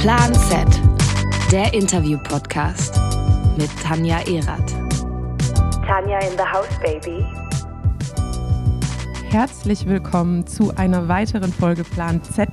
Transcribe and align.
Plan 0.00 0.32
Z, 0.32 0.66
der 1.52 1.74
Interview-Podcast 1.74 2.98
mit 3.58 3.68
Tanja 3.82 4.20
Erath. 4.20 4.72
Tanja 5.86 6.18
in 6.20 6.38
the 6.38 6.42
house, 6.42 6.70
baby. 6.80 7.22
Herzlich 9.28 9.86
willkommen 9.86 10.46
zu 10.46 10.74
einer 10.74 11.06
weiteren 11.08 11.52
Folge 11.52 11.84
Plan 11.84 12.22
Z. 12.24 12.48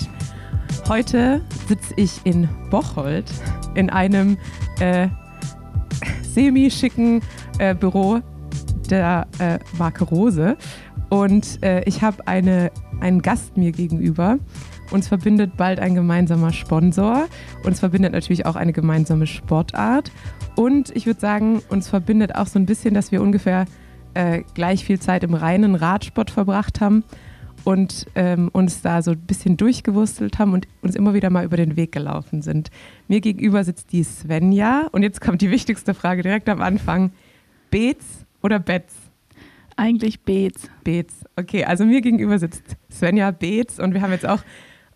Heute 0.89 1.41
sitze 1.70 1.93
ich 1.96 2.20
in 2.25 2.50
Bocholt 2.70 3.32
in 3.75 3.89
einem 3.89 4.38
äh, 4.82 5.07
semi-schicken 6.34 7.21
äh, 7.59 7.73
Büro 7.73 8.20
der 8.89 9.25
äh, 9.39 9.59
Marke 9.77 10.04
Rose 10.04 10.57
und 11.07 11.64
äh, 11.64 11.82
ich 11.86 12.02
habe 12.02 12.27
einen 12.27 13.21
Gast 13.21 13.56
mir 13.56 13.71
gegenüber. 13.71 14.37
Uns 14.91 15.07
verbindet 15.07 15.57
bald 15.57 15.79
ein 15.79 15.96
gemeinsamer 15.96 16.54
Sponsor. 16.54 17.28
Uns 17.64 17.79
verbindet 17.79 18.14
natürlich 18.14 18.45
auch 18.45 18.55
eine 18.55 18.73
gemeinsame 18.73 19.28
Sportart. 19.28 20.11
Und 20.55 20.95
ich 20.95 21.05
würde 21.05 21.19
sagen, 21.19 21.61
uns 21.69 21.89
verbindet 21.89 22.36
auch 22.36 22.47
so 22.47 22.57
ein 22.57 22.65
bisschen, 22.65 22.93
dass 22.93 23.11
wir 23.11 23.21
ungefähr 23.21 23.65
äh, 24.14 24.43
gleich 24.54 24.86
viel 24.86 25.00
Zeit 25.00 25.23
im 25.23 25.33
reinen 25.33 25.75
Radsport 25.75 26.31
verbracht 26.31 26.81
haben 26.81 27.04
und 27.64 28.05
ähm, 28.15 28.50
uns 28.54 28.81
da 28.81 29.01
so 29.01 29.11
ein 29.11 29.19
bisschen 29.19 29.57
durchgewurstelt 29.57 30.39
haben 30.39 30.54
und 30.54 30.68
uns 30.81 30.95
immer 30.95 31.14
wieder 31.14 31.29
mal 31.29 31.43
über 31.43 31.57
den 31.57 31.75
Weg 31.75 31.92
gelaufen 31.92 32.42
sind. 32.42 32.69
Mir 33.09 33.19
gegenüber 33.19 33.64
sitzt 33.64 33.92
die 33.92 34.03
Svenja 34.03 34.88
und 34.92 35.03
jetzt 35.03 35.19
kommt 35.19 35.42
die 35.42 35.52
wichtigste 35.52 35.94
Frage 35.94 36.23
direkt 36.23 36.47
am 36.47 36.61
Anfang. 36.61 37.11
Beets 37.69 38.25
oder 38.42 38.59
Betz? 38.59 38.94
Eigentlich 39.75 40.22
Beets. 40.22 40.69
Beets. 40.83 41.25
Okay, 41.36 41.66
also 41.66 41.86
mir 41.86 42.02
gegenüber 42.02 42.39
sitzt 42.39 42.78
Svenja 42.89 43.31
Beets 43.31 43.80
und 43.80 43.94
wir 43.94 44.02
haben 44.02 44.11
jetzt 44.11 44.25
auch 44.25 44.42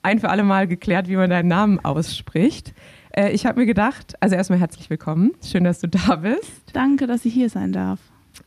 ein 0.04 0.20
für 0.20 0.30
alle 0.30 0.44
Mal 0.44 0.68
geklärt, 0.68 1.08
wie 1.08 1.16
man 1.16 1.30
deinen 1.30 1.48
Namen 1.48 1.80
ausspricht. 1.80 2.74
Äh, 3.12 3.32
ich 3.32 3.46
habe 3.46 3.60
mir 3.60 3.66
gedacht, 3.66 4.16
also 4.20 4.36
erstmal 4.36 4.60
herzlich 4.60 4.90
willkommen. 4.90 5.32
Schön, 5.44 5.64
dass 5.64 5.80
du 5.80 5.88
da 5.88 6.16
bist. 6.16 6.64
Danke, 6.74 7.08
dass 7.08 7.26
ich 7.26 7.34
hier 7.34 7.50
sein 7.50 7.72
darf. 7.72 8.00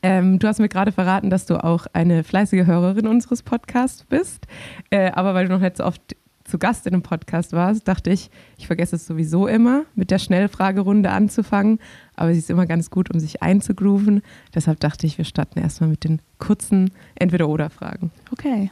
Ähm, 0.02 0.38
du 0.38 0.48
hast 0.48 0.58
mir 0.58 0.69
gerade 0.69 0.92
verraten, 0.92 1.30
dass 1.30 1.47
du 1.47 1.62
auch 1.62 1.86
eine 1.92 2.25
fleißige 2.25 2.66
Hörerin 2.66 3.06
unseres 3.06 3.42
Podcasts 3.42 4.05
bist. 4.05 4.47
Äh, 4.91 5.10
aber 5.12 5.34
weil 5.34 5.47
du 5.47 5.52
noch 5.52 5.60
nicht 5.60 5.77
so 5.77 5.84
oft 5.84 6.16
zu 6.44 6.58
Gast 6.58 6.86
in 6.86 6.92
einem 6.92 7.02
Podcast 7.02 7.52
warst, 7.52 7.88
dachte 7.88 8.10
ich, 8.10 8.30
ich 8.58 8.66
vergesse 8.66 8.97
es 8.97 9.06
sowieso 9.06 9.47
immer, 9.47 9.84
mit 9.94 10.10
der 10.10 10.19
Schnellfragerunde 10.19 11.10
anzufangen. 11.10 11.78
Aber 12.16 12.32
sie 12.32 12.38
ist 12.38 12.50
immer 12.50 12.66
ganz 12.66 12.91
gut, 12.91 13.10
um 13.10 13.19
sich 13.19 13.42
einzugrooven. 13.42 14.22
Deshalb 14.55 14.80
dachte 14.80 15.06
ich, 15.06 15.16
wir 15.16 15.25
starten 15.25 15.58
erstmal 15.58 15.91
mit 15.91 16.05
den 16.05 16.20
kurzen 16.38 16.91
Entweder-Oder-Fragen. 17.14 18.10
Okay. 18.30 18.70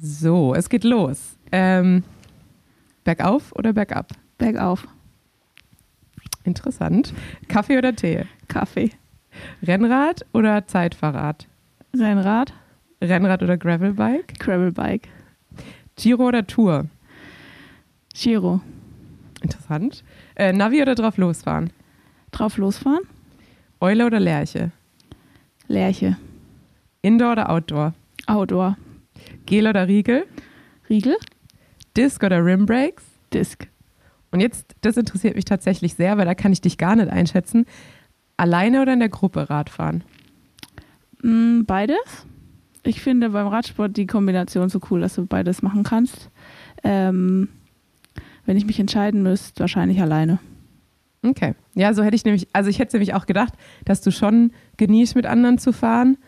So, 0.00 0.54
es 0.54 0.68
geht 0.68 0.84
los. 0.84 1.36
Ähm, 1.50 2.04
bergauf 3.04 3.52
oder 3.56 3.72
bergab? 3.72 4.12
Bergauf. 4.36 4.86
Interessant. 6.44 7.12
Kaffee 7.48 7.78
oder 7.78 7.94
Tee? 7.94 8.24
Kaffee. 8.48 8.90
Rennrad 9.62 10.24
oder 10.32 10.66
Zeitfahrrad? 10.66 11.46
Rennrad. 11.96 12.52
Rennrad 13.02 13.42
oder 13.42 13.56
Gravelbike? 13.56 14.38
Gravelbike. 14.38 15.08
Giro 15.96 16.28
oder 16.28 16.46
Tour? 16.46 16.86
Giro. 18.14 18.60
Interessant. 19.42 20.04
Äh, 20.36 20.52
Navi 20.52 20.82
oder 20.82 20.94
drauf 20.94 21.16
losfahren? 21.16 21.70
Drauf 22.30 22.56
losfahren? 22.56 23.02
Eule 23.80 24.06
oder 24.06 24.20
Lerche? 24.20 24.70
Lerche. 25.66 26.16
Indoor 27.02 27.32
oder 27.32 27.50
Outdoor? 27.50 27.94
Outdoor. 28.26 28.76
Gel 29.48 29.66
oder 29.66 29.88
Riegel? 29.88 30.26
Riegel. 30.90 31.16
Disc 31.96 32.22
oder 32.22 32.44
Rimbrakes? 32.44 33.02
Disc. 33.32 33.66
Und 34.30 34.40
jetzt, 34.40 34.74
das 34.82 34.98
interessiert 34.98 35.36
mich 35.36 35.46
tatsächlich 35.46 35.94
sehr, 35.94 36.18
weil 36.18 36.26
da 36.26 36.34
kann 36.34 36.52
ich 36.52 36.60
dich 36.60 36.76
gar 36.76 36.94
nicht 36.96 37.08
einschätzen. 37.08 37.64
Alleine 38.36 38.82
oder 38.82 38.92
in 38.92 38.98
der 38.98 39.08
Gruppe 39.08 39.48
Radfahren? 39.48 40.04
Mm, 41.22 41.62
beides. 41.62 42.26
Ich 42.82 43.00
finde 43.00 43.30
beim 43.30 43.46
Radsport 43.46 43.96
die 43.96 44.06
Kombination 44.06 44.68
so 44.68 44.80
cool, 44.90 45.00
dass 45.00 45.14
du 45.14 45.24
beides 45.24 45.62
machen 45.62 45.82
kannst. 45.82 46.28
Ähm, 46.84 47.48
wenn 48.44 48.58
ich 48.58 48.66
mich 48.66 48.78
entscheiden 48.78 49.22
müsste, 49.22 49.60
wahrscheinlich 49.60 50.02
alleine. 50.02 50.40
Okay. 51.22 51.54
Ja, 51.74 51.94
so 51.94 52.02
hätte 52.02 52.16
ich 52.16 52.26
nämlich, 52.26 52.48
also 52.52 52.68
ich 52.68 52.78
hätte 52.80 52.96
nämlich 52.96 53.14
auch 53.14 53.24
gedacht, 53.24 53.54
dass 53.86 54.02
du 54.02 54.12
schon 54.12 54.52
genießt, 54.76 55.16
mit 55.16 55.24
anderen 55.24 55.56
zu 55.56 55.72
fahren. 55.72 56.18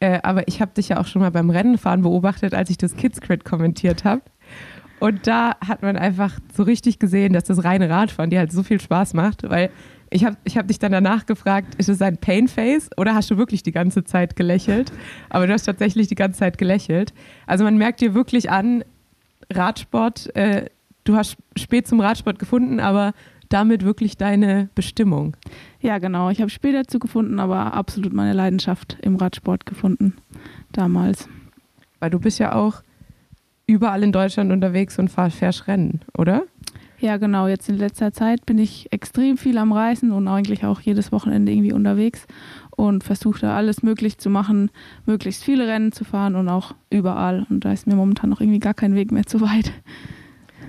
Äh, 0.00 0.20
aber 0.22 0.46
ich 0.48 0.60
habe 0.60 0.72
dich 0.74 0.90
ja 0.90 1.00
auch 1.00 1.06
schon 1.06 1.22
mal 1.22 1.30
beim 1.30 1.50
Rennenfahren 1.50 2.02
beobachtet, 2.02 2.54
als 2.54 2.70
ich 2.70 2.78
das 2.78 2.96
Kids 2.96 3.20
Crit 3.20 3.44
kommentiert 3.44 4.04
habe. 4.04 4.22
Und 4.98 5.26
da 5.26 5.56
hat 5.66 5.82
man 5.82 5.96
einfach 5.96 6.38
so 6.54 6.62
richtig 6.62 6.98
gesehen, 6.98 7.32
dass 7.32 7.44
das 7.44 7.64
reine 7.64 7.90
Radfahren 7.90 8.30
dir 8.30 8.38
halt 8.38 8.52
so 8.52 8.62
viel 8.62 8.80
Spaß 8.80 9.14
macht, 9.14 9.48
weil 9.48 9.70
ich 10.10 10.24
habe 10.24 10.36
ich 10.44 10.56
hab 10.56 10.68
dich 10.68 10.78
dann 10.78 10.92
danach 10.92 11.26
gefragt, 11.26 11.74
ist 11.76 11.88
es 11.88 12.00
ein 12.00 12.16
Painface 12.18 12.90
oder 12.96 13.14
hast 13.14 13.30
du 13.30 13.36
wirklich 13.36 13.62
die 13.62 13.72
ganze 13.72 14.04
Zeit 14.04 14.36
gelächelt? 14.36 14.92
Aber 15.28 15.46
du 15.46 15.52
hast 15.52 15.64
tatsächlich 15.64 16.06
die 16.06 16.14
ganze 16.14 16.38
Zeit 16.38 16.58
gelächelt. 16.58 17.12
Also 17.46 17.64
man 17.64 17.76
merkt 17.76 18.00
dir 18.00 18.14
wirklich 18.14 18.50
an, 18.50 18.84
Radsport, 19.52 20.34
äh, 20.36 20.66
du 21.04 21.16
hast 21.16 21.36
spät 21.56 21.86
zum 21.86 22.00
Radsport 22.00 22.38
gefunden, 22.38 22.80
aber 22.80 23.12
damit 23.48 23.84
wirklich 23.84 24.16
deine 24.16 24.68
Bestimmung. 24.74 25.36
Ja, 25.80 25.98
genau. 25.98 26.30
Ich 26.30 26.40
habe 26.40 26.50
spät 26.50 26.74
dazu 26.74 26.98
gefunden, 26.98 27.38
aber 27.38 27.74
absolut 27.74 28.12
meine 28.12 28.32
Leidenschaft 28.32 28.98
im 29.02 29.16
Radsport 29.16 29.66
gefunden 29.66 30.14
damals. 30.72 31.28
Weil 32.00 32.10
du 32.10 32.18
bist 32.18 32.38
ja 32.38 32.54
auch 32.54 32.82
überall 33.66 34.02
in 34.02 34.12
Deutschland 34.12 34.52
unterwegs 34.52 34.98
und 34.98 35.08
fährst 35.08 35.66
Rennen, 35.66 36.00
oder? 36.16 36.44
Ja, 36.98 37.18
genau. 37.18 37.46
Jetzt 37.46 37.68
in 37.68 37.76
letzter 37.76 38.12
Zeit 38.12 38.46
bin 38.46 38.58
ich 38.58 38.90
extrem 38.90 39.36
viel 39.36 39.58
am 39.58 39.72
Reisen 39.72 40.12
und 40.12 40.28
eigentlich 40.28 40.64
auch 40.64 40.80
jedes 40.80 41.12
Wochenende 41.12 41.52
irgendwie 41.52 41.72
unterwegs 41.72 42.26
und 42.70 43.04
versuche 43.04 43.40
da 43.40 43.56
alles 43.56 43.82
möglich 43.82 44.18
zu 44.18 44.30
machen, 44.30 44.70
möglichst 45.04 45.44
viele 45.44 45.66
Rennen 45.66 45.92
zu 45.92 46.04
fahren 46.04 46.36
und 46.36 46.48
auch 46.48 46.74
überall. 46.88 47.46
Und 47.50 47.64
da 47.64 47.72
ist 47.72 47.86
mir 47.86 47.96
momentan 47.96 48.30
noch 48.30 48.40
irgendwie 48.40 48.60
gar 48.60 48.74
kein 48.74 48.94
Weg 48.94 49.12
mehr 49.12 49.26
zu 49.26 49.40
weit. 49.40 49.72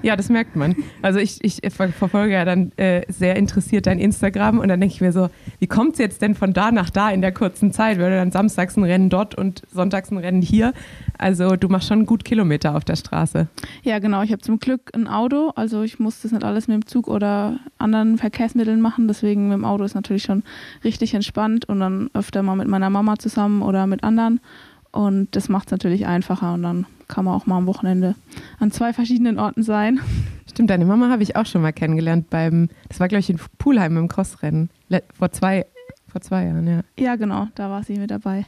Ja, 0.03 0.15
das 0.15 0.29
merkt 0.29 0.55
man. 0.55 0.75
Also 1.01 1.19
ich, 1.19 1.43
ich 1.43 1.61
verfolge 1.73 2.33
ja 2.33 2.45
dann 2.45 2.71
äh, 2.77 3.01
sehr 3.09 3.35
interessiert 3.35 3.87
dein 3.87 3.99
Instagram 3.99 4.59
und 4.59 4.67
dann 4.67 4.79
denke 4.79 4.93
ich 4.93 5.01
mir 5.01 5.11
so, 5.11 5.29
wie 5.59 5.67
kommt 5.67 5.93
es 5.93 5.99
jetzt 5.99 6.21
denn 6.21 6.35
von 6.35 6.53
da 6.53 6.71
nach 6.71 6.89
da 6.89 7.09
in 7.09 7.21
der 7.21 7.31
kurzen 7.31 7.71
Zeit? 7.73 7.99
Weil 7.99 8.11
du 8.11 8.17
dann 8.17 8.31
samstags 8.31 8.77
ein 8.77 8.83
Rennen 8.83 9.09
dort 9.09 9.35
und 9.35 9.63
sonntags 9.71 10.11
ein 10.11 10.17
Rennen 10.17 10.41
hier. 10.41 10.73
Also 11.17 11.55
du 11.55 11.67
machst 11.67 11.87
schon 11.87 12.05
gut 12.05 12.23
Kilometer 12.23 12.75
auf 12.75 12.85
der 12.85 12.95
Straße. 12.95 13.47
Ja, 13.83 13.99
genau. 13.99 14.21
Ich 14.21 14.31
habe 14.31 14.41
zum 14.41 14.59
Glück 14.59 14.91
ein 14.93 15.07
Auto. 15.07 15.51
Also 15.55 15.81
ich 15.81 15.99
muss 15.99 16.21
das 16.21 16.31
nicht 16.31 16.43
alles 16.43 16.67
mit 16.67 16.75
dem 16.75 16.85
Zug 16.85 17.07
oder 17.07 17.59
anderen 17.77 18.17
Verkehrsmitteln 18.17 18.81
machen. 18.81 19.07
Deswegen 19.07 19.49
mit 19.49 19.57
dem 19.57 19.65
Auto 19.65 19.83
ist 19.83 19.95
natürlich 19.95 20.23
schon 20.23 20.43
richtig 20.83 21.13
entspannt 21.13 21.67
und 21.67 21.79
dann 21.79 22.09
öfter 22.13 22.43
mal 22.43 22.55
mit 22.55 22.67
meiner 22.67 22.89
Mama 22.89 23.17
zusammen 23.17 23.61
oder 23.61 23.87
mit 23.87 24.03
anderen. 24.03 24.39
Und 24.91 25.35
das 25.35 25.49
macht 25.49 25.67
es 25.67 25.71
natürlich 25.71 26.05
einfacher 26.05 26.53
und 26.53 26.63
dann 26.63 26.85
kann 27.07 27.25
man 27.25 27.33
auch 27.33 27.45
mal 27.45 27.57
am 27.57 27.67
Wochenende 27.67 28.15
an 28.59 28.71
zwei 28.71 28.93
verschiedenen 28.93 29.39
Orten 29.39 29.63
sein. 29.63 29.99
Stimmt, 30.49 30.69
deine 30.69 30.85
Mama 30.85 31.09
habe 31.09 31.23
ich 31.23 31.35
auch 31.35 31.45
schon 31.45 31.61
mal 31.61 31.73
kennengelernt 31.73 32.29
beim, 32.29 32.69
das 32.89 32.99
war 32.99 33.07
glaube 33.07 33.19
ich 33.19 33.29
in 33.29 33.39
Pulheim 33.57 33.97
im 33.97 34.07
Crossrennen, 34.07 34.69
vor 35.13 35.31
zwei, 35.31 35.65
vor 36.07 36.21
zwei 36.21 36.45
Jahren, 36.45 36.67
ja. 36.67 36.81
Ja, 36.97 37.15
genau, 37.15 37.47
da 37.55 37.69
war 37.69 37.83
sie 37.83 37.97
mit 37.97 38.11
dabei. 38.11 38.45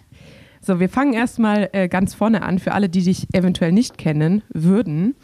So, 0.62 0.80
wir 0.80 0.90
fangen 0.90 1.14
erstmal 1.14 1.70
äh, 1.72 1.88
ganz 1.88 2.14
vorne 2.14 2.42
an, 2.42 2.60
für 2.60 2.74
alle, 2.74 2.90
die 2.90 3.04
dich 3.04 3.28
eventuell 3.34 3.72
nicht 3.72 3.98
kennen 3.98 4.42
würden. 4.50 5.16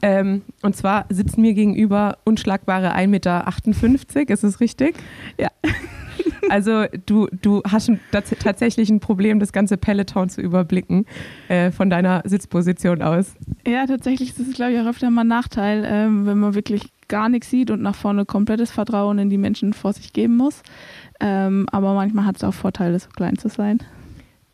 Ähm, 0.00 0.42
und 0.62 0.76
zwar 0.76 1.06
sitzen 1.08 1.42
mir 1.42 1.54
gegenüber 1.54 2.18
unschlagbare 2.24 2.94
1,58 2.94 3.06
Meter, 3.08 4.30
ist 4.30 4.44
es 4.44 4.60
richtig? 4.60 4.96
Ja. 5.38 5.48
Also 6.48 6.86
du, 7.04 7.28
du 7.42 7.62
hast 7.70 7.90
tatsächlich 8.42 8.88
ein 8.88 9.00
Problem, 9.00 9.38
das 9.38 9.52
ganze 9.52 9.76
Peloton 9.76 10.28
zu 10.28 10.40
überblicken 10.40 11.04
äh, 11.48 11.70
von 11.70 11.90
deiner 11.90 12.22
Sitzposition 12.24 13.02
aus. 13.02 13.34
Ja, 13.66 13.86
tatsächlich 13.86 14.30
ist 14.30 14.40
es, 14.40 14.54
glaube 14.54 14.72
ich, 14.72 14.80
auch 14.80 14.86
öfter 14.86 15.10
mal 15.10 15.22
ein 15.22 15.28
Nachteil, 15.28 15.84
ähm, 15.86 16.26
wenn 16.26 16.38
man 16.38 16.54
wirklich 16.54 16.90
gar 17.08 17.28
nichts 17.28 17.50
sieht 17.50 17.70
und 17.70 17.82
nach 17.82 17.94
vorne 17.94 18.24
komplettes 18.24 18.70
Vertrauen 18.70 19.18
in 19.18 19.30
die 19.30 19.38
Menschen 19.38 19.72
vor 19.72 19.92
sich 19.92 20.12
geben 20.12 20.36
muss. 20.36 20.62
Ähm, 21.20 21.66
aber 21.70 21.94
manchmal 21.94 22.24
hat 22.24 22.36
es 22.36 22.44
auch 22.44 22.54
Vorteile, 22.54 22.98
so 22.98 23.08
klein 23.10 23.36
zu 23.36 23.48
sein. 23.48 23.78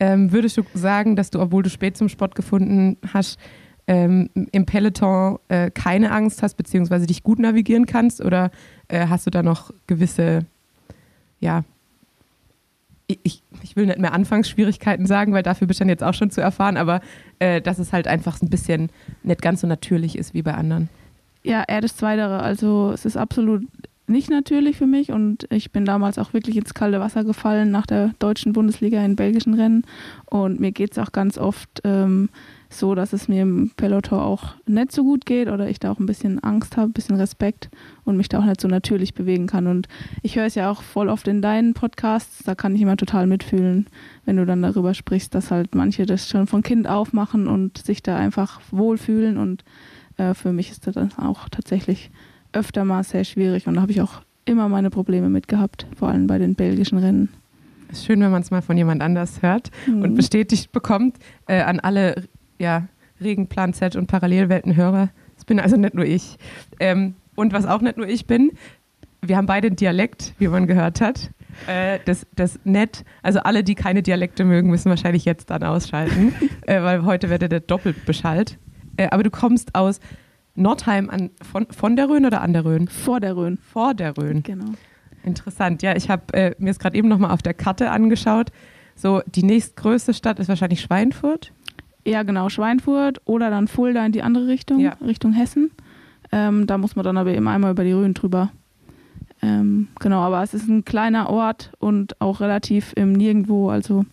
Ähm, 0.00 0.32
würdest 0.32 0.56
du 0.56 0.62
sagen, 0.74 1.16
dass 1.16 1.30
du, 1.30 1.40
obwohl 1.40 1.62
du 1.62 1.70
spät 1.70 1.96
zum 1.96 2.08
Sport 2.08 2.34
gefunden 2.34 2.96
hast, 3.12 3.38
ähm, 3.86 4.30
im 4.52 4.66
Peloton 4.66 5.38
äh, 5.48 5.70
keine 5.70 6.10
Angst 6.10 6.42
hast, 6.42 6.54
beziehungsweise 6.54 7.06
dich 7.06 7.22
gut 7.22 7.38
navigieren 7.38 7.86
kannst? 7.86 8.20
Oder 8.20 8.50
äh, 8.88 9.06
hast 9.08 9.26
du 9.26 9.30
da 9.30 9.42
noch 9.42 9.70
gewisse 9.86 10.46
ja, 11.44 11.62
ich, 13.06 13.42
ich 13.62 13.76
will 13.76 13.86
nicht 13.86 13.98
mehr 13.98 14.14
Anfangsschwierigkeiten 14.14 15.06
sagen, 15.06 15.34
weil 15.34 15.42
dafür 15.42 15.66
bist 15.66 15.78
du 15.78 15.82
dann 15.82 15.90
jetzt 15.90 16.02
auch 16.02 16.14
schon 16.14 16.30
zu 16.30 16.40
erfahren, 16.40 16.78
aber 16.78 17.02
äh, 17.38 17.60
dass 17.60 17.78
es 17.78 17.92
halt 17.92 18.08
einfach 18.08 18.40
ein 18.40 18.48
bisschen 18.48 18.90
nicht 19.22 19.42
ganz 19.42 19.60
so 19.60 19.66
natürlich 19.66 20.16
ist 20.16 20.32
wie 20.32 20.42
bei 20.42 20.54
anderen. 20.54 20.88
Ja, 21.42 21.62
eher 21.68 21.82
das 21.82 21.96
Zweitere. 21.96 22.40
Also 22.40 22.92
es 22.92 23.04
ist 23.04 23.18
absolut 23.18 23.62
nicht 24.06 24.30
natürlich 24.30 24.76
für 24.76 24.86
mich 24.86 25.12
und 25.12 25.46
ich 25.50 25.70
bin 25.70 25.84
damals 25.84 26.18
auch 26.18 26.32
wirklich 26.32 26.56
ins 26.56 26.72
kalte 26.72 27.00
Wasser 27.00 27.24
gefallen 27.24 27.70
nach 27.70 27.86
der 27.86 28.12
deutschen 28.18 28.54
Bundesliga 28.54 29.04
in 29.04 29.16
belgischen 29.16 29.54
Rennen 29.54 29.84
und 30.26 30.60
mir 30.60 30.72
geht 30.72 30.92
es 30.92 30.98
auch 30.98 31.12
ganz 31.12 31.38
oft 31.38 31.80
ähm, 31.84 32.28
so, 32.78 32.94
dass 32.94 33.12
es 33.12 33.28
mir 33.28 33.42
im 33.42 33.70
Peloton 33.76 34.18
auch 34.18 34.54
nicht 34.66 34.92
so 34.92 35.04
gut 35.04 35.26
geht 35.26 35.48
oder 35.48 35.68
ich 35.68 35.78
da 35.78 35.90
auch 35.90 35.98
ein 35.98 36.06
bisschen 36.06 36.42
Angst 36.42 36.76
habe, 36.76 36.90
ein 36.90 36.92
bisschen 36.92 37.16
Respekt 37.16 37.70
und 38.04 38.16
mich 38.16 38.28
da 38.28 38.40
auch 38.40 38.44
nicht 38.44 38.60
so 38.60 38.68
natürlich 38.68 39.14
bewegen 39.14 39.46
kann. 39.46 39.66
Und 39.66 39.88
ich 40.22 40.36
höre 40.36 40.46
es 40.46 40.54
ja 40.54 40.70
auch 40.70 40.82
voll 40.82 41.08
oft 41.08 41.28
in 41.28 41.42
deinen 41.42 41.74
Podcasts, 41.74 42.42
da 42.44 42.54
kann 42.54 42.74
ich 42.74 42.82
immer 42.82 42.96
total 42.96 43.26
mitfühlen, 43.26 43.86
wenn 44.24 44.36
du 44.36 44.46
dann 44.46 44.62
darüber 44.62 44.94
sprichst, 44.94 45.34
dass 45.34 45.50
halt 45.50 45.74
manche 45.74 46.06
das 46.06 46.28
schon 46.28 46.46
von 46.46 46.62
Kind 46.62 46.88
auf 46.88 47.12
machen 47.12 47.48
und 47.48 47.78
sich 47.78 48.02
da 48.02 48.16
einfach 48.16 48.60
wohlfühlen. 48.70 49.38
Und 49.38 49.64
äh, 50.16 50.34
für 50.34 50.52
mich 50.52 50.70
ist 50.70 50.86
das 50.86 50.94
dann 50.94 51.12
auch 51.16 51.48
tatsächlich 51.48 52.10
öfter 52.52 52.84
mal 52.84 53.02
sehr 53.02 53.24
schwierig 53.24 53.66
und 53.66 53.74
da 53.74 53.82
habe 53.82 53.92
ich 53.92 54.00
auch 54.00 54.22
immer 54.44 54.68
meine 54.68 54.90
Probleme 54.90 55.28
mit 55.28 55.48
gehabt, 55.48 55.86
vor 55.96 56.08
allem 56.08 56.26
bei 56.26 56.38
den 56.38 56.54
belgischen 56.54 56.98
Rennen. 56.98 57.28
Es 57.90 57.98
ist 57.98 58.06
schön, 58.06 58.20
wenn 58.20 58.30
man 58.30 58.42
es 58.42 58.50
mal 58.50 58.62
von 58.62 58.76
jemand 58.76 59.02
anders 59.02 59.42
hört 59.42 59.70
mhm. 59.86 60.02
und 60.02 60.14
bestätigt 60.14 60.72
bekommt 60.72 61.16
äh, 61.46 61.60
an 61.62 61.80
alle 61.80 62.24
ja, 62.58 62.88
Regenplan 63.20 63.72
Z 63.72 63.96
und 63.96 64.06
Parallelweltenhörer. 64.06 65.10
Das 65.34 65.44
bin 65.44 65.60
also 65.60 65.76
nicht 65.76 65.94
nur 65.94 66.04
ich. 66.04 66.36
Ähm, 66.80 67.14
und 67.34 67.52
was 67.52 67.66
auch 67.66 67.80
nicht 67.80 67.96
nur 67.96 68.08
ich 68.08 68.26
bin, 68.26 68.52
wir 69.22 69.36
haben 69.36 69.46
beide 69.46 69.68
einen 69.68 69.76
Dialekt, 69.76 70.34
wie 70.38 70.48
man 70.48 70.66
gehört 70.66 71.00
hat. 71.00 71.30
Äh, 71.66 72.00
das, 72.04 72.26
das 72.34 72.58
nett, 72.64 73.04
also 73.22 73.40
alle, 73.40 73.64
die 73.64 73.74
keine 73.74 74.02
Dialekte 74.02 74.44
mögen, 74.44 74.70
müssen 74.70 74.90
wahrscheinlich 74.90 75.24
jetzt 75.24 75.50
dann 75.50 75.62
ausschalten, 75.62 76.34
äh, 76.66 76.82
weil 76.82 77.04
heute 77.04 77.30
werdet 77.30 77.52
ihr 77.52 77.60
doppelt 77.60 78.04
beschallt. 78.06 78.58
Äh, 78.96 79.08
aber 79.10 79.22
du 79.22 79.30
kommst 79.30 79.74
aus 79.74 80.00
Nordheim 80.54 81.10
an, 81.10 81.30
von, 81.42 81.66
von 81.70 81.96
der 81.96 82.08
Rhön 82.08 82.26
oder 82.26 82.40
an 82.40 82.52
der 82.52 82.64
Rhön? 82.64 82.88
Vor 82.88 83.20
der 83.20 83.36
Rhön. 83.36 83.58
Vor 83.58 83.94
der 83.94 84.16
Rhön. 84.16 84.42
Genau. 84.42 84.72
Interessant. 85.24 85.82
Ja, 85.82 85.96
ich 85.96 86.10
habe 86.10 86.32
äh, 86.34 86.54
mir 86.58 86.70
es 86.70 86.78
gerade 86.78 86.96
eben 86.96 87.08
nochmal 87.08 87.30
auf 87.30 87.42
der 87.42 87.54
Karte 87.54 87.90
angeschaut. 87.90 88.50
So, 88.94 89.22
die 89.26 89.42
nächstgrößte 89.42 90.14
Stadt 90.14 90.38
ist 90.38 90.48
wahrscheinlich 90.48 90.80
Schweinfurt. 90.80 91.52
Ja, 92.06 92.22
genau, 92.22 92.48
Schweinfurt 92.48 93.20
oder 93.24 93.50
dann 93.50 93.68
Fulda 93.68 94.04
in 94.04 94.12
die 94.12 94.22
andere 94.22 94.46
Richtung, 94.46 94.80
ja. 94.80 94.92
Richtung 95.04 95.32
Hessen. 95.32 95.70
Ähm, 96.32 96.66
da 96.66 96.78
muss 96.78 96.96
man 96.96 97.04
dann 97.04 97.16
aber 97.16 97.32
eben 97.32 97.48
einmal 97.48 97.70
über 97.70 97.84
die 97.84 97.92
Rhön 97.92 98.14
drüber. 98.14 98.50
Ähm, 99.42 99.88
genau, 100.00 100.20
aber 100.20 100.42
es 100.42 100.54
ist 100.54 100.68
ein 100.68 100.84
kleiner 100.84 101.30
Ort 101.30 101.72
und 101.78 102.20
auch 102.20 102.40
relativ 102.40 102.92
im 102.96 103.12
Nirgendwo, 103.12 103.70
also 103.70 104.04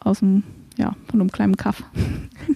aus 0.00 0.20
dem 0.20 0.42
ja, 0.76 0.94
von 1.10 1.20
einem 1.20 1.30
kleinen 1.30 1.56
Kaff. 1.56 1.82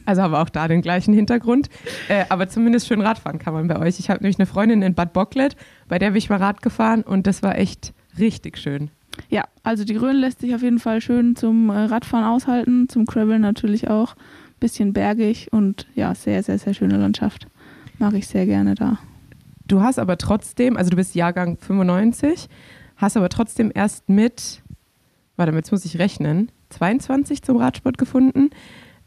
Also 0.07 0.23
haben 0.23 0.33
wir 0.33 0.41
auch 0.41 0.49
da 0.49 0.69
den 0.69 0.83
gleichen 0.83 1.13
Hintergrund. 1.13 1.69
Äh, 2.09 2.25
aber 2.29 2.49
zumindest 2.49 2.87
schön 2.87 3.01
Radfahren 3.01 3.41
kann 3.41 3.55
man 3.55 3.67
bei 3.67 3.79
euch. 3.79 3.99
Ich 3.99 4.09
habe 4.09 4.23
nämlich 4.23 4.39
eine 4.39 4.47
Freundin 4.47 4.83
in 4.83 4.95
Bad 4.95 5.13
Bocklet, 5.13 5.57
bei 5.89 5.99
der 5.99 6.11
bin 6.11 6.17
ich 6.19 6.31
mal 6.31 6.39
Rad 6.39 6.63
gefahren 6.63 7.03
und 7.03 7.27
das 7.27 7.43
war 7.43 7.59
echt 7.59 7.93
richtig 8.17 8.57
schön. 8.57 8.91
Ja, 9.31 9.45
also 9.65 9.85
die 9.85 9.97
Rhön 9.97 10.17
lässt 10.17 10.41
sich 10.41 10.55
auf 10.55 10.63
jeden 10.63 10.79
Fall 10.79 11.01
schön 11.01 11.35
zum 11.35 11.71
äh, 11.71 11.73
Radfahren 11.73 12.25
aushalten, 12.25 12.89
zum 12.89 13.05
Graveln 13.05 13.41
natürlich 13.41 13.89
auch. 13.89 14.15
Bisschen 14.61 14.93
bergig 14.93 15.49
und 15.53 15.87
ja, 15.95 16.15
sehr, 16.15 16.43
sehr, 16.43 16.59
sehr 16.59 16.75
schöne 16.75 16.97
Landschaft. 16.99 17.47
Mache 17.99 18.19
ich 18.19 18.29
sehr 18.29 18.47
gerne 18.47 18.75
da. 18.75 18.99
Du 19.67 19.83
hast 19.83 19.99
aber 19.99 20.19
trotzdem, 20.19 20.77
also 20.77 20.91
du 20.91 20.97
bist 20.97 21.15
Jahrgang 21.15 21.57
95, 21.59 22.49
hast 22.97 23.17
aber 23.17 23.29
trotzdem 23.29 23.71
erst 23.75 24.09
mit, 24.09 24.63
warte, 25.37 25.53
jetzt 25.53 25.71
muss 25.73 25.85
ich 25.85 25.99
rechnen, 25.99 26.51
22 26.71 27.43
zum 27.43 27.57
Radsport 27.57 27.97
gefunden, 27.97 28.51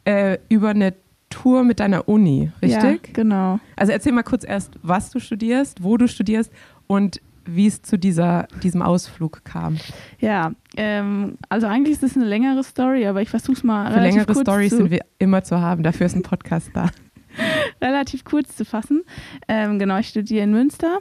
äh, 0.05 0.37
über 0.49 0.69
eine 0.69 0.93
Tour 1.29 1.63
mit 1.63 1.79
deiner 1.79 2.07
Uni, 2.07 2.51
richtig? 2.61 3.07
Ja, 3.07 3.13
genau. 3.13 3.59
Also 3.75 3.91
erzähl 3.91 4.11
mal 4.11 4.23
kurz 4.23 4.43
erst, 4.43 4.73
was 4.83 5.09
du 5.09 5.19
studierst, 5.19 5.83
wo 5.83 5.97
du 5.97 6.07
studierst 6.07 6.51
und 6.87 7.21
wie 7.45 7.67
es 7.67 7.81
zu 7.81 7.97
dieser, 7.97 8.47
diesem 8.61 8.81
Ausflug 8.81 9.43
kam. 9.43 9.77
Ja, 10.19 10.51
ähm, 10.77 11.37
also 11.49 11.67
eigentlich 11.67 11.93
ist 11.93 12.03
es 12.03 12.15
eine 12.15 12.25
längere 12.25 12.63
Story, 12.63 13.05
aber 13.05 13.21
ich 13.21 13.29
versuche 13.29 13.53
es 13.53 13.63
mal 13.63 13.87
Für 13.87 13.97
relativ 13.97 14.15
längere 14.15 14.33
kurz 14.33 14.41
Stories 14.41 14.69
zu, 14.69 14.77
sind 14.77 14.91
wir 14.91 15.01
immer 15.19 15.43
zu 15.43 15.59
haben, 15.59 15.83
dafür 15.83 16.05
ist 16.05 16.15
ein 16.15 16.23
Podcast 16.23 16.71
da. 16.73 16.89
relativ 17.81 18.23
kurz 18.23 18.55
zu 18.55 18.65
fassen. 18.65 19.03
Ähm, 19.47 19.79
genau, 19.79 19.97
ich 19.97 20.09
studiere 20.09 20.43
in 20.43 20.51
Münster 20.51 20.99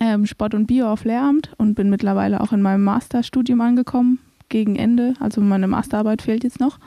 ähm, 0.00 0.26
Sport 0.26 0.54
und 0.54 0.66
Bio 0.66 0.90
auf 0.90 1.04
Lehramt 1.04 1.52
und 1.56 1.74
bin 1.74 1.90
mittlerweile 1.90 2.40
auch 2.40 2.52
in 2.52 2.62
meinem 2.62 2.84
Masterstudium 2.84 3.60
angekommen 3.60 4.18
gegen 4.48 4.76
Ende. 4.76 5.14
Also 5.20 5.40
meine 5.40 5.66
Masterarbeit 5.66 6.22
fehlt 6.22 6.44
jetzt 6.44 6.60
noch. 6.60 6.78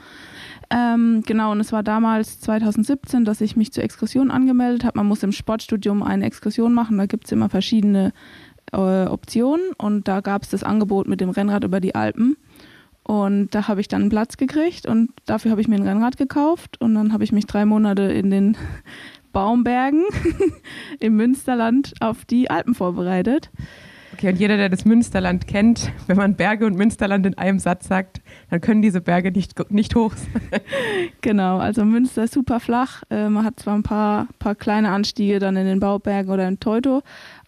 Ähm, 0.71 1.23
genau, 1.25 1.51
und 1.51 1.59
es 1.59 1.71
war 1.71 1.81
damals 1.81 2.39
2017, 2.41 3.25
dass 3.25 3.41
ich 3.41 3.55
mich 3.55 3.73
zur 3.73 3.83
Exkursion 3.83 4.29
angemeldet 4.29 4.83
habe. 4.83 4.99
Man 4.99 5.07
muss 5.07 5.23
im 5.23 5.31
Sportstudium 5.31 6.03
eine 6.03 6.25
Exkursion 6.25 6.73
machen. 6.73 6.99
Da 6.99 7.07
gibt 7.07 7.25
es 7.25 7.31
immer 7.31 7.49
verschiedene 7.49 8.13
äh, 8.73 9.05
Optionen. 9.05 9.71
Und 9.77 10.07
da 10.07 10.21
gab 10.21 10.43
es 10.43 10.49
das 10.49 10.63
Angebot 10.63 11.07
mit 11.07 11.21
dem 11.21 11.29
Rennrad 11.29 11.63
über 11.63 11.79
die 11.79 11.95
Alpen. 11.95 12.37
Und 13.03 13.55
da 13.55 13.67
habe 13.67 13.81
ich 13.81 13.87
dann 13.87 14.01
einen 14.01 14.09
Platz 14.11 14.37
gekriegt 14.37 14.85
und 14.85 15.09
dafür 15.25 15.49
habe 15.49 15.61
ich 15.61 15.67
mir 15.67 15.77
ein 15.77 15.87
Rennrad 15.87 16.17
gekauft. 16.17 16.79
Und 16.79 16.93
dann 16.93 17.11
habe 17.11 17.23
ich 17.23 17.31
mich 17.31 17.47
drei 17.47 17.65
Monate 17.65 18.03
in 18.03 18.29
den 18.29 18.57
Baumbergen 19.33 20.03
im 20.99 21.15
Münsterland 21.15 21.93
auf 22.01 22.25
die 22.25 22.49
Alpen 22.49 22.75
vorbereitet. 22.75 23.49
Okay, 24.13 24.29
und 24.29 24.35
jeder, 24.39 24.57
der 24.57 24.67
das 24.67 24.85
Münsterland 24.85 25.47
kennt, 25.47 25.91
wenn 26.07 26.17
man 26.17 26.35
Berge 26.35 26.65
und 26.65 26.75
Münsterland 26.75 27.25
in 27.25 27.37
einem 27.37 27.57
Satz 27.57 27.87
sagt, 27.87 28.21
dann 28.49 28.59
können 28.59 28.81
diese 28.81 29.01
Berge 29.01 29.31
nicht, 29.31 29.53
nicht 29.71 29.95
hoch 29.95 30.13
sein. 30.15 30.61
Genau, 31.21 31.57
also 31.57 31.85
Münster 31.85 32.25
ist 32.25 32.33
super 32.33 32.59
flach. 32.59 33.03
Äh, 33.09 33.29
man 33.29 33.45
hat 33.45 33.59
zwar 33.59 33.75
ein 33.75 33.83
paar, 33.83 34.27
paar 34.37 34.55
kleine 34.55 34.91
Anstiege 34.91 35.39
dann 35.39 35.55
in 35.55 35.65
den 35.65 35.79
Baubergen 35.79 36.31
oder 36.31 36.47
in 36.47 36.59
Teuto, 36.59 37.01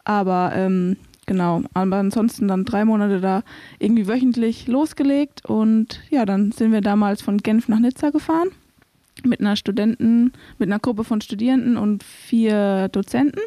aber 0.06 0.54
ähm, 0.56 0.98
genau, 1.26 1.64
aber 1.74 1.98
ansonsten 1.98 2.48
dann 2.48 2.66
drei 2.66 2.86
Monate 2.86 3.22
da 3.22 3.44
irgendwie 3.80 4.08
wöchentlich 4.08 4.68
losgelegt 4.68 5.46
und 5.46 6.02
ja, 6.10 6.26
dann 6.26 6.52
sind 6.52 6.72
wir 6.72 6.82
damals 6.82 7.22
von 7.22 7.38
Genf 7.38 7.68
nach 7.68 7.80
Nizza 7.80 8.10
gefahren 8.10 8.50
mit 9.24 9.40
einer 9.40 9.56
Studenten, 9.56 10.34
mit 10.58 10.70
einer 10.70 10.80
Gruppe 10.80 11.04
von 11.04 11.22
Studierenden 11.22 11.78
und 11.78 12.04
vier 12.04 12.90
Dozenten. 12.90 13.42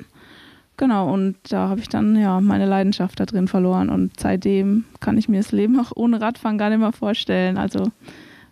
Genau, 0.76 1.12
und 1.12 1.36
da 1.50 1.68
habe 1.68 1.80
ich 1.80 1.88
dann 1.88 2.16
ja 2.16 2.40
meine 2.40 2.66
Leidenschaft 2.66 3.20
da 3.20 3.26
drin 3.26 3.46
verloren 3.46 3.90
und 3.90 4.18
seitdem 4.18 4.84
kann 5.00 5.16
ich 5.16 5.28
mir 5.28 5.36
das 5.36 5.52
Leben 5.52 5.78
auch 5.78 5.92
ohne 5.94 6.20
Radfahren 6.20 6.58
gar 6.58 6.70
nicht 6.70 6.80
mehr 6.80 6.92
vorstellen. 6.92 7.58
Also 7.58 7.92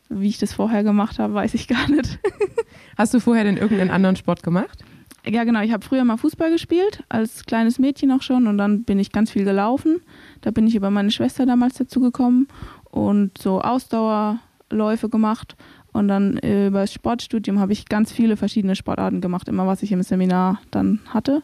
wie 0.09 0.29
ich 0.29 0.39
das 0.39 0.53
vorher 0.53 0.85
gemacht 0.85 1.19
habe, 1.19 1.35
weiß 1.35 1.55
ich 1.55 1.67
gar 1.67 1.91
nicht. 1.91 2.19
Hast 2.97 3.13
du 3.15 3.21
vorher 3.21 3.45
denn 3.45 3.57
irgendeinen 3.57 3.91
anderen 3.91 4.17
Sport 4.17 4.43
gemacht? 4.43 4.85
Ja, 5.25 5.45
genau. 5.45 5.61
Ich 5.61 5.73
habe 5.73 5.85
früher 5.85 6.05
mal 6.05 6.17
Fußball 6.17 6.51
gespielt, 6.51 7.05
als 7.09 7.47
kleines 7.47 7.79
Mädchen 7.79 8.11
auch 8.11 8.23
schon. 8.23 8.47
Und 8.47 8.59
dann 8.59 8.83
bin 8.83 8.99
ich 8.99 9.13
ganz 9.13 9.31
viel 9.31 9.45
gelaufen. 9.45 10.01
Da 10.41 10.51
bin 10.51 10.67
ich 10.67 10.75
über 10.75 10.91
meine 10.91 11.11
Schwester 11.11 11.47
damals 11.47 11.75
dazu 11.75 12.01
gekommen 12.01 12.49
und 12.91 13.39
so 13.39 13.61
Ausdauerläufe 13.61 15.09
gemacht. 15.09 15.57
Und 15.93 16.09
dann 16.09 16.39
äh, 16.39 16.69
über 16.69 16.81
das 16.81 16.93
Sportstudium 16.93 17.61
habe 17.61 17.73
ich 17.73 17.87
ganz 17.87 18.11
viele 18.11 18.37
verschiedene 18.37 18.75
Sportarten 18.75 19.21
gemacht, 19.21 19.49
immer 19.49 19.67
was 19.67 19.83
ich 19.83 19.93
im 19.93 20.03
Seminar 20.03 20.61
dann 20.71 21.01
hatte. 21.09 21.43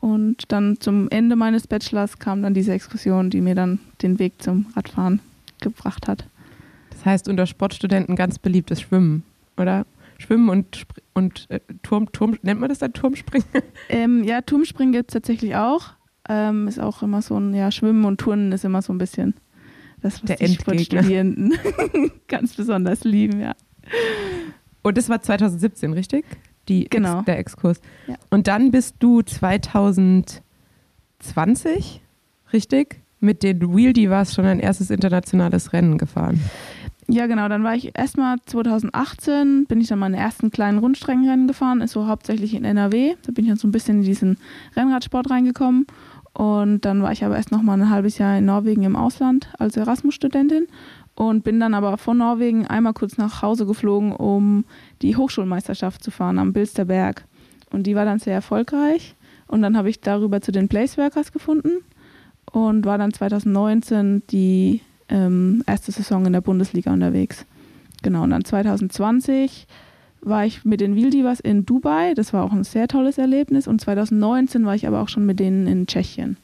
Und 0.00 0.52
dann 0.52 0.80
zum 0.80 1.08
Ende 1.08 1.34
meines 1.34 1.66
Bachelors 1.66 2.18
kam 2.18 2.42
dann 2.42 2.52
diese 2.52 2.72
Exkursion, 2.72 3.30
die 3.30 3.40
mir 3.40 3.54
dann 3.54 3.78
den 4.02 4.18
Weg 4.18 4.42
zum 4.42 4.66
Radfahren 4.76 5.20
gebracht 5.60 6.08
hat. 6.08 6.26
Das 6.90 7.06
heißt, 7.06 7.28
unter 7.28 7.46
Sportstudenten 7.46 8.16
ganz 8.16 8.38
beliebt 8.38 8.70
ist 8.70 8.82
Schwimmen, 8.82 9.22
oder? 9.56 9.86
Schwimmen 10.18 10.48
und, 10.48 10.84
und 11.14 11.46
äh, 11.50 11.60
Turm, 11.82 12.10
Turm, 12.12 12.38
nennt 12.42 12.60
man 12.60 12.68
das 12.68 12.78
dann 12.78 12.92
Turmspringen? 12.92 13.46
Ähm, 13.88 14.24
ja, 14.24 14.40
Turmspringen 14.40 14.92
gibt 14.92 15.10
es 15.10 15.14
tatsächlich 15.14 15.56
auch. 15.56 15.92
Ähm, 16.28 16.68
ist 16.68 16.80
auch 16.80 17.02
immer 17.02 17.22
so 17.22 17.38
ein, 17.38 17.54
ja, 17.54 17.70
Schwimmen 17.70 18.04
und 18.04 18.18
Turnen 18.20 18.52
ist 18.52 18.64
immer 18.64 18.82
so 18.82 18.92
ein 18.92 18.98
bisschen 18.98 19.34
das, 20.00 20.22
was 20.22 20.28
Der 20.28 20.36
die 20.36 20.44
Endgegner. 20.44 20.74
Sportstudierenden 20.78 21.54
ganz 22.28 22.54
besonders 22.54 23.04
lieben, 23.04 23.40
ja. 23.40 23.54
Und 24.82 24.96
das 24.96 25.08
war 25.08 25.20
2017, 25.22 25.92
richtig? 25.92 26.24
Die 26.68 26.88
Genau. 26.88 27.18
Ex, 27.18 27.24
der 27.26 27.38
Exkurs. 27.38 27.80
Ja. 28.06 28.14
Und 28.30 28.46
dann 28.46 28.70
bist 28.70 28.96
du 29.00 29.22
2020, 29.22 32.00
richtig? 32.52 33.00
Mit 33.20 33.42
den 33.42 33.74
Wheel 33.74 33.92
Divas 33.92 34.34
schon 34.34 34.44
ein 34.44 34.60
erstes 34.60 34.90
internationales 34.90 35.72
Rennen 35.72 35.98
gefahren. 35.98 36.40
Ja, 37.08 37.26
genau. 37.26 37.48
Dann 37.48 37.64
war 37.64 37.74
ich 37.74 37.96
erstmal 37.96 38.36
2018, 38.46 39.66
bin 39.66 39.80
ich 39.80 39.88
dann 39.88 39.98
meine 39.98 40.16
ersten 40.16 40.50
kleinen 40.50 40.78
Rundstreckenrennen 40.78 41.46
gefahren, 41.46 41.82
ist 41.82 41.92
so 41.92 42.06
hauptsächlich 42.06 42.54
in 42.54 42.64
NRW. 42.64 43.14
Da 43.24 43.32
bin 43.32 43.44
ich 43.44 43.50
dann 43.50 43.58
so 43.58 43.68
ein 43.68 43.72
bisschen 43.72 43.98
in 43.98 44.04
diesen 44.04 44.38
Rennradsport 44.74 45.30
reingekommen. 45.30 45.86
Und 46.32 46.84
dann 46.84 47.02
war 47.02 47.12
ich 47.12 47.24
aber 47.24 47.36
erst 47.36 47.52
noch 47.52 47.62
mal 47.62 47.74
ein 47.74 47.90
halbes 47.90 48.18
Jahr 48.18 48.36
in 48.38 48.46
Norwegen 48.46 48.82
im 48.82 48.96
Ausland 48.96 49.48
als 49.58 49.76
Erasmus-Studentin 49.76 50.66
und 51.14 51.44
bin 51.44 51.60
dann 51.60 51.74
aber 51.74 51.96
von 51.96 52.18
Norwegen 52.18 52.66
einmal 52.66 52.92
kurz 52.92 53.18
nach 53.18 53.42
Hause 53.42 53.66
geflogen, 53.66 54.12
um 54.12 54.64
die 55.00 55.16
Hochschulmeisterschaft 55.16 56.02
zu 56.02 56.10
fahren 56.10 56.38
am 56.38 56.52
Bilsterberg. 56.52 57.24
Und 57.70 57.86
die 57.86 57.94
war 57.94 58.04
dann 58.04 58.18
sehr 58.18 58.34
erfolgreich. 58.34 59.14
Und 59.46 59.62
dann 59.62 59.76
habe 59.76 59.90
ich 59.90 60.00
darüber 60.00 60.40
zu 60.40 60.50
den 60.50 60.68
Placeworkers 60.68 61.30
gefunden 61.30 61.84
und 62.50 62.84
war 62.84 62.98
dann 62.98 63.12
2019 63.12 64.22
die 64.30 64.80
ähm, 65.08 65.62
erste 65.66 65.92
Saison 65.92 66.26
in 66.26 66.32
der 66.32 66.40
Bundesliga 66.40 66.92
unterwegs. 66.92 67.44
Genau, 68.02 68.22
und 68.22 68.30
dann 68.30 68.44
2020 68.44 69.66
war 70.20 70.44
ich 70.46 70.64
mit 70.64 70.80
den 70.80 70.96
Wildivas 70.96 71.40
in 71.40 71.66
Dubai. 71.66 72.14
Das 72.14 72.32
war 72.32 72.44
auch 72.44 72.52
ein 72.52 72.64
sehr 72.64 72.88
tolles 72.88 73.18
Erlebnis. 73.18 73.66
Und 73.68 73.80
2019 73.80 74.64
war 74.64 74.74
ich 74.74 74.86
aber 74.86 75.00
auch 75.00 75.08
schon 75.08 75.26
mit 75.26 75.38
denen 75.38 75.66
in 75.66 75.86
Tschechien. 75.86 76.36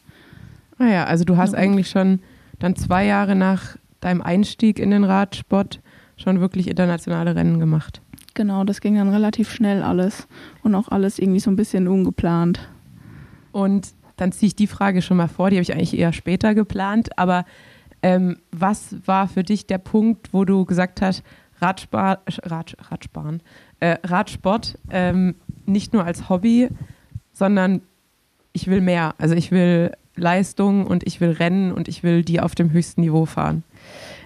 Naja, 0.78 1.04
Ah 1.04 1.06
also 1.08 1.24
du 1.24 1.36
hast 1.36 1.52
Ja. 1.52 1.58
eigentlich 1.58 1.88
schon 1.90 2.20
dann 2.58 2.76
zwei 2.76 3.04
Jahre 3.06 3.34
nach 3.34 3.76
deinem 4.00 4.22
Einstieg 4.22 4.78
in 4.78 4.90
den 4.90 5.04
Radsport 5.04 5.80
schon 6.16 6.40
wirklich 6.40 6.68
internationale 6.68 7.34
Rennen 7.34 7.58
gemacht. 7.58 8.00
Genau, 8.34 8.64
das 8.64 8.80
ging 8.80 8.94
dann 8.94 9.08
relativ 9.08 9.50
schnell 9.52 9.82
alles 9.82 10.26
und 10.62 10.74
auch 10.74 10.88
alles 10.88 11.18
irgendwie 11.18 11.40
so 11.40 11.50
ein 11.50 11.56
bisschen 11.56 11.88
ungeplant. 11.88 12.60
Und 13.52 13.88
dann 14.16 14.32
ziehe 14.32 14.48
ich 14.48 14.56
die 14.56 14.66
Frage 14.66 15.02
schon 15.02 15.16
mal 15.16 15.28
vor, 15.28 15.50
die 15.50 15.56
habe 15.56 15.62
ich 15.62 15.72
eigentlich 15.72 15.98
eher 15.98 16.12
später 16.12 16.54
geplant, 16.54 17.18
aber 17.18 17.44
ähm, 18.02 18.38
was 18.50 18.96
war 19.06 19.28
für 19.28 19.42
dich 19.42 19.66
der 19.66 19.78
Punkt, 19.78 20.32
wo 20.32 20.44
du 20.44 20.64
gesagt 20.64 21.02
hast, 21.02 21.22
Radspar 21.60 22.20
Rad, 22.44 22.76
Radsparen, 22.90 23.42
äh, 23.80 23.98
Radsport 24.04 24.78
ähm, 24.90 25.34
nicht 25.66 25.92
nur 25.92 26.04
als 26.04 26.28
Hobby, 26.28 26.68
sondern 27.32 27.82
ich 28.52 28.66
will 28.66 28.80
mehr. 28.80 29.14
Also 29.18 29.34
ich 29.34 29.50
will 29.50 29.92
Leistung 30.16 30.86
und 30.86 31.06
ich 31.06 31.20
will 31.20 31.30
Rennen 31.30 31.72
und 31.72 31.88
ich 31.88 32.02
will 32.02 32.22
die 32.22 32.40
auf 32.40 32.54
dem 32.54 32.72
höchsten 32.72 33.00
Niveau 33.00 33.26
fahren. 33.26 33.62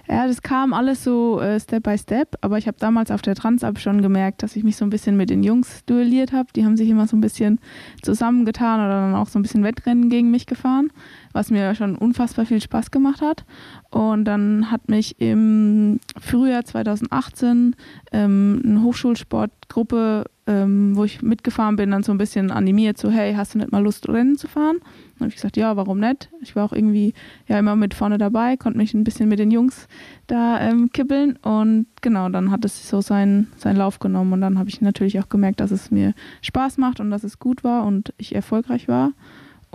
Ja, 0.07 0.27
das 0.27 0.43
kam 0.43 0.73
alles 0.73 1.03
so 1.03 1.39
äh, 1.39 1.59
Step 1.59 1.83
by 1.83 1.97
Step, 1.97 2.35
aber 2.41 2.59
ich 2.59 2.67
habe 2.67 2.77
damals 2.79 3.09
auf 3.09 3.23
der 3.23 3.33
Transalp 3.33 3.79
schon 3.79 4.03
gemerkt, 4.03 4.43
dass 4.43 4.55
ich 4.55 4.63
mich 4.63 4.75
so 4.75 4.85
ein 4.85 4.91
bisschen 4.91 5.17
mit 5.17 5.31
den 5.31 5.41
Jungs 5.41 5.83
duelliert 5.85 6.31
habe. 6.31 6.49
Die 6.55 6.63
haben 6.63 6.77
sich 6.77 6.89
immer 6.89 7.07
so 7.07 7.17
ein 7.17 7.21
bisschen 7.21 7.59
zusammengetan 8.03 8.81
oder 8.81 9.01
dann 9.01 9.15
auch 9.15 9.27
so 9.27 9.39
ein 9.39 9.41
bisschen 9.41 9.63
Wettrennen 9.63 10.09
gegen 10.09 10.29
mich 10.29 10.45
gefahren, 10.45 10.91
was 11.35 11.51
mir 11.51 11.75
schon 11.75 11.97
unfassbar 11.97 12.45
viel 12.45 12.61
Spaß 12.61 12.91
gemacht 12.91 13.21
hat. 13.21 13.43
Und 13.91 14.23
dann 14.23 14.71
hat 14.71 14.87
mich 14.87 15.19
im 15.19 15.99
Frühjahr 16.17 16.63
2018 16.63 17.75
ähm, 18.13 18.61
eine 18.63 18.81
Hochschulsportgruppe, 18.81 20.23
ähm, 20.47 20.95
wo 20.95 21.03
ich 21.03 21.21
mitgefahren 21.21 21.75
bin, 21.75 21.91
dann 21.91 22.03
so 22.03 22.13
ein 22.13 22.17
bisschen 22.17 22.51
animiert, 22.51 22.97
so 22.97 23.09
hey, 23.09 23.33
hast 23.33 23.53
du 23.53 23.57
nicht 23.57 23.71
mal 23.73 23.83
Lust, 23.83 24.07
Rennen 24.07 24.37
zu 24.37 24.47
fahren? 24.47 24.77
Dann 24.79 25.19
habe 25.19 25.29
ich 25.29 25.35
gesagt, 25.35 25.57
ja, 25.57 25.75
warum 25.75 25.99
nicht? 25.99 26.29
Ich 26.41 26.55
war 26.55 26.63
auch 26.63 26.71
irgendwie 26.71 27.13
ja 27.47 27.59
immer 27.59 27.75
mit 27.75 27.93
vorne 27.93 28.17
dabei, 28.17 28.55
konnte 28.55 28.77
mich 28.77 28.93
ein 28.93 29.03
bisschen 29.03 29.27
mit 29.27 29.39
den 29.39 29.51
Jungs 29.51 29.89
da 30.27 30.61
ähm, 30.61 30.89
kibbeln 30.93 31.35
und 31.41 31.87
genau, 32.01 32.29
dann 32.29 32.49
hat 32.49 32.63
es 32.63 32.87
so 32.87 33.01
seinen, 33.01 33.51
seinen 33.57 33.75
Lauf 33.75 33.99
genommen 33.99 34.31
und 34.31 34.41
dann 34.41 34.57
habe 34.57 34.69
ich 34.69 34.79
natürlich 34.79 35.19
auch 35.19 35.27
gemerkt, 35.27 35.59
dass 35.59 35.71
es 35.71 35.91
mir 35.91 36.13
Spaß 36.41 36.77
macht 36.77 37.01
und 37.01 37.11
dass 37.11 37.25
es 37.25 37.39
gut 37.39 37.65
war 37.65 37.85
und 37.85 38.13
ich 38.17 38.33
erfolgreich 38.33 38.87
war. 38.87 39.11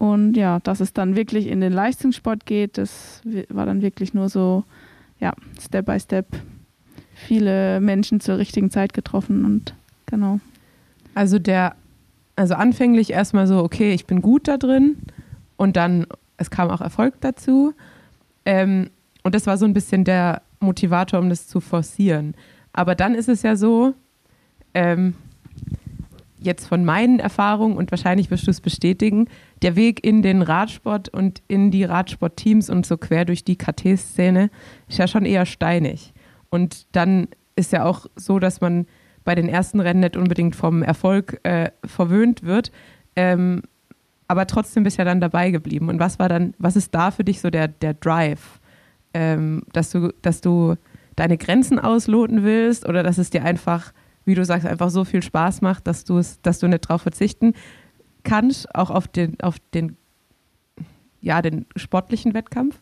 Und 0.01 0.33
ja, 0.35 0.61
dass 0.61 0.81
es 0.81 0.95
dann 0.95 1.15
wirklich 1.15 1.47
in 1.47 1.61
den 1.61 1.75
Leistungssport 1.75 2.47
geht, 2.47 2.79
das 2.79 3.21
war 3.51 3.67
dann 3.67 3.83
wirklich 3.83 4.15
nur 4.15 4.31
so, 4.31 4.65
ja, 5.19 5.35
Step 5.61 5.85
by 5.85 6.01
Step 6.01 6.27
viele 7.15 7.83
Menschen 7.83 8.19
zur 8.19 8.39
richtigen 8.39 8.71
Zeit 8.71 8.95
getroffen 8.95 9.45
und 9.45 9.75
genau. 10.07 10.41
Also 11.15 11.39
der, 11.39 11.75
also 12.35 12.55
anfänglich 12.55 13.11
erstmal 13.11 13.47
so, 13.47 13.63
okay, 13.63 13.93
ich 13.93 14.07
bin 14.07 14.23
gut 14.23 14.49
da 14.49 14.57
drin 14.57 14.97
und 15.59 15.77
dann, 15.77 16.07
es 16.39 16.51
kam 16.51 16.71
auch 16.71 16.81
Erfolg 16.81 17.21
dazu. 17.21 17.75
Ähm, 18.47 18.89
und 19.23 19.35
das 19.35 19.47
war 19.47 19.59
so 19.59 19.67
ein 19.67 19.75
bisschen 19.75 20.05
der 20.05 20.41
Motivator, 20.61 21.21
um 21.21 21.29
das 21.29 21.47
zu 21.47 21.61
forcieren. 21.61 22.35
Aber 22.73 22.95
dann 22.95 23.15
ist 23.15 23.29
es 23.29 23.43
ja 23.43 23.55
so, 23.55 23.93
ähm, 24.73 25.13
jetzt 26.41 26.67
von 26.67 26.85
meinen 26.85 27.21
Erfahrungen 27.21 27.77
und 27.77 27.91
wahrscheinlich 27.91 28.31
wirst 28.31 28.47
du 28.47 28.51
es 28.51 28.61
bestätigen, 28.61 29.27
der 29.63 29.77
Weg 29.77 30.05
in 30.05 30.23
den 30.23 30.43
Radsport 30.43 31.09
und 31.09 31.43
in 31.49 31.71
die 31.71 31.85
Radsportteams 31.85 32.71
und 32.71 32.87
so 32.87 32.97
quer 32.97 33.25
durch 33.25 33.45
die 33.45 33.57
KT-Szene 33.57 34.51
ist 34.89 34.99
ja 34.99 35.07
schon 35.07 35.25
eher 35.25 35.47
steinig. 35.47 36.13
Und 36.49 36.87
dann 36.93 37.29
ist 37.57 37.73
ja 37.73 37.85
auch 37.85 38.07
so, 38.17 38.39
dass 38.39 38.61
man 38.61 38.87
bei 39.25 39.35
den 39.35 39.49
ersten 39.49 39.81
Rennen 39.81 40.01
nicht 40.01 40.17
unbedingt 40.17 40.57
vom 40.57 40.83
Erfolg 40.83 41.41
äh, 41.43 41.71
verwöhnt 41.85 42.43
wird. 42.43 42.73
Ähm, 43.17 43.63
aber 44.29 44.47
trotzdem 44.47 44.85
bist 44.85 44.97
du 44.97 45.03
ja 45.03 45.05
dann 45.05 45.21
dabei 45.21 45.51
geblieben. 45.51 45.89
Und 45.89 45.99
was 45.99 46.19
war 46.19 46.29
dann, 46.29 46.55
was 46.59 46.77
ist 46.77 46.95
da 46.95 47.11
für 47.11 47.25
dich 47.25 47.41
so 47.41 47.51
der, 47.51 47.69
der 47.69 47.95
Drive? 47.95 48.61
Ähm, 49.13 49.63
dass 49.73 49.91
du, 49.91 50.13
dass 50.23 50.41
du 50.41 50.77
deine 51.17 51.37
Grenzen 51.37 51.79
ausloten 51.79 52.45
willst 52.45 52.89
oder 52.89 53.03
dass 53.03 53.19
es 53.19 53.31
dir 53.31 53.45
einfach, 53.45 53.93
wie 54.31 54.35
du 54.35 54.45
sagst, 54.45 54.67
einfach 54.67 54.91
so 54.91 55.05
viel 55.05 55.23
Spaß 55.23 55.61
macht, 55.61 55.87
dass 55.87 56.05
du 56.05 56.19
es, 56.19 56.41
dass 56.41 56.61
du 56.61 56.69
nicht 56.69 56.83
drauf 56.83 57.03
verzichten 57.03 57.53
kannst, 58.23 58.73
auch 58.75 58.91
auf 58.91 59.09
den, 59.09 59.39
auf 59.41 59.57
den, 59.75 59.97
ja, 61.21 61.43
den 61.43 61.67
sportlichen 61.77 62.33
Wettkampf? 62.35 62.81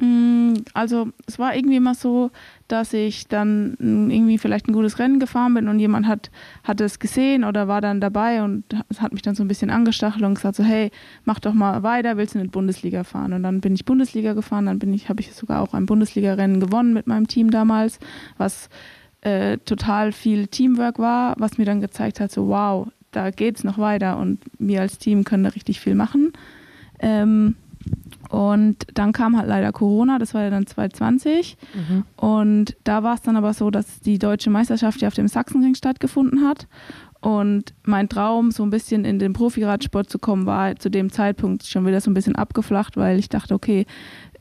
Mm, 0.00 0.54
also 0.72 1.08
es 1.26 1.38
war 1.38 1.54
irgendwie 1.54 1.76
immer 1.76 1.94
so, 1.94 2.30
dass 2.68 2.92
ich 2.92 3.28
dann 3.28 3.76
irgendwie 3.80 4.38
vielleicht 4.38 4.68
ein 4.68 4.72
gutes 4.72 4.98
Rennen 4.98 5.20
gefahren 5.20 5.54
bin 5.54 5.68
und 5.68 5.78
jemand 5.80 6.06
hat, 6.06 6.30
hat 6.64 6.80
es 6.80 6.98
gesehen 6.98 7.44
oder 7.44 7.68
war 7.68 7.80
dann 7.80 8.00
dabei 8.00 8.42
und 8.42 8.64
hat 8.98 9.12
mich 9.12 9.22
dann 9.22 9.34
so 9.34 9.42
ein 9.42 9.48
bisschen 9.48 9.70
angestachelt 9.70 10.22
und 10.22 10.34
gesagt 10.34 10.56
so, 10.56 10.64
hey, 10.64 10.90
mach 11.24 11.40
doch 11.40 11.52
mal 11.52 11.82
weiter, 11.82 12.16
willst 12.16 12.34
du 12.34 12.40
die 12.40 12.48
Bundesliga 12.48 13.04
fahren? 13.04 13.32
Und 13.32 13.42
dann 13.42 13.60
bin 13.60 13.74
ich 13.74 13.84
Bundesliga 13.84 14.32
gefahren, 14.32 14.66
dann 14.66 14.94
ich, 14.94 15.08
habe 15.08 15.20
ich 15.20 15.34
sogar 15.34 15.60
auch 15.60 15.74
ein 15.74 15.86
Bundesliga-Rennen 15.86 16.60
gewonnen 16.60 16.94
mit 16.94 17.06
meinem 17.06 17.26
Team 17.26 17.50
damals, 17.50 17.98
was 18.38 18.70
äh, 19.22 19.58
total 19.58 20.12
viel 20.12 20.46
Teamwork 20.46 20.98
war, 20.98 21.34
was 21.38 21.58
mir 21.58 21.64
dann 21.64 21.80
gezeigt 21.80 22.20
hat, 22.20 22.30
so 22.30 22.48
wow, 22.48 22.88
da 23.12 23.30
geht 23.30 23.56
es 23.56 23.64
noch 23.64 23.78
weiter 23.78 24.18
und 24.18 24.40
wir 24.58 24.80
als 24.80 24.98
Team 24.98 25.24
können 25.24 25.44
da 25.44 25.50
richtig 25.50 25.80
viel 25.80 25.94
machen. 25.94 26.32
Ähm, 26.98 27.56
und 28.30 28.86
dann 28.94 29.12
kam 29.12 29.36
halt 29.36 29.48
leider 29.48 29.72
Corona, 29.72 30.18
das 30.18 30.32
war 30.32 30.42
ja 30.42 30.50
dann 30.50 30.66
2020. 30.66 31.56
Mhm. 31.74 32.04
Und 32.16 32.76
da 32.84 33.02
war 33.02 33.14
es 33.14 33.22
dann 33.22 33.36
aber 33.36 33.52
so, 33.52 33.70
dass 33.70 34.00
die 34.00 34.18
deutsche 34.18 34.48
Meisterschaft 34.48 35.02
ja 35.02 35.08
auf 35.08 35.14
dem 35.14 35.28
Sachsenring 35.28 35.74
stattgefunden 35.74 36.46
hat. 36.46 36.66
Und 37.22 37.72
mein 37.84 38.08
Traum, 38.08 38.50
so 38.50 38.64
ein 38.64 38.70
bisschen 38.70 39.04
in 39.04 39.20
den 39.20 39.32
Profiradsport 39.32 40.10
zu 40.10 40.18
kommen, 40.18 40.44
war 40.44 40.74
zu 40.76 40.90
dem 40.90 41.10
Zeitpunkt 41.12 41.64
schon 41.64 41.86
wieder 41.86 42.00
so 42.00 42.10
ein 42.10 42.14
bisschen 42.14 42.34
abgeflacht, 42.34 42.96
weil 42.96 43.18
ich 43.18 43.28
dachte, 43.28 43.54
okay, 43.54 43.86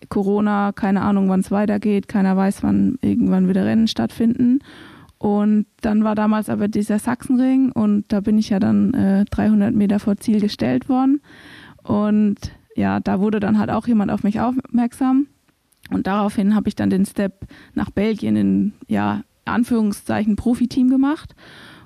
Corona, 0.09 0.71
keine 0.71 1.01
Ahnung, 1.01 1.29
wann 1.29 1.41
es 1.41 1.51
weitergeht, 1.51 2.07
keiner 2.07 2.35
weiß, 2.35 2.63
wann 2.63 2.97
irgendwann 3.01 3.47
wieder 3.47 3.65
Rennen 3.65 3.87
stattfinden. 3.87 4.59
Und 5.19 5.67
dann 5.81 6.03
war 6.03 6.15
damals 6.15 6.49
aber 6.49 6.67
dieser 6.67 6.97
Sachsenring 6.97 7.71
und 7.71 8.05
da 8.07 8.21
bin 8.21 8.39
ich 8.39 8.49
ja 8.49 8.59
dann 8.59 8.95
äh, 8.95 9.25
300 9.25 9.75
Meter 9.75 9.99
vor 9.99 10.17
Ziel 10.17 10.41
gestellt 10.41 10.89
worden. 10.89 11.21
Und 11.83 12.39
ja, 12.75 12.99
da 12.99 13.19
wurde 13.19 13.39
dann 13.39 13.59
halt 13.59 13.69
auch 13.69 13.85
jemand 13.85 14.09
auf 14.09 14.23
mich 14.23 14.39
aufmerksam. 14.39 15.27
Und 15.91 16.07
daraufhin 16.07 16.55
habe 16.55 16.69
ich 16.69 16.75
dann 16.75 16.89
den 16.89 17.05
Step 17.05 17.45
nach 17.75 17.91
Belgien 17.91 18.35
in, 18.35 18.73
ja, 18.87 19.21
Anführungszeichen 19.45 20.35
Profiteam 20.35 20.89
gemacht. 20.89 21.35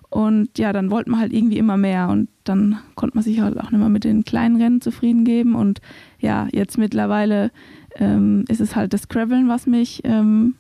Und 0.09 0.57
ja, 0.57 0.71
dann 0.71 0.91
wollte 0.91 1.09
man 1.09 1.19
halt 1.19 1.33
irgendwie 1.33 1.57
immer 1.57 1.77
mehr 1.77 2.09
und 2.09 2.29
dann 2.43 2.79
konnte 2.95 3.17
man 3.17 3.23
sich 3.23 3.41
halt 3.41 3.59
auch 3.59 3.71
nicht 3.71 3.79
mehr 3.79 3.89
mit 3.89 4.03
den 4.03 4.23
kleinen 4.23 4.61
Rennen 4.61 4.81
zufrieden 4.81 5.25
geben. 5.25 5.55
Und 5.55 5.81
ja, 6.19 6.47
jetzt 6.51 6.77
mittlerweile 6.77 7.51
ähm, 7.95 8.45
ist 8.47 8.61
es 8.61 8.75
halt 8.75 8.93
das 8.93 9.07
Graveln, 9.07 9.49
was 9.49 9.67
mich, 9.67 10.01
ähm, 10.05 10.55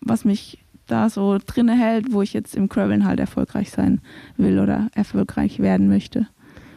was 0.00 0.24
mich 0.24 0.58
da 0.86 1.10
so 1.10 1.38
drinne 1.44 1.78
hält, 1.78 2.12
wo 2.12 2.22
ich 2.22 2.32
jetzt 2.32 2.56
im 2.56 2.68
Graveln 2.68 3.04
halt 3.04 3.20
erfolgreich 3.20 3.70
sein 3.70 4.00
will 4.36 4.58
oder 4.58 4.88
erfolgreich 4.94 5.58
werden 5.60 5.88
möchte. 5.88 6.26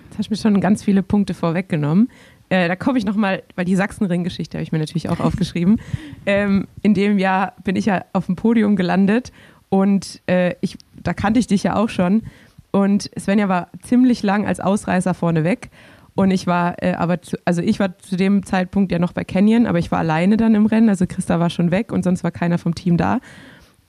Jetzt 0.10 0.18
hast 0.18 0.28
du 0.28 0.34
mir 0.34 0.38
schon 0.38 0.62
ganz 0.62 0.84
viele 0.84 1.04
Punkte 1.04 1.34
vorweggenommen. 1.34 2.10
Äh, 2.50 2.68
da 2.68 2.75
komme 2.75 2.98
ich 2.98 3.06
nochmal, 3.06 3.44
weil 3.56 3.63
die 3.63 3.78
Sachsenring-Geschichte 3.78 4.58
habe 4.58 4.63
ich 4.63 4.74
mir 4.74 4.80
natürlich 4.80 5.08
auch 5.08 5.22
aufgeschrieben. 5.22 5.80
Ähm, 6.25 6.68
in 6.82 6.94
dem 6.94 7.18
Jahr 7.18 7.54
bin 7.63 7.78
ich 7.78 7.86
ja 7.86 8.04
auf 8.12 8.25
dem 8.25 8.36
Podium 8.36 8.75
gelandet 8.75 9.32
und 9.70 10.22
äh, 10.28 10.56
ich, 10.60 10.78
da 11.03 11.13
kannte 11.13 11.39
ich 11.39 11.48
dich 11.48 11.63
ja 11.63 11.75
auch 11.75 11.89
schon. 11.89 12.24
Und 12.72 13.12
Svenja 13.20 13.50
war 13.50 13.67
ziemlich 13.81 14.24
lang 14.24 14.46
als 14.46 14.60
Ausreißer 14.60 15.13
vorneweg. 15.13 15.70
Und 16.15 16.31
ich 16.31 16.46
war, 16.48 16.81
äh, 16.84 16.93
aber 16.93 17.22
zu, 17.22 17.38
also 17.46 17.62
ich 17.62 17.79
war 17.79 17.98
zu 18.00 18.17
dem 18.17 18.46
Zeitpunkt 18.46 18.91
ja 18.91 19.00
noch 19.00 19.13
bei 19.13 19.24
Canyon, 19.24 19.65
aber 19.65 19.79
ich 19.79 19.91
war 19.91 20.00
alleine 20.00 20.38
dann 20.38 20.55
im 20.55 20.65
Rennen. 20.65 20.89
Also 20.89 21.05
Christa 21.08 21.39
war 21.39 21.50
schon 21.50 21.72
weg 21.72 21.91
und 21.91 22.03
sonst 22.03 22.24
war 22.24 22.31
keiner 22.31 22.58
vom 22.58 22.75
Team 22.75 22.98
da. 22.98 23.20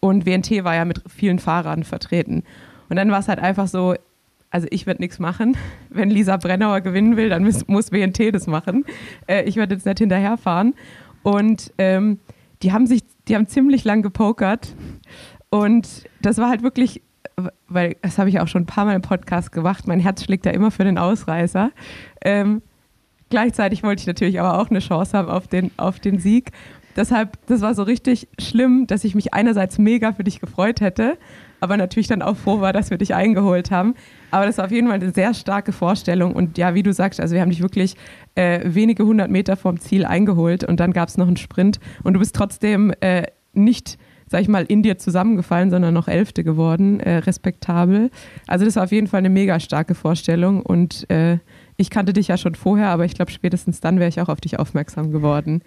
Und 0.00 0.26
WNT 0.26 0.64
war 0.64 0.74
ja 0.74 0.84
mit 0.84 1.02
vielen 1.08 1.38
Fahrern 1.38 1.84
vertreten. 1.84 2.42
Und 2.88 2.96
dann 2.96 3.10
war 3.10 3.20
es 3.20 3.28
halt 3.28 3.38
einfach 3.38 3.68
so, 3.68 3.94
also 4.50 4.66
ich 4.70 4.86
werde 4.86 5.02
nichts 5.02 5.18
machen. 5.18 5.56
Wenn 5.90 6.10
Lisa 6.10 6.36
Brennauer 6.36 6.80
gewinnen 6.80 7.16
will, 7.16 7.28
dann 7.28 7.44
muss, 7.44 7.66
muss 7.66 7.92
WNT 7.92 8.34
das 8.34 8.46
machen. 8.46 8.84
Äh, 9.26 9.44
ich 9.44 9.56
werde 9.56 9.74
jetzt 9.74 9.86
nicht 9.86 9.98
hinterherfahren. 9.98 10.74
Und 11.22 11.72
ähm, 11.78 12.18
die 12.62 12.72
haben 12.72 12.86
sich, 12.86 13.02
die 13.28 13.34
haben 13.34 13.46
ziemlich 13.46 13.84
lang 13.84 14.02
gepokert. 14.02 14.74
Und 15.52 16.04
das 16.22 16.38
war 16.38 16.48
halt 16.48 16.62
wirklich, 16.62 17.02
weil 17.68 17.96
das 18.00 18.16
habe 18.16 18.30
ich 18.30 18.40
auch 18.40 18.48
schon 18.48 18.62
ein 18.62 18.66
paar 18.66 18.86
Mal 18.86 18.96
im 18.96 19.02
Podcast 19.02 19.52
gemacht, 19.52 19.86
mein 19.86 20.00
Herz 20.00 20.24
schlägt 20.24 20.46
ja 20.46 20.52
immer 20.52 20.70
für 20.70 20.82
den 20.82 20.96
Ausreißer. 20.96 21.72
Ähm, 22.24 22.62
gleichzeitig 23.28 23.82
wollte 23.82 24.00
ich 24.00 24.06
natürlich 24.06 24.40
aber 24.40 24.58
auch 24.58 24.70
eine 24.70 24.78
Chance 24.78 25.16
haben 25.16 25.28
auf 25.28 25.48
den, 25.48 25.70
auf 25.76 26.00
den 26.00 26.18
Sieg. 26.18 26.52
Deshalb, 26.96 27.36
das 27.48 27.60
war 27.60 27.74
so 27.74 27.82
richtig 27.82 28.28
schlimm, 28.38 28.86
dass 28.86 29.04
ich 29.04 29.14
mich 29.14 29.34
einerseits 29.34 29.76
mega 29.76 30.14
für 30.14 30.24
dich 30.24 30.40
gefreut 30.40 30.80
hätte, 30.80 31.18
aber 31.60 31.76
natürlich 31.76 32.06
dann 32.06 32.22
auch 32.22 32.38
froh 32.38 32.62
war, 32.62 32.72
dass 32.72 32.88
wir 32.88 32.96
dich 32.96 33.14
eingeholt 33.14 33.70
haben. 33.70 33.94
Aber 34.30 34.46
das 34.46 34.56
war 34.56 34.64
auf 34.64 34.72
jeden 34.72 34.86
Fall 34.88 35.00
eine 35.00 35.10
sehr 35.10 35.34
starke 35.34 35.72
Vorstellung. 35.72 36.34
Und 36.34 36.56
ja, 36.56 36.74
wie 36.74 36.82
du 36.82 36.94
sagst, 36.94 37.20
also 37.20 37.34
wir 37.34 37.42
haben 37.42 37.50
dich 37.50 37.60
wirklich 37.60 37.96
äh, 38.36 38.60
wenige 38.64 39.04
hundert 39.04 39.30
Meter 39.30 39.56
vom 39.56 39.78
Ziel 39.78 40.06
eingeholt 40.06 40.64
und 40.64 40.80
dann 40.80 40.94
gab 40.94 41.10
es 41.10 41.18
noch 41.18 41.26
einen 41.26 41.36
Sprint. 41.36 41.78
Und 42.04 42.14
du 42.14 42.20
bist 42.20 42.34
trotzdem 42.34 42.94
äh, 43.00 43.24
nicht, 43.52 43.98
sag 44.32 44.40
ich 44.40 44.48
mal, 44.48 44.64
in 44.64 44.82
dir 44.82 44.96
zusammengefallen, 44.96 45.70
sondern 45.70 45.92
noch 45.92 46.08
Elfte 46.08 46.42
geworden, 46.42 47.00
äh, 47.00 47.18
respektabel. 47.18 48.10
Also 48.46 48.64
das 48.64 48.76
war 48.76 48.84
auf 48.84 48.90
jeden 48.90 49.06
Fall 49.06 49.18
eine 49.18 49.28
mega 49.28 49.60
starke 49.60 49.94
Vorstellung. 49.94 50.62
Und 50.62 51.08
äh, 51.10 51.38
ich 51.76 51.90
kannte 51.90 52.14
dich 52.14 52.28
ja 52.28 52.38
schon 52.38 52.54
vorher, 52.54 52.88
aber 52.88 53.04
ich 53.04 53.14
glaube, 53.14 53.30
spätestens 53.30 53.80
dann 53.80 53.98
wäre 53.98 54.08
ich 54.08 54.20
auch 54.20 54.30
auf 54.30 54.40
dich 54.40 54.58
aufmerksam 54.58 55.12
geworden. 55.12 55.62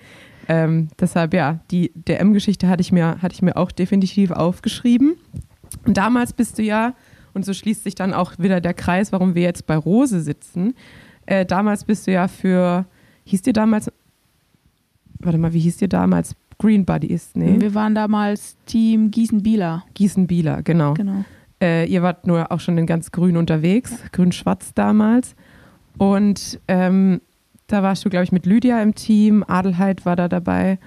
Ähm, 0.48 0.88
deshalb, 1.00 1.36
ja, 1.36 1.60
die 1.70 1.92
DM-Geschichte 1.94 2.68
hatte 2.68 2.82
ich, 2.82 2.92
mir, 2.92 3.22
hatte 3.22 3.36
ich 3.36 3.44
mir 3.44 3.56
auch 3.56 3.72
definitiv 3.72 4.32
aufgeschrieben. 4.32 5.16
Und 5.86 5.98
damals 5.98 6.34
bist 6.34 6.58
du 6.58 6.64
ja, 6.64 6.96
und 7.36 7.46
so 7.46 7.54
schließt 7.54 7.84
sich 7.84 7.94
dann 7.94 8.16
auch 8.16 8.34
wieder 8.40 8.62
der 8.62 8.74
Kreis, 8.74 9.12
warum 9.12 9.36
wir 9.36 9.44
jetzt 9.44 9.68
bei 9.68 9.78
Rose 9.78 10.22
sitzen. 10.22 10.74
Äh, 11.28 11.46
damals 11.46 11.84
bist 11.84 12.08
du 12.08 12.12
ja 12.12 12.28
für, 12.28 12.86
hieß 13.26 13.44
dir 13.44 13.54
damals, 13.54 13.92
warte 15.20 15.38
mal, 15.38 15.54
wie 15.54 15.60
hieß 15.60 15.78
dir 15.78 15.90
damals? 15.90 16.36
Green 16.58 16.86
Buddies, 16.86 17.32
nee. 17.34 17.60
Wir 17.60 17.74
waren 17.74 17.96
damals 17.96 18.58
Team 18.66 19.12
Gießen-Bieler. 19.12 19.84
Gießen-Bieler, 19.94 20.64
genau. 20.64 20.94
Genau. 20.94 21.26
Äh, 21.62 21.86
ihr 21.86 22.02
wart 22.02 22.28
nur 22.28 22.52
auch 22.52 22.60
schon 22.60 22.78
in 22.78 22.86
ganz 22.86 23.12
grün 23.12 23.38
unterwegs, 23.38 23.94
grün-schwarz 24.12 24.74
damals. 24.74 25.36
Und 25.98 26.60
ähm, 26.68 27.22
da 27.68 27.82
warst 27.84 28.06
du, 28.06 28.10
glaube 28.10 28.26
ich, 28.26 28.32
mit 28.32 28.46
Lydia 28.46 28.82
im 28.82 28.96
Team, 28.96 29.44
Adelheid 29.48 30.06
war 30.06 30.16
da 30.16 30.28
dabei. 30.28 30.80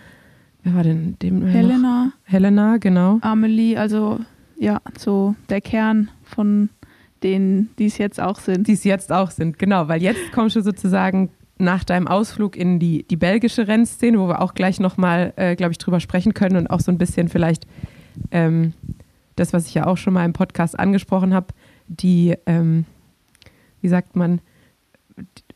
Wer 0.62 0.74
war 0.74 0.82
denn 0.82 1.16
dem? 1.22 1.44
Helena. 1.46 2.04
Noch? 2.06 2.12
Helena, 2.24 2.76
genau. 2.78 3.18
Amelie, 3.22 3.76
also 3.76 4.20
ja, 4.58 4.80
so 4.96 5.34
der 5.48 5.60
Kern 5.60 6.10
von 6.22 6.68
denen, 7.22 7.70
die 7.78 7.86
es 7.86 7.98
jetzt 7.98 8.20
auch 8.20 8.38
sind. 8.38 8.68
Die 8.68 8.72
es 8.72 8.84
jetzt 8.84 9.12
auch 9.12 9.30
sind, 9.30 9.58
genau, 9.58 9.88
weil 9.88 10.02
jetzt 10.02 10.32
kommst 10.32 10.56
du 10.56 10.60
sozusagen 10.60 11.30
nach 11.58 11.84
deinem 11.84 12.06
Ausflug 12.06 12.56
in 12.56 12.78
die, 12.78 13.04
die 13.04 13.16
belgische 13.16 13.68
Rennszene, 13.68 14.18
wo 14.18 14.28
wir 14.28 14.40
auch 14.40 14.54
gleich 14.54 14.80
nochmal, 14.80 15.32
äh, 15.36 15.56
glaube 15.56 15.72
ich, 15.72 15.78
drüber 15.78 16.00
sprechen 16.00 16.34
können 16.34 16.56
und 16.56 16.66
auch 16.68 16.80
so 16.80 16.92
ein 16.92 16.98
bisschen 16.98 17.28
vielleicht 17.28 17.66
ähm, 18.30 18.72
das, 19.36 19.52
was 19.52 19.66
ich 19.66 19.74
ja 19.74 19.86
auch 19.86 19.96
schon 19.96 20.14
mal 20.14 20.24
im 20.24 20.32
Podcast 20.32 20.78
angesprochen 20.78 21.34
habe, 21.34 21.48
die, 21.86 22.36
ähm, 22.46 22.84
wie 23.80 23.88
sagt 23.88 24.16
man, 24.16 24.40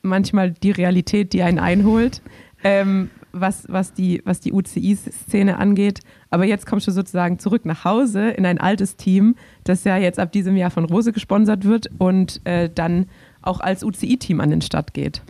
manchmal 0.02 0.50
die 0.50 0.71
Realität, 0.71 1.32
die 1.32 1.42
einen 1.42 1.59
einholt, 1.59 2.23
ähm, 2.64 3.11
was, 3.32 3.64
was 3.68 3.92
die, 3.92 4.23
was 4.25 4.40
die 4.40 4.52
UCI-Szene 4.52 5.56
angeht. 5.59 6.00
Aber 6.30 6.44
jetzt 6.44 6.66
kommst 6.66 6.87
du 6.87 6.90
sozusagen 6.90 7.38
zurück 7.38 7.64
nach 7.64 7.85
Hause 7.85 8.30
in 8.30 8.44
ein 8.44 8.59
altes 8.59 8.97
Team, 8.97 9.37
das 9.64 9.85
ja 9.85 9.97
jetzt 9.97 10.18
ab 10.18 10.32
diesem 10.32 10.56
Jahr 10.56 10.71
von 10.71 10.85
Rose 10.85 11.12
gesponsert 11.12 11.64
wird 11.64 11.90
und 11.99 12.40
äh, 12.44 12.68
dann 12.73 13.06
auch 13.40 13.61
als 13.61 13.82
UCI-Team 13.85 14.40
an 14.40 14.50
den 14.50 14.62
Start 14.62 14.94
geht. 14.94 15.23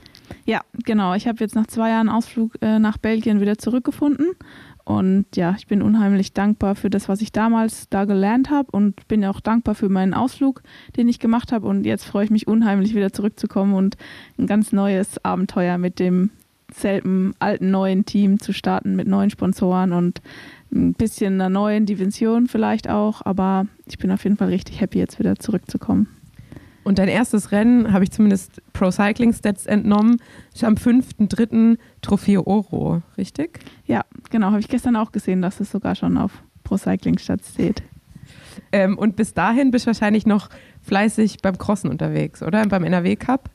Ja, 0.44 0.60
genau. 0.84 1.14
Ich 1.14 1.26
habe 1.26 1.38
jetzt 1.40 1.54
nach 1.54 1.66
zwei 1.66 1.90
Jahren 1.90 2.08
Ausflug 2.08 2.56
äh, 2.60 2.78
nach 2.78 2.98
Belgien 2.98 3.40
wieder 3.40 3.58
zurückgefunden. 3.58 4.26
Und 4.84 5.26
ja, 5.36 5.54
ich 5.56 5.68
bin 5.68 5.80
unheimlich 5.80 6.32
dankbar 6.32 6.74
für 6.74 6.90
das, 6.90 7.08
was 7.08 7.20
ich 7.20 7.30
damals 7.30 7.88
da 7.88 8.04
gelernt 8.04 8.50
habe 8.50 8.68
und 8.72 9.06
bin 9.06 9.24
auch 9.24 9.40
dankbar 9.40 9.74
für 9.74 9.88
meinen 9.88 10.12
Ausflug, 10.12 10.62
den 10.96 11.08
ich 11.08 11.20
gemacht 11.20 11.52
habe. 11.52 11.68
Und 11.68 11.84
jetzt 11.84 12.04
freue 12.04 12.24
ich 12.24 12.30
mich 12.30 12.48
unheimlich 12.48 12.94
wieder 12.94 13.12
zurückzukommen 13.12 13.74
und 13.74 13.96
ein 14.38 14.46
ganz 14.46 14.72
neues 14.72 15.24
Abenteuer 15.24 15.78
mit 15.78 15.98
dem 15.98 16.30
selben 16.74 17.34
alten 17.38 17.70
neuen 17.70 18.06
Team 18.06 18.40
zu 18.40 18.52
starten 18.52 18.96
mit 18.96 19.06
neuen 19.06 19.30
Sponsoren 19.30 19.92
und 19.92 20.22
ein 20.72 20.94
bisschen 20.94 21.34
einer 21.34 21.50
neuen 21.50 21.86
Dimension 21.86 22.48
vielleicht 22.48 22.88
auch. 22.88 23.22
Aber 23.24 23.66
ich 23.86 23.98
bin 23.98 24.10
auf 24.10 24.24
jeden 24.24 24.36
Fall 24.36 24.48
richtig 24.48 24.80
happy, 24.80 24.98
jetzt 24.98 25.18
wieder 25.18 25.36
zurückzukommen. 25.36 26.08
Und 26.84 26.98
dein 26.98 27.08
erstes 27.08 27.52
Rennen 27.52 27.92
habe 27.92 28.04
ich 28.04 28.10
zumindest 28.10 28.60
Pro 28.72 28.90
Cycling 28.90 29.32
Stats 29.32 29.66
entnommen, 29.66 30.20
ist 30.52 30.64
am 30.64 30.74
5.3. 30.74 31.78
Trofeo 32.00 32.42
Oro, 32.46 33.02
richtig? 33.16 33.60
Ja, 33.86 34.04
genau. 34.30 34.48
Habe 34.48 34.60
ich 34.60 34.68
gestern 34.68 34.96
auch 34.96 35.12
gesehen, 35.12 35.42
dass 35.42 35.60
es 35.60 35.70
sogar 35.70 35.94
schon 35.94 36.16
auf 36.16 36.42
Pro 36.64 36.76
Cycling 36.76 37.18
Stats 37.18 37.50
steht. 37.54 37.82
Ähm, 38.70 38.98
und 38.98 39.16
bis 39.16 39.34
dahin 39.34 39.70
bist 39.70 39.86
du 39.86 39.88
wahrscheinlich 39.88 40.26
noch 40.26 40.48
fleißig 40.82 41.38
beim 41.42 41.56
Crossen 41.58 41.90
unterwegs, 41.90 42.42
oder? 42.42 42.66
Beim 42.66 42.84
NRW 42.84 43.16
Cup? 43.16 43.50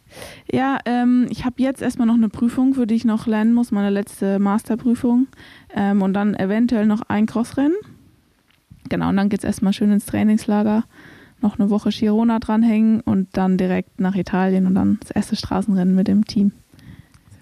Ja, 0.51 0.79
ähm, 0.85 1.27
ich 1.29 1.45
habe 1.45 1.55
jetzt 1.61 1.81
erstmal 1.81 2.07
noch 2.07 2.15
eine 2.15 2.29
Prüfung, 2.29 2.73
für 2.73 2.87
die 2.87 2.95
ich 2.95 3.05
noch 3.05 3.27
lernen 3.27 3.53
muss, 3.53 3.71
meine 3.71 3.89
letzte 3.89 4.39
Masterprüfung. 4.39 5.27
Ähm, 5.75 6.01
und 6.01 6.13
dann 6.13 6.35
eventuell 6.35 6.85
noch 6.85 7.01
ein 7.07 7.25
Crossrennen. 7.25 7.75
Genau, 8.89 9.09
und 9.09 9.17
dann 9.17 9.29
geht 9.29 9.39
es 9.39 9.45
erstmal 9.45 9.73
schön 9.73 9.91
ins 9.91 10.05
Trainingslager 10.05 10.85
noch 11.41 11.59
eine 11.59 11.69
Woche 11.69 11.89
Girona 11.89 12.39
dranhängen 12.39 13.01
und 13.01 13.35
dann 13.37 13.57
direkt 13.57 13.99
nach 13.99 14.15
Italien 14.15 14.65
und 14.65 14.75
dann 14.75 14.97
das 15.01 15.11
erste 15.11 15.35
Straßenrennen 15.35 15.95
mit 15.95 16.07
dem 16.07 16.25
Team. 16.25 16.51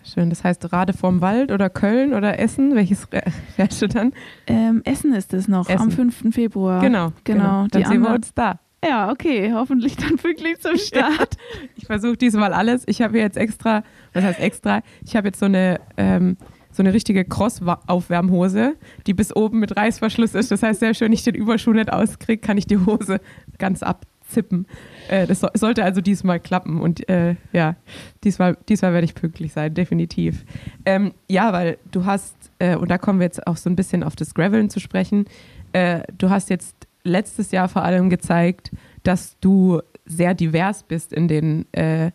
Sehr 0.04 0.22
schön. 0.22 0.30
Das 0.30 0.44
heißt 0.44 0.72
Rade 0.72 0.94
vorm 0.94 1.22
Wald 1.22 1.52
oder 1.52 1.70
Köln 1.70 2.14
oder 2.14 2.40
Essen? 2.40 2.76
Welches 2.76 3.08
fährst 3.56 3.82
du 3.82 3.88
dann? 3.88 4.14
Ähm, 4.48 4.82
Essen 4.86 5.14
ist 5.14 5.34
es 5.34 5.48
noch, 5.48 5.70
Essen. 5.70 5.82
am 5.82 5.92
5. 5.92 6.34
Februar. 6.34 6.82
Genau. 6.82 7.12
Genau. 7.24 7.40
genau. 7.44 7.68
Dann 7.72 7.82
Die 7.82 7.88
sehen 7.88 8.02
wir 8.02 8.14
uns 8.14 8.34
da. 8.34 8.60
Ja, 8.88 9.10
okay, 9.10 9.52
hoffentlich 9.54 9.98
dann 9.98 10.18
pünktlich 10.18 10.60
zum 10.60 10.78
Start. 10.78 11.38
Ich 11.76 11.86
versuche 11.88 12.18
diesmal 12.18 12.54
alles. 12.54 12.84
Ich 12.88 13.02
habe 13.02 13.18
jetzt 13.18 13.38
extra, 13.38 13.84
was 14.14 14.24
heißt 14.24 14.40
extra? 14.40 14.82
Ich 15.04 15.16
habe 15.16 15.28
jetzt 15.30 15.40
so 15.40 15.48
eine 15.48 15.80
ähm, 15.98 16.38
so 16.76 16.84
eine 16.84 16.94
richtige 16.94 17.26
Cross-Aufwärmhose, 17.26 18.76
die 19.08 19.14
bis 19.14 19.36
oben 19.36 19.60
mit 19.60 19.76
Reißverschluss 19.76 20.36
ist. 20.36 20.52
Das 20.52 20.64
heißt, 20.64 20.80
sehr 20.80 20.94
schön, 20.94 21.12
ich 21.14 21.24
den 21.24 21.36
Überschuh 21.36 21.74
nicht 21.74 21.92
auskriege, 21.92 22.42
kann 22.42 22.58
ich 22.58 22.68
die 22.68 22.78
Hose 22.78 23.20
ganz 23.58 23.82
abzippen. 23.82 24.68
Äh, 25.10 25.28
das 25.28 25.40
so, 25.40 25.48
sollte 25.54 25.84
also 25.84 26.02
diesmal 26.02 26.40
klappen 26.40 26.82
und 26.82 27.08
äh, 27.10 27.36
ja, 27.54 27.76
diesmal, 28.24 28.58
diesmal 28.68 28.94
werde 28.94 29.06
ich 29.06 29.16
pünktlich 29.16 29.54
sein, 29.54 29.74
definitiv. 29.74 30.46
Ähm, 30.86 31.14
ja, 31.30 31.54
weil 31.54 31.78
du 31.92 32.06
hast, 32.06 32.36
äh, 32.60 32.76
und 32.76 32.90
da 32.90 32.98
kommen 32.98 33.20
wir 33.20 33.26
jetzt 33.26 33.48
auch 33.48 33.58
so 33.58 33.70
ein 33.70 33.76
bisschen 33.76 34.04
auf 34.04 34.16
das 34.16 34.34
Graveln 34.34 34.70
zu 34.70 34.80
sprechen, 34.80 35.26
äh, 35.74 36.02
du 36.18 36.30
hast 36.30 36.50
jetzt 36.50 36.88
letztes 37.04 37.52
Jahr 37.52 37.70
vor 37.70 37.84
allem 37.84 38.10
gezeigt, 38.10 38.72
dass 39.04 39.40
du 39.40 39.82
sehr 40.06 40.34
divers 40.34 40.84
bist 40.84 41.14
in 41.14 41.28
den, 41.28 41.72
äh, 41.74 42.12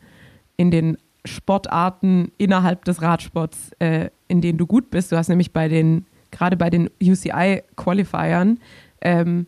in 0.57 0.71
den 0.71 0.99
Sportarten 1.25 2.33
innerhalb 2.39 2.85
des 2.85 3.03
Radsports, 3.03 3.73
äh, 3.79 4.11
in 4.31 4.41
denen 4.41 4.59
du 4.59 4.67
gut 4.67 4.91
bist. 4.91 5.13
Du 5.13 5.17
hast 5.17 5.29
nämlich 5.29 5.53
bei 5.53 5.69
den, 5.69 6.07
gerade 6.31 6.57
bei 6.57 6.71
den 6.71 6.89
UCI-Qualifiern, 7.03 8.59
ähm, 9.01 9.47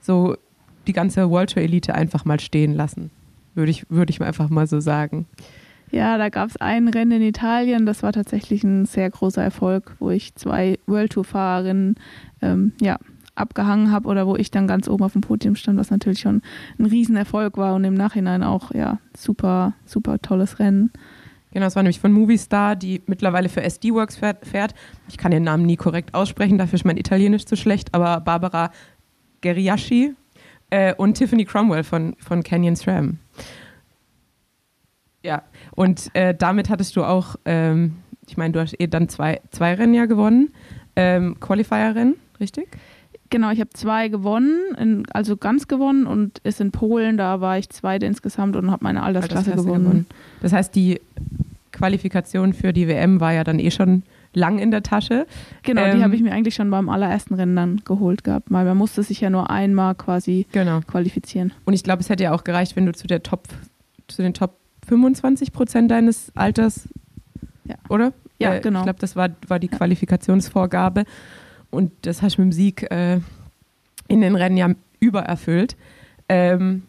so 0.00 0.36
die 0.86 0.92
ganze 0.92 1.30
World 1.30 1.52
Tour 1.52 1.62
Elite 1.62 1.94
einfach 1.94 2.24
mal 2.24 2.40
stehen 2.40 2.74
lassen. 2.74 3.10
Würde 3.54 3.70
ich, 3.70 3.88
würde 3.90 4.10
ich 4.10 4.20
einfach 4.20 4.48
mal 4.48 4.66
so 4.66 4.80
sagen. 4.80 5.26
Ja, 5.90 6.16
da 6.16 6.30
gab 6.30 6.48
es 6.48 6.56
ein 6.56 6.88
Rennen 6.88 7.20
in 7.20 7.28
Italien, 7.28 7.84
das 7.84 8.02
war 8.02 8.12
tatsächlich 8.12 8.64
ein 8.64 8.86
sehr 8.86 9.10
großer 9.10 9.42
Erfolg, 9.42 9.94
wo 9.98 10.08
ich 10.08 10.34
zwei 10.34 10.78
World 10.86 11.12
Tour 11.12 11.24
Fahrerinnen 11.24 11.96
ähm, 12.40 12.72
ja, 12.80 12.98
abgehangen 13.34 13.90
habe 13.92 14.08
oder 14.08 14.26
wo 14.26 14.36
ich 14.36 14.50
dann 14.50 14.66
ganz 14.66 14.88
oben 14.88 15.04
auf 15.04 15.12
dem 15.12 15.20
Podium 15.20 15.54
stand, 15.54 15.78
was 15.78 15.90
natürlich 15.90 16.20
schon 16.20 16.40
ein 16.78 16.86
Riesenerfolg 16.86 17.58
war 17.58 17.74
und 17.74 17.84
im 17.84 17.94
Nachhinein 17.94 18.42
auch 18.42 18.72
ja 18.72 19.00
super, 19.14 19.74
super 19.84 20.18
tolles 20.18 20.58
Rennen. 20.58 20.90
Genau, 21.52 21.66
es 21.66 21.76
war 21.76 21.82
nämlich 21.82 22.00
von 22.00 22.12
Movistar, 22.12 22.76
die 22.76 23.02
mittlerweile 23.06 23.48
für 23.48 23.62
SD 23.62 23.92
Works 23.92 24.16
fährt. 24.16 24.74
Ich 25.08 25.18
kann 25.18 25.30
den 25.30 25.44
Namen 25.44 25.66
nie 25.66 25.76
korrekt 25.76 26.14
aussprechen, 26.14 26.58
dafür 26.58 26.74
ist 26.74 26.84
mein 26.84 26.96
Italienisch 26.96 27.44
zu 27.44 27.56
schlecht, 27.56 27.94
aber 27.94 28.20
Barbara 28.20 28.70
Geriaschi 29.42 30.14
äh, 30.70 30.94
und 30.94 31.14
Tiffany 31.14 31.44
Cromwell 31.44 31.84
von, 31.84 32.16
von 32.18 32.42
Canyon 32.42 32.76
SRAM. 32.76 33.18
Ja, 35.22 35.42
und 35.72 36.10
äh, 36.14 36.34
damit 36.34 36.68
hattest 36.68 36.96
du 36.96 37.04
auch, 37.04 37.36
ähm, 37.44 37.98
ich 38.26 38.36
meine, 38.36 38.52
du 38.52 38.60
hast 38.60 38.74
eh 38.80 38.86
dann 38.86 39.08
zwei, 39.08 39.40
zwei 39.50 39.74
Rennen 39.74 39.94
ja 39.94 40.06
gewonnen, 40.06 40.52
ähm, 40.96 41.38
Qualifier-Rennen, 41.38 42.16
richtig? 42.40 42.68
Genau, 43.32 43.50
ich 43.50 43.60
habe 43.60 43.70
zwei 43.70 44.08
gewonnen, 44.08 44.74
in, 44.78 45.04
also 45.10 45.38
ganz 45.38 45.66
gewonnen 45.66 46.06
und 46.06 46.38
ist 46.40 46.60
in 46.60 46.70
Polen, 46.70 47.16
da 47.16 47.40
war 47.40 47.56
ich 47.56 47.70
zweite 47.70 48.04
insgesamt 48.04 48.56
und 48.56 48.70
habe 48.70 48.84
meine 48.84 49.02
Altersklasse, 49.02 49.52
Altersklasse 49.52 49.66
gewonnen. 49.66 49.84
gewonnen. 49.84 50.06
Das 50.42 50.52
heißt, 50.52 50.74
die 50.74 51.00
Qualifikation 51.72 52.52
für 52.52 52.74
die 52.74 52.88
WM 52.88 53.20
war 53.20 53.32
ja 53.32 53.42
dann 53.42 53.58
eh 53.58 53.70
schon 53.70 54.02
lang 54.34 54.58
in 54.58 54.70
der 54.70 54.82
Tasche. 54.82 55.26
Genau, 55.62 55.80
ähm, 55.80 55.96
die 55.96 56.04
habe 56.04 56.14
ich 56.14 56.20
mir 56.20 56.30
eigentlich 56.32 56.54
schon 56.54 56.70
beim 56.70 56.90
allerersten 56.90 57.32
Rennen 57.32 57.56
dann 57.56 57.76
geholt 57.86 58.22
gehabt, 58.22 58.50
weil 58.50 58.66
man 58.66 58.76
musste 58.76 59.02
sich 59.02 59.22
ja 59.22 59.30
nur 59.30 59.48
einmal 59.48 59.94
quasi 59.94 60.46
genau. 60.52 60.80
qualifizieren. 60.80 61.54
Und 61.64 61.72
ich 61.72 61.82
glaube, 61.82 62.02
es 62.02 62.10
hätte 62.10 62.24
ja 62.24 62.34
auch 62.34 62.44
gereicht, 62.44 62.76
wenn 62.76 62.84
du 62.84 62.92
zu 62.92 63.06
der 63.06 63.22
Top, 63.22 63.48
zu 64.08 64.20
den 64.20 64.34
Top 64.34 64.58
25 64.86 65.54
Prozent 65.54 65.90
deines 65.90 66.32
Alters, 66.34 66.86
ja. 67.64 67.76
oder? 67.88 68.12
Ja, 68.38 68.56
äh, 68.56 68.60
genau. 68.60 68.80
Ich 68.80 68.84
glaube, 68.84 68.98
das 68.98 69.16
war, 69.16 69.30
war 69.48 69.58
die 69.58 69.68
Qualifikationsvorgabe. 69.68 71.04
Und 71.72 71.90
das 72.02 72.20
hast 72.20 72.36
du 72.36 72.42
mit 72.42 72.52
dem 72.52 72.52
Sieg 72.52 72.90
äh, 72.92 73.18
in 74.06 74.20
den 74.20 74.36
Rennen 74.36 74.58
ja 74.58 74.68
übererfüllt. 75.00 75.76
Ähm, 76.28 76.82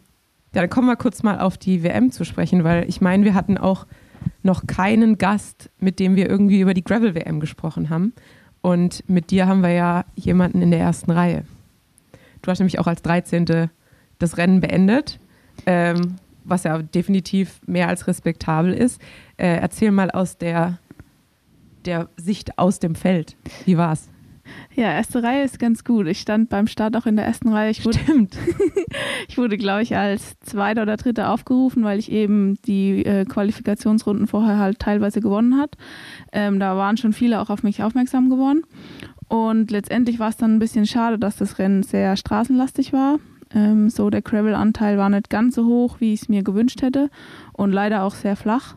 ja, 0.54 0.62
dann 0.62 0.70
kommen 0.70 0.88
wir 0.88 0.98
kurz 0.98 1.24
mal 1.24 1.40
auf 1.40 1.58
die 1.58 1.84
WM 1.84 2.12
zu 2.12 2.26
sprechen, 2.26 2.64
weil 2.64 2.88
ich 2.88 3.02
meine, 3.02 3.24
wir 3.24 3.34
hatten 3.34 3.58
auch 3.58 3.88
noch 4.44 4.68
keinen 4.68 5.18
Gast, 5.18 5.70
mit 5.80 6.00
dem 6.00 6.16
wir 6.16 6.30
irgendwie 6.30 6.60
über 6.60 6.74
die 6.74 6.84
Gravel-WM 6.84 7.40
gesprochen 7.40 7.90
haben. 7.90 8.14
Und 8.62 9.08
mit 9.10 9.32
dir 9.32 9.48
haben 9.48 9.64
wir 9.64 9.72
ja 9.72 10.06
jemanden 10.16 10.62
in 10.62 10.70
der 10.70 10.82
ersten 10.82 11.12
Reihe. 11.12 11.46
Du 12.42 12.52
hast 12.52 12.60
nämlich 12.60 12.78
auch 12.78 12.88
als 12.88 13.02
13. 13.02 13.70
das 14.20 14.38
Rennen 14.38 14.60
beendet, 14.60 15.20
ähm, 15.66 16.18
was 16.44 16.66
ja 16.66 16.82
definitiv 16.82 17.62
mehr 17.66 17.88
als 17.88 18.06
respektabel 18.08 18.74
ist. 18.74 19.02
Äh, 19.38 19.58
erzähl 19.58 19.92
mal 19.92 20.12
aus 20.12 20.38
der, 20.38 20.78
der 21.86 22.10
Sicht 22.18 22.60
aus 22.60 22.80
dem 22.80 22.96
Feld. 22.96 23.38
Wie 23.66 23.78
war's? 23.78 24.10
Ja, 24.76 24.92
erste 24.92 25.22
Reihe 25.24 25.44
ist 25.44 25.60
ganz 25.60 25.84
gut. 25.84 26.08
Ich 26.08 26.20
stand 26.20 26.50
beim 26.50 26.68
Start 26.68 26.98
auch 26.98 27.06
in 27.06 27.16
der 27.16 27.26
ersten 27.26 27.50
Reihe. 27.50 27.72
Ich 27.72 27.86
wurde, 27.86 28.00
Stimmt. 28.00 28.38
ich 29.28 29.38
wurde, 29.38 29.58
glaube 29.58 29.84
ich, 29.84 29.96
als 29.96 30.40
Zweiter 30.40 30.84
oder 30.84 30.98
Dritter 30.98 31.32
aufgerufen, 31.32 31.84
weil 31.84 32.00
ich 32.00 32.12
eben 32.12 32.56
die 32.66 33.06
äh, 33.06 33.26
Qualifikationsrunden 33.26 34.28
vorher 34.28 34.58
halt 34.58 34.80
teilweise 34.80 35.22
gewonnen 35.22 35.58
hat. 35.58 35.76
Ähm, 36.32 36.60
da 36.60 36.76
waren 36.76 36.98
schon 36.98 37.14
viele 37.14 37.40
auch 37.40 37.50
auf 37.50 37.64
mich 37.64 37.84
aufmerksam 37.84 38.30
geworden. 38.30 38.64
Und 39.28 39.72
letztendlich 39.72 40.20
war 40.20 40.30
es 40.30 40.38
dann 40.38 40.56
ein 40.56 40.60
bisschen 40.60 40.86
schade, 40.86 41.18
dass 41.18 41.38
das 41.38 41.60
Rennen 41.60 41.84
sehr 41.84 42.18
straßenlastig 42.18 42.94
war. 42.94 43.20
Ähm, 43.54 43.90
so 43.90 44.10
der 44.10 44.22
Gravel-Anteil 44.22 44.98
war 44.98 45.10
nicht 45.10 45.30
ganz 45.30 45.56
so 45.56 45.66
hoch, 45.66 45.98
wie 46.00 46.14
ich 46.14 46.24
es 46.24 46.30
mir 46.30 46.44
gewünscht 46.44 46.82
hätte 46.82 47.10
und 47.54 47.72
leider 47.72 48.04
auch 48.04 48.16
sehr 48.16 48.36
flach, 48.36 48.76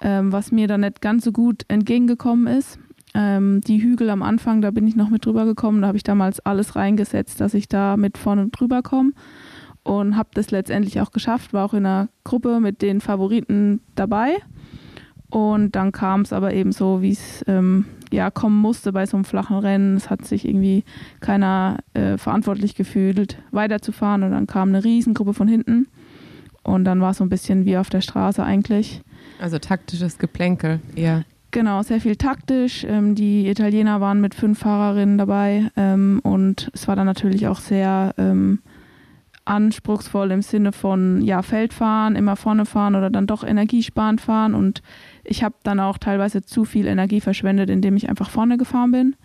ähm, 0.00 0.32
was 0.32 0.52
mir 0.52 0.68
dann 0.68 0.82
nicht 0.82 1.00
ganz 1.00 1.24
so 1.24 1.32
gut 1.32 1.64
entgegengekommen 1.68 2.46
ist. 2.46 2.78
Ähm, 3.14 3.60
die 3.62 3.82
Hügel 3.82 4.10
am 4.10 4.22
Anfang, 4.22 4.62
da 4.62 4.70
bin 4.70 4.86
ich 4.86 4.96
noch 4.96 5.10
mit 5.10 5.26
drüber 5.26 5.44
gekommen, 5.44 5.82
da 5.82 5.88
habe 5.88 5.96
ich 5.96 6.04
damals 6.04 6.40
alles 6.40 6.76
reingesetzt, 6.76 7.40
dass 7.40 7.54
ich 7.54 7.68
da 7.68 7.96
mit 7.96 8.18
vorne 8.18 8.48
drüber 8.48 8.82
komme 8.82 9.12
und 9.82 10.16
habe 10.16 10.30
das 10.34 10.50
letztendlich 10.50 11.00
auch 11.00 11.10
geschafft, 11.10 11.52
war 11.52 11.64
auch 11.64 11.74
in 11.74 11.86
einer 11.86 12.08
Gruppe 12.24 12.60
mit 12.60 12.82
den 12.82 13.00
Favoriten 13.00 13.80
dabei. 13.94 14.36
Und 15.30 15.76
dann 15.76 15.92
kam 15.92 16.22
es 16.22 16.32
aber 16.32 16.54
eben 16.54 16.72
so, 16.72 17.02
wie 17.02 17.12
es 17.12 17.44
ähm, 17.46 17.84
ja, 18.12 18.30
kommen 18.30 18.60
musste 18.60 18.92
bei 18.92 19.06
so 19.06 19.16
einem 19.16 19.24
flachen 19.24 19.58
Rennen. 19.58 19.96
Es 19.96 20.10
hat 20.10 20.24
sich 20.24 20.46
irgendwie 20.46 20.84
keiner 21.20 21.78
äh, 21.94 22.18
verantwortlich 22.18 22.74
gefühlt, 22.74 23.38
weiterzufahren. 23.52 24.24
Und 24.24 24.32
dann 24.32 24.48
kam 24.48 24.70
eine 24.70 24.82
Riesengruppe 24.82 25.32
von 25.32 25.46
hinten. 25.46 25.86
Und 26.64 26.84
dann 26.84 27.00
war 27.00 27.12
es 27.12 27.18
so 27.18 27.24
ein 27.24 27.30
bisschen 27.30 27.64
wie 27.64 27.76
auf 27.76 27.90
der 27.90 28.00
Straße 28.00 28.42
eigentlich. 28.42 29.02
Also 29.40 29.58
taktisches 29.58 30.18
Geplänkel, 30.18 30.80
eher. 30.96 31.24
Genau, 31.52 31.82
sehr 31.82 32.00
viel 32.00 32.16
taktisch. 32.16 32.84
Ähm, 32.88 33.14
die 33.14 33.48
Italiener 33.48 34.00
waren 34.00 34.20
mit 34.20 34.34
fünf 34.34 34.60
Fahrerinnen 34.60 35.18
dabei. 35.18 35.70
Ähm, 35.76 36.20
und 36.22 36.70
es 36.74 36.86
war 36.86 36.94
dann 36.94 37.06
natürlich 37.06 37.48
auch 37.48 37.58
sehr 37.58 38.14
ähm, 38.18 38.60
anspruchsvoll 39.44 40.30
im 40.30 40.42
Sinne 40.42 40.70
von 40.70 41.20
ja, 41.22 41.42
Feldfahren, 41.42 42.14
immer 42.14 42.36
vorne 42.36 42.66
fahren 42.66 42.94
oder 42.94 43.10
dann 43.10 43.26
doch 43.26 43.42
energiesparend 43.42 44.20
fahren. 44.20 44.54
Und 44.54 44.82
ich 45.24 45.42
habe 45.42 45.56
dann 45.64 45.80
auch 45.80 45.98
teilweise 45.98 46.42
zu 46.42 46.64
viel 46.64 46.86
Energie 46.86 47.20
verschwendet, 47.20 47.68
indem 47.68 47.96
ich 47.96 48.08
einfach 48.08 48.30
vorne 48.30 48.56
gefahren 48.56 48.92
bin. 48.92 49.16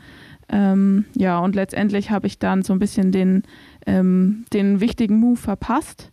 Ähm, 0.50 1.06
ja, 1.16 1.40
und 1.40 1.56
letztendlich 1.56 2.12
habe 2.12 2.28
ich 2.28 2.40
dann 2.40 2.64
so 2.64 2.74
ein 2.74 2.80
bisschen 2.80 3.12
den, 3.12 3.44
ähm, 3.86 4.46
den 4.54 4.80
wichtigen 4.80 5.20
Move 5.20 5.38
verpasst, 5.38 6.12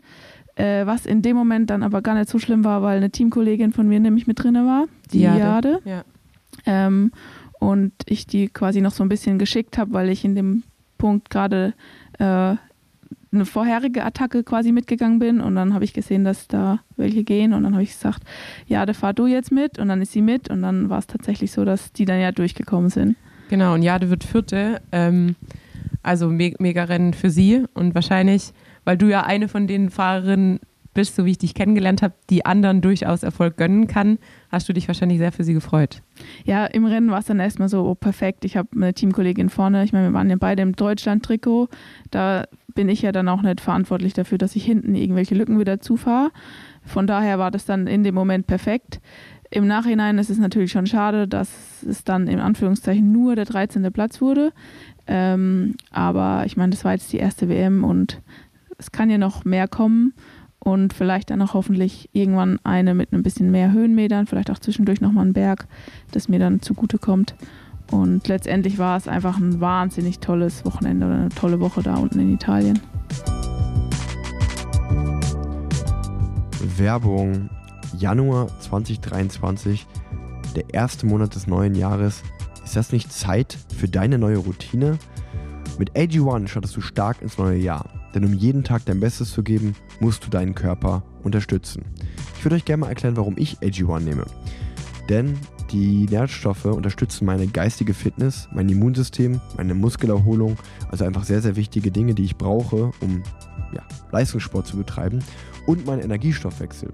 äh, 0.56 0.86
was 0.86 1.06
in 1.06 1.22
dem 1.22 1.36
Moment 1.36 1.70
dann 1.70 1.82
aber 1.82 2.02
gar 2.02 2.14
nicht 2.14 2.28
so 2.28 2.38
schlimm 2.38 2.64
war, 2.64 2.82
weil 2.82 2.98
eine 2.98 3.10
Teamkollegin 3.10 3.72
von 3.72 3.88
mir 3.88 4.00
nämlich 4.00 4.26
mit 4.26 4.42
drin 4.42 4.54
war, 4.54 4.86
die 5.12 5.20
Jade. 5.20 5.38
Jade. 5.38 5.80
Ja. 5.84 6.04
Ähm, 6.66 7.12
und 7.58 7.92
ich 8.06 8.26
die 8.26 8.48
quasi 8.48 8.80
noch 8.80 8.92
so 8.92 9.04
ein 9.04 9.08
bisschen 9.08 9.38
geschickt 9.38 9.78
habe, 9.78 9.92
weil 9.92 10.08
ich 10.08 10.24
in 10.24 10.34
dem 10.34 10.64
Punkt 10.98 11.30
gerade 11.30 11.74
äh, 12.18 12.56
eine 13.32 13.46
vorherige 13.46 14.04
Attacke 14.04 14.44
quasi 14.44 14.72
mitgegangen 14.72 15.18
bin 15.18 15.40
und 15.40 15.54
dann 15.54 15.72
habe 15.72 15.84
ich 15.84 15.94
gesehen, 15.94 16.24
dass 16.24 16.48
da 16.48 16.80
welche 16.96 17.24
gehen 17.24 17.54
und 17.54 17.62
dann 17.62 17.72
habe 17.72 17.82
ich 17.82 17.92
gesagt, 17.92 18.22
ja, 18.66 18.84
da 18.84 18.92
fahr 18.92 19.14
du 19.14 19.26
jetzt 19.26 19.50
mit 19.50 19.78
und 19.78 19.88
dann 19.88 20.02
ist 20.02 20.12
sie 20.12 20.20
mit 20.20 20.50
und 20.50 20.62
dann 20.62 20.90
war 20.90 20.98
es 20.98 21.06
tatsächlich 21.06 21.52
so, 21.52 21.64
dass 21.64 21.92
die 21.92 22.04
dann 22.04 22.20
ja 22.20 22.30
durchgekommen 22.30 22.90
sind. 22.90 23.16
Genau, 23.48 23.74
und 23.74 23.82
Jade 23.82 24.10
wird 24.10 24.24
Vierte, 24.24 24.82
ähm, 24.92 25.36
also 26.02 26.28
me 26.28 26.52
mega 26.58 26.84
Rennen 26.84 27.14
für 27.14 27.30
sie 27.30 27.64
und 27.74 27.94
wahrscheinlich, 27.94 28.52
weil 28.84 28.96
du 28.96 29.06
ja 29.06 29.24
eine 29.24 29.48
von 29.48 29.66
den 29.66 29.90
Fahrerinnen 29.90 30.60
bist, 30.94 31.16
so 31.16 31.24
wie 31.24 31.30
ich 31.30 31.38
dich 31.38 31.54
kennengelernt 31.54 32.02
habe, 32.02 32.14
die 32.28 32.44
anderen 32.44 32.80
durchaus 32.80 33.22
Erfolg 33.22 33.56
gönnen 33.56 33.86
kann, 33.86 34.18
hast 34.50 34.68
du 34.68 34.72
dich 34.72 34.88
wahrscheinlich 34.88 35.18
sehr 35.18 35.32
für 35.32 35.44
sie 35.44 35.54
gefreut. 35.54 36.02
Ja, 36.44 36.66
im 36.66 36.84
Rennen 36.84 37.10
war 37.10 37.20
es 37.20 37.26
dann 37.26 37.40
erstmal 37.40 37.68
so, 37.68 37.84
oh, 37.86 37.94
perfekt, 37.94 38.44
ich 38.44 38.56
habe 38.56 38.68
eine 38.74 38.92
Teamkollegin 38.92 39.48
vorne, 39.48 39.84
ich 39.84 39.92
meine, 39.92 40.08
wir 40.08 40.12
waren 40.12 40.28
ja 40.28 40.36
beide 40.38 40.62
im 40.62 40.76
Deutschland-Trikot, 40.76 41.68
da 42.10 42.44
bin 42.74 42.88
ich 42.88 43.02
ja 43.02 43.12
dann 43.12 43.28
auch 43.28 43.42
nicht 43.42 43.60
verantwortlich 43.60 44.12
dafür, 44.12 44.38
dass 44.38 44.56
ich 44.56 44.64
hinten 44.64 44.94
irgendwelche 44.94 45.34
Lücken 45.34 45.58
wieder 45.58 45.80
zufahre. 45.80 46.30
Von 46.84 47.06
daher 47.06 47.38
war 47.38 47.50
das 47.50 47.64
dann 47.64 47.86
in 47.86 48.02
dem 48.02 48.14
Moment 48.14 48.46
perfekt. 48.46 49.00
Im 49.50 49.66
Nachhinein 49.66 50.18
ist 50.18 50.30
es 50.30 50.38
natürlich 50.38 50.72
schon 50.72 50.86
schade, 50.86 51.28
dass 51.28 51.82
es 51.82 52.04
dann 52.04 52.26
in 52.26 52.40
Anführungszeichen 52.40 53.12
nur 53.12 53.36
der 53.36 53.44
13. 53.44 53.92
Platz 53.92 54.22
wurde. 54.22 54.52
Ähm, 55.06 55.74
aber 55.90 56.44
ich 56.46 56.56
meine, 56.56 56.70
das 56.70 56.84
war 56.84 56.92
jetzt 56.92 57.12
die 57.12 57.18
erste 57.18 57.48
WM 57.48 57.84
und 57.84 58.20
es 58.78 58.92
kann 58.92 59.10
ja 59.10 59.18
noch 59.18 59.44
mehr 59.44 59.68
kommen 59.68 60.14
und 60.58 60.92
vielleicht 60.92 61.30
dann 61.30 61.42
auch 61.42 61.54
hoffentlich 61.54 62.08
irgendwann 62.12 62.58
eine 62.62 62.94
mit 62.94 63.12
ein 63.12 63.22
bisschen 63.22 63.50
mehr 63.50 63.72
Höhenmetern, 63.72 64.26
vielleicht 64.26 64.50
auch 64.50 64.58
zwischendurch 64.58 65.00
nochmal 65.00 65.26
ein 65.26 65.32
Berg, 65.32 65.66
das 66.12 66.28
mir 66.28 66.38
dann 66.38 66.62
zugutekommt. 66.62 67.34
Und 67.90 68.26
letztendlich 68.28 68.78
war 68.78 68.96
es 68.96 69.08
einfach 69.08 69.38
ein 69.38 69.60
wahnsinnig 69.60 70.20
tolles 70.20 70.64
Wochenende 70.64 71.06
oder 71.06 71.16
eine 71.16 71.28
tolle 71.30 71.60
Woche 71.60 71.82
da 71.82 71.96
unten 71.96 72.20
in 72.20 72.32
Italien. 72.32 72.80
Werbung 76.76 77.50
Januar 77.98 78.48
2023, 78.60 79.86
der 80.56 80.72
erste 80.72 81.06
Monat 81.06 81.34
des 81.34 81.46
neuen 81.46 81.74
Jahres. 81.74 82.22
Ist 82.64 82.76
das 82.76 82.92
nicht 82.92 83.12
Zeit 83.12 83.58
für 83.76 83.88
deine 83.88 84.18
neue 84.18 84.38
Routine? 84.38 84.98
Mit 85.78 85.92
AG1 85.92 86.48
startest 86.48 86.76
du 86.76 86.80
stark 86.80 87.22
ins 87.22 87.38
neue 87.38 87.58
Jahr. 87.58 87.88
Denn 88.14 88.24
um 88.24 88.34
jeden 88.34 88.62
Tag 88.62 88.84
dein 88.84 89.00
Bestes 89.00 89.32
zu 89.32 89.42
geben, 89.42 89.74
musst 90.00 90.24
du 90.24 90.30
deinen 90.30 90.54
Körper 90.54 91.02
unterstützen. 91.22 91.84
Ich 92.36 92.44
würde 92.44 92.56
euch 92.56 92.64
gerne 92.64 92.82
mal 92.82 92.88
erklären, 92.88 93.16
warum 93.16 93.36
ich 93.38 93.58
AG1 93.58 94.00
nehme. 94.00 94.26
Denn 95.08 95.38
die 95.72 96.06
Nährstoffe 96.06 96.66
unterstützen 96.66 97.24
meine 97.24 97.46
geistige 97.46 97.94
Fitness, 97.94 98.48
mein 98.52 98.68
Immunsystem, 98.68 99.40
meine 99.56 99.74
Muskelerholung, 99.74 100.56
also 100.90 101.04
einfach 101.04 101.24
sehr, 101.24 101.40
sehr 101.40 101.56
wichtige 101.56 101.90
Dinge, 101.90 102.14
die 102.14 102.24
ich 102.24 102.36
brauche, 102.36 102.90
um 103.00 103.22
ja, 103.74 103.82
Leistungssport 104.10 104.66
zu 104.66 104.76
betreiben 104.76 105.20
und 105.66 105.86
meinen 105.86 106.02
Energiestoffwechsel. 106.02 106.92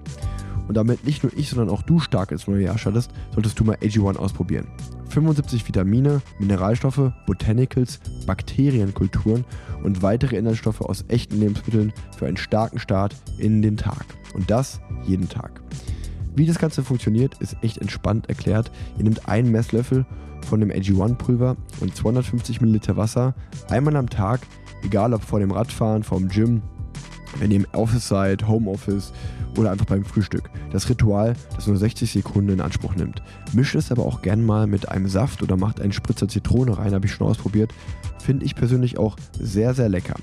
Und 0.68 0.76
damit 0.76 1.04
nicht 1.04 1.22
nur 1.22 1.36
ich, 1.36 1.50
sondern 1.50 1.70
auch 1.70 1.82
du 1.82 1.98
stark 1.98 2.30
ins 2.30 2.46
neue 2.46 2.62
Jahr 2.62 2.78
startest, 2.78 3.10
solltest 3.34 3.58
du 3.58 3.64
mal 3.64 3.76
AG1 3.76 4.16
ausprobieren. 4.16 4.68
75 5.08 5.66
Vitamine, 5.66 6.20
Mineralstoffe, 6.38 7.12
Botanicals, 7.26 8.00
Bakterienkulturen 8.26 9.44
und 9.82 10.02
weitere 10.02 10.36
Inhaltsstoffe 10.36 10.80
aus 10.80 11.04
echten 11.08 11.40
Lebensmitteln 11.40 11.92
für 12.16 12.26
einen 12.26 12.36
starken 12.36 12.78
Start 12.78 13.14
in 13.38 13.62
den 13.62 13.76
Tag. 13.76 14.04
Und 14.34 14.50
das 14.50 14.80
jeden 15.06 15.28
Tag. 15.28 15.62
Wie 16.34 16.46
das 16.46 16.58
Ganze 16.58 16.82
funktioniert, 16.82 17.38
ist 17.38 17.56
echt 17.62 17.78
entspannt 17.78 18.28
erklärt. 18.28 18.70
Ihr 18.96 19.04
nehmt 19.04 19.28
einen 19.28 19.50
Messlöffel 19.50 20.06
von 20.46 20.60
dem 20.60 20.70
AG1-Pulver 20.70 21.56
und 21.80 21.96
250 21.96 22.60
Milliliter 22.60 22.96
Wasser 22.96 23.34
einmal 23.68 23.96
am 23.96 24.08
Tag, 24.08 24.40
egal 24.84 25.14
ob 25.14 25.22
vor 25.22 25.40
dem 25.40 25.50
Radfahren, 25.50 26.04
vorm 26.04 26.28
Gym, 26.28 26.62
wenn 27.38 27.50
ihr 27.50 27.58
im 27.58 27.66
Office 27.72 28.08
seid, 28.08 28.46
Homeoffice 28.46 29.12
oder 29.58 29.72
einfach 29.72 29.86
beim 29.86 30.04
Frühstück. 30.04 30.50
Das 30.70 30.88
Ritual, 30.88 31.34
das 31.54 31.66
nur 31.66 31.76
60 31.76 32.10
Sekunden 32.10 32.50
in 32.50 32.60
Anspruch 32.60 32.94
nimmt. 32.94 33.22
Mischt 33.52 33.74
es 33.74 33.92
aber 33.92 34.06
auch 34.06 34.22
gern 34.22 34.44
mal 34.44 34.66
mit 34.66 34.88
einem 34.88 35.08
Saft 35.08 35.42
oder 35.42 35.56
macht 35.56 35.80
einen 35.80 35.92
Spritzer 35.92 36.28
Zitrone 36.28 36.78
rein, 36.78 36.94
habe 36.94 37.06
ich 37.06 37.12
schon 37.12 37.26
ausprobiert. 37.26 37.72
Finde 38.22 38.46
ich 38.46 38.54
persönlich 38.54 38.98
auch 38.98 39.16
sehr, 39.38 39.74
sehr 39.74 39.88
lecker. 39.88 40.16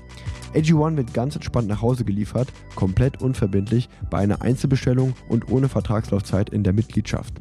AG1 0.54 0.96
wird 0.96 1.12
ganz 1.12 1.34
entspannt 1.34 1.68
nach 1.68 1.82
Hause 1.82 2.04
geliefert, 2.04 2.50
komplett 2.74 3.20
unverbindlich, 3.20 3.90
bei 4.08 4.18
einer 4.18 4.40
Einzelbestellung 4.40 5.12
und 5.28 5.50
ohne 5.50 5.68
Vertragslaufzeit 5.68 6.48
in 6.50 6.62
der 6.62 6.72
Mitgliedschaft. 6.72 7.34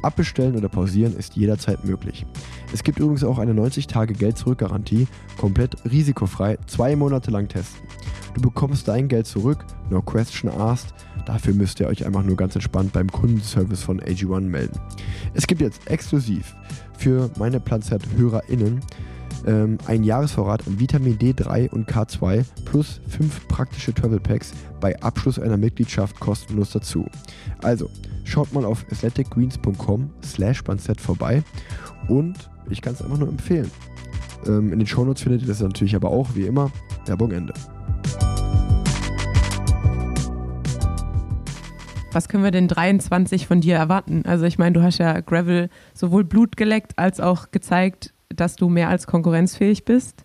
Abbestellen 0.00 0.56
oder 0.56 0.70
pausieren 0.70 1.14
ist 1.14 1.36
jederzeit 1.36 1.84
möglich. 1.84 2.24
Es 2.72 2.82
gibt 2.82 2.98
übrigens 2.98 3.24
auch 3.24 3.38
eine 3.38 3.52
90-Tage-Geld-Zurück-Garantie, 3.52 5.06
komplett 5.36 5.84
risikofrei, 5.84 6.56
zwei 6.66 6.96
Monate 6.96 7.30
lang 7.30 7.48
testen. 7.48 7.86
Du 8.34 8.40
bekommst 8.40 8.88
dein 8.88 9.08
Geld 9.08 9.26
zurück, 9.26 9.66
no 9.90 10.00
question 10.00 10.50
asked. 10.50 10.94
Dafür 11.26 11.54
müsst 11.54 11.80
ihr 11.80 11.86
euch 11.86 12.04
einfach 12.04 12.22
nur 12.22 12.36
ganz 12.36 12.54
entspannt 12.54 12.92
beim 12.92 13.10
Kundenservice 13.10 13.82
von 13.82 14.00
AG1 14.00 14.40
melden. 14.40 14.78
Es 15.34 15.46
gibt 15.46 15.60
jetzt 15.60 15.88
exklusiv 15.88 16.54
für 16.98 17.30
meine 17.38 17.60
Planzert-HörerInnen 17.60 18.80
ähm, 19.46 19.78
ein 19.86 20.04
Jahresvorrat 20.04 20.66
an 20.66 20.78
Vitamin 20.78 21.18
D3 21.18 21.70
und 21.70 21.90
K2 21.90 22.44
plus 22.64 23.00
5 23.08 23.48
praktische 23.48 23.92
Travel 23.92 24.20
Packs 24.20 24.52
bei 24.80 25.00
Abschluss 25.02 25.38
einer 25.38 25.56
Mitgliedschaft 25.56 26.18
kostenlos 26.20 26.70
dazu. 26.70 27.06
Also, 27.62 27.90
schaut 28.24 28.52
mal 28.52 28.64
auf 28.64 28.84
athleticgreens.com 28.90 30.10
slash 30.24 30.62
vorbei 30.98 31.42
und 32.08 32.50
ich 32.70 32.82
kann 32.82 32.94
es 32.94 33.02
einfach 33.02 33.18
nur 33.18 33.28
empfehlen. 33.28 33.70
Ähm, 34.46 34.72
in 34.72 34.78
den 34.78 34.86
Shownotes 34.86 35.22
findet 35.22 35.42
ihr 35.42 35.48
das 35.48 35.60
natürlich 35.60 35.94
aber 35.94 36.10
auch, 36.10 36.34
wie 36.34 36.46
immer. 36.46 36.70
Werbung 37.06 37.32
Ende. 37.32 37.54
Was 42.12 42.28
können 42.28 42.44
wir 42.44 42.50
denn 42.50 42.68
23 42.68 43.46
von 43.46 43.60
dir 43.60 43.76
erwarten? 43.76 44.22
Also 44.26 44.44
ich 44.44 44.58
meine, 44.58 44.72
du 44.72 44.82
hast 44.82 44.98
ja 44.98 45.20
Gravel 45.20 45.70
sowohl 45.94 46.24
Blut 46.24 46.56
geleckt 46.56 46.98
als 46.98 47.20
auch 47.20 47.50
gezeigt, 47.50 48.12
dass 48.28 48.56
du 48.56 48.68
mehr 48.68 48.88
als 48.88 49.06
konkurrenzfähig 49.06 49.84
bist. 49.84 50.24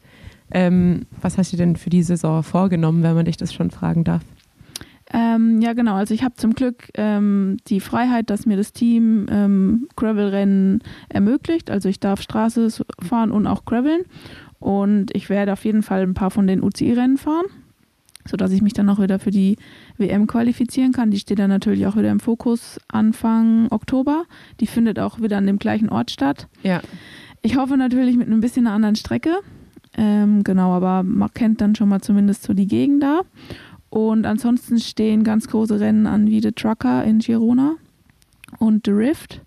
Ähm, 0.52 1.06
was 1.22 1.38
hast 1.38 1.54
du 1.54 1.58
denn 1.58 1.76
für 1.76 1.90
die 1.90 2.04
Saison 2.04 2.44
vorgenommen, 2.44 3.04
wenn 3.04 3.16
man 3.16 3.26
dich 3.26 3.38
das 3.38 3.54
schon 3.54 3.72
fragen 3.72 4.04
darf? 4.04 4.22
Ähm, 5.14 5.62
ja, 5.62 5.74
genau. 5.74 5.96
Also 5.96 6.14
ich 6.14 6.24
habe 6.24 6.36
zum 6.36 6.54
Glück 6.54 6.90
ähm, 6.96 7.58
die 7.68 7.80
Freiheit, 7.80 8.30
dass 8.30 8.46
mir 8.46 8.58
das 8.58 8.74
Team 8.74 9.26
ähm, 9.30 9.88
Gravel-Rennen 9.96 10.82
ermöglicht. 11.10 11.70
Also 11.70 11.88
ich 11.88 12.00
darf 12.00 12.22
Straße 12.22 12.70
fahren 13.02 13.32
und 13.32 13.48
auch 13.48 13.64
Graveln. 13.64 14.02
Und 14.60 15.16
ich 15.16 15.30
werde 15.30 15.54
auf 15.54 15.64
jeden 15.64 15.84
Fall 15.84 16.02
ein 16.02 16.14
paar 16.14 16.32
von 16.32 16.48
den 16.48 16.62
UCI-Rennen 16.62 17.18
fahren, 17.18 17.46
sodass 18.26 18.52
ich 18.52 18.62
mich 18.62 18.74
dann 18.74 18.90
auch 18.90 19.00
wieder 19.00 19.20
für 19.20 19.32
die 19.32 19.58
WM 19.98 20.28
qualifizieren 20.28 20.92
kann. 20.92 21.12
Die 21.12 21.20
steht 21.20 21.40
dann 21.40 21.50
natürlich 21.50 21.88
auch 21.88 21.96
wieder 21.96 22.12
im 22.12 22.20
Fokus 22.20 22.80
Anfang 22.88 23.68
Oktober. 23.72 24.26
Die 24.60 24.68
findet 24.68 25.00
auch 25.00 25.22
wieder 25.22 25.38
an 25.38 25.48
dem 25.48 25.60
gleichen 25.60 25.90
Ort 25.90 26.12
statt. 26.12 26.48
Ja. 26.64 26.82
Ich 27.42 27.58
hoffe 27.58 27.78
natürlich 27.78 28.18
mit 28.18 28.28
ein 28.30 28.40
bisschen 28.42 28.68
einer 28.68 28.76
anderen 28.76 28.96
Strecke. 28.96 29.38
Ähm, 29.96 30.44
genau, 30.44 30.74
aber 30.74 31.04
man 31.04 31.34
kennt 31.34 31.62
dann 31.62 31.76
schon 31.76 31.90
mal 31.90 32.02
zumindest 32.02 32.44
so 32.44 32.54
die 32.54 32.68
Gegend 32.68 33.02
da. 33.04 33.22
Und 33.90 34.26
ansonsten 34.26 34.80
stehen 34.80 35.24
ganz 35.24 35.48
große 35.48 35.80
Rennen 35.80 36.08
an 36.08 36.28
wie 36.28 36.42
The 36.42 36.52
Trucker 36.52 37.04
in 37.04 37.20
Girona 37.20 37.76
und 38.60 38.86
The 38.86 38.92
Rift, 38.92 39.42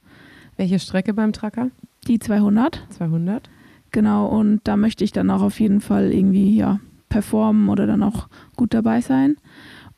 Welche 0.56 0.78
Strecke 0.78 1.14
beim 1.14 1.32
Tracker? 1.32 1.70
die 2.06 2.18
200. 2.18 2.82
200. 2.90 3.50
Genau, 3.92 4.26
und 4.26 4.60
da 4.64 4.76
möchte 4.76 5.04
ich 5.04 5.12
dann 5.12 5.30
auch 5.30 5.42
auf 5.42 5.60
jeden 5.60 5.80
Fall 5.80 6.12
irgendwie 6.12 6.56
ja, 6.56 6.80
performen 7.08 7.68
oder 7.68 7.86
dann 7.86 8.02
auch 8.02 8.28
gut 8.56 8.72
dabei 8.72 9.00
sein. 9.00 9.36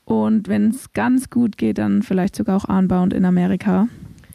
Und 0.04 0.48
wenn 0.48 0.70
es 0.70 0.92
ganz 0.92 1.30
gut 1.30 1.56
geht, 1.56 1.78
dann 1.78 2.02
vielleicht 2.02 2.36
sogar 2.36 2.56
auch 2.56 2.68
Unbound 2.68 3.12
in 3.12 3.24
Amerika. 3.24 3.88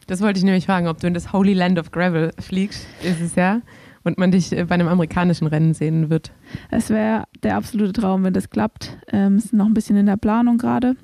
Das 0.07 0.21
wollte 0.21 0.37
ich 0.37 0.45
nämlich 0.45 0.65
fragen, 0.65 0.87
ob 0.87 0.99
du 0.99 1.07
in 1.07 1.13
das 1.13 1.33
Holy 1.33 1.53
Land 1.53 1.77
of 1.77 1.91
Gravel 1.91 2.31
fliegst 2.39 2.87
dieses 3.03 3.35
Jahr 3.35 3.61
und 4.03 4.17
man 4.17 4.31
dich 4.31 4.53
äh, 4.53 4.63
bei 4.63 4.75
einem 4.75 4.87
amerikanischen 4.87 5.47
Rennen 5.47 5.73
sehen 5.73 6.09
wird. 6.09 6.31
Es 6.71 6.89
wäre 6.89 7.25
der 7.43 7.57
absolute 7.57 7.91
Traum, 7.91 8.23
wenn 8.23 8.33
das 8.33 8.49
klappt. 8.49 8.97
Ähm, 9.11 9.35
ist 9.35 9.53
noch 9.53 9.65
ein 9.65 9.73
bisschen 9.73 9.97
in 9.97 10.05
der 10.05 10.15
Planung 10.17 10.57
gerade. 10.57 10.95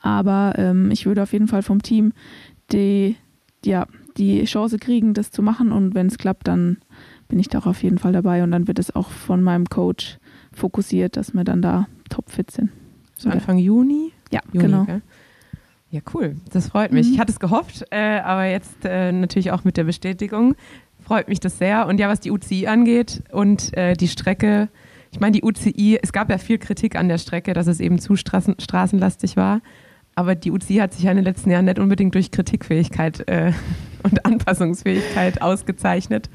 Aber 0.00 0.54
ähm, 0.56 0.90
ich 0.92 1.06
würde 1.06 1.22
auf 1.22 1.32
jeden 1.32 1.48
Fall 1.48 1.62
vom 1.62 1.82
Team 1.82 2.12
die, 2.70 3.16
ja, 3.64 3.86
die 4.16 4.44
Chance 4.44 4.78
kriegen, 4.78 5.12
das 5.12 5.32
zu 5.32 5.42
machen. 5.42 5.72
Und 5.72 5.94
wenn 5.96 6.06
es 6.06 6.18
klappt, 6.18 6.46
dann 6.46 6.78
bin 7.28 7.40
ich 7.40 7.48
da 7.48 7.58
auch 7.58 7.66
auf 7.66 7.82
jeden 7.82 7.98
Fall 7.98 8.12
dabei. 8.12 8.44
Und 8.44 8.52
dann 8.52 8.68
wird 8.68 8.78
es 8.78 8.94
auch 8.94 9.10
von 9.10 9.42
meinem 9.42 9.66
Coach 9.66 10.18
fokussiert, 10.52 11.16
dass 11.16 11.34
wir 11.34 11.42
dann 11.42 11.62
da 11.62 11.88
topfit 12.08 12.52
sind. 12.52 12.70
So 13.20 13.28
Anfang 13.28 13.58
Juni? 13.58 14.12
Ja, 14.32 14.40
Juni, 14.52 14.66
genau. 14.66 14.84
gell? 14.84 15.02
Ja, 15.90 16.00
cool. 16.14 16.36
Das 16.52 16.68
freut 16.68 16.90
mich. 16.90 17.08
Mhm. 17.08 17.14
Ich 17.14 17.20
hatte 17.20 17.32
es 17.32 17.38
gehofft, 17.38 17.84
äh, 17.90 18.20
aber 18.20 18.46
jetzt 18.46 18.84
äh, 18.84 19.12
natürlich 19.12 19.50
auch 19.50 19.64
mit 19.64 19.76
der 19.76 19.84
Bestätigung. 19.84 20.54
Freut 21.04 21.28
mich 21.28 21.38
das 21.38 21.58
sehr. 21.58 21.86
Und 21.86 22.00
ja, 22.00 22.08
was 22.08 22.20
die 22.20 22.30
UCI 22.30 22.66
angeht 22.66 23.22
und 23.30 23.76
äh, 23.76 23.94
die 23.94 24.08
Strecke, 24.08 24.68
ich 25.12 25.20
meine, 25.20 25.32
die 25.32 25.42
UCI, 25.42 25.98
es 26.00 26.12
gab 26.12 26.30
ja 26.30 26.38
viel 26.38 26.58
Kritik 26.58 26.96
an 26.96 27.08
der 27.08 27.18
Strecke, 27.18 27.52
dass 27.52 27.66
es 27.66 27.80
eben 27.80 27.98
zu 27.98 28.16
straßen, 28.16 28.54
straßenlastig 28.58 29.36
war. 29.36 29.60
Aber 30.14 30.34
die 30.34 30.50
UCI 30.50 30.76
hat 30.76 30.94
sich 30.94 31.02
ja 31.02 31.10
in 31.10 31.16
den 31.16 31.24
letzten 31.24 31.50
Jahren 31.50 31.66
nicht 31.66 31.78
unbedingt 31.78 32.14
durch 32.14 32.30
Kritikfähigkeit 32.30 33.28
äh, 33.28 33.52
und 34.02 34.24
Anpassungsfähigkeit 34.24 35.42
ausgezeichnet. 35.42 36.30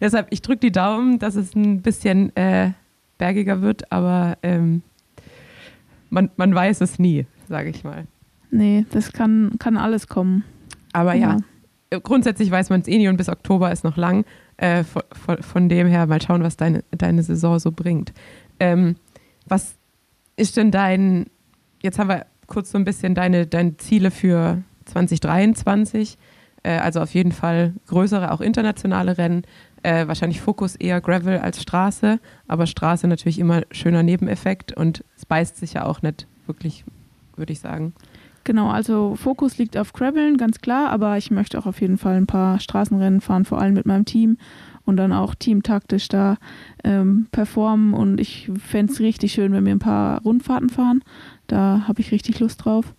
Deshalb, 0.00 0.28
ich 0.30 0.42
drücke 0.42 0.60
die 0.60 0.72
Daumen, 0.72 1.18
dass 1.18 1.34
es 1.34 1.56
ein 1.56 1.82
bisschen 1.82 2.34
äh, 2.36 2.70
bergiger 3.18 3.62
wird, 3.62 3.90
aber 3.90 4.38
ähm, 4.42 4.82
man, 6.10 6.30
man 6.36 6.54
weiß 6.54 6.80
es 6.80 6.98
nie, 6.98 7.26
sage 7.48 7.70
ich 7.70 7.84
mal. 7.84 8.06
Nee, 8.50 8.84
das 8.90 9.12
kann, 9.12 9.52
kann 9.58 9.76
alles 9.76 10.08
kommen. 10.08 10.44
Aber 10.92 11.14
ja, 11.14 11.38
grundsätzlich 12.02 12.50
weiß 12.50 12.70
man 12.70 12.80
es 12.80 12.88
eh 12.88 12.98
nie 12.98 13.08
und 13.08 13.16
bis 13.16 13.28
Oktober 13.28 13.70
ist 13.72 13.84
noch 13.84 13.96
lang. 13.96 14.24
Äh, 14.56 14.84
von, 14.84 15.02
von, 15.12 15.42
von 15.42 15.68
dem 15.68 15.86
her 15.86 16.06
mal 16.06 16.20
schauen, 16.20 16.42
was 16.42 16.56
deine, 16.56 16.84
deine 16.90 17.22
Saison 17.22 17.58
so 17.58 17.72
bringt. 17.72 18.12
Ähm, 18.58 18.96
was 19.46 19.76
ist 20.36 20.56
denn 20.56 20.70
dein, 20.70 21.26
jetzt 21.82 21.98
haben 21.98 22.08
wir 22.08 22.26
kurz 22.46 22.70
so 22.70 22.78
ein 22.78 22.84
bisschen 22.84 23.14
deine, 23.14 23.46
deine 23.46 23.76
Ziele 23.78 24.10
für 24.10 24.62
2023. 24.86 26.18
Äh, 26.62 26.78
also 26.78 27.00
auf 27.00 27.14
jeden 27.14 27.32
Fall 27.32 27.72
größere, 27.86 28.32
auch 28.32 28.40
internationale 28.40 29.16
Rennen. 29.16 29.42
Äh, 29.82 30.06
wahrscheinlich 30.08 30.40
Fokus 30.40 30.76
eher 30.76 31.00
Gravel 31.00 31.38
als 31.38 31.62
Straße, 31.62 32.20
aber 32.46 32.66
Straße 32.66 33.08
natürlich 33.08 33.38
immer 33.38 33.62
schöner 33.70 34.02
Nebeneffekt 34.02 34.76
und 34.76 35.04
es 35.16 35.24
beißt 35.24 35.56
sich 35.56 35.72
ja 35.72 35.86
auch 35.86 36.02
nicht 36.02 36.26
wirklich, 36.46 36.84
würde 37.36 37.52
ich 37.52 37.60
sagen. 37.60 37.94
Genau, 38.44 38.70
also 38.70 39.16
Fokus 39.16 39.58
liegt 39.58 39.76
auf 39.76 39.92
Graveln, 39.92 40.36
ganz 40.36 40.60
klar, 40.60 40.90
aber 40.90 41.16
ich 41.18 41.30
möchte 41.30 41.58
auch 41.58 41.66
auf 41.66 41.80
jeden 41.80 41.98
Fall 41.98 42.16
ein 42.16 42.26
paar 42.26 42.58
Straßenrennen 42.58 43.20
fahren, 43.20 43.44
vor 43.44 43.60
allem 43.60 43.74
mit 43.74 43.86
meinem 43.86 44.06
Team 44.06 44.38
und 44.84 44.96
dann 44.96 45.12
auch 45.12 45.34
teamtaktisch 45.34 46.08
da 46.08 46.36
ähm, 46.82 47.26
performen. 47.32 47.94
Und 47.94 48.20
ich 48.20 48.50
fände 48.58 48.92
es 48.92 49.00
richtig 49.00 49.32
schön, 49.32 49.52
wenn 49.52 49.64
wir 49.64 49.72
ein 49.72 49.78
paar 49.78 50.22
Rundfahrten 50.22 50.70
fahren. 50.70 51.02
Da 51.46 51.84
habe 51.86 52.00
ich 52.00 52.12
richtig 52.12 52.40
Lust 52.40 52.64
drauf. 52.64 52.94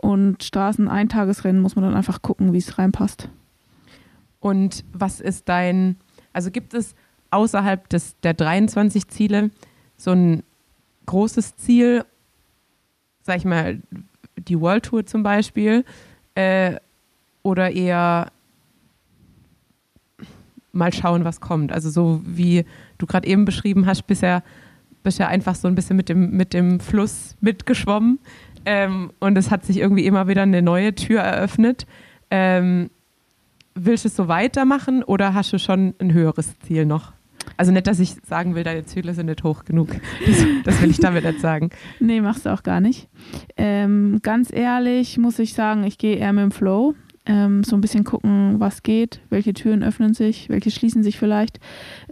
Und 0.00 0.42
Straßen-Eintagesrennen 0.42 1.60
muss 1.60 1.76
man 1.76 1.84
dann 1.84 1.94
einfach 1.94 2.22
gucken, 2.22 2.52
wie 2.52 2.58
es 2.58 2.78
reinpasst. 2.78 3.28
Und 4.40 4.84
was 4.92 5.20
ist 5.20 5.48
dein, 5.48 5.96
also 6.34 6.50
gibt 6.50 6.74
es 6.74 6.94
außerhalb 7.30 7.88
des, 7.88 8.20
der 8.20 8.34
23 8.34 9.08
Ziele 9.08 9.50
so 9.96 10.12
ein 10.12 10.42
großes 11.06 11.56
Ziel, 11.56 12.04
sag 13.22 13.38
ich 13.38 13.44
mal, 13.44 13.80
die 14.36 14.60
World 14.60 14.84
Tour 14.84 15.06
zum 15.06 15.22
Beispiel, 15.22 15.84
äh, 16.34 16.76
oder 17.42 17.70
eher 17.70 18.30
mal 20.72 20.92
schauen, 20.92 21.24
was 21.24 21.40
kommt. 21.40 21.72
Also 21.72 21.88
so 21.88 22.20
wie 22.24 22.64
du 22.98 23.06
gerade 23.06 23.26
eben 23.26 23.44
beschrieben 23.44 23.86
hast, 23.86 24.06
bisher 24.06 24.42
ja 25.04 25.28
einfach 25.28 25.54
so 25.54 25.68
ein 25.68 25.74
bisschen 25.74 25.96
mit 25.96 26.08
dem, 26.08 26.30
mit 26.30 26.54
dem 26.54 26.80
Fluss 26.80 27.36
mitgeschwommen 27.40 28.18
ähm, 28.64 29.12
und 29.20 29.36
es 29.36 29.50
hat 29.50 29.64
sich 29.64 29.78
irgendwie 29.78 30.06
immer 30.06 30.28
wieder 30.28 30.42
eine 30.42 30.62
neue 30.62 30.94
Tür 30.94 31.20
eröffnet. 31.20 31.86
Ähm, 32.30 32.90
willst 33.74 34.04
du 34.04 34.08
es 34.08 34.16
so 34.16 34.28
weitermachen 34.28 35.02
oder 35.02 35.34
hast 35.34 35.52
du 35.52 35.58
schon 35.58 35.94
ein 35.98 36.12
höheres 36.12 36.58
Ziel 36.60 36.86
noch? 36.86 37.12
Also 37.56 37.72
nicht, 37.72 37.86
dass 37.86 38.00
ich 38.00 38.14
sagen 38.26 38.54
will, 38.54 38.64
deine 38.64 38.84
Ziele 38.84 39.14
sind 39.14 39.26
nicht 39.26 39.44
hoch 39.44 39.64
genug. 39.64 39.88
Das, 40.26 40.44
das 40.64 40.82
will 40.82 40.90
ich 40.90 40.98
damit 40.98 41.24
nicht 41.24 41.40
sagen. 41.40 41.70
Nee, 42.00 42.20
machst 42.20 42.46
du 42.46 42.52
auch 42.52 42.62
gar 42.62 42.80
nicht. 42.80 43.08
Ähm, 43.56 44.20
ganz 44.22 44.52
ehrlich 44.52 45.18
muss 45.18 45.38
ich 45.38 45.54
sagen, 45.54 45.84
ich 45.84 45.98
gehe 45.98 46.16
eher 46.16 46.32
mit 46.32 46.42
dem 46.42 46.50
Flow. 46.50 46.94
Ähm, 47.26 47.64
so 47.64 47.74
ein 47.74 47.80
bisschen 47.80 48.04
gucken, 48.04 48.60
was 48.60 48.82
geht, 48.82 49.20
welche 49.30 49.54
Türen 49.54 49.82
öffnen 49.82 50.12
sich, 50.12 50.50
welche 50.50 50.70
schließen 50.70 51.02
sich 51.02 51.18
vielleicht. 51.18 51.58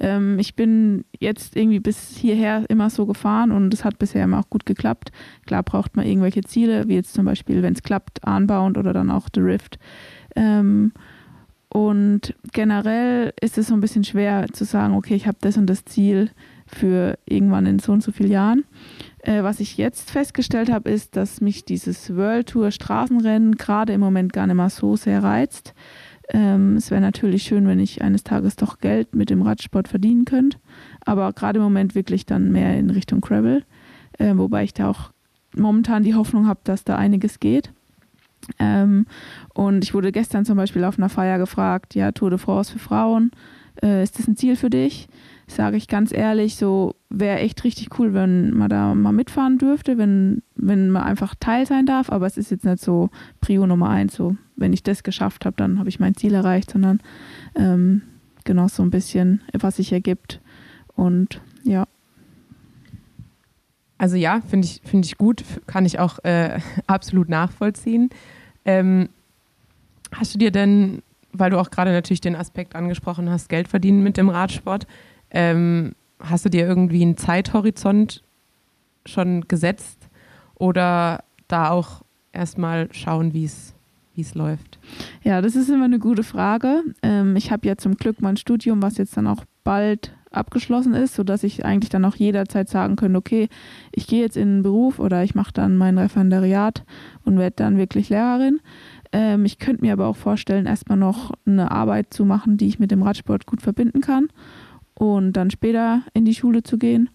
Ähm, 0.00 0.38
ich 0.38 0.56
bin 0.56 1.04
jetzt 1.20 1.54
irgendwie 1.54 1.80
bis 1.80 2.16
hierher 2.16 2.64
immer 2.70 2.88
so 2.88 3.04
gefahren 3.04 3.52
und 3.52 3.74
es 3.74 3.84
hat 3.84 3.98
bisher 3.98 4.24
immer 4.24 4.38
auch 4.38 4.48
gut 4.48 4.64
geklappt. 4.64 5.12
Klar 5.44 5.64
braucht 5.64 5.96
man 5.96 6.06
irgendwelche 6.06 6.42
Ziele, 6.42 6.88
wie 6.88 6.94
jetzt 6.94 7.12
zum 7.12 7.26
Beispiel, 7.26 7.62
wenn 7.62 7.74
es 7.74 7.82
klappt, 7.82 8.26
Unbound 8.26 8.78
oder 8.78 8.94
dann 8.94 9.10
auch 9.10 9.28
The 9.34 9.40
Rift. 9.40 9.78
Ähm, 10.34 10.92
und 11.72 12.34
generell 12.52 13.32
ist 13.40 13.56
es 13.56 13.68
so 13.68 13.74
ein 13.74 13.80
bisschen 13.80 14.04
schwer 14.04 14.46
zu 14.52 14.64
sagen, 14.66 14.94
okay, 14.94 15.14
ich 15.14 15.26
habe 15.26 15.38
das 15.40 15.56
und 15.56 15.66
das 15.66 15.86
Ziel 15.86 16.30
für 16.66 17.18
irgendwann 17.24 17.64
in 17.64 17.78
so 17.78 17.92
und 17.92 18.02
so 18.02 18.12
vielen 18.12 18.30
Jahren. 18.30 18.64
Äh, 19.20 19.42
was 19.42 19.58
ich 19.58 19.78
jetzt 19.78 20.10
festgestellt 20.10 20.70
habe, 20.70 20.90
ist, 20.90 21.16
dass 21.16 21.40
mich 21.40 21.64
dieses 21.64 22.14
World 22.14 22.48
Tour 22.48 22.72
Straßenrennen 22.72 23.56
gerade 23.56 23.94
im 23.94 24.00
Moment 24.00 24.34
gar 24.34 24.46
nicht 24.46 24.56
mal 24.56 24.68
so 24.68 24.96
sehr 24.96 25.22
reizt. 25.22 25.72
Ähm, 26.28 26.76
es 26.76 26.90
wäre 26.90 27.00
natürlich 27.00 27.44
schön, 27.44 27.66
wenn 27.66 27.80
ich 27.80 28.02
eines 28.02 28.22
Tages 28.22 28.56
doch 28.56 28.78
Geld 28.78 29.14
mit 29.14 29.30
dem 29.30 29.40
Radsport 29.40 29.88
verdienen 29.88 30.26
könnte, 30.26 30.58
aber 31.06 31.32
gerade 31.32 31.58
im 31.58 31.64
Moment 31.64 31.94
wirklich 31.94 32.26
dann 32.26 32.52
mehr 32.52 32.76
in 32.78 32.90
Richtung 32.90 33.22
Gravel, 33.22 33.64
äh, 34.18 34.36
wobei 34.36 34.64
ich 34.64 34.74
da 34.74 34.90
auch 34.90 35.10
momentan 35.56 36.02
die 36.02 36.14
Hoffnung 36.14 36.46
habe, 36.46 36.60
dass 36.64 36.84
da 36.84 36.96
einiges 36.96 37.40
geht. 37.40 37.72
Ähm, 38.58 39.06
und 39.54 39.84
ich 39.84 39.94
wurde 39.94 40.12
gestern 40.12 40.44
zum 40.44 40.56
Beispiel 40.56 40.84
auf 40.84 40.98
einer 40.98 41.08
Feier 41.08 41.38
gefragt, 41.38 41.94
ja, 41.94 42.12
Tour 42.12 42.30
de 42.30 42.38
France 42.38 42.72
für 42.72 42.78
Frauen, 42.78 43.30
äh, 43.82 44.02
ist 44.02 44.18
das 44.18 44.28
ein 44.28 44.36
Ziel 44.36 44.56
für 44.56 44.70
dich? 44.70 45.08
Sage 45.46 45.76
ich 45.76 45.88
ganz 45.88 46.12
ehrlich, 46.12 46.56
so 46.56 46.94
wäre 47.10 47.38
echt 47.38 47.62
richtig 47.64 47.98
cool, 47.98 48.14
wenn 48.14 48.54
man 48.54 48.70
da 48.70 48.94
mal 48.94 49.12
mitfahren 49.12 49.58
dürfte, 49.58 49.98
wenn, 49.98 50.42
wenn 50.54 50.90
man 50.90 51.02
einfach 51.02 51.34
Teil 51.38 51.66
sein 51.66 51.84
darf, 51.84 52.10
aber 52.10 52.26
es 52.26 52.36
ist 52.36 52.50
jetzt 52.50 52.64
nicht 52.64 52.82
so 52.82 53.10
Prio 53.40 53.66
Nummer 53.66 53.90
eins, 53.90 54.14
so 54.14 54.36
wenn 54.56 54.72
ich 54.72 54.82
das 54.82 55.02
geschafft 55.02 55.44
habe, 55.44 55.56
dann 55.56 55.78
habe 55.78 55.88
ich 55.88 56.00
mein 56.00 56.14
Ziel 56.14 56.34
erreicht, 56.34 56.70
sondern 56.70 57.00
ähm, 57.54 58.02
genau 58.44 58.68
so 58.68 58.82
ein 58.82 58.90
bisschen, 58.90 59.42
was 59.52 59.76
sich 59.76 59.92
ergibt. 59.92 60.40
Und 60.94 61.40
ja. 61.64 61.86
Also 63.98 64.16
ja, 64.16 64.40
finde 64.48 64.66
ich, 64.66 64.80
find 64.84 65.04
ich 65.06 65.18
gut, 65.18 65.44
kann 65.66 65.84
ich 65.84 65.98
auch 65.98 66.18
äh, 66.24 66.60
absolut 66.86 67.28
nachvollziehen. 67.28 68.10
Ähm, 68.64 69.08
hast 70.12 70.34
du 70.34 70.38
dir 70.38 70.50
denn, 70.50 71.02
weil 71.32 71.50
du 71.50 71.58
auch 71.58 71.70
gerade 71.70 71.92
natürlich 71.92 72.20
den 72.20 72.36
Aspekt 72.36 72.74
angesprochen 72.74 73.30
hast, 73.30 73.48
Geld 73.48 73.68
verdienen 73.68 74.02
mit 74.02 74.16
dem 74.16 74.28
Radsport, 74.28 74.86
ähm, 75.30 75.94
hast 76.20 76.44
du 76.44 76.48
dir 76.48 76.66
irgendwie 76.66 77.02
einen 77.02 77.16
Zeithorizont 77.16 78.22
schon 79.06 79.48
gesetzt 79.48 80.08
oder 80.54 81.24
da 81.48 81.70
auch 81.70 82.02
erstmal 82.32 82.88
schauen, 82.92 83.34
wie 83.34 83.44
es 83.44 84.34
läuft? 84.34 84.78
Ja, 85.22 85.40
das 85.40 85.56
ist 85.56 85.68
immer 85.68 85.86
eine 85.86 85.98
gute 85.98 86.22
Frage. 86.22 86.82
Ähm, 87.02 87.34
ich 87.36 87.50
habe 87.50 87.66
ja 87.66 87.76
zum 87.76 87.96
Glück 87.96 88.20
mein 88.20 88.36
Studium, 88.36 88.82
was 88.82 88.98
jetzt 88.98 89.16
dann 89.16 89.26
auch 89.26 89.44
bald 89.64 90.14
abgeschlossen 90.34 90.94
ist, 90.94 91.14
sodass 91.14 91.42
ich 91.44 91.64
eigentlich 91.64 91.90
dann 91.90 92.04
auch 92.04 92.16
jederzeit 92.16 92.68
sagen 92.68 92.96
könnte, 92.96 93.18
okay, 93.18 93.48
ich 93.92 94.06
gehe 94.06 94.22
jetzt 94.22 94.36
in 94.36 94.56
den 94.56 94.62
Beruf 94.62 94.98
oder 94.98 95.22
ich 95.24 95.34
mache 95.34 95.52
dann 95.52 95.76
mein 95.76 95.98
Referendariat 95.98 96.84
und 97.24 97.38
werde 97.38 97.56
dann 97.56 97.76
wirklich 97.76 98.08
Lehrerin. 98.08 98.60
Ähm, 99.12 99.44
ich 99.44 99.58
könnte 99.58 99.82
mir 99.82 99.92
aber 99.92 100.06
auch 100.06 100.16
vorstellen, 100.16 100.66
erstmal 100.66 100.98
noch 100.98 101.32
eine 101.46 101.70
Arbeit 101.70 102.12
zu 102.14 102.24
machen, 102.24 102.56
die 102.56 102.68
ich 102.68 102.78
mit 102.78 102.90
dem 102.90 103.02
Radsport 103.02 103.46
gut 103.46 103.62
verbinden 103.62 104.00
kann 104.00 104.28
und 104.94 105.32
dann 105.34 105.50
später 105.50 106.02
in 106.14 106.24
die 106.24 106.34
Schule 106.34 106.62
zu 106.62 106.78
gehen. 106.78 107.10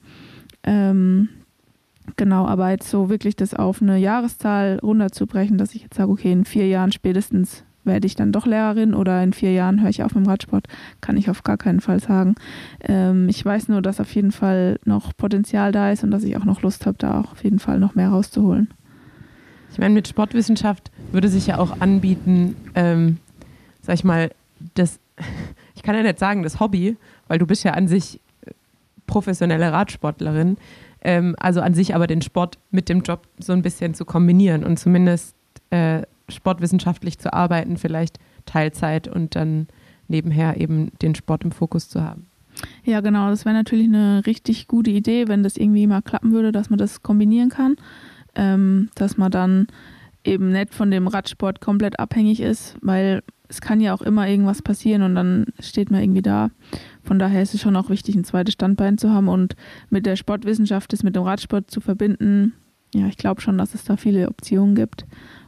Ähm, 0.64 1.30
genau, 2.16 2.46
aber 2.46 2.70
jetzt 2.70 2.90
so 2.90 3.10
wirklich 3.10 3.36
das 3.36 3.54
auf 3.54 3.82
eine 3.82 3.98
Jahreszahl 3.98 4.80
runterzubrechen, 4.82 5.58
dass 5.58 5.76
ich 5.76 5.84
jetzt 5.84 5.96
sage, 5.96 6.12
okay, 6.12 6.32
in 6.32 6.46
vier 6.46 6.68
Jahren 6.68 6.92
spätestens 6.92 7.64
werde 7.88 8.06
ich 8.06 8.16
dann 8.16 8.32
doch 8.32 8.46
Lehrerin 8.46 8.94
oder 8.94 9.24
in 9.24 9.34
vier 9.34 9.54
Jahren 9.54 9.82
höre 9.82 9.90
ich 9.90 10.04
auf 10.04 10.14
mit 10.14 10.26
dem 10.26 10.30
Radsport, 10.30 10.68
kann 11.02 11.18
ich 11.18 11.30
auf 11.30 11.44
gar 11.44 11.58
keinen 11.58 11.80
Fall 11.80 12.00
sagen. 12.00 12.36
Ähm, 12.82 13.28
ich 13.30 13.44
weiß 13.44 13.70
nur, 13.70 13.82
dass 13.82 14.00
auf 14.00 14.14
jeden 14.14 14.32
Fall 14.32 14.80
noch 14.86 15.16
Potenzial 15.18 15.72
da 15.72 15.92
ist 15.92 16.04
und 16.04 16.12
dass 16.12 16.24
ich 16.24 16.38
auch 16.38 16.46
noch 16.46 16.62
Lust 16.62 16.86
habe, 16.86 16.98
da 17.00 17.20
auch 17.20 17.32
auf 17.32 17.44
jeden 17.44 17.60
Fall 17.60 17.80
noch 17.80 17.96
mehr 17.96 18.10
rauszuholen. 18.10 18.70
Ich 19.72 19.80
meine, 19.80 19.94
mit 19.94 20.08
Sportwissenschaft 20.08 20.92
würde 21.12 21.30
sich 21.30 21.48
ja 21.48 21.58
auch 21.58 21.82
anbieten, 21.82 22.56
ähm, 22.76 23.18
sag 23.82 23.96
ich 23.96 24.04
mal, 24.04 24.32
das, 24.76 25.00
ich 25.76 25.84
kann 25.84 25.96
ja 25.96 26.04
nicht 26.04 26.20
sagen, 26.20 26.44
das 26.44 26.60
Hobby, 26.60 26.98
weil 27.28 27.40
du 27.40 27.48
bist 27.48 27.64
ja 27.64 27.74
an 27.74 27.88
sich 27.88 28.20
professionelle 29.08 29.72
Radsportlerin, 29.72 30.58
ähm, 31.02 31.36
also 31.40 31.62
an 31.62 31.74
sich 31.74 31.96
aber 31.96 32.08
den 32.08 32.22
Sport 32.22 32.60
mit 32.72 32.90
dem 32.90 33.02
Job 33.02 33.28
so 33.40 33.54
ein 33.54 33.62
bisschen 33.62 33.94
zu 33.94 34.06
kombinieren 34.06 34.64
und 34.64 34.78
zumindest 34.78 35.36
äh, 35.70 36.04
sportwissenschaftlich 36.30 37.20
zu 37.20 37.34
arbeiten, 37.34 37.78
vielleicht 37.78 38.20
Teilzeit 38.46 39.08
und 39.08 39.36
dann 39.36 39.68
nebenher 40.08 40.60
eben 40.60 40.92
den 41.02 41.16
Sport 41.16 41.44
im 41.44 41.52
Fokus 41.52 41.90
zu 41.90 42.04
haben. 42.04 42.28
Ja, 42.84 43.02
genau. 43.02 43.30
Das 43.30 43.46
wäre 43.46 43.56
natürlich 43.56 43.88
eine 43.88 44.26
richtig 44.26 44.68
gute 44.68 44.90
Idee, 44.90 45.28
wenn 45.28 45.44
das 45.44 45.58
irgendwie 45.58 45.86
mal 45.88 46.02
klappen 46.02 46.32
würde, 46.32 46.52
dass 46.52 46.70
man 46.70 46.80
das 46.80 47.04
kombinieren 47.04 47.50
kann. 47.50 47.76
Ähm, 48.36 48.90
dass 48.96 49.18
man 49.18 49.32
dann 49.32 49.68
eben 50.24 50.52
nicht 50.52 50.74
von 50.74 50.92
dem 50.92 51.08
Radsport 51.08 51.62
komplett 51.62 52.00
abhängig 52.00 52.40
ist, 52.40 52.76
weil 52.82 53.24
es 53.48 53.62
kann 53.62 53.80
ja 53.80 53.94
auch 53.94 54.02
immer 54.02 54.28
irgendwas 54.28 54.62
passieren 54.62 55.02
und 55.02 55.16
dann 55.16 55.46
steht 55.60 55.90
man 55.90 56.02
irgendwie 56.02 56.22
da. 56.22 56.52
Von 57.04 57.18
daher 57.18 57.42
ist 57.42 57.54
es 57.54 57.62
schon 57.62 57.76
auch 57.76 57.90
wichtig, 57.90 58.16
ein 58.16 58.26
zweites 58.26 58.54
Standbein 58.54 58.98
zu 58.98 59.12
haben 59.12 59.30
und 59.30 59.56
mit 59.90 60.06
der 60.06 60.18
Sportwissenschaft 60.18 60.92
das 60.92 61.04
mit 61.04 61.16
dem 61.16 61.24
Radsport 61.24 61.72
zu 61.72 61.80
verbinden. 61.80 62.54
Ja, 62.94 63.08
ich 63.08 63.18
glaube 63.18 63.42
schon, 63.42 63.58
dass 63.58 63.74
es 63.74 63.86
da 63.86 63.98
viele 63.98 64.28
Optionen 64.28 64.76
gibt. 64.76 65.06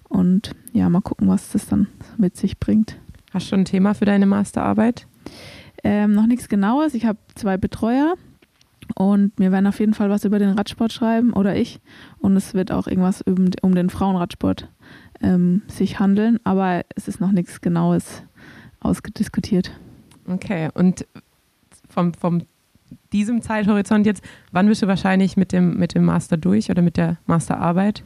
Und 0.09 0.55
ja, 0.73 0.89
mal 0.89 1.01
gucken, 1.01 1.27
was 1.27 1.51
das 1.51 1.67
dann 1.67 1.87
mit 2.17 2.35
sich 2.35 2.59
bringt. 2.59 2.97
Hast 3.31 3.45
du 3.45 3.49
schon 3.51 3.59
ein 3.61 3.65
Thema 3.65 3.93
für 3.93 4.05
deine 4.05 4.25
Masterarbeit? 4.25 5.07
Ähm, 5.83 6.13
noch 6.13 6.25
nichts 6.25 6.49
Genaues. 6.49 6.93
Ich 6.93 7.05
habe 7.05 7.19
zwei 7.35 7.57
Betreuer 7.57 8.15
und 8.95 9.31
wir 9.37 9.51
werden 9.51 9.67
auf 9.67 9.79
jeden 9.79 9.93
Fall 9.93 10.09
was 10.09 10.25
über 10.25 10.39
den 10.39 10.49
Radsport 10.49 10.91
schreiben 10.91 11.31
oder 11.33 11.55
ich. 11.55 11.79
Und 12.17 12.35
es 12.35 12.53
wird 12.53 12.71
auch 12.71 12.87
irgendwas 12.87 13.21
um, 13.21 13.75
den 13.75 13.89
Frauenradsport 13.89 14.67
ähm, 15.21 15.61
sich 15.67 15.99
handeln, 15.99 16.39
aber 16.43 16.83
es 16.95 17.07
ist 17.07 17.21
noch 17.21 17.31
nichts 17.31 17.61
Genaues 17.61 18.23
ausgediskutiert. 18.79 19.71
Okay, 20.27 20.69
und 20.73 21.05
vom, 21.89 22.13
vom 22.13 22.41
diesem 23.11 23.41
Zeithorizont 23.41 24.05
jetzt, 24.05 24.23
wann 24.51 24.67
bist 24.67 24.81
du 24.81 24.87
wahrscheinlich 24.87 25.37
mit 25.37 25.51
dem, 25.51 25.77
mit 25.77 25.95
dem 25.95 26.05
Master 26.05 26.37
durch 26.37 26.69
oder 26.69 26.81
mit 26.81 26.97
der 26.97 27.17
Masterarbeit? 27.25 28.03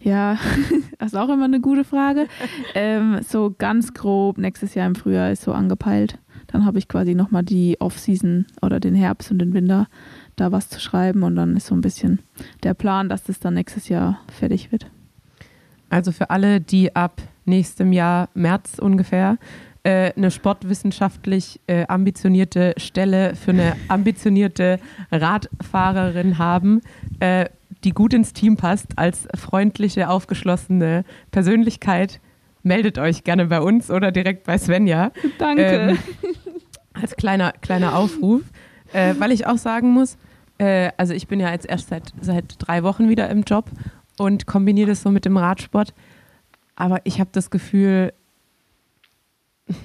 Ja, 0.00 0.38
das 0.98 1.12
ist 1.12 1.18
auch 1.18 1.28
immer 1.28 1.44
eine 1.44 1.60
gute 1.60 1.84
Frage. 1.84 2.26
ähm, 2.74 3.20
so 3.26 3.54
ganz 3.56 3.94
grob 3.94 4.38
nächstes 4.38 4.74
Jahr 4.74 4.86
im 4.86 4.94
Frühjahr 4.94 5.30
ist 5.30 5.42
so 5.42 5.52
angepeilt. 5.52 6.18
Dann 6.48 6.64
habe 6.64 6.78
ich 6.78 6.88
quasi 6.88 7.14
nochmal 7.14 7.42
die 7.42 7.80
Off-Season 7.80 8.46
oder 8.62 8.80
den 8.80 8.94
Herbst 8.94 9.30
und 9.30 9.38
den 9.38 9.52
Winter 9.52 9.86
da 10.36 10.52
was 10.52 10.68
zu 10.68 10.80
schreiben 10.80 11.22
und 11.22 11.36
dann 11.36 11.56
ist 11.56 11.66
so 11.66 11.74
ein 11.74 11.80
bisschen 11.80 12.20
der 12.62 12.74
Plan, 12.74 13.08
dass 13.08 13.24
das 13.24 13.40
dann 13.40 13.54
nächstes 13.54 13.88
Jahr 13.88 14.20
fertig 14.32 14.72
wird. 14.72 14.86
Also 15.90 16.12
für 16.12 16.30
alle, 16.30 16.60
die 16.60 16.94
ab 16.94 17.20
nächstem 17.44 17.92
Jahr 17.92 18.28
März 18.34 18.78
ungefähr 18.78 19.38
äh, 19.82 20.12
eine 20.16 20.30
sportwissenschaftlich 20.30 21.60
äh, 21.66 21.86
ambitionierte 21.86 22.74
Stelle 22.76 23.34
für 23.34 23.52
eine 23.52 23.76
ambitionierte 23.88 24.80
Radfahrerin 25.10 26.38
haben, 26.38 26.82
äh, 27.20 27.46
die 27.84 27.90
gut 27.90 28.12
ins 28.12 28.32
Team 28.32 28.56
passt, 28.56 28.98
als 28.98 29.28
freundliche, 29.36 30.08
aufgeschlossene 30.08 31.04
Persönlichkeit, 31.30 32.20
meldet 32.62 32.98
euch 32.98 33.24
gerne 33.24 33.46
bei 33.46 33.60
uns 33.60 33.90
oder 33.90 34.12
direkt 34.12 34.44
bei 34.44 34.58
Svenja. 34.58 35.12
Danke. 35.38 35.62
Ähm, 35.62 35.98
als 36.92 37.16
kleiner, 37.16 37.52
kleiner 37.52 37.96
Aufruf. 37.96 38.42
Äh, 38.92 39.14
weil 39.18 39.32
ich 39.32 39.46
auch 39.46 39.58
sagen 39.58 39.90
muss, 39.90 40.16
äh, 40.58 40.90
also 40.96 41.14
ich 41.14 41.28
bin 41.28 41.40
ja 41.40 41.50
jetzt 41.52 41.66
erst 41.66 41.88
seit, 41.88 42.12
seit 42.20 42.56
drei 42.58 42.82
Wochen 42.82 43.08
wieder 43.08 43.28
im 43.28 43.42
Job 43.42 43.66
und 44.18 44.46
kombiniere 44.46 44.88
das 44.88 45.02
so 45.02 45.10
mit 45.10 45.24
dem 45.24 45.36
Radsport. 45.36 45.94
Aber 46.74 47.00
ich 47.04 47.20
habe 47.20 47.30
das 47.32 47.50
Gefühl, 47.50 48.12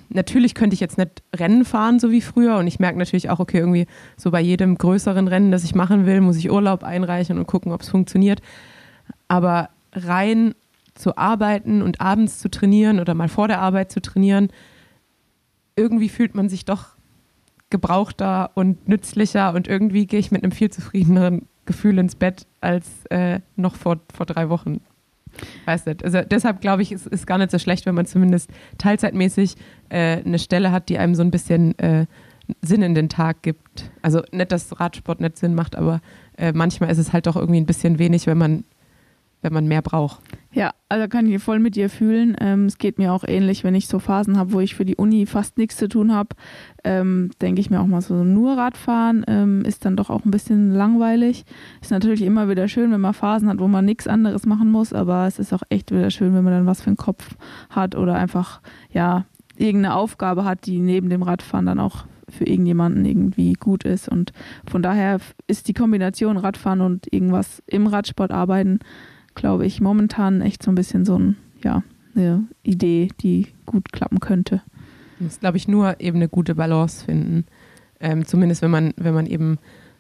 natürlich 0.10 0.56
könnte 0.56 0.74
ich 0.74 0.80
jetzt 0.80 0.98
nicht 0.98 1.24
Rennen 1.36 1.66
fahren, 1.66 2.00
so 2.00 2.12
wie 2.12 2.22
früher. 2.22 2.58
Und 2.58 2.68
ich 2.68 2.80
merke 2.80 2.98
natürlich 2.98 3.30
auch, 3.30 3.40
okay, 3.40 3.60
irgendwie 3.60 3.88
so 4.18 4.32
bei 4.32 4.42
jedem 4.42 4.78
größeren 4.78 5.28
Rennen, 5.28 5.52
das 5.52 5.64
ich 5.64 5.76
machen 5.76 6.06
will, 6.06 6.22
muss 6.22 6.38
ich 6.38 6.52
Urlaub 6.52 6.84
einreichen 6.84 7.38
und 7.38 7.48
gucken, 7.48 7.72
ob 7.72 7.82
es 7.82 7.90
funktioniert. 7.90 8.42
Aber 9.28 9.70
rein 9.94 10.56
zu 10.96 11.18
arbeiten 11.18 11.82
und 11.82 12.02
abends 12.02 12.40
zu 12.40 12.50
trainieren 12.50 13.00
oder 13.00 13.14
mal 13.14 13.30
vor 13.30 13.48
der 13.48 13.62
Arbeit 13.62 13.92
zu 13.92 14.02
trainieren, 14.02 14.50
irgendwie 15.76 16.10
fühlt 16.10 16.36
man 16.36 16.50
sich 16.50 16.66
doch 16.66 16.90
gebrauchter 17.70 18.52
und 18.54 18.88
nützlicher 18.88 19.54
und 19.54 19.68
irgendwie 19.68 20.06
gehe 20.06 20.20
ich 20.20 20.32
mit 20.32 20.44
einem 20.44 20.52
viel 20.52 20.70
zufriedeneren 20.70 21.48
Gefühl 21.66 21.98
ins 21.98 22.16
Bett 22.16 22.46
als 22.62 23.06
äh, 23.10 23.40
noch 23.56 23.76
vor, 23.76 24.00
vor 24.14 24.28
drei 24.28 24.50
Wochen. 24.50 24.82
Weiß 25.66 25.86
nicht. 25.86 26.04
Also 26.04 26.22
deshalb 26.22 26.62
glaube 26.62 26.82
ich, 26.82 26.92
es 26.92 27.08
ist 27.08 27.28
gar 27.28 27.38
nicht 27.38 27.52
so 27.52 27.60
schlecht, 27.60 27.86
wenn 27.86 27.96
man 27.96 28.06
zumindest 28.06 28.50
teilzeitmäßig 28.78 29.56
äh, 29.90 30.24
eine 30.24 30.40
Stelle 30.40 30.72
hat, 30.72 30.90
die 30.90 30.98
einem 30.98 31.16
so 31.16 31.24
ein 31.24 31.32
bisschen 31.32 31.78
äh, 31.80 32.06
Sinn 32.62 32.82
in 32.82 32.96
den 32.96 33.10
Tag 33.10 33.42
gibt. 33.42 33.92
Also 34.02 34.22
nicht, 34.32 34.52
dass 34.52 34.80
Radsport 34.80 35.22
nicht 35.22 35.38
Sinn 35.38 35.56
macht, 35.56 35.76
aber 35.76 36.02
äh, 36.38 36.52
manchmal 36.54 36.92
ist 36.92 36.98
es 36.98 37.14
halt 37.14 37.28
doch 37.28 37.36
irgendwie 37.36 37.60
ein 37.60 37.66
bisschen 37.66 38.00
wenig, 38.00 38.28
wenn 38.28 38.38
man 38.38 38.64
wenn 39.44 39.54
man 39.54 39.68
mehr 39.68 39.82
braucht. 39.82 40.20
Ja, 40.52 40.72
also 40.88 41.08
kann 41.08 41.28
ich 41.28 41.42
voll 41.42 41.60
mit 41.60 41.76
dir 41.76 41.90
fühlen. 41.90 42.36
Ähm, 42.40 42.66
es 42.66 42.78
geht 42.78 42.98
mir 42.98 43.12
auch 43.12 43.24
ähnlich, 43.28 43.64
wenn 43.64 43.76
ich 43.76 43.88
so 43.88 44.00
Phasen 44.00 44.38
habe, 44.38 44.54
wo 44.54 44.60
ich 44.60 44.76
für 44.76 44.86
die 44.86 44.96
Uni 44.96 45.26
fast 45.26 45.58
nichts 45.58 45.78
zu 45.78 45.88
tun 45.90 46.14
habe, 46.14 46.30
ähm, 46.84 47.32
denke 47.42 47.60
ich 47.60 47.70
mir 47.70 47.82
auch 47.82 47.88
mal 47.88 48.02
so, 48.02 48.24
nur 48.24 48.58
Radfahren 48.58 49.26
ähm, 49.28 49.64
ist 49.66 49.86
dann 49.86 49.96
doch 49.96 50.10
auch 50.10 50.26
ein 50.26 50.32
bisschen 50.32 50.72
langweilig. 50.72 51.46
Ist 51.82 51.92
natürlich 51.92 52.22
immer 52.22 52.50
wieder 52.50 52.68
schön, 52.68 52.92
wenn 52.92 53.02
man 53.02 53.14
Phasen 53.14 53.50
hat, 53.50 53.60
wo 53.60 53.68
man 53.68 53.86
nichts 53.86 54.08
anderes 54.08 54.46
machen 54.46 54.72
muss, 54.72 54.94
aber 54.94 55.28
es 55.28 55.40
ist 55.40 55.54
auch 55.54 55.64
echt 55.70 55.92
wieder 55.92 56.10
schön, 56.12 56.34
wenn 56.34 56.44
man 56.44 56.54
dann 56.54 56.66
was 56.66 56.82
für 56.82 56.88
einen 56.88 56.98
Kopf 56.98 57.36
hat 57.70 57.96
oder 57.96 58.16
einfach, 58.16 58.62
ja, 58.92 59.26
irgendeine 59.58 59.96
Aufgabe 59.96 60.46
hat, 60.46 60.66
die 60.66 60.80
neben 60.80 61.10
dem 61.10 61.24
Radfahren 61.24 61.66
dann 61.66 61.80
auch 61.80 62.06
für 62.30 62.46
irgendjemanden 62.46 63.06
irgendwie 63.06 63.54
gut 63.54 63.84
ist. 63.84 64.08
Und 64.08 64.32
von 64.68 64.82
daher 64.82 65.20
ist 65.48 65.68
die 65.68 65.74
Kombination 65.74 66.38
Radfahren 66.38 66.82
und 66.82 67.12
irgendwas 67.12 67.62
im 67.68 67.88
Radsport 67.88 68.32
arbeiten 68.32 68.80
glaube 69.36 69.66
ich, 69.66 69.82
momentan 69.82 70.42
echt 70.42 70.64
so 70.64 70.72
ein 70.72 70.76
bisschen 70.76 71.06
so 71.06 71.18
ein, 71.18 71.38
ja, 71.64 71.84
eine 72.16 72.44
Idee, 72.64 73.10
die 73.22 73.48
gut 73.66 73.92
klappen 73.92 74.20
könnte. 74.20 74.62
Man 75.20 75.28
muss, 75.28 75.40
glaube 75.40 75.58
ich, 75.58 75.68
nur 75.68 76.00
eben 76.00 76.18
eine 76.18 76.30
gute 76.30 76.56
Balance 76.56 77.06
finden. 77.06 77.46
Ähm, 78.00 78.26
zumindest 78.26 78.62
wenn 78.62 78.72
man, 78.72 78.94
wenn 78.98 79.14
man 79.14 79.26
eben 79.26 79.58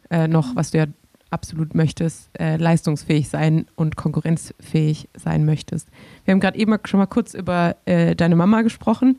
äh, 0.09 0.27
noch, 0.27 0.55
was 0.55 0.71
du 0.71 0.79
ja 0.79 0.85
absolut 1.33 1.73
möchtest, 1.73 2.29
äh, 2.39 2.57
leistungsfähig 2.57 3.27
sein 3.27 3.65
und 3.75 3.95
konkurrenzfähig 3.95 5.09
sein 5.17 5.45
möchtest. 5.45 5.89
Wir 6.25 6.33
haben 6.33 6.39
gerade 6.39 6.59
eben 6.59 6.77
schon 6.85 6.99
mal 6.99 7.07
kurz 7.07 7.33
über 7.33 7.75
äh, 7.85 8.15
deine 8.15 8.35
Mama 8.35 8.61
gesprochen. 8.61 9.17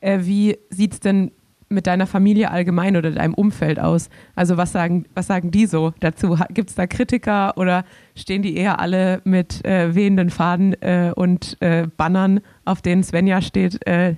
Äh, 0.00 0.20
wie 0.22 0.58
sieht 0.70 0.92
es 0.92 1.00
denn 1.00 1.32
mit 1.68 1.88
deiner 1.88 2.06
Familie 2.06 2.52
allgemein 2.52 2.96
oder 2.96 3.10
deinem 3.10 3.34
Umfeld 3.34 3.80
aus? 3.80 4.08
Also 4.36 4.56
was 4.56 4.70
sagen, 4.70 5.06
was 5.14 5.26
sagen 5.26 5.50
die 5.50 5.66
so 5.66 5.92
dazu? 5.98 6.38
Gibt 6.50 6.70
es 6.70 6.76
da 6.76 6.86
Kritiker 6.86 7.56
oder 7.56 7.84
stehen 8.16 8.42
die 8.42 8.56
eher 8.56 8.80
alle 8.80 9.20
mit 9.24 9.64
äh, 9.64 9.94
wehenden 9.94 10.30
Faden 10.30 10.72
äh, 10.82 11.12
und 11.14 11.56
äh, 11.60 11.86
Bannern, 11.96 12.40
auf 12.64 12.82
denen 12.82 13.04
Svenja 13.04 13.40
steht, 13.40 13.86
äh, 13.86 14.16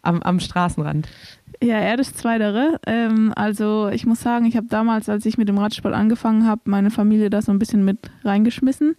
am, 0.00 0.22
am 0.22 0.40
Straßenrand? 0.40 1.08
Ja, 1.62 1.78
eher 1.78 1.96
das 1.96 2.14
Zweitere. 2.14 2.80
Ähm, 2.86 3.32
also 3.36 3.88
ich 3.88 4.06
muss 4.06 4.20
sagen, 4.20 4.46
ich 4.46 4.56
habe 4.56 4.66
damals, 4.68 5.08
als 5.08 5.26
ich 5.26 5.38
mit 5.38 5.48
dem 5.48 5.58
Radsport 5.58 5.94
angefangen 5.94 6.46
habe, 6.46 6.62
meine 6.64 6.90
Familie 6.90 7.30
da 7.30 7.42
so 7.42 7.52
ein 7.52 7.58
bisschen 7.58 7.84
mit 7.84 7.98
reingeschmissen. 8.24 8.96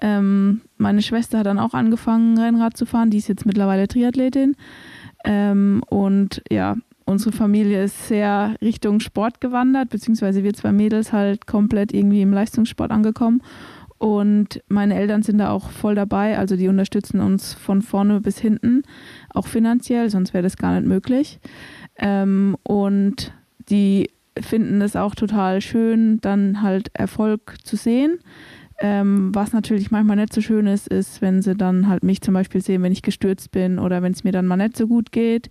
Ähm, 0.00 0.62
meine 0.76 1.02
Schwester 1.02 1.38
hat 1.38 1.46
dann 1.46 1.58
auch 1.58 1.74
angefangen, 1.74 2.38
Rennrad 2.38 2.76
zu 2.76 2.86
fahren. 2.86 3.10
Die 3.10 3.18
ist 3.18 3.28
jetzt 3.28 3.44
mittlerweile 3.44 3.88
Triathletin. 3.88 4.56
Ähm, 5.24 5.82
und 5.88 6.42
ja, 6.50 6.76
unsere 7.04 7.32
Familie 7.32 7.84
ist 7.84 8.08
sehr 8.08 8.54
Richtung 8.62 9.00
Sport 9.00 9.40
gewandert, 9.40 9.90
beziehungsweise 9.90 10.44
wir 10.44 10.54
zwei 10.54 10.72
Mädels 10.72 11.12
halt 11.12 11.46
komplett 11.46 11.92
irgendwie 11.92 12.22
im 12.22 12.32
Leistungssport 12.32 12.90
angekommen. 12.90 13.42
Und 13.98 14.62
meine 14.68 14.94
Eltern 14.94 15.22
sind 15.22 15.38
da 15.38 15.50
auch 15.50 15.70
voll 15.70 15.96
dabei, 15.96 16.38
also 16.38 16.56
die 16.56 16.68
unterstützen 16.68 17.20
uns 17.20 17.54
von 17.54 17.82
vorne 17.82 18.20
bis 18.20 18.38
hinten, 18.38 18.82
auch 19.30 19.48
finanziell, 19.48 20.08
sonst 20.08 20.32
wäre 20.32 20.44
das 20.44 20.56
gar 20.56 20.74
nicht 20.74 20.86
möglich. 20.86 21.40
Ähm, 21.96 22.56
und 22.62 23.32
die 23.68 24.10
finden 24.40 24.80
es 24.82 24.94
auch 24.94 25.16
total 25.16 25.60
schön, 25.60 26.20
dann 26.20 26.62
halt 26.62 26.90
Erfolg 26.94 27.56
zu 27.64 27.76
sehen. 27.76 28.20
Ähm, 28.80 29.34
was 29.34 29.52
natürlich 29.52 29.90
manchmal 29.90 30.16
nicht 30.16 30.32
so 30.32 30.40
schön 30.40 30.68
ist, 30.68 30.86
ist, 30.86 31.20
wenn 31.20 31.42
sie 31.42 31.56
dann 31.56 31.88
halt 31.88 32.04
mich 32.04 32.20
zum 32.20 32.34
Beispiel 32.34 32.62
sehen, 32.62 32.82
wenn 32.84 32.92
ich 32.92 33.02
gestürzt 33.02 33.50
bin 33.50 33.80
oder 33.80 34.02
wenn 34.02 34.12
es 34.12 34.22
mir 34.22 34.30
dann 34.30 34.46
mal 34.46 34.56
nicht 34.56 34.76
so 34.76 34.86
gut 34.86 35.10
geht, 35.10 35.50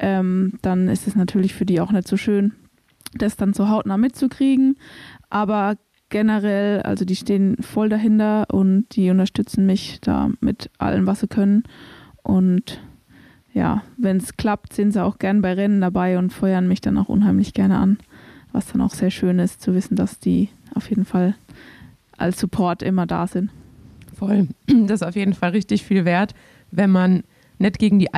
ähm, 0.00 0.54
dann 0.62 0.88
ist 0.88 1.06
es 1.06 1.14
natürlich 1.14 1.52
für 1.52 1.66
die 1.66 1.82
auch 1.82 1.92
nicht 1.92 2.08
so 2.08 2.16
schön, 2.16 2.54
das 3.12 3.36
dann 3.36 3.52
so 3.52 3.68
hautnah 3.68 3.98
mitzukriegen. 3.98 4.78
Aber 5.28 5.76
generell, 6.12 6.82
also 6.82 7.04
die 7.04 7.16
stehen 7.16 7.56
voll 7.60 7.88
dahinter 7.88 8.46
und 8.52 8.86
die 8.94 9.10
unterstützen 9.10 9.66
mich 9.66 9.98
da 10.00 10.30
mit 10.40 10.70
allem, 10.78 11.06
was 11.08 11.20
sie 11.20 11.26
können. 11.26 11.64
Und 12.22 12.80
ja, 13.52 13.82
wenn 13.96 14.18
es 14.18 14.36
klappt, 14.36 14.72
sind 14.74 14.92
sie 14.92 15.02
auch 15.02 15.18
gern 15.18 15.42
bei 15.42 15.54
Rennen 15.54 15.80
dabei 15.80 16.18
und 16.18 16.32
feuern 16.32 16.68
mich 16.68 16.80
dann 16.80 16.96
auch 16.98 17.08
unheimlich 17.08 17.54
gerne 17.54 17.78
an. 17.78 17.98
Was 18.52 18.66
dann 18.68 18.82
auch 18.82 18.92
sehr 18.92 19.10
schön 19.10 19.38
ist, 19.40 19.60
zu 19.60 19.74
wissen, 19.74 19.96
dass 19.96 20.20
die 20.20 20.50
auf 20.74 20.88
jeden 20.88 21.06
Fall 21.06 21.34
als 22.16 22.38
Support 22.38 22.82
immer 22.82 23.06
da 23.06 23.26
sind. 23.26 23.50
Voll. 24.16 24.46
Das 24.86 25.00
ist 25.00 25.06
auf 25.06 25.16
jeden 25.16 25.34
Fall 25.34 25.50
richtig 25.50 25.82
viel 25.82 26.04
wert, 26.04 26.34
wenn 26.70 26.90
man 26.90 27.24
nicht 27.58 27.78
gegen 27.78 27.98
die 27.98 28.14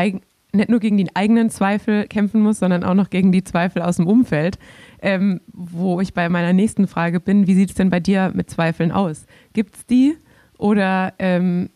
nicht 0.54 0.68
nur 0.68 0.80
gegen 0.80 0.96
die 0.96 1.14
eigenen 1.14 1.50
Zweifel 1.50 2.06
kämpfen 2.06 2.40
muss, 2.40 2.58
sondern 2.58 2.84
auch 2.84 2.94
noch 2.94 3.10
gegen 3.10 3.32
die 3.32 3.44
Zweifel 3.44 3.82
aus 3.82 3.96
dem 3.96 4.06
Umfeld. 4.06 4.58
Ähm, 5.02 5.40
wo 5.52 6.00
ich 6.00 6.14
bei 6.14 6.28
meiner 6.28 6.52
nächsten 6.52 6.86
Frage 6.86 7.20
bin, 7.20 7.46
wie 7.46 7.54
sieht 7.54 7.70
es 7.70 7.74
denn 7.74 7.90
bei 7.90 8.00
dir 8.00 8.32
mit 8.34 8.50
Zweifeln 8.50 8.92
aus? 8.92 9.26
Gibt 9.52 9.76
es 9.76 9.86
die 9.86 10.16
oder 10.58 11.12
ähm, 11.18 11.70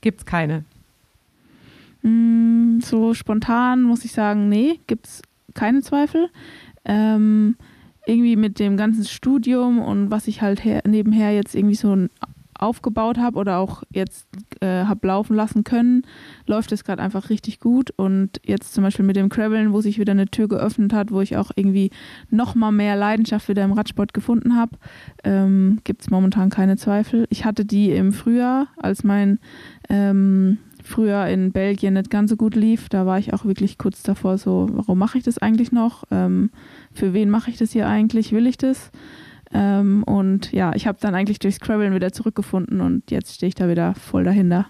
gibt 0.00 0.20
es 0.20 0.26
keine? 0.26 0.64
Mm, 2.02 2.80
so 2.80 3.14
spontan 3.14 3.82
muss 3.82 4.04
ich 4.04 4.12
sagen, 4.12 4.48
nee, 4.48 4.80
gibt 4.86 5.06
es 5.06 5.22
keine 5.54 5.82
Zweifel. 5.82 6.30
Ähm, 6.84 7.56
irgendwie 8.06 8.36
mit 8.36 8.58
dem 8.58 8.76
ganzen 8.76 9.04
Studium 9.04 9.78
und 9.78 10.10
was 10.10 10.26
ich 10.26 10.40
halt 10.42 10.64
her, 10.64 10.82
nebenher 10.86 11.32
jetzt 11.32 11.54
irgendwie 11.54 11.74
so 11.74 11.94
aufgebaut 12.60 13.18
habe 13.18 13.38
oder 13.38 13.58
auch 13.58 13.82
jetzt 13.90 14.28
äh, 14.60 14.84
habe 14.84 15.06
laufen 15.06 15.34
lassen 15.34 15.64
können, 15.64 16.02
läuft 16.46 16.72
es 16.72 16.84
gerade 16.84 17.02
einfach 17.02 17.30
richtig 17.30 17.60
gut. 17.60 17.90
Und 17.96 18.40
jetzt 18.44 18.74
zum 18.74 18.84
Beispiel 18.84 19.04
mit 19.04 19.16
dem 19.16 19.28
Graveln, 19.28 19.72
wo 19.72 19.80
sich 19.80 19.98
wieder 19.98 20.12
eine 20.12 20.26
Tür 20.26 20.48
geöffnet 20.48 20.92
hat, 20.92 21.10
wo 21.10 21.20
ich 21.20 21.36
auch 21.36 21.50
irgendwie 21.54 21.90
noch 22.30 22.54
mal 22.54 22.72
mehr 22.72 22.96
Leidenschaft 22.96 23.48
wieder 23.48 23.64
im 23.64 23.72
Radsport 23.72 24.14
gefunden 24.14 24.56
habe, 24.56 24.76
ähm, 25.24 25.78
gibt 25.84 26.02
es 26.02 26.10
momentan 26.10 26.50
keine 26.50 26.76
Zweifel. 26.76 27.26
Ich 27.30 27.44
hatte 27.44 27.64
die 27.64 27.90
im 27.90 28.12
Frühjahr, 28.12 28.68
als 28.76 29.04
mein 29.04 29.38
ähm, 29.88 30.58
früher 30.82 31.26
in 31.26 31.52
Belgien 31.52 31.94
nicht 31.94 32.10
ganz 32.10 32.30
so 32.30 32.36
gut 32.36 32.54
lief. 32.54 32.88
Da 32.88 33.06
war 33.06 33.18
ich 33.18 33.32
auch 33.32 33.44
wirklich 33.44 33.78
kurz 33.78 34.02
davor 34.02 34.38
so, 34.38 34.68
warum 34.72 34.98
mache 34.98 35.18
ich 35.18 35.24
das 35.24 35.38
eigentlich 35.38 35.72
noch? 35.72 36.04
Ähm, 36.10 36.50
für 36.92 37.12
wen 37.12 37.30
mache 37.30 37.50
ich 37.50 37.56
das 37.56 37.72
hier 37.72 37.88
eigentlich? 37.88 38.32
Will 38.32 38.46
ich 38.46 38.58
das? 38.58 38.90
Ähm, 39.52 40.02
und 40.04 40.52
ja, 40.52 40.72
ich 40.74 40.86
habe 40.86 40.98
dann 41.00 41.14
eigentlich 41.14 41.38
durchs 41.38 41.56
Scrabble 41.56 41.92
wieder 41.94 42.12
zurückgefunden 42.12 42.80
und 42.80 43.10
jetzt 43.10 43.34
stehe 43.34 43.48
ich 43.48 43.54
da 43.54 43.68
wieder 43.68 43.94
voll 43.94 44.24
dahinter. 44.24 44.66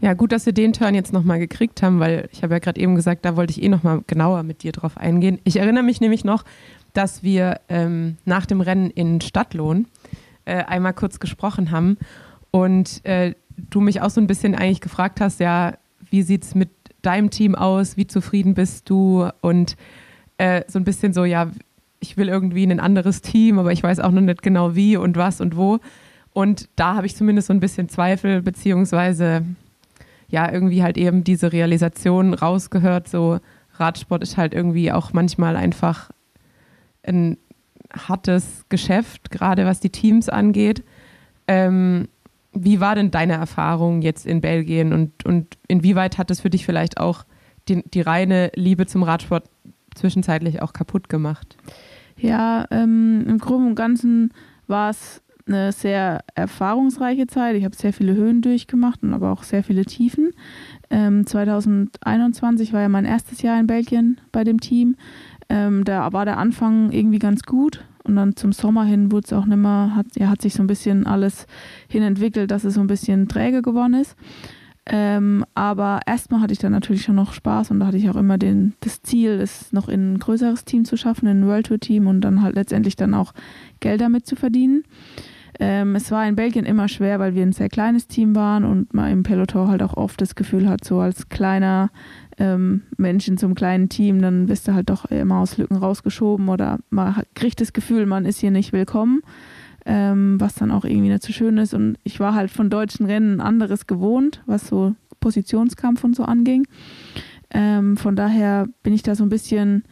Ja, 0.00 0.14
gut, 0.14 0.30
dass 0.30 0.46
wir 0.46 0.52
den 0.52 0.72
Turn 0.72 0.94
jetzt 0.94 1.12
nochmal 1.12 1.40
gekriegt 1.40 1.82
haben, 1.82 1.98
weil 1.98 2.28
ich 2.32 2.42
habe 2.42 2.54
ja 2.54 2.60
gerade 2.60 2.80
eben 2.80 2.94
gesagt, 2.94 3.24
da 3.24 3.36
wollte 3.36 3.50
ich 3.50 3.62
eh 3.62 3.68
nochmal 3.68 4.02
genauer 4.06 4.44
mit 4.44 4.62
dir 4.62 4.72
drauf 4.72 4.96
eingehen. 4.96 5.40
Ich 5.44 5.56
erinnere 5.56 5.82
mich 5.82 6.00
nämlich 6.00 6.24
noch, 6.24 6.44
dass 6.92 7.22
wir 7.22 7.60
ähm, 7.68 8.16
nach 8.24 8.46
dem 8.46 8.60
Rennen 8.60 8.90
in 8.90 9.20
Stadtlohn 9.20 9.86
äh, 10.44 10.62
einmal 10.64 10.94
kurz 10.94 11.18
gesprochen 11.18 11.72
haben 11.72 11.98
und 12.52 13.04
äh, 13.04 13.34
du 13.70 13.80
mich 13.80 14.00
auch 14.00 14.10
so 14.10 14.20
ein 14.20 14.28
bisschen 14.28 14.54
eigentlich 14.54 14.80
gefragt 14.80 15.20
hast, 15.20 15.40
ja, 15.40 15.74
wie 16.10 16.22
sieht 16.22 16.44
es 16.44 16.54
mit 16.54 16.70
deinem 17.02 17.30
Team 17.30 17.54
aus, 17.54 17.96
wie 17.96 18.06
zufrieden 18.06 18.54
bist 18.54 18.88
du 18.88 19.28
und 19.40 19.76
äh, 20.38 20.62
so 20.68 20.78
ein 20.78 20.84
bisschen 20.84 21.12
so, 21.12 21.24
ja, 21.24 21.50
ich 22.00 22.16
will 22.16 22.28
irgendwie 22.28 22.64
in 22.64 22.72
ein 22.72 22.80
anderes 22.80 23.22
Team, 23.22 23.58
aber 23.58 23.72
ich 23.72 23.82
weiß 23.82 24.00
auch 24.00 24.10
noch 24.10 24.20
nicht 24.20 24.42
genau 24.42 24.74
wie 24.74 24.96
und 24.96 25.16
was 25.16 25.40
und 25.40 25.56
wo. 25.56 25.78
Und 26.32 26.68
da 26.76 26.94
habe 26.94 27.06
ich 27.06 27.16
zumindest 27.16 27.48
so 27.48 27.54
ein 27.54 27.60
bisschen 27.60 27.88
Zweifel, 27.88 28.42
beziehungsweise 28.42 29.44
ja, 30.28 30.50
irgendwie 30.52 30.82
halt 30.82 30.98
eben 30.98 31.24
diese 31.24 31.52
Realisation 31.52 32.34
rausgehört, 32.34 33.08
so 33.08 33.40
Radsport 33.74 34.22
ist 34.22 34.36
halt 34.36 34.54
irgendwie 34.54 34.92
auch 34.92 35.12
manchmal 35.12 35.56
einfach 35.56 36.10
ein 37.02 37.38
hartes 37.92 38.64
Geschäft, 38.68 39.30
gerade 39.30 39.64
was 39.64 39.80
die 39.80 39.90
Teams 39.90 40.28
angeht. 40.28 40.84
Ähm, 41.46 42.08
wie 42.52 42.80
war 42.80 42.94
denn 42.94 43.10
deine 43.10 43.34
Erfahrung 43.34 44.02
jetzt 44.02 44.26
in 44.26 44.40
Belgien 44.40 44.92
und, 44.92 45.24
und 45.24 45.56
inwieweit 45.68 46.18
hat 46.18 46.30
es 46.30 46.40
für 46.40 46.50
dich 46.50 46.66
vielleicht 46.66 46.98
auch 46.98 47.24
die, 47.68 47.82
die 47.88 48.00
reine 48.00 48.50
Liebe 48.54 48.86
zum 48.86 49.02
Radsport 49.02 49.48
zwischenzeitlich 49.94 50.60
auch 50.60 50.72
kaputt 50.72 51.08
gemacht? 51.08 51.56
Ja, 52.18 52.66
ähm, 52.70 53.24
im 53.26 53.38
Groben 53.38 53.68
und 53.68 53.74
Ganzen 53.74 54.32
war 54.66 54.90
es 54.90 55.22
eine 55.46 55.72
sehr 55.72 56.20
erfahrungsreiche 56.34 57.26
Zeit. 57.26 57.56
Ich 57.56 57.64
habe 57.64 57.74
sehr 57.74 57.92
viele 57.92 58.14
Höhen 58.14 58.42
durchgemacht 58.42 59.02
und 59.02 59.14
aber 59.14 59.32
auch 59.32 59.42
sehr 59.42 59.64
viele 59.64 59.84
Tiefen. 59.84 60.30
Ähm, 60.90 61.26
2021 61.26 62.72
war 62.72 62.82
ja 62.82 62.88
mein 62.88 63.04
erstes 63.04 63.42
Jahr 63.42 63.58
in 63.58 63.66
Belgien 63.66 64.20
bei 64.30 64.44
dem 64.44 64.60
Team. 64.60 64.96
Ähm, 65.48 65.84
da 65.84 66.12
war 66.12 66.24
der 66.24 66.36
Anfang 66.36 66.92
irgendwie 66.92 67.18
ganz 67.18 67.42
gut 67.44 67.84
und 68.04 68.16
dann 68.16 68.36
zum 68.36 68.52
Sommer 68.52 68.84
hin 68.84 69.10
wurde 69.12 69.26
es 69.26 69.32
auch 69.32 69.46
nicht 69.46 69.58
mehr, 69.58 69.92
hat, 69.94 70.06
ja, 70.16 70.28
hat 70.28 70.42
sich 70.42 70.54
so 70.54 70.62
ein 70.62 70.66
bisschen 70.66 71.06
alles 71.06 71.46
hin 71.88 72.02
entwickelt, 72.02 72.50
dass 72.50 72.64
es 72.64 72.74
so 72.74 72.80
ein 72.80 72.86
bisschen 72.86 73.28
träge 73.28 73.62
geworden 73.62 73.94
ist. 73.94 74.16
Ähm, 74.90 75.44
aber 75.54 76.00
erstmal 76.06 76.40
hatte 76.40 76.52
ich 76.52 76.58
dann 76.58 76.72
natürlich 76.72 77.02
schon 77.02 77.14
noch 77.14 77.34
Spaß 77.34 77.70
und 77.70 77.80
da 77.80 77.86
hatte 77.86 77.98
ich 77.98 78.08
auch 78.08 78.16
immer 78.16 78.38
den, 78.38 78.72
das 78.80 79.02
Ziel, 79.02 79.32
es 79.32 79.72
noch 79.72 79.88
in 79.88 80.14
ein 80.14 80.18
größeres 80.18 80.64
Team 80.64 80.84
zu 80.84 80.96
schaffen, 80.96 81.26
in 81.26 81.42
ein 81.42 81.46
World 81.46 81.66
Tour 81.66 81.78
Team 81.78 82.06
und 82.06 82.22
dann 82.22 82.42
halt 82.42 82.54
letztendlich 82.54 82.96
dann 82.96 83.12
auch 83.12 83.34
Geld 83.80 84.00
damit 84.00 84.26
zu 84.26 84.34
verdienen. 84.34 84.84
Ähm, 85.60 85.94
es 85.96 86.10
war 86.10 86.26
in 86.26 86.36
Belgien 86.36 86.64
immer 86.64 86.88
schwer, 86.88 87.18
weil 87.18 87.34
wir 87.34 87.42
ein 87.42 87.52
sehr 87.52 87.68
kleines 87.68 88.06
Team 88.06 88.34
waren 88.34 88.64
und 88.64 88.94
man 88.94 89.10
im 89.10 89.22
Peloton 89.24 89.68
halt 89.68 89.82
auch 89.82 89.94
oft 89.94 90.20
das 90.20 90.34
Gefühl 90.34 90.68
hat, 90.68 90.84
so 90.84 91.00
als 91.00 91.28
kleiner 91.28 91.90
ähm, 92.38 92.82
Mensch 92.96 93.28
in 93.28 93.36
so 93.36 93.46
einem 93.46 93.56
kleinen 93.56 93.88
Team, 93.88 94.22
dann 94.22 94.48
wirst 94.48 94.68
du 94.68 94.74
halt 94.74 94.88
doch 94.88 95.06
immer 95.06 95.38
aus 95.38 95.58
Lücken 95.58 95.76
rausgeschoben 95.76 96.48
oder 96.48 96.78
man 96.90 97.22
kriegt 97.34 97.60
das 97.60 97.72
Gefühl, 97.72 98.06
man 98.06 98.24
ist 98.24 98.38
hier 98.38 98.52
nicht 98.52 98.72
willkommen 98.72 99.22
ähm, 99.86 100.40
was 100.40 100.54
dann 100.54 100.70
auch 100.70 100.84
irgendwie 100.84 101.10
nicht 101.10 101.22
so 101.22 101.32
schön 101.32 101.58
ist. 101.58 101.74
Und 101.74 101.96
ich 102.04 102.20
war 102.20 102.34
halt 102.34 102.50
von 102.50 102.70
deutschen 102.70 103.06
Rennen 103.06 103.40
anderes 103.40 103.86
gewohnt, 103.86 104.42
was 104.46 104.66
so 104.66 104.94
Positionskampf 105.20 106.04
und 106.04 106.14
so 106.14 106.24
anging. 106.24 106.66
Ähm, 107.50 107.96
von 107.96 108.16
daher 108.16 108.66
bin 108.82 108.92
ich 108.92 109.02
da 109.02 109.14
so 109.14 109.24
ein 109.24 109.30
bisschen, 109.30 109.84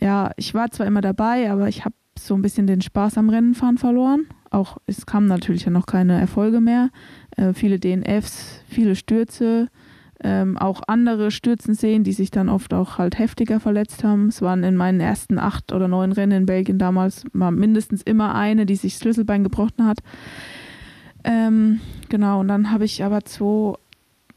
ja, 0.00 0.30
ich 0.36 0.54
war 0.54 0.70
zwar 0.70 0.86
immer 0.86 1.00
dabei, 1.02 1.50
aber 1.50 1.68
ich 1.68 1.84
habe 1.84 1.94
so 2.18 2.34
ein 2.34 2.42
bisschen 2.42 2.66
den 2.66 2.80
Spaß 2.80 3.18
am 3.18 3.30
Rennenfahren 3.30 3.78
verloren. 3.78 4.26
Auch 4.50 4.78
es 4.86 5.06
kamen 5.06 5.26
natürlich 5.26 5.64
ja 5.64 5.70
noch 5.70 5.86
keine 5.86 6.18
Erfolge 6.20 6.60
mehr. 6.60 6.90
Äh, 7.36 7.52
viele 7.54 7.78
DNFs, 7.78 8.62
viele 8.66 8.96
Stürze, 8.96 9.68
ähm, 10.22 10.58
auch 10.58 10.82
andere 10.86 11.30
stürzen 11.30 11.74
sehen, 11.74 12.04
die 12.04 12.12
sich 12.12 12.30
dann 12.30 12.48
oft 12.48 12.74
auch 12.74 12.98
halt 12.98 13.18
heftiger 13.18 13.58
verletzt 13.58 14.04
haben. 14.04 14.28
Es 14.28 14.42
waren 14.42 14.64
in 14.64 14.76
meinen 14.76 15.00
ersten 15.00 15.38
acht 15.38 15.72
oder 15.72 15.88
neun 15.88 16.12
Rennen 16.12 16.42
in 16.42 16.46
Belgien 16.46 16.78
damals 16.78 17.24
mal 17.32 17.50
mindestens 17.50 18.02
immer 18.02 18.34
eine, 18.34 18.66
die 18.66 18.76
sich 18.76 18.94
das 18.94 19.02
Schlüsselbein 19.02 19.44
gebrochen 19.44 19.86
hat. 19.86 19.98
Ähm, 21.24 21.80
genau, 22.08 22.40
und 22.40 22.48
dann 22.48 22.70
habe 22.70 22.84
ich 22.84 23.02
aber 23.02 23.24
zu 23.24 23.76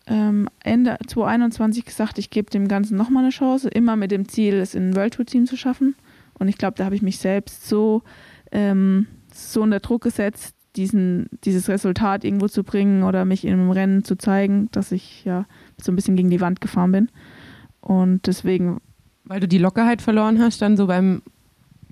ähm, 0.08 0.50
Ende 0.64 0.98
2021 1.08 1.86
gesagt, 1.86 2.18
ich 2.18 2.30
gebe 2.30 2.50
dem 2.50 2.68
Ganzen 2.68 2.98
nochmal 2.98 3.24
eine 3.24 3.32
Chance, 3.32 3.70
immer 3.70 3.96
mit 3.96 4.12
dem 4.12 4.28
Ziel, 4.28 4.56
es 4.56 4.76
in 4.76 4.90
ein 4.90 4.96
World 4.96 5.16
Tour 5.16 5.26
Team 5.26 5.46
zu 5.46 5.58
schaffen. 5.58 5.96
Und 6.34 6.48
ich 6.48 6.58
glaube, 6.58 6.76
da 6.78 6.86
habe 6.86 6.96
ich 6.96 7.02
mich 7.02 7.20
selbst 7.20 7.68
so, 7.68 8.04
ähm, 8.52 9.08
so 9.34 9.62
unter 9.62 9.80
Druck 9.80 10.04
gesetzt, 10.04 10.56
diesen, 10.76 11.30
dieses 11.44 11.70
Resultat 11.70 12.24
irgendwo 12.24 12.48
zu 12.48 12.64
bringen 12.64 13.04
oder 13.04 13.26
mich 13.26 13.46
in 13.46 13.54
einem 13.54 13.72
Rennen 13.72 14.04
zu 14.04 14.18
zeigen, 14.18 14.70
dass 14.72 14.92
ich 14.92 15.24
ja 15.24 15.46
so 15.82 15.92
ein 15.92 15.96
bisschen 15.96 16.16
gegen 16.16 16.30
die 16.30 16.42
Wand 16.42 16.62
gefahren 16.62 16.92
bin. 16.92 17.10
Und 17.82 18.28
deswegen. 18.28 18.80
Weil 19.26 19.40
du 19.40 19.48
die 19.48 19.58
Lockerheit 19.58 20.02
verloren 20.02 20.40
hast, 20.40 20.62
dann 20.62 20.78
so 20.78 20.88
beim, 20.88 21.22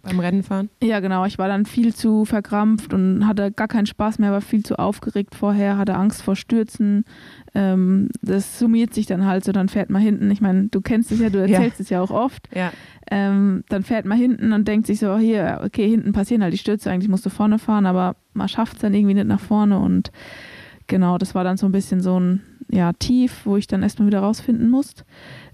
beim 0.04 0.20
Rennenfahren? 0.20 0.70
Ja, 0.82 1.00
genau. 1.00 1.26
Ich 1.26 1.38
war 1.38 1.48
dann 1.48 1.66
viel 1.66 1.94
zu 1.94 2.26
verkrampft 2.26 2.94
und 2.94 3.28
hatte 3.28 3.52
gar 3.52 3.68
keinen 3.68 3.86
Spaß 3.86 4.20
mehr, 4.20 4.32
war 4.32 4.42
viel 4.42 4.64
zu 4.64 4.80
aufgeregt 4.80 5.36
vorher, 5.36 5.78
hatte 5.78 5.96
Angst 5.96 6.22
vor 6.24 6.36
Stürzen. 6.36 7.06
Ähm, 7.54 8.10
das 8.22 8.58
summiert 8.58 8.94
sich 8.94 9.06
dann 9.06 9.26
halt 9.26 9.44
so, 9.44 9.52
dann 9.52 9.70
fährt 9.70 9.90
man 9.90 10.02
hinten. 10.02 10.32
Ich 10.32 10.42
meine, 10.42 10.68
du 10.70 10.82
kennst 10.82 11.12
es 11.12 11.20
ja, 11.20 11.30
du 11.30 11.40
erzählst 11.40 11.80
ja. 11.80 11.84
es 11.84 11.90
ja 11.90 12.02
auch 12.02 12.12
oft. 12.12 12.50
Ja. 12.54 12.72
Ähm, 13.10 13.64
dann 13.70 13.84
fährt 13.84 14.06
man 14.06 14.18
hinten 14.18 14.54
und 14.54 14.68
denkt 14.68 14.88
sich 14.88 15.00
so, 15.00 15.18
hier, 15.18 15.62
okay, 15.64 15.90
hinten 15.90 16.14
passieren 16.14 16.44
halt 16.44 16.54
die 16.54 16.58
Stürze, 16.58 16.90
eigentlich 16.90 17.10
musst 17.10 17.26
du 17.26 17.30
vorne 17.30 17.60
fahren, 17.60 17.86
aber 17.86 18.16
man 18.34 18.48
schafft 18.48 18.76
es 18.76 18.82
dann 18.82 18.94
irgendwie 18.94 19.16
nicht 19.16 19.28
nach 19.28 19.40
vorne 19.40 19.80
und 19.80 20.12
genau, 20.88 21.18
das 21.18 21.36
war 21.36 21.44
dann 21.44 21.58
so 21.58 21.66
ein 21.66 21.72
bisschen 21.72 22.02
so 22.02 22.20
ein 22.20 22.42
ja, 22.72 22.94
Tief, 22.94 23.42
wo 23.46 23.58
ich 23.58 23.68
dann 23.68 23.84
erstmal 23.84 24.08
wieder 24.08 24.22
rausfinden 24.22 24.70
musste. 24.70 25.04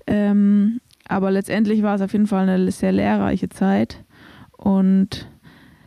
Ähm, 0.06 0.80
aber 1.08 1.32
letztendlich 1.32 1.84
war 1.84 1.96
es 1.96 2.02
auf 2.02 2.14
jeden 2.14 2.28
Fall 2.28 2.48
eine 2.48 2.72
sehr 2.72 2.92
lehrreiche 2.92 3.50
Zeit. 3.50 4.04
Und 4.58 5.28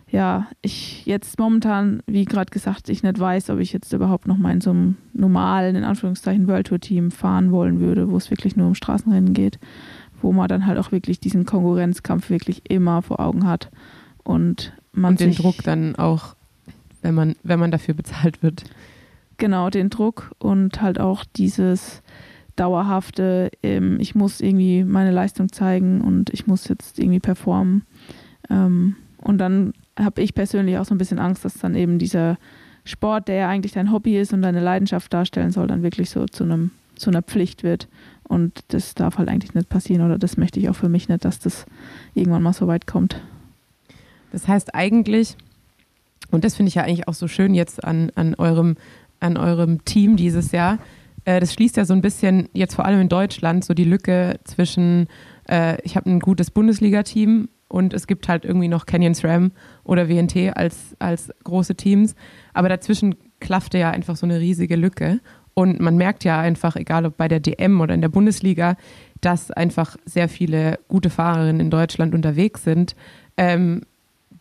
ja, 0.09 0.49
ich 0.61 1.07
jetzt 1.07 1.39
momentan, 1.39 2.03
wie 2.07 2.24
gerade 2.24 2.51
gesagt, 2.51 2.89
ich 2.89 3.03
nicht 3.03 3.18
weiß, 3.18 3.51
ob 3.51 3.61
ich 3.61 3.72
jetzt 3.72 3.93
überhaupt 3.93 4.26
noch 4.26 4.39
mal 4.39 4.53
in 4.53 4.61
so 4.61 4.70
einem 4.70 4.97
normalen, 5.12 5.76
in 5.76 5.85
Anführungszeichen, 5.85 6.49
World 6.49 6.66
Tour 6.66 6.81
Team 6.81 7.11
fahren 7.12 7.53
wollen 7.53 7.78
würde, 7.78 8.11
wo 8.11 8.16
es 8.16 8.31
wirklich 8.31 8.57
nur 8.57 8.66
um 8.66 8.74
Straßenrennen 8.74 9.35
geht. 9.35 9.59
wo 10.22 10.33
man 10.33 10.49
dann 10.49 10.66
halt 10.66 10.78
auch 10.78 10.93
wirklich 10.93 11.20
diesen 11.20 11.47
Konkurrenzkampf 11.47 12.31
wirklich 12.31 12.70
immer 12.70 13.03
vor 13.03 13.20
Augen 13.20 13.47
hat 13.47 13.70
und 14.22 14.72
man 14.93 15.12
Und 15.12 15.20
den 15.20 15.35
Druck 15.35 15.62
dann 15.62 15.97
auch, 15.97 16.35
wenn 17.03 17.14
man, 17.14 17.37
wenn 17.43 17.59
man 17.59 17.70
dafür 17.70 17.95
bezahlt 17.95 18.43
wird. 18.43 18.64
Genau 19.41 19.70
den 19.70 19.91
Druck 19.91 20.30
und 20.38 20.80
halt 20.80 21.01
auch 21.01 21.24
dieses 21.36 22.03
dauerhafte, 22.55 23.51
ähm, 23.62 23.99
ich 23.99 24.14
muss 24.14 24.41
irgendwie 24.41 24.84
meine 24.84 25.11
Leistung 25.11 25.51
zeigen 25.51 26.01
und 26.03 26.30
ich 26.30 26.47
muss 26.47 26.68
jetzt 26.68 26.99
irgendwie 26.99 27.18
performen. 27.18 27.82
Ähm, 28.49 28.95
und 29.18 29.38
dann 29.38 29.72
habe 29.99 30.22
ich 30.22 30.34
persönlich 30.34 30.78
auch 30.78 30.84
so 30.84 30.95
ein 30.95 30.99
bisschen 30.99 31.18
Angst, 31.18 31.45
dass 31.45 31.55
dann 31.55 31.74
eben 31.74 31.99
dieser 31.99 32.38
Sport, 32.84 33.28
der 33.28 33.36
ja 33.36 33.49
eigentlich 33.49 33.72
dein 33.72 33.93
Hobby 33.93 34.18
ist 34.18 34.32
und 34.32 34.43
deine 34.43 34.61
Leidenschaft 34.61 35.12
darstellen 35.12 35.51
soll, 35.51 35.66
dann 35.66 35.82
wirklich 35.82 36.11
so 36.11 36.26
zu 36.26 36.45
einem 36.45 36.70
zu 36.97 37.11
einer 37.11 37.22
Pflicht 37.22 37.62
wird. 37.62 37.88
Und 38.24 38.61
das 38.68 38.95
darf 38.95 39.18
halt 39.18 39.28
eigentlich 39.28 39.55
nicht 39.55 39.68
passieren 39.68 40.05
oder 40.05 40.18
das 40.18 40.36
möchte 40.36 40.61
ich 40.61 40.68
auch 40.68 40.76
für 40.76 40.88
mich 40.88 41.09
nicht, 41.09 41.24
dass 41.24 41.41
das 41.41 41.66
irgendwann 42.14 42.43
mal 42.43 42.53
so 42.53 42.68
weit 42.68 42.86
kommt. 42.86 43.20
Das 44.32 44.47
heißt 44.47 44.74
eigentlich, 44.74 45.36
und 46.30 46.45
das 46.45 46.55
finde 46.55 46.68
ich 46.68 46.76
ja 46.76 46.84
eigentlich 46.84 47.09
auch 47.09 47.14
so 47.14 47.26
schön 47.26 47.55
jetzt 47.55 47.82
an, 47.82 48.12
an, 48.14 48.34
eurem, 48.36 48.76
an 49.21 49.37
eurem 49.37 49.85
Team 49.85 50.16
dieses 50.16 50.53
Jahr, 50.53 50.79
äh, 51.25 51.41
das 51.41 51.53
schließt 51.53 51.77
ja 51.77 51.85
so 51.85 51.95
ein 51.95 52.01
bisschen 52.01 52.49
jetzt 52.53 52.75
vor 52.75 52.85
allem 52.85 53.01
in 53.01 53.09
Deutschland 53.09 53.64
so 53.64 53.75
die 53.75 53.85
Lücke 53.85 54.41
zwischen, 54.45 55.09
äh, 55.49 55.81
ich 55.83 55.97
habe 55.97 56.11
ein 56.11 56.21
gutes 56.21 56.51
Bundesliga-Team 56.51 57.49
und 57.68 57.95
es 57.95 58.07
gibt 58.07 58.29
halt 58.29 58.45
irgendwie 58.45 58.68
noch 58.68 58.87
Canyon 58.87 59.14
SRAM 59.14 59.53
oder 59.85 60.09
WNT 60.09 60.57
als, 60.57 60.97
als 60.99 61.33
große 61.45 61.77
Teams. 61.77 62.14
Aber 62.53 62.68
dazwischen 62.68 63.14
klaffte 63.39 63.79
ja 63.79 63.91
einfach 63.91 64.16
so 64.16 64.27
eine 64.27 64.41
riesige 64.41 64.77
Lücke. 64.77 65.21
Und 65.55 65.81
man 65.81 65.97
merkt 65.97 66.25
ja 66.25 66.41
einfach, 66.41 66.77
egal 66.77 67.07
ob 67.07 67.16
bei 67.16 67.29
der 67.29 67.41
DM 67.41 67.81
oder 67.81 67.95
in 67.95 68.01
der 68.01 68.09
Bundesliga, 68.09 68.77
dass 69.21 69.51
einfach 69.51 69.97
sehr 70.05 70.29
viele 70.29 70.79
gute 70.89 71.11
Fahrerinnen 71.11 71.61
in 71.61 71.71
Deutschland 71.71 72.14
unterwegs 72.14 72.64
sind, 72.64 72.97
ähm, 73.37 73.83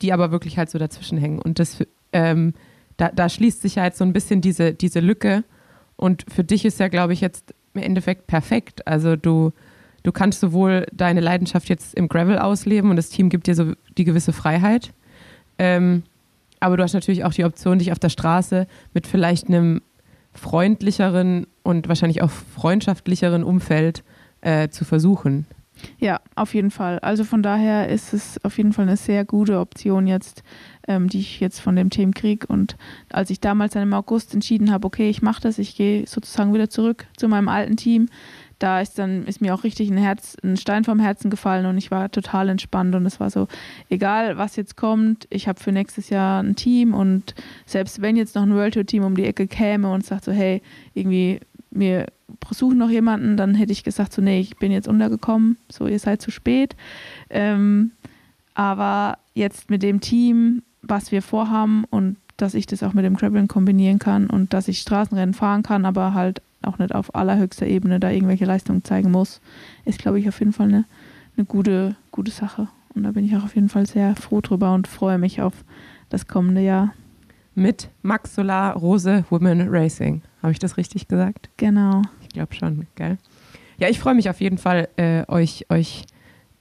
die 0.02 0.14
aber 0.14 0.32
wirklich 0.32 0.58
halt 0.58 0.70
so 0.70 0.80
dazwischen 0.80 1.18
hängen. 1.18 1.40
Und 1.40 1.60
das, 1.60 1.84
ähm, 2.14 2.54
da, 3.00 3.10
da 3.14 3.30
schließt 3.30 3.62
sich 3.62 3.76
jetzt 3.76 3.98
so 3.98 4.04
ein 4.04 4.14
bisschen 4.14 4.42
diese, 4.42 4.74
diese 4.74 5.00
Lücke. 5.00 5.44
Und 5.96 6.26
für 6.28 6.44
dich 6.44 6.66
ist 6.66 6.80
ja, 6.80 6.90
glaube 6.90 7.14
ich, 7.14 7.22
jetzt 7.22 7.54
im 7.74 7.82
Endeffekt 7.82 8.28
perfekt. 8.28 8.86
Also 8.88 9.16
du, 9.16 9.54
du 10.04 10.12
kannst 10.12 10.42
sowohl 10.42 10.86
deine 10.92 11.22
Leidenschaft 11.22 11.70
jetzt 11.70 11.96
im 11.96 12.10
Gravel 12.10 12.38
ausleben 12.38 12.90
und 12.90 12.98
das 12.98 13.10
Team 13.10 13.30
gibt 13.30 13.48
dir 13.48 13.56
so 13.56 13.74
die 13.98 14.04
gewisse 14.04 14.34
Freiheit. 14.34 14.92
Ähm, 15.58 16.04
aber 16.60 16.76
du 16.76 16.84
hast 16.84 16.94
natürlich 16.94 17.24
auch 17.24 17.34
die 17.34 17.46
Option, 17.46 17.80
dich 17.80 17.94
auf 17.94 18.00
der 18.00 18.10
Straße 18.10 18.68
mit 18.94 19.08
vielleicht 19.08 19.48
einem 19.48 19.82
freundlicheren 20.34 21.48
und 21.64 21.88
wahrscheinlich 21.88 22.22
auch 22.22 22.30
freundschaftlicheren 22.30 23.44
Umfeld 23.46 24.04
äh, 24.42 24.68
zu 24.70 24.84
versuchen. 24.84 25.48
Ja, 25.98 26.20
auf 26.36 26.54
jeden 26.54 26.72
Fall. 26.72 27.00
Also 27.00 27.24
von 27.24 27.44
daher 27.44 27.90
ist 27.90 28.14
es 28.14 28.44
auf 28.44 28.58
jeden 28.58 28.74
Fall 28.74 28.88
eine 28.88 28.98
sehr 28.98 29.26
gute 29.26 29.60
Option 29.60 30.08
jetzt, 30.08 30.44
ähm, 30.88 31.08
die 31.08 31.20
ich 31.20 31.40
jetzt 31.40 31.60
von 31.60 31.76
dem 31.76 31.90
Team 31.90 32.14
kriege. 32.14 32.48
Und 32.48 32.78
als 33.10 33.30
ich 33.30 33.40
damals 33.40 33.74
dann 33.74 33.84
im 33.84 33.94
August 33.94 34.34
entschieden 34.34 34.72
habe, 34.72 34.88
okay, 34.88 35.10
ich 35.10 35.22
mache 35.22 35.42
das, 35.42 35.58
ich 35.58 35.76
gehe 35.76 36.08
sozusagen 36.08 36.54
wieder 36.54 36.70
zurück 36.70 37.06
zu 37.18 37.28
meinem 37.28 37.48
alten 37.48 37.78
Team, 37.78 38.08
da 38.60 38.82
ist 38.82 39.00
dann 39.00 39.26
ist 39.26 39.42
mir 39.42 39.56
auch 39.56 39.64
richtig 39.64 39.90
ein 39.90 39.98
Herz, 39.98 40.36
ein 40.44 40.58
Stein 40.58 40.84
vom 40.84 41.00
Herzen 41.00 41.30
gefallen 41.30 41.66
und 41.66 41.78
ich 41.78 41.92
war 41.92 42.12
total 42.12 42.50
entspannt 42.50 42.94
und 42.94 43.06
es 43.06 43.20
war 43.20 43.30
so, 43.30 43.48
egal 43.90 44.38
was 44.38 44.58
jetzt 44.58 44.76
kommt, 44.76 45.28
ich 45.30 45.48
habe 45.48 45.62
für 45.62 45.72
nächstes 45.72 46.10
Jahr 46.10 46.44
ein 46.44 46.58
Team 46.58 46.94
und 46.94 47.36
selbst 47.66 48.02
wenn 48.02 48.18
jetzt 48.18 48.36
noch 48.36 48.44
ein 48.44 48.54
World 48.54 48.74
Tour 48.74 48.86
Team 48.86 49.04
um 49.04 49.16
die 49.16 49.26
Ecke 49.26 49.48
käme 49.48 49.90
und 49.92 50.06
sagt 50.06 50.26
so, 50.26 50.34
hey, 50.34 50.62
irgendwie 50.94 51.40
wir 51.72 52.08
suchen 52.52 52.78
noch 52.78 52.90
jemanden, 52.90 53.38
dann 53.38 53.56
hätte 53.56 53.72
ich 53.72 53.84
gesagt 53.84 54.14
so, 54.14 54.22
nee, 54.22 54.40
ich 54.40 54.58
bin 54.58 54.72
jetzt 54.72 54.88
untergekommen, 54.88 55.58
so 55.70 55.88
ihr 55.88 56.00
seid 56.00 56.22
zu 56.22 56.32
spät. 56.32 56.76
Ähm, 57.30 57.92
aber 58.54 59.18
jetzt 59.34 59.70
mit 59.70 59.84
dem 59.84 60.02
Team, 60.02 60.64
was 60.82 61.12
wir 61.12 61.22
vorhaben 61.22 61.86
und 61.90 62.18
dass 62.38 62.54
ich 62.54 62.66
das 62.66 62.84
auch 62.84 62.94
mit 62.94 63.06
dem 63.06 63.16
Graveln 63.16 63.48
kombinieren 63.48 64.00
kann 64.00 64.28
und 64.28 64.54
dass 64.54 64.68
ich 64.68 64.80
Straßenrennen 64.80 65.34
fahren 65.34 65.64
kann, 65.64 65.86
aber 65.86 66.14
halt 66.14 66.42
auch 66.62 66.78
nicht 66.78 66.94
auf 66.94 67.16
allerhöchster 67.16 67.68
Ebene 67.68 68.00
da 68.00 68.10
irgendwelche 68.10 68.46
Leistungen 68.46 68.84
zeigen 68.84 69.12
muss, 69.12 69.42
ist, 69.86 70.00
glaube 70.00 70.20
ich, 70.20 70.28
auf 70.28 70.40
jeden 70.40 70.54
Fall 70.54 70.68
eine, 70.68 70.86
eine 71.38 71.46
gute, 71.46 71.96
gute 72.12 72.32
Sache. 72.32 72.68
Und 72.96 73.04
da 73.04 73.12
bin 73.12 73.26
ich 73.26 73.36
auch 73.36 73.44
auf 73.44 73.56
jeden 73.56 73.70
Fall 73.70 73.86
sehr 73.86 74.16
froh 74.16 74.42
drüber 74.42 74.74
und 74.74 74.88
freue 74.88 75.18
mich 75.18 75.42
auf 75.42 75.54
das 76.10 76.28
kommende 76.28 76.62
Jahr. 76.62 76.94
Mit 77.60 77.90
Max 78.04 78.36
Solar 78.36 78.74
Rose 78.78 79.26
Women 79.30 79.68
Racing. 79.68 80.22
Habe 80.42 80.54
ich 80.54 80.60
das 80.60 80.78
richtig 80.78 81.10
gesagt? 81.10 81.50
Genau. 81.58 82.04
Ich 82.22 82.30
glaube 82.30 82.54
schon, 82.54 82.88
gell? 82.96 83.18
Ja, 83.78 83.90
ich 83.90 84.00
freue 84.00 84.16
mich 84.16 84.30
auf 84.30 84.40
jeden 84.40 84.58
Fall, 84.58 84.88
äh, 84.96 85.26
euch, 85.28 85.66
euch 85.68 86.06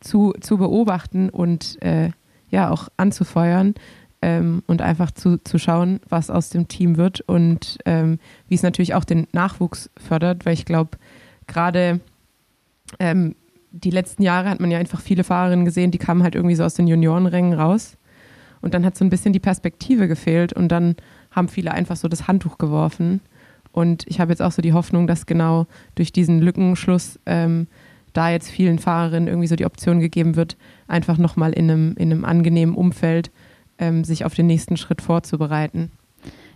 zu, 0.00 0.34
zu 0.40 0.58
beobachten 0.58 1.30
und 1.30 1.80
äh, 1.82 2.10
ja 2.50 2.70
auch 2.70 2.88
anzufeuern 2.96 3.74
ähm, 4.22 4.64
und 4.66 4.82
einfach 4.82 5.12
zu, 5.12 5.38
zu 5.38 5.58
schauen, 5.58 6.00
was 6.08 6.30
aus 6.30 6.50
dem 6.50 6.66
Team 6.66 6.96
wird 6.96 7.20
und 7.20 7.78
ähm, 7.84 8.18
wie 8.48 8.56
es 8.56 8.64
natürlich 8.64 8.94
auch 8.94 9.04
den 9.04 9.28
Nachwuchs 9.30 9.90
fördert, 9.96 10.46
weil 10.46 10.54
ich 10.54 10.64
glaube, 10.64 10.98
gerade 11.46 12.00
ähm, 12.98 13.36
die 13.70 13.90
letzten 13.90 14.24
Jahre 14.24 14.50
hat 14.50 14.58
man 14.58 14.72
ja 14.72 14.78
einfach 14.78 15.00
viele 15.00 15.22
Fahrerinnen 15.22 15.64
gesehen, 15.64 15.92
die 15.92 15.98
kamen 15.98 16.24
halt 16.24 16.34
irgendwie 16.34 16.56
so 16.56 16.64
aus 16.64 16.74
den 16.74 16.88
Juniorenrängen 16.88 17.52
raus 17.52 17.97
und 18.60 18.74
dann 18.74 18.84
hat 18.84 18.96
so 18.96 19.04
ein 19.04 19.10
bisschen 19.10 19.32
die 19.32 19.40
Perspektive 19.40 20.08
gefehlt 20.08 20.52
und 20.52 20.68
dann 20.68 20.96
haben 21.30 21.48
viele 21.48 21.72
einfach 21.72 21.96
so 21.96 22.08
das 22.08 22.28
Handtuch 22.28 22.58
geworfen 22.58 23.20
und 23.72 24.04
ich 24.08 24.20
habe 24.20 24.32
jetzt 24.32 24.42
auch 24.42 24.52
so 24.52 24.62
die 24.62 24.72
Hoffnung, 24.72 25.06
dass 25.06 25.26
genau 25.26 25.66
durch 25.94 26.12
diesen 26.12 26.40
Lückenschluss 26.40 27.18
ähm, 27.26 27.68
da 28.12 28.30
jetzt 28.30 28.50
vielen 28.50 28.78
Fahrerinnen 28.78 29.28
irgendwie 29.28 29.46
so 29.46 29.56
die 29.56 29.66
Option 29.66 30.00
gegeben 30.00 30.36
wird, 30.36 30.56
einfach 30.86 31.18
nochmal 31.18 31.52
in 31.52 31.70
einem, 31.70 31.94
in 31.96 32.10
einem 32.10 32.24
angenehmen 32.24 32.74
Umfeld 32.74 33.30
ähm, 33.78 34.04
sich 34.04 34.24
auf 34.24 34.34
den 34.34 34.46
nächsten 34.46 34.76
Schritt 34.76 35.02
vorzubereiten. 35.02 35.92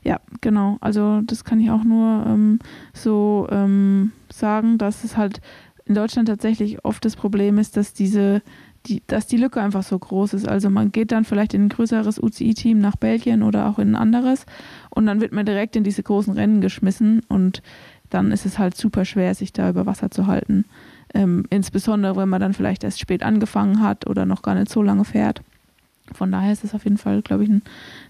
Ja, 0.03 0.21
genau. 0.41 0.79
Also 0.81 1.21
das 1.25 1.45
kann 1.45 1.61
ich 1.61 1.71
auch 1.71 1.85
nur 1.85 2.25
ähm, 2.27 2.59
so 2.93 3.47
ähm, 3.51 4.11
sagen, 4.33 4.79
dass 4.79 5.05
es 5.05 5.17
halt 5.17 5.41
in 5.85 5.95
Deutschland 5.95 6.29
tatsächlich 6.29 6.85
oft 6.85 7.05
das 7.05 7.15
Problem 7.15 7.59
ist, 7.59 7.77
dass 7.77 7.93
diese, 7.93 8.43
die, 8.87 9.03
dass 9.07 9.27
die 9.27 9.37
Lücke 9.37 9.61
einfach 9.61 9.83
so 9.83 9.99
groß 9.99 10.35
ist. 10.35 10.49
Also 10.49 10.71
man 10.71 10.93
geht 10.93 11.13
dann 11.13 11.25
vielleicht 11.25 11.55
in 11.55 11.67
ein 11.67 11.69
größeres 11.69 12.19
UCI-Team 12.23 12.79
nach 12.79 12.97
Belgien 12.97 13.43
oder 13.43 13.69
auch 13.69 13.79
in 13.79 13.91
ein 13.91 13.97
anderes 13.97 14.47
und 14.91 15.07
dann 15.07 15.21
wird 15.21 15.33
man 15.33 15.47
direkt 15.47 15.77
in 15.77 15.85
diese 15.85 16.03
großen 16.03 16.33
Rennen 16.35 16.61
geschmissen 16.61 17.23
und 17.29 17.63
dann 18.11 18.31
ist 18.31 18.45
es 18.45 18.59
halt 18.59 18.77
super 18.77 19.05
schwer, 19.05 19.35
sich 19.35 19.53
da 19.53 19.71
über 19.71 19.87
Wasser 19.87 20.11
zu 20.11 20.27
halten. 20.27 20.65
Ähm, 21.15 21.45
insbesondere, 21.51 22.17
wenn 22.17 22.29
man 22.29 22.41
dann 22.41 22.55
vielleicht 22.55 22.85
erst 22.85 23.01
spät 23.01 23.23
angefangen 23.23 23.81
hat 23.81 24.07
oder 24.07 24.27
noch 24.27 24.43
gar 24.43 24.55
nicht 24.55 24.71
so 24.71 24.83
lange 24.83 25.05
fährt. 25.05 25.43
Von 26.13 26.33
daher 26.33 26.53
ist 26.53 26.65
es 26.65 26.75
auf 26.75 26.85
jeden 26.85 26.99
Fall, 26.99 27.23
glaube 27.23 27.45
ich, 27.45 27.51
ein, 27.51 27.63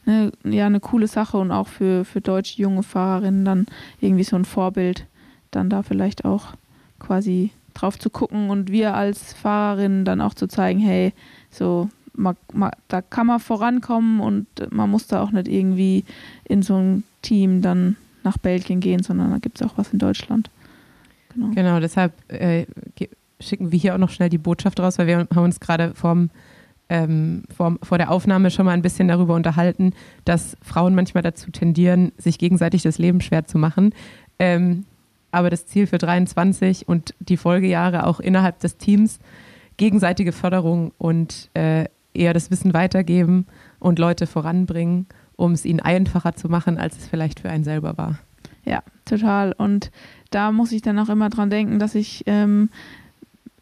eine, 0.06 0.32
ja, 0.44 0.66
eine 0.66 0.80
coole 0.80 1.06
Sache 1.06 1.36
und 1.38 1.52
auch 1.52 1.68
für, 1.68 2.04
für 2.04 2.20
deutsche 2.20 2.60
junge 2.60 2.82
Fahrerinnen 2.82 3.44
dann 3.44 3.66
irgendwie 4.00 4.24
so 4.24 4.34
ein 4.34 4.44
Vorbild, 4.44 5.06
dann 5.50 5.70
da 5.70 5.82
vielleicht 5.82 6.24
auch 6.24 6.54
quasi 6.98 7.50
drauf 7.74 7.98
zu 7.98 8.10
gucken 8.10 8.50
und 8.50 8.70
wir 8.70 8.94
als 8.94 9.32
Fahrerinnen 9.34 10.04
dann 10.04 10.20
auch 10.20 10.34
zu 10.34 10.46
zeigen, 10.46 10.80
hey, 10.80 11.12
so 11.50 11.88
man, 12.14 12.36
man, 12.52 12.70
da 12.88 13.02
kann 13.02 13.26
man 13.26 13.40
vorankommen 13.40 14.20
und 14.20 14.46
man 14.70 14.90
muss 14.90 15.06
da 15.06 15.22
auch 15.22 15.30
nicht 15.30 15.48
irgendwie 15.48 16.04
in 16.44 16.62
so 16.62 16.76
ein 16.76 17.04
Team 17.22 17.62
dann 17.62 17.96
nach 18.22 18.38
Belgien 18.38 18.80
gehen, 18.80 19.02
sondern 19.02 19.30
da 19.30 19.38
gibt 19.38 19.60
es 19.60 19.66
auch 19.66 19.78
was 19.78 19.92
in 19.92 19.98
Deutschland. 19.98 20.50
Genau, 21.34 21.50
genau 21.54 21.80
deshalb 21.80 22.12
äh, 22.30 22.66
schicken 23.40 23.72
wir 23.72 23.78
hier 23.78 23.94
auch 23.94 23.98
noch 23.98 24.10
schnell 24.10 24.28
die 24.28 24.38
Botschaft 24.38 24.78
raus, 24.80 24.98
weil 24.98 25.06
wir 25.06 25.18
haben 25.18 25.44
uns 25.44 25.60
gerade 25.60 25.94
vorm 25.94 26.30
ähm, 26.88 27.44
vor, 27.54 27.78
vor 27.82 27.96
der 27.96 28.10
Aufnahme 28.10 28.50
schon 28.50 28.66
mal 28.66 28.72
ein 28.72 28.82
bisschen 28.82 29.08
darüber 29.08 29.34
unterhalten, 29.34 29.94
dass 30.26 30.56
Frauen 30.62 30.94
manchmal 30.94 31.22
dazu 31.22 31.50
tendieren, 31.50 32.12
sich 32.18 32.38
gegenseitig 32.38 32.82
das 32.82 32.98
Leben 32.98 33.22
schwer 33.22 33.46
zu 33.46 33.56
machen. 33.56 33.94
Ähm, 34.38 34.84
aber 35.32 35.50
das 35.50 35.66
Ziel 35.66 35.86
für 35.86 35.98
23 35.98 36.86
und 36.86 37.14
die 37.18 37.36
Folgejahre 37.36 38.06
auch 38.06 38.20
innerhalb 38.20 38.60
des 38.60 38.76
Teams 38.76 39.18
gegenseitige 39.76 40.32
Förderung 40.32 40.92
und 40.98 41.50
äh, 41.54 41.86
eher 42.14 42.34
das 42.34 42.50
Wissen 42.50 42.74
weitergeben 42.74 43.46
und 43.80 43.98
Leute 43.98 44.26
voranbringen, 44.26 45.06
um 45.36 45.52
es 45.52 45.64
ihnen 45.64 45.80
einfacher 45.80 46.34
zu 46.34 46.48
machen, 46.48 46.78
als 46.78 46.98
es 46.98 47.08
vielleicht 47.08 47.40
für 47.40 47.50
einen 47.50 47.64
selber 47.64 47.96
war. 47.98 48.18
Ja, 48.64 48.82
total. 49.04 49.52
Und 49.52 49.90
da 50.30 50.52
muss 50.52 50.72
ich 50.72 50.82
dann 50.82 50.98
auch 50.98 51.08
immer 51.08 51.30
dran 51.30 51.50
denken, 51.50 51.78
dass 51.78 51.94
ich 51.94 52.22
ähm, 52.26 52.68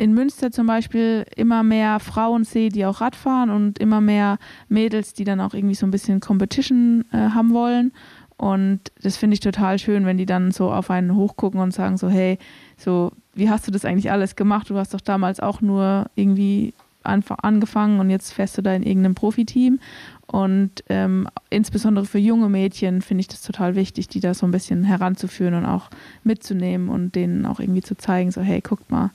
in 0.00 0.14
Münster 0.14 0.50
zum 0.50 0.66
Beispiel 0.66 1.26
immer 1.36 1.62
mehr 1.62 2.00
Frauen 2.00 2.44
sehe, 2.44 2.70
die 2.70 2.86
auch 2.86 3.00
Radfahren 3.00 3.50
und 3.50 3.78
immer 3.78 4.00
mehr 4.00 4.38
Mädels, 4.68 5.14
die 5.14 5.24
dann 5.24 5.40
auch 5.40 5.54
irgendwie 5.54 5.74
so 5.74 5.86
ein 5.86 5.90
bisschen 5.90 6.20
Competition 6.20 7.04
äh, 7.12 7.16
haben 7.16 7.52
wollen. 7.52 7.92
Und 8.40 8.80
das 9.02 9.18
finde 9.18 9.34
ich 9.34 9.40
total 9.40 9.78
schön, 9.78 10.06
wenn 10.06 10.16
die 10.16 10.24
dann 10.24 10.50
so 10.50 10.72
auf 10.72 10.90
einen 10.90 11.14
hochgucken 11.14 11.60
und 11.60 11.74
sagen 11.74 11.98
so, 11.98 12.08
hey, 12.08 12.38
so, 12.78 13.12
wie 13.34 13.50
hast 13.50 13.66
du 13.66 13.70
das 13.70 13.84
eigentlich 13.84 14.10
alles 14.10 14.34
gemacht? 14.34 14.70
Du 14.70 14.78
hast 14.78 14.94
doch 14.94 15.02
damals 15.02 15.40
auch 15.40 15.60
nur 15.60 16.06
irgendwie 16.14 16.72
angefangen 17.02 18.00
und 18.00 18.08
jetzt 18.08 18.32
fährst 18.32 18.56
du 18.56 18.62
da 18.62 18.72
in 18.72 18.82
irgendeinem 18.82 19.14
Profiteam. 19.14 19.78
Und 20.26 20.70
ähm, 20.88 21.28
insbesondere 21.50 22.06
für 22.06 22.16
junge 22.16 22.48
Mädchen 22.48 23.02
finde 23.02 23.20
ich 23.20 23.28
das 23.28 23.42
total 23.42 23.74
wichtig, 23.74 24.08
die 24.08 24.20
da 24.20 24.32
so 24.32 24.46
ein 24.46 24.52
bisschen 24.52 24.84
heranzuführen 24.84 25.52
und 25.52 25.66
auch 25.66 25.90
mitzunehmen 26.24 26.88
und 26.88 27.16
denen 27.16 27.44
auch 27.44 27.60
irgendwie 27.60 27.82
zu 27.82 27.94
zeigen, 27.94 28.30
so, 28.30 28.40
hey, 28.40 28.62
guckt 28.62 28.90
mal, 28.90 29.10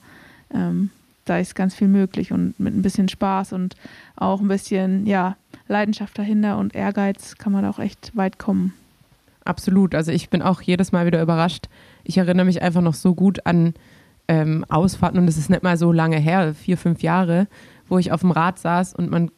ähm, 0.54 0.90
da 1.24 1.38
ist 1.38 1.56
ganz 1.56 1.74
viel 1.74 1.88
möglich 1.88 2.30
und 2.30 2.60
mit 2.60 2.76
ein 2.76 2.82
bisschen 2.82 3.08
Spaß 3.08 3.54
und 3.54 3.74
auch 4.14 4.40
ein 4.40 4.46
bisschen 4.46 5.04
ja, 5.04 5.36
Leidenschaft 5.66 6.16
dahinter 6.16 6.58
und 6.58 6.76
Ehrgeiz 6.76 7.34
kann 7.38 7.52
man 7.52 7.64
da 7.64 7.70
auch 7.70 7.80
echt 7.80 8.16
weit 8.16 8.38
kommen. 8.38 8.72
Absolut. 9.46 9.94
Also 9.94 10.12
ich 10.12 10.28
bin 10.28 10.42
auch 10.42 10.60
jedes 10.60 10.92
Mal 10.92 11.06
wieder 11.06 11.22
überrascht. 11.22 11.66
Ich 12.04 12.18
erinnere 12.18 12.46
mich 12.46 12.62
einfach 12.62 12.82
noch 12.82 12.94
so 12.94 13.14
gut 13.14 13.46
an 13.46 13.74
ähm, 14.28 14.64
Ausfahrten 14.68 15.18
und 15.20 15.28
es 15.28 15.38
ist 15.38 15.50
nicht 15.50 15.62
mal 15.62 15.76
so 15.76 15.92
lange 15.92 16.18
her, 16.18 16.54
vier, 16.54 16.76
fünf 16.76 17.02
Jahre, 17.02 17.46
wo 17.88 17.98
ich 17.98 18.12
auf 18.12 18.20
dem 18.20 18.32
Rad 18.32 18.58
saß 18.58 18.94
und 18.94 19.10
man, 19.10 19.30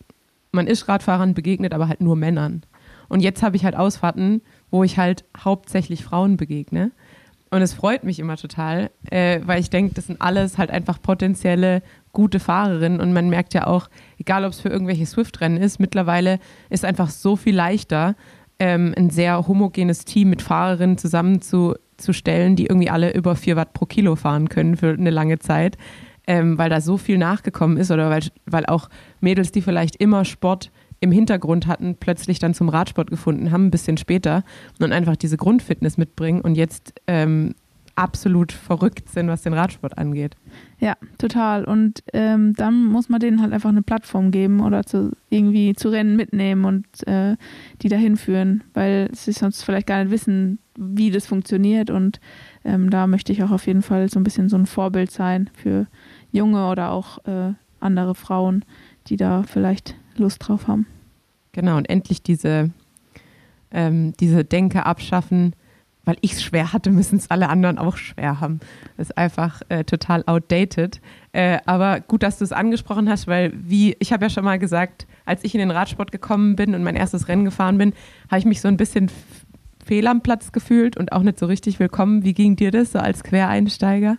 man 0.50 0.66
ist 0.66 0.88
Radfahrern 0.88 1.34
begegnet, 1.34 1.74
aber 1.74 1.88
halt 1.88 2.00
nur 2.00 2.16
Männern. 2.16 2.62
Und 3.09 3.20
jetzt 3.20 3.42
habe 3.42 3.56
ich 3.56 3.64
halt 3.64 3.76
Ausfahrten, 3.76 4.42
wo 4.70 4.84
ich 4.84 4.98
halt 4.98 5.24
hauptsächlich 5.36 6.04
Frauen 6.04 6.36
begegne. 6.36 6.90
Und 7.50 7.62
es 7.62 7.72
freut 7.72 8.04
mich 8.04 8.18
immer 8.18 8.36
total, 8.36 8.90
äh, 9.11 9.40
weil 9.44 9.61
ich 9.61 9.70
denke, 9.70 9.94
das 9.94 10.06
sind 10.06 10.20
alles 10.20 10.59
halt 10.59 10.70
einfach 10.70 11.00
potenzielle 11.00 11.82
gute 12.12 12.40
Fahrerinnen. 12.40 13.00
Und 13.00 13.14
man 13.14 13.30
merkt 13.30 13.54
ja 13.54 13.66
auch, 13.66 13.88
egal 14.18 14.44
ob 14.44 14.52
es 14.52 14.61
für 14.61 14.68
irgendwelche 14.68 15.06
Swift-Rennen 15.06 15.56
ist, 15.56 15.80
mittlerweile 15.80 16.40
ist 16.68 16.84
einfach 16.84 17.09
so 17.09 17.36
viel 17.36 17.54
leichter, 17.56 18.16
ähm, 18.59 18.94
ein 18.96 19.11
sehr 19.11 19.46
homogenes 19.46 20.04
Team 20.04 20.30
mit 20.30 20.42
Fahrerinnen 20.42 20.98
zusammenzustellen, 20.98 22.56
die 22.56 22.66
irgendwie 22.66 22.90
alle 22.90 23.14
über 23.14 23.36
4 23.36 23.56
Watt 23.56 23.72
pro 23.72 23.86
Kilo 23.86 24.16
fahren 24.16 24.48
können 24.48 24.76
für 24.76 24.90
eine 24.90 25.11
lange 25.11 25.38
Zeit, 25.38 25.76
ähm, 26.26 26.59
weil 26.59 26.70
da 26.70 26.80
so 26.80 26.96
viel 26.96 27.18
nachgekommen 27.18 27.76
ist 27.76 27.90
oder 27.90 28.11
weil, 28.11 28.22
weil 28.46 28.66
auch 28.66 28.88
Mädels, 29.20 29.52
die 29.52 29.62
vielleicht 29.62 29.96
immer 29.96 30.24
Sport 30.24 30.70
im 31.00 31.12
Hintergrund 31.12 31.66
hatten, 31.66 31.96
plötzlich 31.98 32.38
dann 32.38 32.54
zum 32.54 32.68
Radsport 32.68 33.11
gefunden 33.11 33.52
haben, 33.52 33.66
ein 33.66 33.70
bisschen 33.70 33.96
später 33.96 34.42
und 34.80 34.92
einfach 34.92 35.16
diese 35.16 35.36
Grundfitness 35.36 35.96
mitbringen 35.96 36.40
und 36.40 36.56
jetzt 36.56 36.94
ähm, 37.06 37.54
absolut 37.99 38.53
verrückt 38.53 39.09
sind, 39.09 39.26
was 39.26 39.42
den 39.42 39.53
Radsport 39.53 39.99
angeht. 39.99 40.36
Ja, 40.78 40.94
total. 41.18 41.64
Und 41.64 42.05
ähm, 42.12 42.55
dann 42.55 42.84
muss 42.84 43.09
man 43.09 43.18
denen 43.18 43.42
halt 43.42 43.53
einfach 43.53 43.70
eine 43.70 43.82
Plattform 43.82 44.30
geben 44.30 44.61
oder 44.61 44.84
zu, 44.84 45.11
irgendwie 45.30 45.74
zu 45.74 45.88
Rennen 45.88 46.14
mitnehmen 46.14 46.64
und 46.64 46.86
äh, 47.09 47.36
die 47.82 47.88
dahin 47.88 48.16
führen, 48.16 48.62
weil 48.72 49.11
sie 49.12 49.32
sonst 49.32 49.64
vielleicht 49.64 49.88
gar 49.88 50.05
nicht 50.05 50.12
wissen, 50.12 50.61
wie 50.78 51.11
das 51.11 51.26
funktioniert. 51.26 51.90
Und 51.90 52.20
ähm, 52.64 52.88
da 52.90 53.09
möchte 53.09 53.32
ich 53.32 53.42
auch 53.42 53.51
auf 53.51 53.66
jeden 53.66 53.82
Fall 53.82 54.09
so 54.09 54.20
ein 54.20 54.24
bisschen 54.24 54.49
so 54.49 54.57
ein 54.57 54.66
Vorbild 54.66 55.11
sein 55.11 55.51
für 55.53 55.88
junge 56.30 56.68
oder 56.70 56.92
auch 56.92 57.24
äh, 57.26 57.55
andere 57.80 58.14
Frauen, 58.14 58.64
die 59.09 59.16
da 59.16 59.42
vielleicht 59.42 59.96
Lust 60.16 60.46
drauf 60.46 60.68
haben. 60.68 60.86
Genau, 61.51 61.76
und 61.76 61.90
endlich 61.90 62.22
diese, 62.22 62.70
ähm, 63.72 64.12
diese 64.20 64.44
Denke 64.44 64.86
abschaffen, 64.86 65.55
weil 66.09 66.16
ich 66.22 66.32
es 66.32 66.42
schwer 66.42 66.72
hatte, 66.72 66.90
müssen 66.98 67.18
es 67.18 67.30
alle 67.30 67.50
anderen 67.50 67.76
auch 67.76 67.98
schwer 67.98 68.40
haben. 68.40 68.61
Das 68.96 69.11
ist 69.11 69.18
einfach 69.18 69.61
äh, 69.68 69.84
total 69.84 70.24
outdated. 70.26 71.02
Äh, 71.32 71.59
aber 71.66 72.00
gut, 72.00 72.22
dass 72.22 72.38
du 72.38 72.44
es 72.44 72.52
angesprochen 72.52 73.11
hast, 73.11 73.26
weil 73.26 73.52
wie, 73.54 73.94
ich 73.98 74.11
habe 74.11 74.24
ja 74.24 74.30
schon 74.30 74.44
mal 74.44 74.59
gesagt, 74.59 75.06
als 75.26 75.44
ich 75.44 75.54
in 75.54 75.59
den 75.59 75.70
Radsport 75.70 76.11
gekommen 76.11 76.56
bin 76.56 76.74
und 76.74 76.82
mein 76.82 76.96
erstes 76.96 77.28
Rennen 77.28 77.44
gefahren 77.44 77.76
bin, 77.76 77.92
habe 78.30 78.38
ich 78.38 78.46
mich 78.46 78.62
so 78.62 78.68
ein 78.68 78.78
bisschen 78.78 79.11
fehl 79.84 80.06
am 80.06 80.22
Platz 80.22 80.50
gefühlt 80.50 80.96
und 80.96 81.12
auch 81.12 81.22
nicht 81.22 81.38
so 81.38 81.44
richtig 81.44 81.78
willkommen. 81.78 82.24
Wie 82.24 82.32
ging 82.32 82.56
dir 82.56 82.70
das 82.70 82.92
so 82.92 83.00
als 83.00 83.22
Quereinsteiger? 83.22 84.16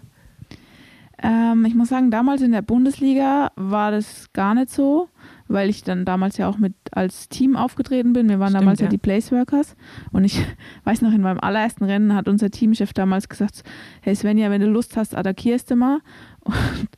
Ähm, 1.24 1.66
ich 1.66 1.74
muss 1.74 1.90
sagen, 1.90 2.12
damals 2.12 2.44
in 2.44 2.52
der 2.52 2.62
Bundesliga 2.62 3.52
war 3.56 3.90
das 3.90 4.32
gar 4.34 4.54
nicht 4.54 4.70
so 4.70 5.10
weil 5.50 5.70
ich 5.70 5.84
dann 5.84 6.06
damals 6.06 6.38
ja 6.38 6.48
auch 6.48 6.58
mit 6.58 6.74
als 6.92 7.28
Team 7.28 7.56
aufgetreten 7.56 8.14
bin. 8.14 8.30
Wir 8.30 8.40
waren 8.40 8.50
Stimmt, 8.50 8.62
damals 8.62 8.80
ja. 8.80 8.86
ja 8.86 8.92
die 8.92 8.98
Placeworkers. 8.98 9.76
Und 10.12 10.24
ich 10.24 10.40
weiß 10.86 11.02
noch, 11.02 11.12
in 11.12 11.22
meinem 11.22 11.40
allerersten 11.40 11.84
Rennen 11.84 12.16
hat 12.16 12.30
unser 12.30 12.52
Teamchef 12.52 12.94
damals 12.94 13.28
gesagt, 13.28 13.64
hey 14.02 14.16
Svenja, 14.16 14.52
wenn 14.52 14.62
du 14.62 14.68
Lust 14.68 14.96
hast, 14.96 15.18
attackierst 15.18 15.72
du 15.72 15.76
mal. 15.76 16.00
Und 16.40 16.90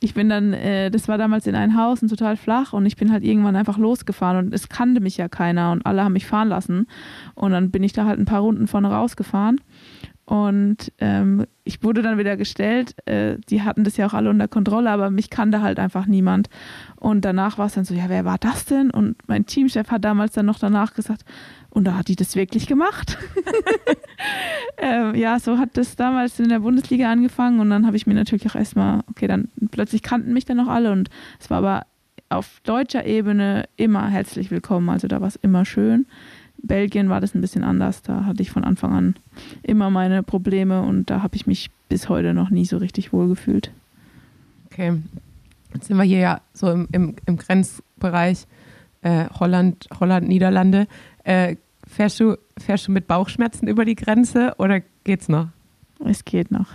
ich 0.00 0.14
bin 0.14 0.28
dann, 0.28 0.54
äh, 0.54 0.90
das 0.90 1.08
war 1.08 1.18
damals 1.18 1.46
in 1.46 1.54
ein 1.54 1.76
Haus 1.76 2.02
und 2.02 2.08
total 2.08 2.36
flach 2.36 2.72
und 2.72 2.86
ich 2.86 2.96
bin 2.96 3.12
halt 3.12 3.22
irgendwann 3.22 3.54
einfach 3.54 3.76
losgefahren 3.76 4.46
und 4.46 4.54
es 4.54 4.70
kannte 4.70 5.00
mich 5.00 5.18
ja 5.18 5.28
keiner 5.28 5.72
und 5.72 5.84
alle 5.84 6.02
haben 6.02 6.14
mich 6.14 6.26
fahren 6.26 6.48
lassen. 6.48 6.86
Und 7.34 7.52
dann 7.52 7.70
bin 7.70 7.82
ich 7.82 7.92
da 7.92 8.06
halt 8.06 8.18
ein 8.18 8.24
paar 8.24 8.40
Runden 8.40 8.66
vorne 8.66 8.88
rausgefahren 8.88 9.60
und 10.28 10.92
ähm, 10.98 11.46
ich 11.64 11.82
wurde 11.82 12.02
dann 12.02 12.18
wieder 12.18 12.36
gestellt. 12.36 12.94
Äh, 13.06 13.38
die 13.48 13.62
hatten 13.62 13.82
das 13.82 13.96
ja 13.96 14.06
auch 14.06 14.12
alle 14.12 14.28
unter 14.28 14.46
Kontrolle, 14.46 14.90
aber 14.90 15.08
mich 15.08 15.30
kannte 15.30 15.62
halt 15.62 15.78
einfach 15.78 16.04
niemand. 16.04 16.50
Und 16.96 17.24
danach 17.24 17.56
war 17.56 17.64
es 17.64 17.72
dann 17.72 17.86
so, 17.86 17.94
ja, 17.94 18.10
wer 18.10 18.26
war 18.26 18.36
das 18.36 18.66
denn? 18.66 18.90
Und 18.90 19.16
mein 19.26 19.46
Teamchef 19.46 19.90
hat 19.90 20.04
damals 20.04 20.34
dann 20.34 20.44
noch 20.44 20.58
danach 20.58 20.92
gesagt, 20.92 21.24
und 21.70 21.84
da 21.84 21.96
hat 21.96 22.08
die 22.08 22.16
das 22.16 22.36
wirklich 22.36 22.66
gemacht. 22.66 23.16
ähm, 24.76 25.14
ja, 25.14 25.40
so 25.40 25.56
hat 25.56 25.78
das 25.78 25.96
damals 25.96 26.38
in 26.38 26.50
der 26.50 26.60
Bundesliga 26.60 27.10
angefangen. 27.10 27.58
Und 27.60 27.70
dann 27.70 27.86
habe 27.86 27.96
ich 27.96 28.06
mir 28.06 28.12
natürlich 28.12 28.46
auch 28.50 28.54
erstmal, 28.54 29.00
okay, 29.08 29.28
dann 29.28 29.48
plötzlich 29.70 30.02
kannten 30.02 30.34
mich 30.34 30.44
dann 30.44 30.58
noch 30.58 30.68
alle. 30.68 30.92
Und 30.92 31.08
es 31.40 31.48
war 31.48 31.56
aber 31.56 31.86
auf 32.28 32.60
deutscher 32.64 33.06
Ebene 33.06 33.64
immer 33.76 34.08
herzlich 34.08 34.50
willkommen. 34.50 34.90
Also 34.90 35.08
da 35.08 35.22
war 35.22 35.28
es 35.28 35.36
immer 35.36 35.64
schön. 35.64 36.04
Belgien 36.62 37.08
war 37.08 37.20
das 37.20 37.34
ein 37.34 37.40
bisschen 37.40 37.64
anders. 37.64 38.02
Da 38.02 38.24
hatte 38.24 38.42
ich 38.42 38.50
von 38.50 38.64
Anfang 38.64 38.92
an 38.92 39.14
immer 39.62 39.90
meine 39.90 40.22
Probleme 40.22 40.82
und 40.82 41.10
da 41.10 41.22
habe 41.22 41.36
ich 41.36 41.46
mich 41.46 41.70
bis 41.88 42.08
heute 42.08 42.34
noch 42.34 42.50
nie 42.50 42.64
so 42.64 42.76
richtig 42.76 43.12
wohl 43.12 43.28
gefühlt. 43.28 43.70
Okay. 44.66 45.00
Jetzt 45.74 45.86
sind 45.86 45.96
wir 45.96 46.04
hier 46.04 46.18
ja 46.18 46.40
so 46.52 46.70
im, 46.70 46.88
im, 46.92 47.16
im 47.26 47.36
Grenzbereich 47.36 48.46
äh, 49.02 49.26
Holland, 49.38 49.88
Holland, 50.00 50.28
Niederlande. 50.28 50.86
Äh, 51.24 51.56
fährst, 51.86 52.20
du, 52.20 52.36
fährst 52.58 52.88
du 52.88 52.92
mit 52.92 53.06
Bauchschmerzen 53.06 53.68
über 53.68 53.84
die 53.84 53.94
Grenze 53.94 54.54
oder 54.58 54.80
geht's 55.04 55.28
noch? 55.28 55.48
Es 56.04 56.24
geht 56.24 56.50
noch. 56.50 56.68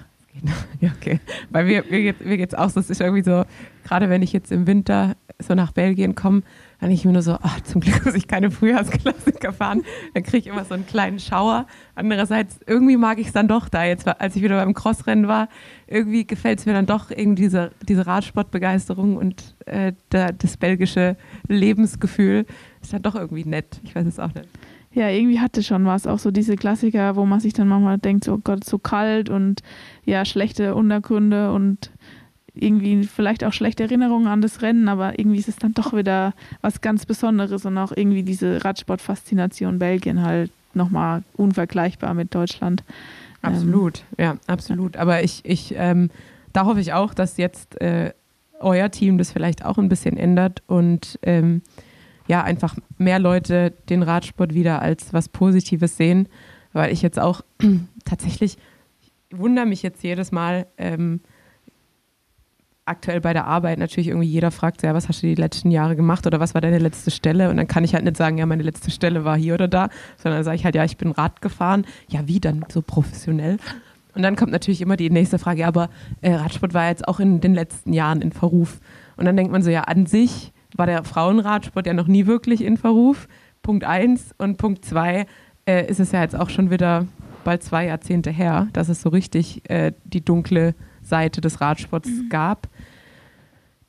Ja, 0.82 0.91
okay. 0.98 1.20
Weil 1.50 1.66
mir, 1.66 1.84
mir, 1.89 2.02
geht, 2.02 2.26
mir 2.26 2.38
geht's 2.38 2.54
auch 2.54 2.70
so, 2.70 2.80
es 2.80 2.89
ist 2.89 3.02
irgendwie 3.02 3.24
so, 3.24 3.46
gerade 3.84 4.10
wenn 4.10 4.22
ich 4.22 4.34
jetzt 4.34 4.52
im 4.52 4.68
Winter 4.68 5.16
so 5.39 5.56
nach 5.56 5.72
Belgien 5.72 6.16
komme, 6.16 6.44
dann 6.80 6.91
ich 6.91 7.06
mir 7.06 7.14
nur 7.14 7.22
so, 7.22 7.38
ach, 7.41 7.62
zum 7.62 7.82
Glück 7.82 8.06
muss 8.06 8.16
ich 8.16 8.28
keine 8.28 8.52
Frühjahrsklassiker 8.52 9.54
fahren. 9.54 9.84
Dann 10.14 10.24
kriege 10.24 10.38
ich 10.38 10.48
immer 10.48 10.66
so 10.66 10.74
einen 10.74 10.86
kleinen 10.86 11.20
Schauer. 11.20 11.66
Andererseits, 11.96 12.60
irgendwie 12.68 12.98
mag 12.98 13.20
ich 13.20 13.28
es 13.28 13.34
dann 13.34 13.48
doch 13.48 13.70
da. 13.70 13.86
Jetzt, 13.86 14.08
als 14.08 14.36
ich 14.36 14.44
wieder 14.44 14.58
beim 14.58 14.74
Crossrennen 14.74 15.28
war, 15.28 15.48
irgendwie 15.88 16.26
gefällt 16.28 16.60
es 16.60 16.66
mir 16.66 16.74
dann 16.74 16.86
doch 16.86 17.10
irgendwie 17.10 17.44
diese, 17.44 17.72
diese 17.88 18.06
Radsportbegeisterung 18.06 19.16
und 19.16 19.56
äh, 19.66 19.94
der, 20.12 20.34
das 20.34 20.58
belgische 20.58 21.16
Lebensgefühl 21.48 22.46
ist 22.82 22.91
dann 22.91 23.02
doch 23.02 23.16
irgendwie 23.16 23.46
nett. 23.46 23.80
Ich 23.84 23.96
weiß 23.96 24.06
es 24.06 24.20
auch 24.20 24.34
nicht. 24.34 24.50
Ja, 24.94 25.10
irgendwie 25.10 25.39
hatte 25.39 25.64
schon 25.64 25.86
was. 25.86 26.06
Auch 26.06 26.20
so 26.20 26.32
diese 26.32 26.56
Klassiker, 26.56 27.16
wo 27.16 27.26
man 27.26 27.39
sich 27.39 27.54
dann 27.54 27.68
manchmal 27.68 27.98
denkt, 27.98 28.26
so 28.26 28.34
oh 28.34 28.39
Gott, 28.44 28.64
so 28.64 28.78
kalt 28.78 29.30
und 29.30 29.62
ja, 30.06 30.24
schlechte 30.26 30.76
Untergründe 30.76 31.52
und 31.52 31.91
irgendwie 32.54 33.04
vielleicht 33.04 33.44
auch 33.44 33.54
schlechte 33.54 33.84
Erinnerungen 33.84 34.28
an 34.28 34.41
das 34.41 34.62
Rennen, 34.62 34.88
aber 34.88 35.18
irgendwie 35.18 35.39
ist 35.39 35.48
es 35.48 35.56
dann 35.56 35.74
doch 35.74 35.94
wieder 35.94 36.34
was 36.62 36.82
ganz 36.82 37.06
Besonderes 37.06 37.66
und 37.66 37.78
auch 37.78 37.91
irgendwie 37.96 38.24
diese 38.24 38.64
Radsportfaszination 38.64 39.80
Belgien 39.80 40.22
halt 40.22 40.52
nochmal 40.76 41.24
unvergleichbar 41.36 42.14
mit 42.14 42.36
Deutschland. 42.36 42.84
Absolut, 43.41 44.04
ähm, 44.18 44.26
ja, 44.26 44.38
absolut. 44.48 44.98
Aber 44.98 45.24
ich, 45.24 45.41
ich, 45.44 45.74
ähm, 45.76 46.10
da 46.54 46.66
hoffe 46.66 46.80
ich 46.80 46.94
auch, 46.94 47.14
dass 47.14 47.38
jetzt 47.38 47.82
äh, 47.82 48.14
euer 48.60 48.89
Team 48.91 49.18
das 49.18 49.32
vielleicht 49.32 49.66
auch 49.66 49.78
ein 49.78 49.89
bisschen 49.89 50.18
ändert 50.18 50.62
und 50.68 51.20
ähm, 51.24 51.62
ja, 52.28 52.44
einfach 52.44 52.76
mehr 52.98 53.20
Leute 53.20 53.72
den 53.90 54.04
Radsport 54.04 54.54
wieder 54.54 54.82
als 54.82 55.14
was 55.14 55.30
Positives 55.30 55.98
sehen, 55.98 56.28
weil 56.72 56.92
ich 56.92 57.02
jetzt 57.02 57.20
auch 57.20 57.42
tatsächlich 58.06 58.58
wundere 59.32 59.66
mich 59.66 59.84
jetzt 59.84 60.04
jedes 60.04 60.32
Mal, 60.32 60.68
ähm, 60.78 61.22
aktuell 62.86 63.22
bei 63.22 63.34
der 63.34 63.46
Arbeit 63.48 63.80
natürlich 63.80 64.10
irgendwie 64.10 64.28
jeder 64.28 64.52
fragt, 64.52 64.84
ja, 64.84 64.94
was 64.94 65.08
hast 65.08 65.24
du 65.24 65.28
die 65.28 65.36
letzten 65.36 65.72
Jahre 65.72 65.96
gemacht 65.96 66.28
oder 66.28 66.40
was 66.40 66.54
war 66.54 66.62
deine 66.62 66.80
letzte 66.80 67.12
Stelle? 67.12 67.50
Und 67.50 67.58
dann 67.58 67.68
kann 67.68 67.84
ich 67.84 67.94
halt 67.94 68.04
nicht 68.04 68.18
sagen, 68.18 68.38
ja, 68.38 68.46
meine 68.46 68.64
letzte 68.64 68.92
Stelle 68.92 69.24
war 69.24 69.38
hier 69.38 69.54
oder 69.54 69.68
da, 69.68 69.90
sondern 70.18 70.40
dann 70.40 70.44
sage 70.44 70.58
ich 70.58 70.66
halt, 70.66 70.76
ja, 70.76 70.84
ich 70.84 70.98
bin 70.98 71.12
Rad 71.12 71.42
gefahren. 71.42 71.86
Ja, 72.10 72.28
wie 72.28 72.40
dann 72.40 72.66
so 72.70 72.82
professionell? 72.82 73.58
Und 74.16 74.22
dann 74.22 74.36
kommt 74.36 74.52
natürlich 74.52 74.82
immer 74.82 74.98
die 74.98 75.10
nächste 75.10 75.40
Frage, 75.40 75.62
ja, 75.62 75.68
aber 75.68 75.90
äh, 76.22 76.34
Radsport 76.34 76.74
war 76.74 76.90
jetzt 76.90 77.08
auch 77.08 77.20
in 77.20 77.42
den 77.42 77.54
letzten 77.54 77.94
Jahren 77.94 78.22
in 78.22 78.32
Verruf. 78.32 78.80
Und 79.16 79.26
dann 79.26 79.38
denkt 79.38 79.52
man 79.52 79.64
so, 79.64 79.72
ja, 79.72 79.82
an 79.82 80.06
sich 80.06 80.53
war 80.78 80.86
der 80.86 81.04
Frauenradsport 81.04 81.88
ja 81.88 81.94
noch 81.94 82.08
nie 82.08 82.26
wirklich 82.26 82.64
in 82.64 82.78
Verruf. 82.78 83.28
Punkt 83.62 83.84
eins. 83.84 84.34
Und 84.38 84.58
Punkt 84.58 84.86
zwei 84.86 85.26
äh, 85.66 85.88
ist 85.88 86.00
es 86.00 86.12
ja 86.12 86.22
jetzt 86.22 86.36
auch 86.36 86.50
schon 86.50 86.70
wieder 86.70 87.08
bald 87.44 87.64
zwei 87.64 87.86
Jahrzehnte 87.86 88.32
her, 88.32 88.68
dass 88.74 88.90
es 88.90 89.02
so 89.02 89.10
richtig 89.10 89.70
äh, 89.70 89.94
die 90.06 90.24
dunkle 90.24 90.76
Seite 91.02 91.42
des 91.42 91.62
Radsports 91.62 92.10
mhm. 92.10 92.30
gab. 92.30 92.68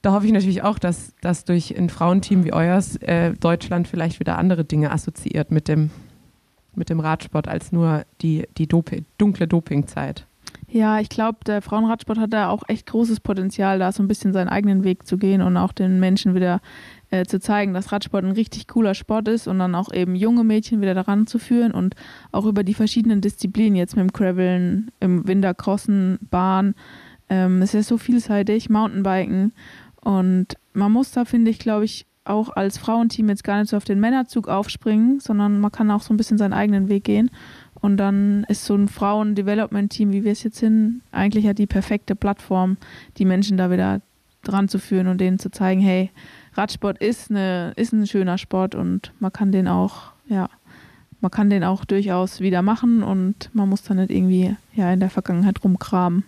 Da 0.03 0.13
hoffe 0.13 0.27
ich 0.27 0.33
natürlich 0.33 0.63
auch, 0.63 0.79
dass, 0.79 1.15
dass 1.23 1.45
durch 1.45 1.77
ein 1.79 1.89
Frauenteam 1.89 2.45
wie 2.45 2.53
euers 2.53 2.97
äh, 2.97 3.33
Deutschland 3.33 3.89
vielleicht 3.89 4.21
wieder 4.21 4.37
andere 4.37 4.65
Dinge 4.65 4.91
assoziiert 4.91 5.51
mit 5.51 5.67
dem, 5.69 5.91
mit 6.75 6.91
dem 6.91 7.01
Radsport 7.01 7.49
als 7.49 7.73
nur 7.73 8.05
die, 8.21 8.47
die 8.59 8.67
Doping, 8.67 9.07
dunkle 9.17 9.49
Dopingzeit. 9.49 10.27
Ja, 10.75 10.99
ich 10.99 11.09
glaube, 11.09 11.39
der 11.47 11.63
Frauenradsport 11.63 12.19
hat 12.19 12.33
da 12.33 12.49
auch 12.49 12.65
echt 12.67 12.87
großes 12.87 13.21
Potenzial, 13.21 13.79
da 13.79 13.93
so 13.93 14.03
ein 14.03 14.09
bisschen 14.09 14.33
seinen 14.33 14.49
eigenen 14.49 14.83
Weg 14.83 15.07
zu 15.07 15.19
gehen 15.19 15.41
und 15.41 15.57
auch 15.57 15.71
den 15.71 16.01
Menschen 16.01 16.35
wieder 16.35 16.61
äh, 17.11 17.25
zu 17.25 17.39
zeigen, 17.39 17.75
dass 17.75 17.93
Radsport 17.93 18.25
ein 18.25 18.33
richtig 18.33 18.67
cooler 18.67 18.95
Sport 18.95 19.29
ist 19.29 19.47
und 19.47 19.61
dann 19.61 19.77
auch 19.77 19.93
eben 19.93 20.17
junge 20.17 20.43
Mädchen 20.43 20.81
wieder 20.81 20.95
daran 20.95 21.29
zu 21.29 21.39
führen 21.39 21.71
und 21.71 21.95
auch 22.33 22.45
über 22.45 22.65
die 22.65 22.75
verschiedenen 22.75 23.21
Disziplinen, 23.21 23.77
jetzt 23.77 23.95
mit 23.95 24.03
dem 24.03 24.13
Graveln, 24.13 24.91
im 24.99 25.29
Wintercrossen, 25.29 26.19
Bahn, 26.29 26.75
Ähm, 27.29 27.63
es 27.63 27.73
ist 27.73 27.87
so 27.87 27.97
vielseitig, 27.97 28.69
Mountainbiken. 28.69 29.53
Und 30.01 30.57
man 30.73 30.91
muss 30.91 31.13
da, 31.13 31.25
finde 31.25 31.53
ich, 31.53 31.61
glaube 31.61 31.85
ich, 31.85 32.05
auch 32.25 32.49
als 32.57 32.79
Frauenteam 32.79 33.29
jetzt 33.29 33.45
gar 33.45 33.61
nicht 33.61 33.71
so 33.71 33.77
auf 33.77 33.85
den 33.85 34.01
Männerzug 34.01 34.49
aufspringen, 34.49 35.21
sondern 35.21 35.61
man 35.61 35.71
kann 35.71 35.91
auch 35.93 36.03
so 36.03 36.13
ein 36.13 36.17
bisschen 36.17 36.39
seinen 36.39 36.53
eigenen 36.53 36.89
Weg 36.89 37.05
gehen. 37.05 37.31
Und 37.85 37.99
dann 37.99 38.47
ist 38.49 38.65
so 38.65 38.75
ein 38.75 38.89
Frauen-Development-Team, 38.89 40.11
wie 40.11 40.25
wir 40.25 40.33
es 40.33 40.43
jetzt 40.43 40.57
sind, 40.57 41.03
eigentlich 41.13 41.45
ja 41.45 41.53
die 41.53 41.67
perfekte 41.67 42.17
Plattform, 42.17 42.79
die 43.19 43.27
Menschen 43.27 43.59
da 43.59 43.71
wieder 43.71 44.01
dran 44.43 44.69
zu 44.69 44.79
führen 44.79 45.07
und 45.07 45.21
denen 45.21 45.39
zu 45.39 45.51
zeigen, 45.51 45.83
hey, 45.83 46.11
Radsport 46.55 46.97
ist, 46.97 47.31
eine, 47.31 47.75
ist 47.77 47.93
ein 47.93 48.07
schöner 48.07 48.39
Sport 48.39 48.75
und 48.75 49.13
man 49.21 49.35
kann 49.35 49.53
den 49.53 49.69
auch, 49.69 50.13
ja, 50.31 50.49
man 51.21 51.31
kann 51.31 51.51
den 51.51 51.63
auch 51.63 51.85
durchaus 51.85 52.41
wieder 52.41 52.63
machen 52.63 53.03
und 53.03 53.51
man 53.53 53.69
muss 53.69 53.83
da 53.83 53.93
nicht 53.93 54.11
irgendwie 54.11 54.57
ja 54.75 54.91
in 54.91 55.01
der 55.01 55.11
Vergangenheit 55.11 55.63
rumkramen. 55.63 56.25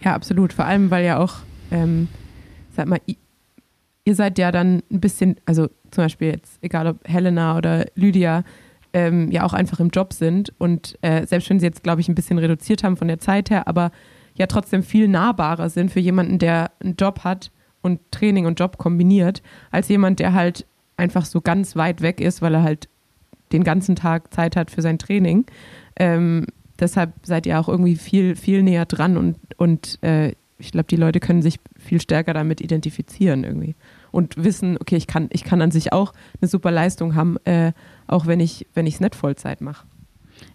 Ja, 0.00 0.16
absolut. 0.16 0.52
Vor 0.52 0.64
allem, 0.64 0.90
weil 0.90 1.04
ja 1.04 1.18
auch, 1.18 1.34
ähm, 1.70 2.08
sag 2.74 2.88
mal, 2.88 2.98
ihr 3.06 4.14
seid 4.16 4.38
ja 4.38 4.50
dann 4.50 4.82
ein 4.90 4.98
bisschen, 4.98 5.36
also 5.46 5.68
zum 5.92 6.02
Beispiel 6.02 6.32
jetzt, 6.32 6.58
egal 6.62 6.88
ob 6.88 7.08
Helena 7.08 7.56
oder 7.56 7.86
Lydia, 7.94 8.42
ähm, 8.94 9.30
ja 9.30 9.44
auch 9.44 9.52
einfach 9.52 9.80
im 9.80 9.90
Job 9.90 10.12
sind 10.12 10.54
und 10.58 10.96
äh, 11.02 11.26
selbst 11.26 11.50
wenn 11.50 11.60
sie 11.60 11.66
jetzt, 11.66 11.82
glaube 11.82 12.00
ich, 12.00 12.08
ein 12.08 12.14
bisschen 12.14 12.38
reduziert 12.38 12.82
haben 12.82 12.96
von 12.96 13.08
der 13.08 13.18
Zeit 13.18 13.50
her, 13.50 13.68
aber 13.68 13.90
ja 14.34 14.46
trotzdem 14.46 14.82
viel 14.82 15.08
nahbarer 15.08 15.68
sind 15.68 15.90
für 15.90 16.00
jemanden, 16.00 16.38
der 16.38 16.70
einen 16.80 16.96
Job 16.96 17.24
hat 17.24 17.50
und 17.82 18.00
Training 18.12 18.46
und 18.46 18.58
Job 18.58 18.78
kombiniert, 18.78 19.42
als 19.70 19.88
jemand, 19.88 20.20
der 20.20 20.32
halt 20.32 20.66
einfach 20.96 21.26
so 21.26 21.40
ganz 21.40 21.76
weit 21.76 22.00
weg 22.00 22.20
ist, 22.20 22.40
weil 22.40 22.54
er 22.54 22.62
halt 22.62 22.88
den 23.52 23.64
ganzen 23.64 23.96
Tag 23.96 24.32
Zeit 24.32 24.56
hat 24.56 24.70
für 24.70 24.80
sein 24.80 24.98
Training. 24.98 25.44
Ähm, 25.96 26.46
deshalb 26.78 27.12
seid 27.24 27.46
ihr 27.46 27.58
auch 27.58 27.68
irgendwie 27.68 27.96
viel, 27.96 28.36
viel 28.36 28.62
näher 28.62 28.86
dran 28.86 29.16
und, 29.16 29.36
und 29.56 29.98
äh, 30.02 30.32
ich 30.58 30.70
glaube, 30.70 30.86
die 30.86 30.96
Leute 30.96 31.18
können 31.18 31.42
sich 31.42 31.58
viel 31.78 32.00
stärker 32.00 32.32
damit 32.32 32.60
identifizieren 32.60 33.42
irgendwie 33.42 33.74
und 34.12 34.42
wissen, 34.42 34.78
okay, 34.80 34.96
ich 34.96 35.08
kann, 35.08 35.28
ich 35.32 35.42
kann 35.42 35.60
an 35.60 35.72
sich 35.72 35.92
auch 35.92 36.12
eine 36.40 36.48
super 36.48 36.70
Leistung 36.70 37.16
haben, 37.16 37.36
äh, 37.44 37.72
auch 38.06 38.26
wenn 38.26 38.40
ich 38.40 38.66
wenn 38.74 38.86
ich 38.86 38.94
es 38.94 39.00
nicht 39.00 39.14
Vollzeit 39.14 39.60
mache. 39.60 39.86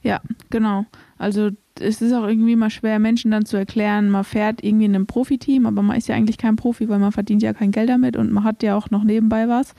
Ja, 0.02 0.22
genau. 0.50 0.86
Also 1.18 1.52
es 1.80 2.02
ist 2.02 2.14
auch 2.14 2.28
irgendwie 2.28 2.56
mal 2.56 2.70
schwer, 2.70 3.00
Menschen 3.00 3.32
dann 3.32 3.46
zu 3.46 3.58
erklären, 3.58 4.10
man 4.10 4.24
fährt 4.24 4.64
irgendwie 4.64 4.86
in 4.86 4.96
einem 4.96 5.08
Profiteam, 5.08 5.66
aber 5.66 5.82
man 5.82 5.98
ist 5.98 6.08
ja 6.08 6.16
eigentlich 6.16 6.38
kein 6.38 6.56
Profi, 6.56 6.90
weil 6.90 7.00
man 7.00 7.12
verdient 7.12 7.42
ja 7.42 7.54
kein 7.54 7.72
Geld 7.72 7.90
damit 7.90 8.18
und 8.18 8.32
man 8.32 8.44
hat 8.44 8.64
ja 8.64 8.76
auch 8.76 8.90
noch 8.90 9.04
nebenbei 9.04 9.48
was. 9.48 9.74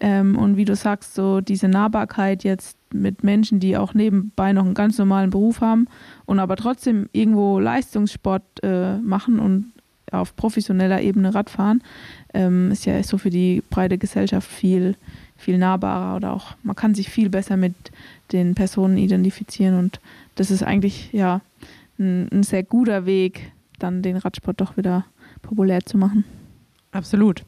Ähm, 0.00 0.36
und 0.36 0.56
wie 0.56 0.64
du 0.64 0.74
sagst, 0.76 1.14
so 1.14 1.40
diese 1.40 1.68
Nahbarkeit 1.68 2.44
jetzt 2.44 2.76
mit 2.92 3.24
Menschen, 3.24 3.60
die 3.60 3.76
auch 3.76 3.94
nebenbei 3.94 4.52
noch 4.52 4.64
einen 4.64 4.74
ganz 4.74 4.98
normalen 4.98 5.30
Beruf 5.30 5.60
haben 5.60 5.86
und 6.26 6.38
aber 6.38 6.56
trotzdem 6.56 7.08
irgendwo 7.12 7.58
Leistungssport 7.58 8.42
äh, 8.62 8.98
machen 8.98 9.38
und 9.38 9.72
auf 10.10 10.36
professioneller 10.36 11.00
Ebene 11.00 11.34
Radfahren, 11.34 11.82
ähm, 12.34 12.70
ist 12.70 12.84
ja 12.84 13.02
so 13.02 13.18
für 13.18 13.30
die 13.30 13.62
breite 13.70 13.98
Gesellschaft 13.98 14.48
viel, 14.48 14.96
viel 15.42 15.58
nahbarer 15.58 16.16
oder 16.16 16.32
auch 16.32 16.54
man 16.62 16.76
kann 16.76 16.94
sich 16.94 17.10
viel 17.10 17.28
besser 17.28 17.56
mit 17.56 17.74
den 18.32 18.54
Personen 18.54 18.96
identifizieren 18.96 19.78
und 19.78 20.00
das 20.36 20.50
ist 20.50 20.62
eigentlich 20.62 21.12
ja 21.12 21.40
ein, 21.98 22.28
ein 22.32 22.42
sehr 22.42 22.62
guter 22.62 23.04
Weg, 23.04 23.52
dann 23.78 24.02
den 24.02 24.16
Radsport 24.16 24.60
doch 24.60 24.76
wieder 24.76 25.04
populär 25.42 25.84
zu 25.84 25.98
machen. 25.98 26.24
Absolut. 26.92 27.44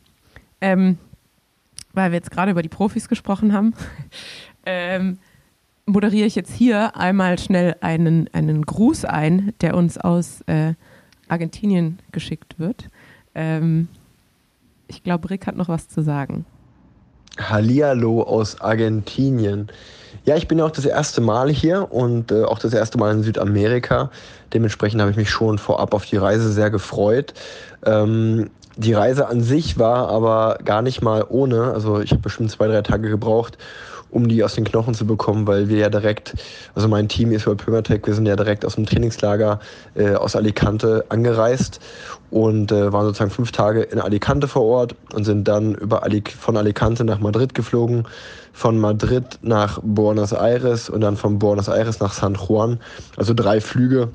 Ähm, 0.61 0.99
weil 1.93 2.11
wir 2.11 2.17
jetzt 2.17 2.31
gerade 2.31 2.51
über 2.51 2.63
die 2.63 2.69
Profis 2.69 3.09
gesprochen 3.09 3.53
haben, 3.53 3.75
ähm, 4.67 5.19
moderiere 5.87 6.27
ich 6.27 6.35
jetzt 6.35 6.53
hier 6.53 6.97
einmal 6.97 7.39
schnell 7.39 7.77
einen, 7.81 8.29
einen 8.33 8.63
Gruß 8.63 9.05
ein, 9.05 9.53
der 9.61 9.77
uns 9.77 9.99
aus 9.99 10.41
äh, 10.47 10.75
Argentinien 11.29 11.99
geschickt 12.13 12.59
wird. 12.59 12.89
Ähm, 13.35 13.89
ich 14.89 15.03
glaube, 15.03 15.31
Rick 15.31 15.47
hat 15.47 15.57
noch 15.57 15.69
was 15.69 15.89
zu 15.89 16.03
sagen. 16.03 16.45
Hallihallo 17.39 18.23
aus 18.23 18.61
Argentinien. 18.61 19.69
Ja, 20.25 20.37
ich 20.37 20.49
bin 20.49 20.59
ja 20.59 20.65
auch 20.65 20.71
das 20.71 20.87
erste 20.87 21.21
Mal 21.21 21.51
hier 21.51 21.93
und 21.93 22.33
äh, 22.33 22.45
auch 22.45 22.59
das 22.59 22.73
erste 22.73 22.97
Mal 22.99 23.13
in 23.13 23.23
Südamerika. 23.23 24.11
Dementsprechend 24.53 25.01
habe 25.01 25.11
ich 25.11 25.17
mich 25.17 25.31
schon 25.31 25.59
vorab 25.59 25.93
auf 25.93 26.07
die 26.07 26.17
Reise 26.17 26.53
sehr 26.53 26.71
gefreut. 26.71 27.35
Ähm, 27.85 28.51
die 28.77 28.93
Reise 28.93 29.29
an 29.29 29.43
sich 29.43 29.79
war 29.79 30.09
aber 30.09 30.59
gar 30.65 30.83
nicht 30.83 31.03
mal 31.03 31.25
ohne. 31.29 31.73
Also 31.73 32.01
ich 32.01 32.11
habe 32.11 32.23
bestimmt 32.23 32.51
zwei, 32.51 32.69
drei 32.69 32.83
Tage 32.83 33.09
gebraucht, 33.09 33.59
um 34.15 34.29
die 34.29 34.45
aus 34.45 34.55
den 34.55 34.65
Knochen 34.65 34.95
zu 34.95 35.07
bekommen, 35.07 35.47
weil 35.47 35.69
wir 35.69 35.79
ja 35.79 35.91
direkt, 35.91 36.35
also 36.75 36.89
mein 36.89 37.09
Team 37.09 37.33
ist 37.33 37.45
bei 37.47 37.55
Primatech, 37.55 38.03
wir 38.07 38.15
sind 38.15 38.27
ja 38.27 38.37
direkt 38.37 38.65
aus 38.65 38.77
dem 38.77 38.87
Trainingslager 38.87 39.59
äh, 39.95 40.15
aus 40.15 40.37
Alicante 40.37 41.05
angereist 41.09 41.81
und 42.31 42.71
äh, 42.71 42.93
waren 42.93 43.07
sozusagen 43.07 43.33
fünf 43.33 43.51
Tage 43.51 43.83
in 43.83 43.99
Alicante 43.99 44.47
vor 44.47 44.63
Ort 44.63 44.95
und 45.13 45.25
sind 45.25 45.49
dann 45.49 45.75
über 45.75 46.05
Alic 46.05 46.31
von 46.33 46.57
Alicante 46.57 47.05
nach 47.05 47.19
Madrid 47.19 47.55
geflogen, 47.55 48.05
von 48.53 48.79
Madrid 48.79 49.39
nach 49.43 49.81
Buenos 49.83 50.33
Aires 50.33 50.89
und 50.89 51.01
dann 51.01 51.17
von 51.17 51.39
Buenos 51.41 51.69
Aires 51.69 51.99
nach 51.99 52.13
San 52.13 52.35
Juan, 52.35 52.79
also 53.17 53.35
drei 53.35 53.61
Flüge. 53.61 54.11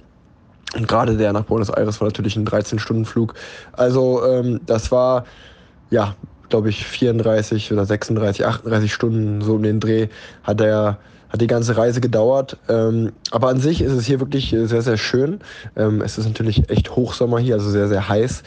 Und 0.76 0.88
gerade 0.88 1.18
der 1.18 1.34
nach 1.34 1.44
Buenos 1.44 1.70
Aires 1.70 2.00
war 2.00 2.08
natürlich 2.08 2.38
ein 2.38 2.46
13-Stunden-Flug. 2.46 3.34
Also 3.74 4.24
ähm, 4.26 4.62
das 4.66 4.92
war 4.92 5.26
ja 5.90 6.16
glaube 6.50 6.70
ich, 6.70 6.86
34 6.86 7.72
oder 7.72 7.86
36, 7.86 8.46
38 8.46 8.94
Stunden 8.94 9.42
so 9.42 9.56
um 9.56 9.64
den 9.64 9.80
Dreh 9.80 10.08
hat 10.44 10.62
er 10.62 11.00
hat 11.30 11.42
die 11.42 11.48
ganze 11.48 11.78
Reise 11.78 12.02
gedauert. 12.02 12.58
Ähm, 12.68 13.12
aber 13.32 13.50
an 13.50 13.60
sich 13.60 13.82
ist 13.82 13.94
es 13.94 14.06
hier 14.06 14.20
wirklich 14.20 14.50
sehr, 14.50 14.82
sehr 14.82 14.98
schön. 14.98 15.40
Ähm, 15.76 16.02
es 16.02 16.18
ist 16.18 16.26
natürlich 16.26 16.70
echt 16.70 16.96
Hochsommer 16.96 17.40
hier, 17.40 17.54
also 17.56 17.70
sehr, 17.70 17.88
sehr 17.88 18.10
heiß. 18.10 18.44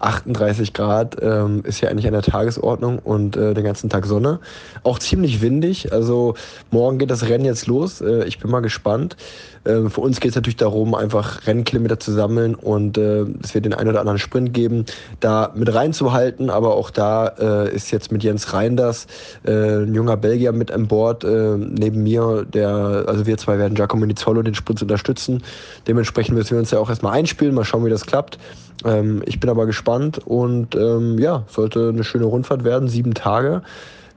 38 0.00 0.72
Grad 0.72 1.16
ähm, 1.20 1.62
ist 1.64 1.80
ja 1.80 1.88
eigentlich 1.88 2.06
an 2.06 2.12
der 2.12 2.22
Tagesordnung 2.22 2.98
und 2.98 3.36
äh, 3.36 3.54
den 3.54 3.64
ganzen 3.64 3.90
Tag 3.90 4.06
Sonne. 4.06 4.40
Auch 4.82 4.98
ziemlich 4.98 5.42
windig. 5.42 5.92
Also 5.92 6.34
morgen 6.70 6.98
geht 6.98 7.10
das 7.10 7.28
Rennen 7.28 7.44
jetzt 7.44 7.66
los. 7.66 8.00
Äh, 8.00 8.24
ich 8.24 8.38
bin 8.38 8.50
mal 8.50 8.60
gespannt. 8.60 9.16
Äh, 9.64 9.88
für 9.88 10.00
uns 10.00 10.20
geht 10.20 10.30
es 10.30 10.36
natürlich 10.36 10.56
darum, 10.56 10.94
einfach 10.94 11.46
Rennkilometer 11.46 12.00
zu 12.00 12.12
sammeln 12.12 12.54
und 12.54 12.96
äh, 12.96 13.26
es 13.42 13.54
wird 13.54 13.66
den 13.66 13.74
einen 13.74 13.90
oder 13.90 14.00
anderen 14.00 14.18
Sprint 14.18 14.54
geben, 14.54 14.86
da 15.20 15.52
mit 15.54 15.72
reinzuhalten. 15.72 16.48
Aber 16.48 16.74
auch 16.74 16.90
da 16.90 17.26
äh, 17.38 17.74
ist 17.74 17.90
jetzt 17.90 18.10
mit 18.10 18.24
Jens 18.24 18.52
Reinders 18.54 19.06
äh, 19.44 19.82
ein 19.82 19.94
junger 19.94 20.16
Belgier 20.16 20.52
mit 20.52 20.70
an 20.70 20.88
Bord 20.88 21.24
äh, 21.24 21.56
neben 21.56 22.02
mir. 22.02 22.46
Der, 22.52 23.04
also 23.06 23.26
wir 23.26 23.36
zwei 23.36 23.58
werden 23.58 23.74
Giacomo 23.74 24.06
Nizzolo 24.06 24.42
den 24.42 24.54
Sprint 24.54 24.80
unterstützen. 24.80 25.42
Dementsprechend 25.86 26.36
müssen 26.36 26.52
wir 26.52 26.58
uns 26.58 26.70
ja 26.70 26.78
auch 26.78 26.88
erstmal 26.88 27.12
einspielen, 27.12 27.54
mal 27.54 27.64
schauen, 27.64 27.84
wie 27.84 27.90
das 27.90 28.06
klappt. 28.06 28.38
Ähm, 28.84 29.22
ich 29.26 29.40
bin 29.40 29.50
aber 29.50 29.66
gespannt 29.66 30.18
und 30.24 30.74
ähm, 30.74 31.18
ja, 31.18 31.44
sollte 31.48 31.88
eine 31.88 32.04
schöne 32.04 32.24
Rundfahrt 32.24 32.64
werden, 32.64 32.88
sieben 32.88 33.14
Tage. 33.14 33.62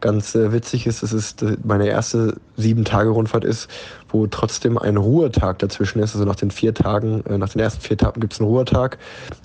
Ganz 0.02 0.36
äh, 0.36 0.52
witzig 0.52 0.86
ist, 0.86 1.02
dass 1.02 1.14
es 1.14 1.36
meine 1.64 1.88
erste 1.88 2.36
sieben 2.58 2.84
Tage 2.84 3.10
Rundfahrt 3.10 3.46
ist, 3.46 3.70
wo 4.10 4.28
trotzdem 4.28 4.78
ein 4.78 4.98
Ruhetag 4.98 5.60
dazwischen 5.60 6.00
ist. 6.00 6.14
Also 6.14 6.26
nach 6.26 6.36
den 6.36 6.52
vier 6.52 6.74
Tagen, 6.74 7.24
äh, 7.26 7.38
nach 7.38 7.50
den 7.50 7.62
ersten 7.62 7.82
vier 7.82 7.94
Etappen 7.94 8.20
gibt 8.20 8.34
es 8.34 8.40
einen 8.40 8.50
Ruhetag 8.50 8.98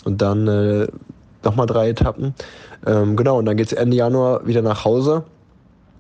und 0.05 0.21
dann 0.21 0.49
äh, 0.49 0.89
nochmal 1.45 1.67
drei 1.67 1.91
Etappen. 1.91 2.35
Ähm, 2.87 3.17
genau, 3.17 3.39
und 3.39 3.47
dann 3.47 3.57
geht 3.57 3.67
es 3.69 3.73
Ende 3.73 3.97
Januar 3.97 4.47
wieder 4.47 4.63
nach 4.63 4.85
Hause. 4.85 5.25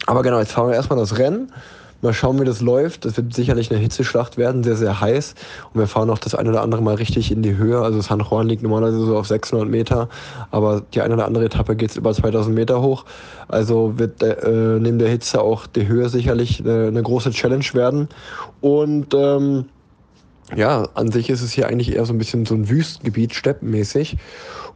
Aber 0.06 0.22
genau, 0.22 0.38
jetzt 0.38 0.52
fahren 0.52 0.68
wir 0.68 0.74
erstmal 0.74 0.98
das 0.98 1.18
Rennen. 1.18 1.52
Mal 2.00 2.14
schauen, 2.14 2.40
wie 2.40 2.44
das 2.44 2.60
läuft. 2.60 3.04
Das 3.04 3.16
wird 3.16 3.34
sicherlich 3.34 3.70
eine 3.70 3.80
Hitzeschlacht 3.80 4.36
werden, 4.36 4.62
sehr, 4.62 4.76
sehr 4.76 5.00
heiß. 5.00 5.34
Und 5.72 5.80
wir 5.80 5.88
fahren 5.88 6.10
auch 6.10 6.18
das 6.18 6.34
eine 6.34 6.50
oder 6.50 6.62
andere 6.62 6.80
Mal 6.80 6.94
richtig 6.94 7.32
in 7.32 7.42
die 7.42 7.56
Höhe. 7.56 7.80
Also 7.80 8.00
San 8.00 8.20
Juan 8.20 8.48
liegt 8.48 8.62
normalerweise 8.62 9.04
so 9.04 9.16
auf 9.16 9.26
600 9.26 9.68
Meter, 9.68 10.08
aber 10.50 10.82
die 10.94 11.00
eine 11.00 11.14
oder 11.14 11.26
andere 11.26 11.46
Etappe 11.46 11.74
geht 11.74 11.96
über 11.96 12.14
2000 12.14 12.54
Meter 12.54 12.82
hoch. 12.82 13.04
Also 13.48 13.98
wird 13.98 14.22
äh, 14.22 14.78
neben 14.78 14.98
der 14.98 15.08
Hitze 15.08 15.40
auch 15.40 15.66
die 15.66 15.88
Höhe 15.88 16.08
sicherlich 16.08 16.60
eine, 16.60 16.86
eine 16.86 17.02
große 17.02 17.30
Challenge 17.30 17.66
werden. 17.72 18.08
Und 18.60 19.14
ähm, 19.14 19.64
ja, 20.56 20.88
an 20.94 21.10
sich 21.10 21.28
ist 21.30 21.42
es 21.42 21.52
hier 21.52 21.68
eigentlich 21.68 21.94
eher 21.94 22.06
so 22.06 22.14
ein 22.14 22.18
bisschen 22.18 22.46
so 22.46 22.54
ein 22.54 22.68
Wüstengebiet, 22.68 23.34
steppenmäßig. 23.34 24.16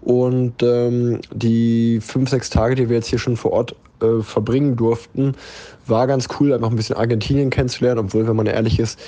Und 0.03 0.63
ähm, 0.63 1.21
die 1.33 2.01
fünf, 2.01 2.31
sechs 2.31 2.51
Tage, 2.51 2.75
die 2.75 2.89
wir 2.89 2.97
jetzt 2.97 3.07
hier 3.07 3.19
schon 3.19 3.37
vor 3.37 3.53
Ort 3.53 3.77
äh, 4.03 4.21
verbringen 4.23 4.77
durften, 4.77 5.35
war 5.87 6.07
ganz 6.07 6.29
cool, 6.39 6.53
einfach 6.53 6.71
ein 6.71 6.77
bisschen 6.77 6.97
Argentinien 6.97 7.51
kennenzulernen, 7.51 8.01
obwohl, 8.01 8.27
wenn 8.27 8.37
man 8.37 8.47
ehrlich 8.47 8.79
ist, 8.79 8.99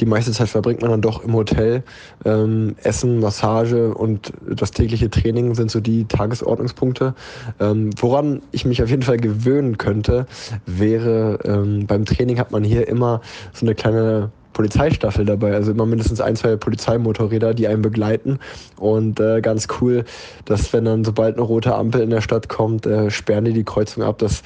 die 0.00 0.06
meiste 0.06 0.32
Zeit 0.32 0.48
verbringt 0.48 0.80
man 0.80 0.90
dann 0.90 1.00
doch 1.00 1.24
im 1.24 1.34
Hotel. 1.34 1.82
Ähm, 2.24 2.76
Essen, 2.82 3.20
Massage 3.20 3.94
und 3.94 4.32
das 4.48 4.70
tägliche 4.70 5.10
Training 5.10 5.54
sind 5.54 5.70
so 5.70 5.80
die 5.80 6.04
Tagesordnungspunkte. 6.04 7.14
Ähm, 7.60 7.90
woran 7.98 8.42
ich 8.52 8.64
mich 8.64 8.82
auf 8.82 8.90
jeden 8.90 9.02
Fall 9.02 9.16
gewöhnen 9.16 9.78
könnte, 9.78 10.26
wäre, 10.66 11.38
ähm, 11.44 11.86
beim 11.86 12.04
Training 12.04 12.38
hat 12.38 12.50
man 12.52 12.62
hier 12.64 12.86
immer 12.88 13.20
so 13.52 13.66
eine 13.66 13.74
kleine 13.74 14.30
Polizeistaffel 14.54 15.26
dabei, 15.26 15.52
also 15.52 15.72
immer 15.72 15.84
mindestens 15.84 16.22
ein, 16.22 16.36
zwei 16.36 16.56
Polizeimotorräder, 16.56 17.52
die 17.52 17.68
einen 17.68 17.82
begleiten. 17.82 18.38
Und 18.78 19.20
äh, 19.20 19.42
ganz 19.42 19.68
cool, 19.80 20.04
dass 20.46 20.72
wenn 20.72 20.86
dann 20.86 21.04
sobald 21.04 21.36
eine 21.36 21.42
rote 21.42 21.74
Ampel 21.74 22.00
in 22.00 22.10
der 22.10 22.22
Stadt 22.22 22.48
kommt, 22.48 22.86
äh, 22.86 23.10
sperren 23.10 23.44
die 23.44 23.52
die 23.52 23.64
Kreuzung 23.64 24.02
ab. 24.02 24.18
Das 24.18 24.42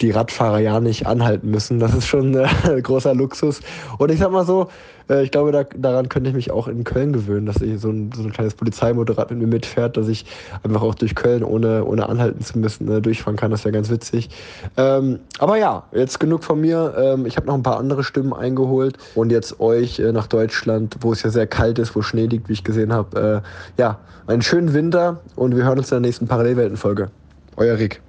die 0.00 0.10
Radfahrer 0.10 0.60
ja 0.60 0.80
nicht 0.80 1.06
anhalten 1.06 1.50
müssen. 1.50 1.78
Das 1.78 1.94
ist 1.94 2.06
schon 2.06 2.34
äh, 2.34 2.48
ein 2.64 2.82
großer 2.82 3.14
Luxus. 3.14 3.60
Und 3.98 4.10
ich 4.10 4.18
sag 4.18 4.30
mal 4.30 4.46
so, 4.46 4.68
äh, 5.10 5.22
ich 5.22 5.30
glaube, 5.30 5.52
da, 5.52 5.64
daran 5.64 6.08
könnte 6.08 6.30
ich 6.30 6.36
mich 6.36 6.50
auch 6.50 6.68
in 6.68 6.84
Köln 6.84 7.12
gewöhnen, 7.12 7.46
dass 7.46 7.60
ich 7.60 7.80
so 7.80 7.90
ein, 7.90 8.10
so 8.14 8.22
ein 8.22 8.32
kleines 8.32 8.54
Polizeimotorrad 8.54 9.30
mit 9.30 9.40
mir 9.40 9.46
mitfährt, 9.46 9.96
dass 9.96 10.08
ich 10.08 10.24
einfach 10.62 10.82
auch 10.82 10.94
durch 10.94 11.14
Köln 11.14 11.42
ohne, 11.42 11.84
ohne 11.84 12.08
anhalten 12.08 12.42
zu 12.42 12.58
müssen 12.58 12.90
äh, 12.90 13.00
durchfahren 13.00 13.36
kann. 13.36 13.50
Das 13.50 13.64
wäre 13.64 13.72
ganz 13.72 13.90
witzig. 13.90 14.30
Ähm, 14.76 15.18
aber 15.38 15.56
ja, 15.56 15.84
jetzt 15.92 16.20
genug 16.20 16.44
von 16.44 16.60
mir. 16.60 16.94
Ähm, 16.96 17.26
ich 17.26 17.36
habe 17.36 17.46
noch 17.46 17.54
ein 17.54 17.62
paar 17.62 17.78
andere 17.78 18.04
Stimmen 18.04 18.32
eingeholt 18.32 18.96
und 19.14 19.30
jetzt 19.30 19.60
euch 19.60 19.98
äh, 19.98 20.12
nach 20.12 20.28
Deutschland, 20.28 20.96
wo 21.00 21.12
es 21.12 21.22
ja 21.22 21.30
sehr 21.30 21.46
kalt 21.46 21.78
ist, 21.78 21.94
wo 21.96 22.02
Schnee 22.02 22.26
liegt, 22.26 22.48
wie 22.48 22.54
ich 22.54 22.64
gesehen 22.64 22.92
habe. 22.92 23.42
Äh, 23.44 23.80
ja, 23.80 23.98
einen 24.26 24.42
schönen 24.42 24.72
Winter 24.72 25.20
und 25.36 25.56
wir 25.56 25.64
hören 25.64 25.78
uns 25.78 25.90
in 25.90 25.96
der 25.96 26.08
nächsten 26.08 26.28
Parallelweltenfolge. 26.28 27.10
Euer 27.56 27.76
Rick. 27.78 28.00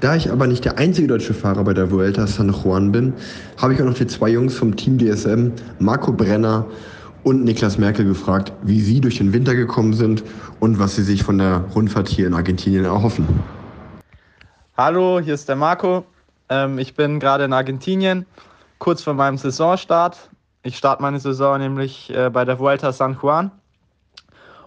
Da 0.00 0.14
ich 0.14 0.30
aber 0.30 0.46
nicht 0.46 0.62
der 0.66 0.76
einzige 0.76 1.08
deutsche 1.08 1.32
Fahrer 1.32 1.64
bei 1.64 1.72
der 1.72 1.90
Vuelta 1.90 2.26
San 2.26 2.52
Juan 2.52 2.92
bin, 2.92 3.14
habe 3.56 3.72
ich 3.72 3.80
auch 3.80 3.86
noch 3.86 3.94
die 3.94 4.06
zwei 4.06 4.28
Jungs 4.28 4.54
vom 4.54 4.76
Team 4.76 4.98
DSM, 4.98 5.52
Marco 5.78 6.12
Brenner 6.12 6.66
und 7.22 7.44
Niklas 7.44 7.78
Merkel 7.78 8.04
gefragt, 8.04 8.52
wie 8.62 8.80
sie 8.80 9.00
durch 9.00 9.16
den 9.16 9.32
Winter 9.32 9.54
gekommen 9.54 9.94
sind 9.94 10.22
und 10.60 10.78
was 10.78 10.96
sie 10.96 11.02
sich 11.02 11.22
von 11.22 11.38
der 11.38 11.64
Rundfahrt 11.74 12.08
hier 12.08 12.26
in 12.26 12.34
Argentinien 12.34 12.84
erhoffen. 12.84 13.26
Hallo, 14.76 15.18
hier 15.18 15.32
ist 15.32 15.48
der 15.48 15.56
Marco. 15.56 16.04
Ähm, 16.50 16.78
ich 16.78 16.94
bin 16.94 17.18
gerade 17.18 17.44
in 17.44 17.54
Argentinien, 17.54 18.26
kurz 18.78 19.02
vor 19.02 19.14
meinem 19.14 19.38
Saisonstart. 19.38 20.28
Ich 20.62 20.76
starte 20.76 21.00
meine 21.00 21.20
Saison 21.20 21.58
nämlich 21.58 22.14
äh, 22.14 22.28
bei 22.28 22.44
der 22.44 22.58
Vuelta 22.58 22.92
San 22.92 23.16
Juan. 23.22 23.50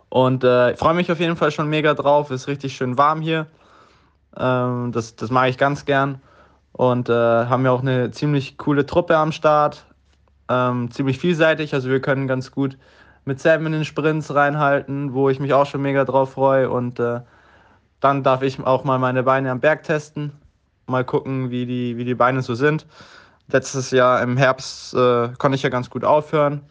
Und 0.10 0.44
äh, 0.44 0.72
ich 0.72 0.80
freue 0.80 0.96
mich 0.96 1.12
auf 1.12 1.20
jeden 1.20 1.36
Fall 1.36 1.52
schon 1.52 1.70
mega 1.70 1.94
drauf. 1.94 2.32
Ist 2.32 2.48
richtig 2.48 2.76
schön 2.76 2.98
warm 2.98 3.22
hier. 3.22 3.46
Ähm, 4.38 4.92
das, 4.92 5.16
das 5.16 5.30
mag 5.32 5.50
ich 5.50 5.58
ganz 5.58 5.86
gern. 5.86 6.22
Und 6.72 7.10
äh, 7.10 7.14
haben 7.14 7.66
ja 7.66 7.72
auch 7.72 7.82
eine 7.82 8.12
ziemlich 8.12 8.58
coole 8.58 8.86
Truppe 8.86 9.18
am 9.18 9.32
Start. 9.32 9.86
Ähm, 10.50 10.92
ziemlich 10.92 11.20
vielseitig. 11.20 11.74
Also 11.74 11.90
wir 11.90 12.02
können 12.02 12.28
ganz 12.28 12.52
gut 12.52 12.78
mit 13.26 13.40
Sam 13.40 13.66
in 13.66 13.74
den 13.74 13.86
Sprints 13.86 14.34
reinhalten, 14.34 15.14
wo 15.14 15.30
ich 15.30 15.40
mich 15.40 15.54
auch 15.54 15.66
schon 15.66 15.82
mega 15.82 16.06
drauf 16.06 16.34
freue. 16.34 16.70
Und 16.70 17.00
äh, 17.00 17.22
dann 18.00 18.24
darf 18.24 18.42
ich 18.42 18.60
auch 18.60 18.84
mal 18.84 19.00
meine 19.00 19.24
Beine 19.24 19.52
am 19.52 19.60
Berg 19.60 19.84
testen. 19.84 20.32
Mal 20.88 21.04
gucken, 21.04 21.52
wie 21.52 21.66
die, 21.66 21.98
wie 21.98 22.06
die 22.06 22.16
Beine 22.16 22.42
so 22.42 22.56
sind. 22.56 22.88
Letztes 23.52 23.92
Jahr 23.92 24.22
im 24.22 24.38
Herbst 24.38 24.94
äh, 24.94 25.30
konnte 25.38 25.56
ich 25.56 25.64
ja 25.64 25.70
ganz 25.70 25.90
gut 25.90 26.04
aufhören. 26.04 26.62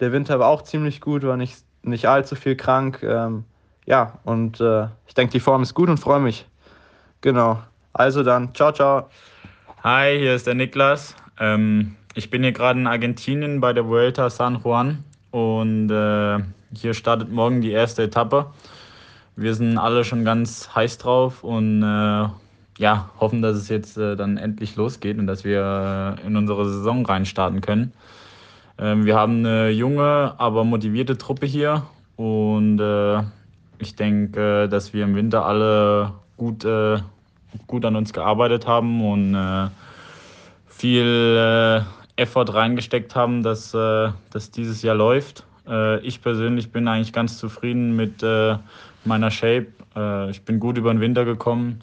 Der 0.00 0.12
Winter 0.12 0.38
war 0.38 0.48
auch 0.48 0.62
ziemlich 0.62 1.00
gut, 1.00 1.22
war 1.22 1.36
nicht, 1.36 1.56
nicht 1.82 2.08
allzu 2.08 2.34
viel 2.34 2.56
krank. 2.56 3.02
Ähm, 3.02 3.44
ja, 3.84 4.18
und 4.24 4.60
äh, 4.60 4.86
ich 5.06 5.14
denke, 5.14 5.32
die 5.32 5.40
Form 5.40 5.62
ist 5.62 5.74
gut 5.74 5.88
und 5.88 5.98
freue 5.98 6.20
mich. 6.20 6.49
Genau. 7.22 7.58
Also 7.92 8.22
dann, 8.22 8.54
ciao, 8.54 8.72
ciao. 8.72 9.10
Hi, 9.84 10.18
hier 10.18 10.34
ist 10.34 10.46
der 10.46 10.54
Niklas. 10.54 11.14
Ähm, 11.38 11.96
ich 12.14 12.30
bin 12.30 12.42
hier 12.42 12.52
gerade 12.52 12.80
in 12.80 12.86
Argentinien 12.86 13.60
bei 13.60 13.74
der 13.74 13.86
Vuelta 13.86 14.30
San 14.30 14.60
Juan 14.64 15.04
und 15.30 15.90
äh, 15.90 16.38
hier 16.74 16.94
startet 16.94 17.30
morgen 17.30 17.60
die 17.60 17.72
erste 17.72 18.04
Etappe. 18.04 18.46
Wir 19.36 19.54
sind 19.54 19.76
alle 19.76 20.02
schon 20.04 20.24
ganz 20.24 20.74
heiß 20.74 20.96
drauf 20.96 21.44
und 21.44 21.82
äh, 21.82 22.28
ja, 22.78 23.10
hoffen, 23.20 23.42
dass 23.42 23.56
es 23.56 23.68
jetzt 23.68 23.98
äh, 23.98 24.16
dann 24.16 24.38
endlich 24.38 24.76
losgeht 24.76 25.18
und 25.18 25.26
dass 25.26 25.44
wir 25.44 26.16
äh, 26.18 26.26
in 26.26 26.36
unsere 26.36 26.64
Saison 26.70 27.04
reinstarten 27.04 27.60
können. 27.60 27.92
Ähm, 28.78 29.04
wir 29.04 29.16
haben 29.16 29.40
eine 29.40 29.68
junge, 29.68 30.36
aber 30.38 30.64
motivierte 30.64 31.18
Truppe 31.18 31.44
hier 31.44 31.82
und 32.16 32.80
äh, 32.80 33.22
ich 33.78 33.94
denke, 33.96 34.70
dass 34.70 34.94
wir 34.94 35.04
im 35.04 35.14
Winter 35.14 35.44
alle 35.44 36.14
gut, 36.40 36.64
äh, 36.64 36.98
gut 37.66 37.84
an 37.84 37.96
uns 37.96 38.14
gearbeitet 38.14 38.66
haben 38.66 39.06
und 39.06 39.34
äh, 39.34 39.68
viel 40.66 41.36
äh, 41.36 41.82
Effort 42.22 42.54
reingesteckt 42.54 43.14
haben, 43.14 43.42
dass, 43.42 43.74
äh, 43.74 44.08
dass 44.30 44.50
dieses 44.50 44.80
Jahr 44.80 44.94
läuft. 44.94 45.44
Äh, 45.68 46.00
ich 46.00 46.22
persönlich 46.22 46.72
bin 46.72 46.88
eigentlich 46.88 47.12
ganz 47.12 47.36
zufrieden 47.36 47.94
mit 47.94 48.22
äh, 48.22 48.56
meiner 49.04 49.30
Shape. 49.30 49.66
ich 50.30 50.42
bin 50.42 50.60
gut 50.60 50.78
über 50.78 50.92
den 50.92 51.00
Winter 51.00 51.24
gekommen, 51.24 51.80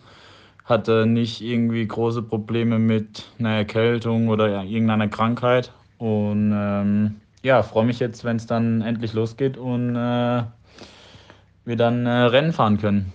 hatte 0.64 1.06
nicht 1.06 1.42
irgendwie 1.42 1.86
große 1.86 2.22
Probleme 2.24 2.80
mit 2.80 3.26
einer 3.38 3.56
Erkältung 3.56 4.30
oder 4.30 4.64
irgendeiner 4.64 5.10
Krankheit. 5.10 5.74
Und 5.98 6.54
ähm, 6.56 7.16
ja, 7.44 7.64
freue 7.64 7.86
mich 7.86 8.00
jetzt, 8.00 8.24
wenn 8.24 8.38
es 8.38 8.48
dann 8.48 8.82
endlich 8.82 9.14
losgeht 9.14 9.58
und 9.58 9.96
wir 9.96 11.76
dann 11.76 12.08
Rennen 12.08 12.54
fahren 12.54 12.78
können. 12.78 13.12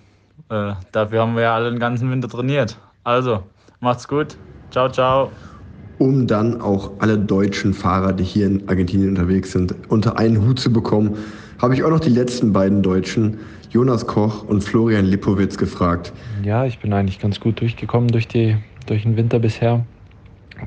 Äh, 0.52 0.74
dafür 0.92 1.22
haben 1.22 1.34
wir 1.34 1.44
ja 1.44 1.54
alle 1.54 1.70
den 1.70 1.78
ganzen 1.78 2.10
Winter 2.10 2.28
trainiert. 2.28 2.76
Also, 3.04 3.42
macht's 3.80 4.06
gut. 4.06 4.36
Ciao, 4.70 4.90
ciao. 4.90 5.32
Um 5.98 6.26
dann 6.26 6.60
auch 6.60 6.90
alle 6.98 7.16
deutschen 7.16 7.72
Fahrer, 7.72 8.12
die 8.12 8.24
hier 8.24 8.48
in 8.48 8.68
Argentinien 8.68 9.08
unterwegs 9.08 9.52
sind, 9.52 9.74
unter 9.88 10.18
einen 10.18 10.46
Hut 10.46 10.60
zu 10.60 10.70
bekommen, 10.70 11.16
habe 11.60 11.74
ich 11.74 11.82
auch 11.82 11.88
noch 11.88 12.00
die 12.00 12.10
letzten 12.10 12.52
beiden 12.52 12.82
Deutschen, 12.82 13.38
Jonas 13.70 14.06
Koch 14.06 14.44
und 14.44 14.62
Florian 14.62 15.06
Lipowitz, 15.06 15.56
gefragt. 15.56 16.12
Ja, 16.42 16.66
ich 16.66 16.80
bin 16.80 16.92
eigentlich 16.92 17.18
ganz 17.18 17.40
gut 17.40 17.58
durchgekommen 17.60 18.08
durch, 18.08 18.28
die, 18.28 18.56
durch 18.86 19.04
den 19.04 19.16
Winter 19.16 19.38
bisher. 19.38 19.86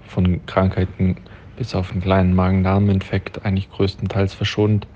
Von 0.08 0.44
Krankheiten 0.48 1.18
bis 1.58 1.76
auf 1.76 1.92
einen 1.92 2.02
kleinen 2.02 2.34
Magen-Darm-Infekt 2.34 3.46
eigentlich 3.46 3.70
größtenteils 3.72 4.34
verschont 4.34 4.88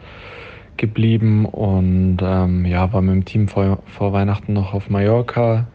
geblieben 0.80 1.46
und 1.46 2.18
ähm, 2.22 2.66
ja, 2.66 2.92
war 2.92 3.02
mit 3.02 3.14
dem 3.14 3.26
Team 3.26 3.48
vor, 3.48 3.80
vor 3.86 4.14
Weihnachten 4.14 4.54
noch 4.54 4.74
auf 4.74 4.90
Mallorca, 4.90 5.68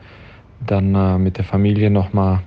dann 0.66 0.94
äh, 0.94 1.18
mit 1.18 1.38
der 1.38 1.44
Familie 1.44 1.90
noch 1.90 2.12
mal 2.12 2.40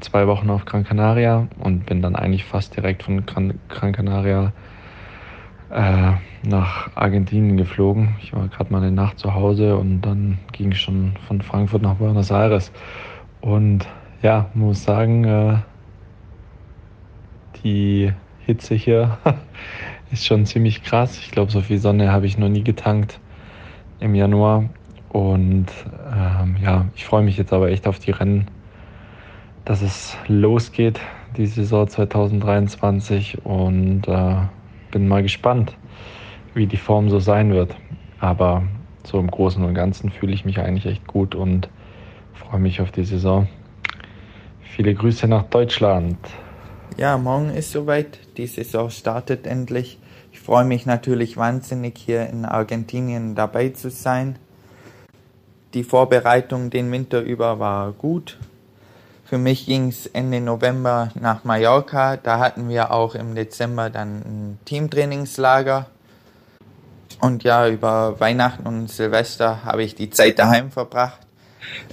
zwei 0.00 0.26
Wochen 0.26 0.50
auf 0.50 0.64
Gran 0.64 0.84
Canaria 0.84 1.46
und 1.60 1.86
bin 1.86 2.02
dann 2.02 2.16
eigentlich 2.16 2.44
fast 2.44 2.76
direkt 2.76 3.04
von 3.04 3.24
Gran, 3.26 3.54
Gran 3.68 3.92
Canaria 3.92 4.52
äh, 5.70 6.12
nach 6.42 6.90
Argentinien 6.94 7.56
geflogen. 7.56 8.16
Ich 8.22 8.32
war 8.32 8.48
gerade 8.48 8.72
mal 8.72 8.82
eine 8.82 8.90
Nacht 8.90 9.18
zu 9.18 9.34
Hause 9.34 9.76
und 9.76 10.00
dann 10.00 10.38
ging 10.52 10.72
es 10.72 10.78
schon 10.78 11.12
von 11.26 11.42
Frankfurt 11.42 11.82
nach 11.82 11.94
Buenos 11.94 12.30
Aires. 12.30 12.72
Und 13.40 13.86
ja, 14.22 14.46
muss 14.54 14.82
sagen, 14.82 15.24
äh, 15.24 15.56
die 17.62 18.12
Hitze 18.46 18.74
hier 18.74 19.18
ist 20.12 20.26
schon 20.26 20.46
ziemlich 20.46 20.82
krass. 20.82 21.18
Ich 21.18 21.30
glaube, 21.30 21.50
so 21.50 21.60
viel 21.60 21.78
Sonne 21.78 22.12
habe 22.12 22.26
ich 22.26 22.38
noch 22.38 22.48
nie 22.48 22.64
getankt 22.64 23.20
im 24.00 24.14
Januar. 24.14 24.64
Und 25.10 25.66
ähm, 26.14 26.56
ja, 26.62 26.86
ich 26.94 27.04
freue 27.04 27.22
mich 27.22 27.36
jetzt 27.36 27.52
aber 27.52 27.70
echt 27.70 27.86
auf 27.86 27.98
die 27.98 28.10
Rennen, 28.10 28.46
dass 29.64 29.82
es 29.82 30.16
losgeht, 30.28 31.00
die 31.36 31.46
Saison 31.46 31.88
2023. 31.88 33.44
Und 33.44 34.06
äh, 34.06 34.36
bin 34.90 35.08
mal 35.08 35.22
gespannt, 35.22 35.76
wie 36.54 36.66
die 36.66 36.76
Form 36.76 37.10
so 37.10 37.18
sein 37.18 37.52
wird. 37.52 37.76
Aber 38.20 38.62
so 39.04 39.18
im 39.18 39.30
Großen 39.30 39.62
und 39.62 39.74
Ganzen 39.74 40.10
fühle 40.10 40.32
ich 40.32 40.44
mich 40.44 40.58
eigentlich 40.58 40.86
echt 40.86 41.06
gut 41.06 41.34
und 41.34 41.68
freue 42.34 42.60
mich 42.60 42.80
auf 42.80 42.90
die 42.90 43.04
Saison. 43.04 43.48
Viele 44.60 44.94
Grüße 44.94 45.26
nach 45.28 45.44
Deutschland. 45.44 46.18
Ja, 46.98 47.16
morgen 47.16 47.50
ist 47.50 47.70
soweit. 47.70 48.18
Die 48.38 48.48
Saison 48.48 48.90
startet 48.90 49.46
endlich. 49.46 50.00
Ich 50.32 50.40
freue 50.40 50.64
mich 50.64 50.84
natürlich 50.84 51.36
wahnsinnig, 51.36 51.96
hier 51.96 52.26
in 52.26 52.44
Argentinien 52.44 53.36
dabei 53.36 53.68
zu 53.68 53.88
sein. 53.88 54.36
Die 55.74 55.84
Vorbereitung 55.84 56.70
den 56.70 56.90
Winter 56.90 57.20
über 57.20 57.60
war 57.60 57.92
gut. 57.92 58.36
Für 59.24 59.38
mich 59.38 59.66
ging 59.66 59.90
es 59.90 60.06
Ende 60.08 60.40
November 60.40 61.12
nach 61.14 61.44
Mallorca. 61.44 62.16
Da 62.16 62.40
hatten 62.40 62.68
wir 62.68 62.90
auch 62.90 63.14
im 63.14 63.36
Dezember 63.36 63.90
dann 63.90 64.16
ein 64.22 64.58
Teamtrainingslager. 64.64 65.86
Und 67.20 67.44
ja, 67.44 67.68
über 67.68 68.18
Weihnachten 68.18 68.66
und 68.66 68.90
Silvester 68.90 69.64
habe 69.64 69.84
ich 69.84 69.94
die 69.94 70.10
Zeit 70.10 70.40
daheim 70.40 70.72
verbracht. 70.72 71.20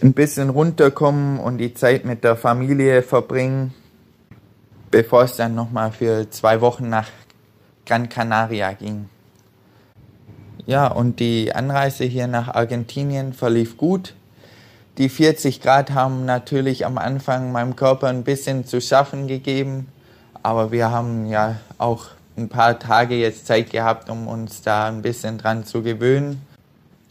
Ein 0.02 0.14
bisschen 0.14 0.50
runterkommen 0.50 1.40
und 1.40 1.60
die 1.60 1.76
Zeit 1.76 2.06
mit 2.06 2.24
der 2.24 2.36
Familie 2.36 3.04
verbringen 3.04 3.72
bevor 4.96 5.24
es 5.24 5.36
dann 5.36 5.56
nochmal 5.56 5.92
für 5.92 6.30
zwei 6.30 6.62
Wochen 6.62 6.88
nach 6.88 7.10
Gran 7.86 8.08
Canaria 8.08 8.72
ging. 8.72 9.10
Ja, 10.66 10.88
und 10.88 11.20
die 11.20 11.54
Anreise 11.54 12.06
hier 12.06 12.28
nach 12.28 12.48
Argentinien 12.48 13.34
verlief 13.34 13.76
gut. 13.76 14.16
Die 14.98 15.10
40 15.10 15.60
Grad 15.60 15.92
haben 15.92 16.24
natürlich 16.24 16.86
am 16.86 16.98
Anfang 16.98 17.52
meinem 17.52 17.76
Körper 17.76 18.08
ein 18.08 18.24
bisschen 18.24 18.66
zu 18.66 18.80
schaffen 18.80 19.28
gegeben, 19.28 19.90
aber 20.44 20.72
wir 20.72 20.92
haben 20.92 21.26
ja 21.26 21.58
auch 21.78 22.06
ein 22.38 22.48
paar 22.48 22.80
Tage 22.80 23.16
jetzt 23.16 23.48
Zeit 23.48 23.72
gehabt, 23.72 24.10
um 24.10 24.30
uns 24.30 24.62
da 24.62 24.88
ein 24.88 25.02
bisschen 25.02 25.38
dran 25.38 25.66
zu 25.66 25.84
gewöhnen 25.84 26.42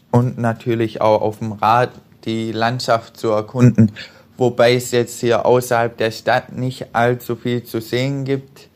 und 0.09 0.39
natürlich 0.39 1.01
auch 1.01 1.21
auf 1.21 1.37
dem 1.37 1.51
Rad 1.51 1.91
die 2.23 2.51
Landschaft 2.51 3.15
zu 3.15 3.29
erkunden 3.29 3.91
wobei 4.37 4.75
es 4.75 4.91
jetzt 4.91 5.19
hier 5.19 5.45
außerhalb 5.45 5.97
der 5.97 6.11
Stadt 6.11 6.51
nicht 6.51 6.87
allzu 6.93 7.35
viel 7.35 7.63
zu 7.63 7.81
sehen 7.81 8.25
gibt. 8.25 8.69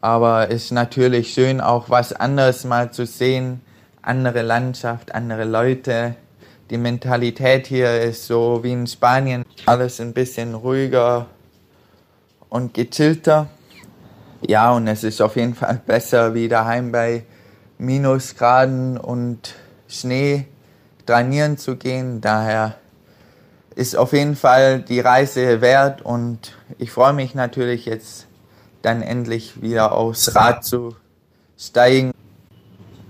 Aber 0.00 0.50
es 0.50 0.64
ist 0.64 0.72
natürlich 0.72 1.32
schön, 1.32 1.60
auch 1.60 1.88
was 1.88 2.12
anderes 2.12 2.64
mal 2.64 2.92
zu 2.92 3.06
sehen, 3.06 3.62
andere 4.02 4.42
Landschaft, 4.42 5.14
andere 5.14 5.44
Leute, 5.44 6.16
die 6.70 6.78
Mentalität 6.78 7.66
hier 7.66 8.00
ist 8.00 8.26
so 8.26 8.60
wie 8.62 8.72
in 8.72 8.86
Spanien. 8.86 9.44
Alles 9.66 10.00
ein 10.00 10.12
bisschen 10.12 10.54
ruhiger 10.54 11.26
und 12.48 12.74
gechillter. 12.74 13.48
Ja, 14.46 14.72
und 14.72 14.88
es 14.88 15.04
ist 15.04 15.22
auf 15.22 15.36
jeden 15.36 15.54
Fall 15.54 15.80
besser 15.86 16.34
wie 16.34 16.48
daheim 16.48 16.92
bei 16.92 17.24
Minusgraden 17.78 18.98
und 18.98 19.54
Schnee 19.88 20.46
trainieren 21.06 21.58
zu 21.58 21.76
gehen. 21.76 22.20
Daher 22.20 22.76
ist 23.76 23.96
auf 23.96 24.12
jeden 24.12 24.36
Fall 24.36 24.80
die 24.80 25.00
Reise 25.00 25.60
wert 25.60 26.02
und 26.02 26.54
ich 26.78 26.90
freue 26.90 27.12
mich 27.12 27.34
natürlich 27.34 27.86
jetzt 27.86 28.26
dann 28.82 29.02
endlich 29.02 29.62
wieder 29.62 29.92
aufs 29.92 30.34
Rad 30.34 30.64
zu 30.64 30.94
steigen 31.58 32.12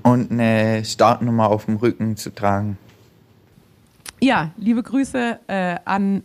und 0.03 0.31
eine 0.31 0.85
Startnummer 0.85 1.49
auf 1.49 1.67
dem 1.67 1.77
Rücken 1.77 2.17
zu 2.17 2.31
tragen. 2.31 2.79
Ja, 4.21 4.53
liebe 4.57 4.83
Grüße 4.83 5.41
äh, 5.49 5.77
an 5.85 6.23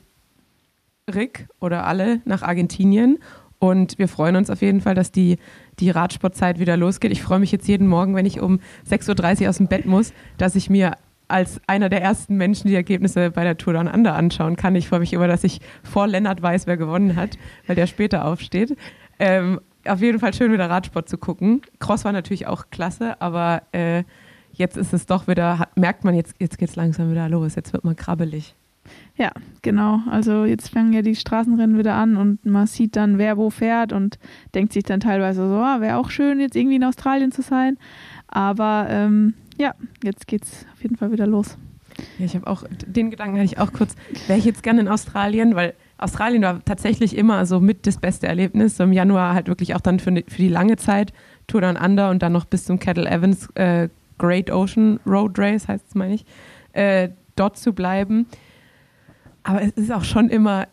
Rick 1.13 1.47
oder 1.59 1.85
alle 1.85 2.21
nach 2.25 2.43
Argentinien. 2.43 3.19
Und 3.57 3.97
wir 3.97 4.07
freuen 4.07 4.37
uns 4.37 4.49
auf 4.49 4.61
jeden 4.61 4.79
Fall, 4.79 4.95
dass 4.95 5.11
die, 5.11 5.37
die 5.79 5.89
Radsportzeit 5.89 6.59
wieder 6.59 6.77
losgeht. 6.77 7.11
Ich 7.11 7.21
freue 7.21 7.39
mich 7.39 7.51
jetzt 7.51 7.67
jeden 7.67 7.87
Morgen, 7.87 8.15
wenn 8.15 8.25
ich 8.25 8.39
um 8.39 8.61
6.30 8.89 9.43
Uhr 9.43 9.49
aus 9.49 9.57
dem 9.57 9.67
Bett 9.67 9.85
muss, 9.85 10.13
dass 10.37 10.55
ich 10.55 10.69
mir 10.69 10.95
als 11.30 11.61
einer 11.67 11.89
der 11.89 12.01
ersten 12.01 12.36
Menschen 12.36 12.67
die 12.67 12.75
Ergebnisse 12.75 13.32
bei 13.32 13.43
der 13.43 13.57
Tour 13.57 13.73
Down 13.73 13.88
Under 13.88 14.15
anschauen 14.15 14.55
kann. 14.55 14.75
Ich 14.75 14.89
freue 14.89 14.99
mich 14.99 15.13
immer, 15.13 15.27
dass 15.27 15.43
ich 15.43 15.61
vor 15.84 16.07
Lennart 16.07 16.41
weiß, 16.41 16.67
wer 16.67 16.77
gewonnen 16.77 17.15
hat, 17.15 17.38
weil 17.67 17.75
der 17.75 17.88
später 17.88 18.25
aufsteht. 18.25 18.75
Ähm, 19.19 19.61
auf 19.86 20.01
jeden 20.01 20.19
Fall 20.19 20.34
schön, 20.34 20.51
wieder 20.51 20.69
Radsport 20.69 21.07
zu 21.07 21.17
gucken. 21.17 21.61
Cross 21.80 22.05
war 22.05 22.11
natürlich 22.11 22.47
auch 22.47 22.65
klasse, 22.71 23.21
aber 23.21 23.61
äh, 23.71 24.03
jetzt 24.53 24.77
ist 24.77 24.93
es 24.93 25.05
doch 25.05 25.27
wieder, 25.27 25.59
hat, 25.59 25.77
merkt 25.77 26.03
man, 26.03 26.15
jetzt, 26.15 26.36
jetzt 26.39 26.57
geht 26.57 26.69
es 26.69 26.75
langsam 26.75 27.11
wieder 27.11 27.30
los. 27.30 27.55
Jetzt 27.55 27.73
wird 27.73 27.84
man 27.84 27.95
krabbelig. 27.95 28.55
Ja, 29.15 29.32
genau. 29.61 29.99
Also 30.09 30.45
jetzt 30.45 30.69
fangen 30.69 30.93
ja 30.93 31.01
die 31.01 31.15
Straßenrennen 31.15 31.77
wieder 31.77 31.95
an 31.95 32.17
und 32.17 32.45
man 32.45 32.65
sieht 32.67 32.95
dann, 32.95 33.17
wer 33.17 33.38
wo 33.38 33.49
fährt 33.49 33.93
und 33.93 34.17
denkt 34.55 34.73
sich 34.73 34.84
dann 34.84 34.99
teilweise 34.99 35.47
so, 35.47 35.55
ah, 35.57 35.80
wäre 35.82 35.97
auch 35.97 36.09
schön, 36.09 36.39
jetzt 36.39 36.55
irgendwie 36.55 36.77
in 36.77 36.84
Australien 36.84 37.32
zu 37.32 37.41
sein. 37.41 37.77
Aber 38.27 38.88
ähm, 38.89 39.34
ja, 39.60 39.76
jetzt 40.03 40.28
geht's 40.28 40.66
auf 40.74 40.82
jeden 40.82 40.95
Fall 40.95 41.12
wieder 41.12 41.28
los. 41.28 41.57
Ja, 42.18 42.26
ich 42.26 42.36
habe 42.36 42.47
auch, 42.47 42.64
den 42.86 43.12
Gedanken 43.12 43.36
hatte 43.36 43.45
ich 43.45 43.60
auch 43.60 43.74
kurz, 43.74 43.95
wäre 44.28 44.39
ich 44.39 44.45
jetzt 44.45 44.64
gerne 44.64 44.82
in 44.82 44.88
Australien, 44.88 45.55
weil 45.55 45.74
Australien 45.97 46.41
war 46.43 46.64
tatsächlich 46.64 47.18
immer 47.18 47.45
so 47.45 47.60
mit 47.60 47.86
das 47.86 47.97
beste 47.97 48.28
Erlebnis. 48.28 48.78
So 48.78 48.84
Im 48.86 48.93
Januar 48.93 49.34
halt 49.34 49.47
wirklich 49.47 49.76
auch 49.76 49.82
dann 49.82 49.99
für, 49.99 50.12
die, 50.12 50.24
für 50.28 50.38
die 50.38 50.47
lange 50.47 50.78
Zeit 50.78 51.14
Tour 51.47 51.62
Down 51.62 51.76
Under 51.76 52.10
und 52.10 52.24
dann 52.24 52.32
noch 52.32 52.45
bis 52.45 52.66
zum 52.66 52.80
Kettle 52.80 53.10
Evans 53.10 53.49
äh, 53.55 53.89
Great 54.18 54.49
Ocean 54.49 54.99
Road 55.05 55.38
Race, 55.38 55.68
heißt 55.68 55.88
es, 55.88 55.95
meine 55.95 56.14
ich, 56.14 56.26
äh, 56.74 57.10
dort 57.36 57.57
zu 57.57 57.74
bleiben. 57.74 58.28
Aber 59.43 59.62
es 59.62 59.72
ist 59.72 59.91
auch 59.91 60.03
schon 60.03 60.30
immer 60.30 60.68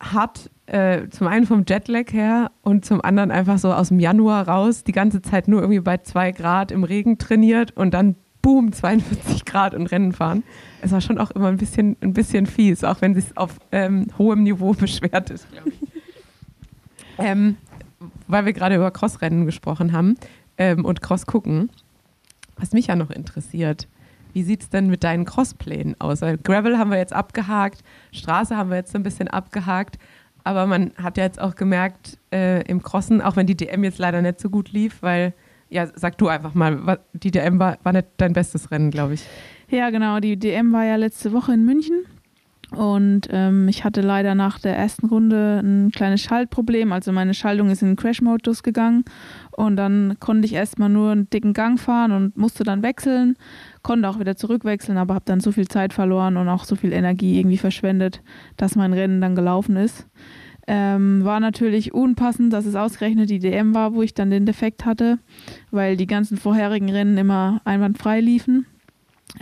hart, 0.00 0.50
äh, 0.66 1.08
zum 1.10 1.26
einen 1.28 1.46
vom 1.46 1.64
Jetlag 1.68 2.12
her 2.12 2.50
und 2.62 2.84
zum 2.84 3.00
anderen 3.02 3.30
einfach 3.30 3.58
so 3.58 3.72
aus 3.72 3.88
dem 3.88 4.00
Januar 4.00 4.48
raus, 4.48 4.84
die 4.84 4.92
ganze 4.92 5.22
Zeit 5.22 5.48
nur 5.48 5.60
irgendwie 5.60 5.80
bei 5.80 5.98
zwei 5.98 6.32
Grad 6.32 6.72
im 6.72 6.82
Regen 6.82 7.18
trainiert 7.18 7.76
und 7.76 7.94
dann 7.94 8.16
boom, 8.42 8.72
42 8.72 9.44
Grad 9.44 9.74
und 9.74 9.86
Rennen 9.86 10.12
fahren. 10.12 10.42
Es 10.82 10.90
war 10.90 11.00
schon 11.00 11.18
auch 11.18 11.30
immer 11.30 11.48
ein 11.48 11.56
bisschen, 11.56 11.96
ein 12.00 12.12
bisschen 12.12 12.46
fies, 12.46 12.84
auch 12.84 13.00
wenn 13.00 13.16
es 13.16 13.36
auf 13.36 13.58
ähm, 13.70 14.08
hohem 14.18 14.42
Niveau 14.42 14.72
beschwert 14.78 15.30
ist, 15.30 15.50
glaube 15.52 15.70
ich. 15.70 15.88
ähm, 17.18 17.56
weil 18.26 18.44
wir 18.44 18.52
gerade 18.52 18.74
über 18.74 18.90
Crossrennen 18.90 19.46
gesprochen 19.46 19.92
haben 19.92 20.16
ähm, 20.58 20.84
und 20.84 21.00
Cross 21.00 21.26
gucken, 21.26 21.70
was 22.56 22.72
mich 22.72 22.88
ja 22.88 22.96
noch 22.96 23.10
interessiert, 23.10 23.88
wie 24.32 24.42
sieht 24.42 24.62
es 24.62 24.70
denn 24.70 24.88
mit 24.88 25.04
deinen 25.04 25.24
Crossplänen 25.24 26.00
aus? 26.00 26.22
Weil 26.22 26.38
Gravel 26.38 26.78
haben 26.78 26.90
wir 26.90 26.98
jetzt 26.98 27.12
abgehakt, 27.12 27.82
Straße 28.12 28.56
haben 28.56 28.70
wir 28.70 28.76
jetzt 28.76 28.92
so 28.92 28.98
ein 28.98 29.02
bisschen 29.02 29.28
abgehakt, 29.28 29.98
aber 30.44 30.66
man 30.66 30.92
hat 30.96 31.16
ja 31.16 31.24
jetzt 31.24 31.40
auch 31.40 31.54
gemerkt 31.54 32.18
äh, 32.32 32.62
im 32.62 32.82
Crossen, 32.82 33.20
auch 33.20 33.36
wenn 33.36 33.46
die 33.46 33.56
DM 33.56 33.84
jetzt 33.84 33.98
leider 33.98 34.22
nicht 34.22 34.40
so 34.40 34.50
gut 34.50 34.72
lief, 34.72 35.02
weil 35.02 35.34
ja, 35.72 35.86
sag 35.94 36.18
du 36.18 36.28
einfach 36.28 36.54
mal, 36.54 37.00
die 37.12 37.30
DM 37.30 37.58
war, 37.58 37.78
war 37.82 37.92
nicht 37.92 38.08
dein 38.18 38.32
bestes 38.32 38.70
Rennen, 38.70 38.90
glaube 38.90 39.14
ich. 39.14 39.26
Ja, 39.68 39.90
genau. 39.90 40.20
Die 40.20 40.38
DM 40.38 40.72
war 40.72 40.84
ja 40.84 40.96
letzte 40.96 41.32
Woche 41.32 41.54
in 41.54 41.64
München. 41.64 42.04
Und 42.76 43.28
ähm, 43.30 43.68
ich 43.68 43.84
hatte 43.84 44.00
leider 44.00 44.34
nach 44.34 44.58
der 44.58 44.76
ersten 44.76 45.06
Runde 45.06 45.60
ein 45.62 45.90
kleines 45.90 46.22
Schaltproblem. 46.22 46.92
Also 46.92 47.12
meine 47.12 47.34
Schaltung 47.34 47.68
ist 47.68 47.82
in 47.82 47.96
Crash-Modus 47.96 48.62
gegangen. 48.62 49.04
Und 49.50 49.76
dann 49.76 50.16
konnte 50.20 50.46
ich 50.46 50.54
erstmal 50.54 50.88
nur 50.88 51.10
einen 51.12 51.28
dicken 51.28 51.52
Gang 51.52 51.78
fahren 51.78 52.12
und 52.12 52.36
musste 52.36 52.64
dann 52.64 52.82
wechseln. 52.82 53.36
Konnte 53.82 54.08
auch 54.08 54.18
wieder 54.18 54.36
zurückwechseln, 54.36 54.96
aber 54.96 55.14
habe 55.14 55.24
dann 55.26 55.40
so 55.40 55.52
viel 55.52 55.68
Zeit 55.68 55.92
verloren 55.92 56.36
und 56.36 56.48
auch 56.48 56.64
so 56.64 56.76
viel 56.76 56.92
Energie 56.92 57.38
irgendwie 57.38 57.58
verschwendet, 57.58 58.22
dass 58.56 58.76
mein 58.76 58.94
Rennen 58.94 59.20
dann 59.20 59.34
gelaufen 59.34 59.76
ist. 59.76 60.06
Ähm, 60.66 61.24
war 61.24 61.40
natürlich 61.40 61.92
unpassend, 61.92 62.52
dass 62.52 62.66
es 62.66 62.76
ausgerechnet 62.76 63.28
die 63.28 63.40
DM 63.40 63.74
war, 63.74 63.94
wo 63.94 64.02
ich 64.02 64.14
dann 64.14 64.30
den 64.30 64.46
Defekt 64.46 64.84
hatte, 64.84 65.18
weil 65.72 65.96
die 65.96 66.06
ganzen 66.06 66.36
vorherigen 66.36 66.90
Rennen 66.90 67.18
immer 67.18 67.60
einwandfrei 67.64 68.20
liefen. 68.20 68.66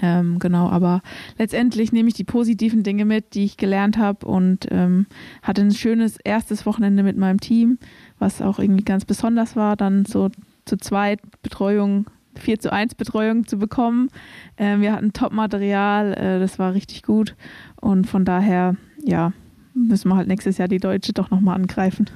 Ähm, 0.01 0.39
genau, 0.39 0.69
aber 0.69 1.03
letztendlich 1.37 1.93
nehme 1.93 2.09
ich 2.09 2.15
die 2.15 2.25
positiven 2.25 2.83
Dinge 2.83 3.05
mit, 3.05 3.35
die 3.35 3.45
ich 3.45 3.57
gelernt 3.57 3.99
habe 3.99 4.25
und 4.27 4.69
ähm, 4.71 5.07
hatte 5.43 5.63
ein 5.63 5.73
schönes 5.73 6.17
erstes 6.19 6.65
Wochenende 6.65 7.03
mit 7.03 7.17
meinem 7.17 7.41
Team, 7.41 7.79
was 8.19 8.41
auch 8.41 8.59
irgendwie 8.59 8.85
ganz 8.85 9.05
besonders 9.05 9.57
war, 9.57 9.77
dann 9.77 10.05
so 10.05 10.31
zu 10.65 10.77
zweit 10.77 11.21
Betreuung, 11.43 12.07
4 12.37 12.61
zu 12.61 12.73
1 12.73 12.95
Betreuung 12.95 13.47
zu 13.47 13.59
bekommen. 13.59 14.11
Ähm, 14.57 14.81
wir 14.81 14.93
hatten 14.93 15.13
Top-Material, 15.13 16.13
äh, 16.13 16.39
das 16.39 16.61
war 16.61 16.73
richtig 16.75 17.03
gut 17.03 17.35
und 17.81 18.07
von 18.07 18.25
daher, 18.25 18.77
ja, 19.05 19.33
müssen 19.75 20.09
wir 20.09 20.17
halt 20.17 20.29
nächstes 20.29 20.59
Jahr 20.59 20.69
die 20.69 20.79
Deutsche 20.79 21.13
doch 21.13 21.31
nochmal 21.31 21.57
angreifen. 21.57 22.09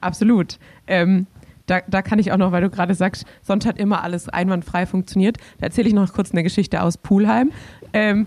Absolut. 0.00 0.58
Ähm, 0.86 1.26
da, 1.68 1.80
da, 1.86 2.02
kann 2.02 2.18
ich 2.18 2.32
auch 2.32 2.36
noch, 2.36 2.50
weil 2.50 2.62
du 2.62 2.70
gerade 2.70 2.94
sagst, 2.94 3.24
sonst 3.42 3.66
hat 3.66 3.78
immer 3.78 4.02
alles 4.02 4.28
einwandfrei 4.28 4.86
funktioniert. 4.86 5.36
Da 5.58 5.66
erzähle 5.66 5.88
ich 5.88 5.94
noch 5.94 6.12
kurz 6.12 6.32
eine 6.32 6.42
Geschichte 6.42 6.82
aus 6.82 6.98
Pulheim. 6.98 7.50
Ähm, 7.92 8.26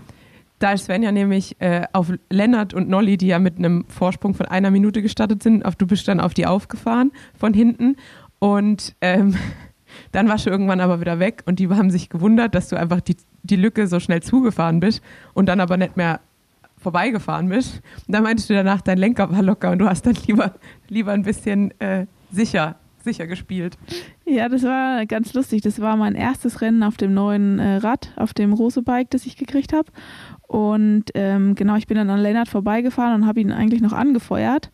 da 0.58 0.72
ist 0.72 0.84
Svenja 0.84 1.10
nämlich 1.10 1.60
äh, 1.60 1.86
auf 1.92 2.12
Lennart 2.30 2.72
und 2.72 2.88
Nolly, 2.88 3.16
die 3.16 3.26
ja 3.26 3.40
mit 3.40 3.58
einem 3.58 3.84
Vorsprung 3.88 4.34
von 4.34 4.46
einer 4.46 4.70
Minute 4.70 5.02
gestartet 5.02 5.42
sind, 5.42 5.64
auf, 5.64 5.74
du 5.74 5.86
bist 5.86 6.06
dann 6.06 6.20
auf 6.20 6.34
die 6.34 6.46
aufgefahren 6.46 7.10
von 7.36 7.52
hinten. 7.52 7.96
Und 8.38 8.94
ähm, 9.00 9.34
dann 10.12 10.28
warst 10.28 10.46
du 10.46 10.50
irgendwann 10.50 10.80
aber 10.80 11.00
wieder 11.00 11.18
weg 11.18 11.42
und 11.46 11.58
die 11.58 11.68
haben 11.68 11.90
sich 11.90 12.08
gewundert, 12.08 12.54
dass 12.54 12.68
du 12.68 12.76
einfach 12.76 13.00
die, 13.00 13.16
die 13.42 13.56
Lücke 13.56 13.88
so 13.88 13.98
schnell 13.98 14.22
zugefahren 14.22 14.78
bist 14.78 15.02
und 15.34 15.46
dann 15.46 15.58
aber 15.58 15.76
nicht 15.76 15.96
mehr 15.96 16.20
vorbeigefahren 16.78 17.48
bist. 17.48 17.82
Und 18.06 18.14
dann 18.14 18.22
meintest 18.22 18.50
du 18.50 18.54
danach, 18.54 18.82
dein 18.82 18.98
Lenker 18.98 19.30
war 19.32 19.42
locker 19.42 19.72
und 19.72 19.80
du 19.80 19.88
hast 19.88 20.06
dann 20.06 20.16
lieber, 20.26 20.54
lieber 20.88 21.10
ein 21.12 21.22
bisschen 21.22 21.78
äh, 21.80 22.06
sicher, 22.30 22.76
sicher 23.02 23.26
gespielt. 23.26 23.76
Ja, 24.24 24.48
das 24.48 24.62
war 24.62 25.06
ganz 25.06 25.34
lustig. 25.34 25.62
Das 25.62 25.80
war 25.80 25.96
mein 25.96 26.14
erstes 26.14 26.60
Rennen 26.60 26.82
auf 26.82 26.96
dem 26.96 27.14
neuen 27.14 27.58
äh, 27.58 27.76
Rad, 27.76 28.12
auf 28.16 28.34
dem 28.34 28.52
Rose-Bike, 28.52 29.10
das 29.10 29.26
ich 29.26 29.36
gekriegt 29.36 29.72
habe. 29.72 29.90
Und 30.46 31.04
ähm, 31.14 31.54
genau, 31.54 31.76
ich 31.76 31.86
bin 31.86 31.96
dann 31.96 32.10
an 32.10 32.20
Lennart 32.20 32.48
vorbeigefahren 32.48 33.22
und 33.22 33.26
habe 33.26 33.40
ihn 33.40 33.52
eigentlich 33.52 33.80
noch 33.80 33.92
angefeuert 33.92 34.70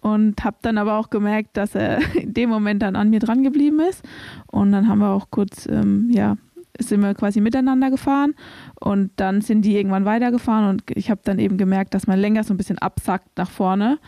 und 0.00 0.44
habe 0.44 0.56
dann 0.62 0.78
aber 0.78 0.96
auch 0.96 1.10
gemerkt, 1.10 1.56
dass 1.56 1.74
er 1.74 1.98
in 2.16 2.34
dem 2.34 2.50
Moment 2.50 2.82
dann 2.82 2.96
an 2.96 3.10
mir 3.10 3.20
dran 3.20 3.42
geblieben 3.42 3.80
ist. 3.80 4.04
Und 4.46 4.72
dann 4.72 4.88
haben 4.88 5.00
wir 5.00 5.10
auch 5.10 5.30
kurz, 5.30 5.66
ähm, 5.66 6.08
ja, 6.10 6.36
sind 6.80 7.00
wir 7.00 7.14
quasi 7.14 7.40
miteinander 7.40 7.90
gefahren 7.90 8.34
und 8.80 9.10
dann 9.16 9.40
sind 9.40 9.62
die 9.62 9.76
irgendwann 9.76 10.04
weitergefahren 10.04 10.68
und 10.68 10.82
ich 10.94 11.10
habe 11.10 11.20
dann 11.24 11.38
eben 11.38 11.58
gemerkt, 11.58 11.92
dass 11.92 12.06
mein 12.06 12.20
Lenker 12.20 12.44
so 12.44 12.54
ein 12.54 12.56
bisschen 12.56 12.78
absackt 12.78 13.36
nach 13.36 13.50
vorne. 13.50 13.98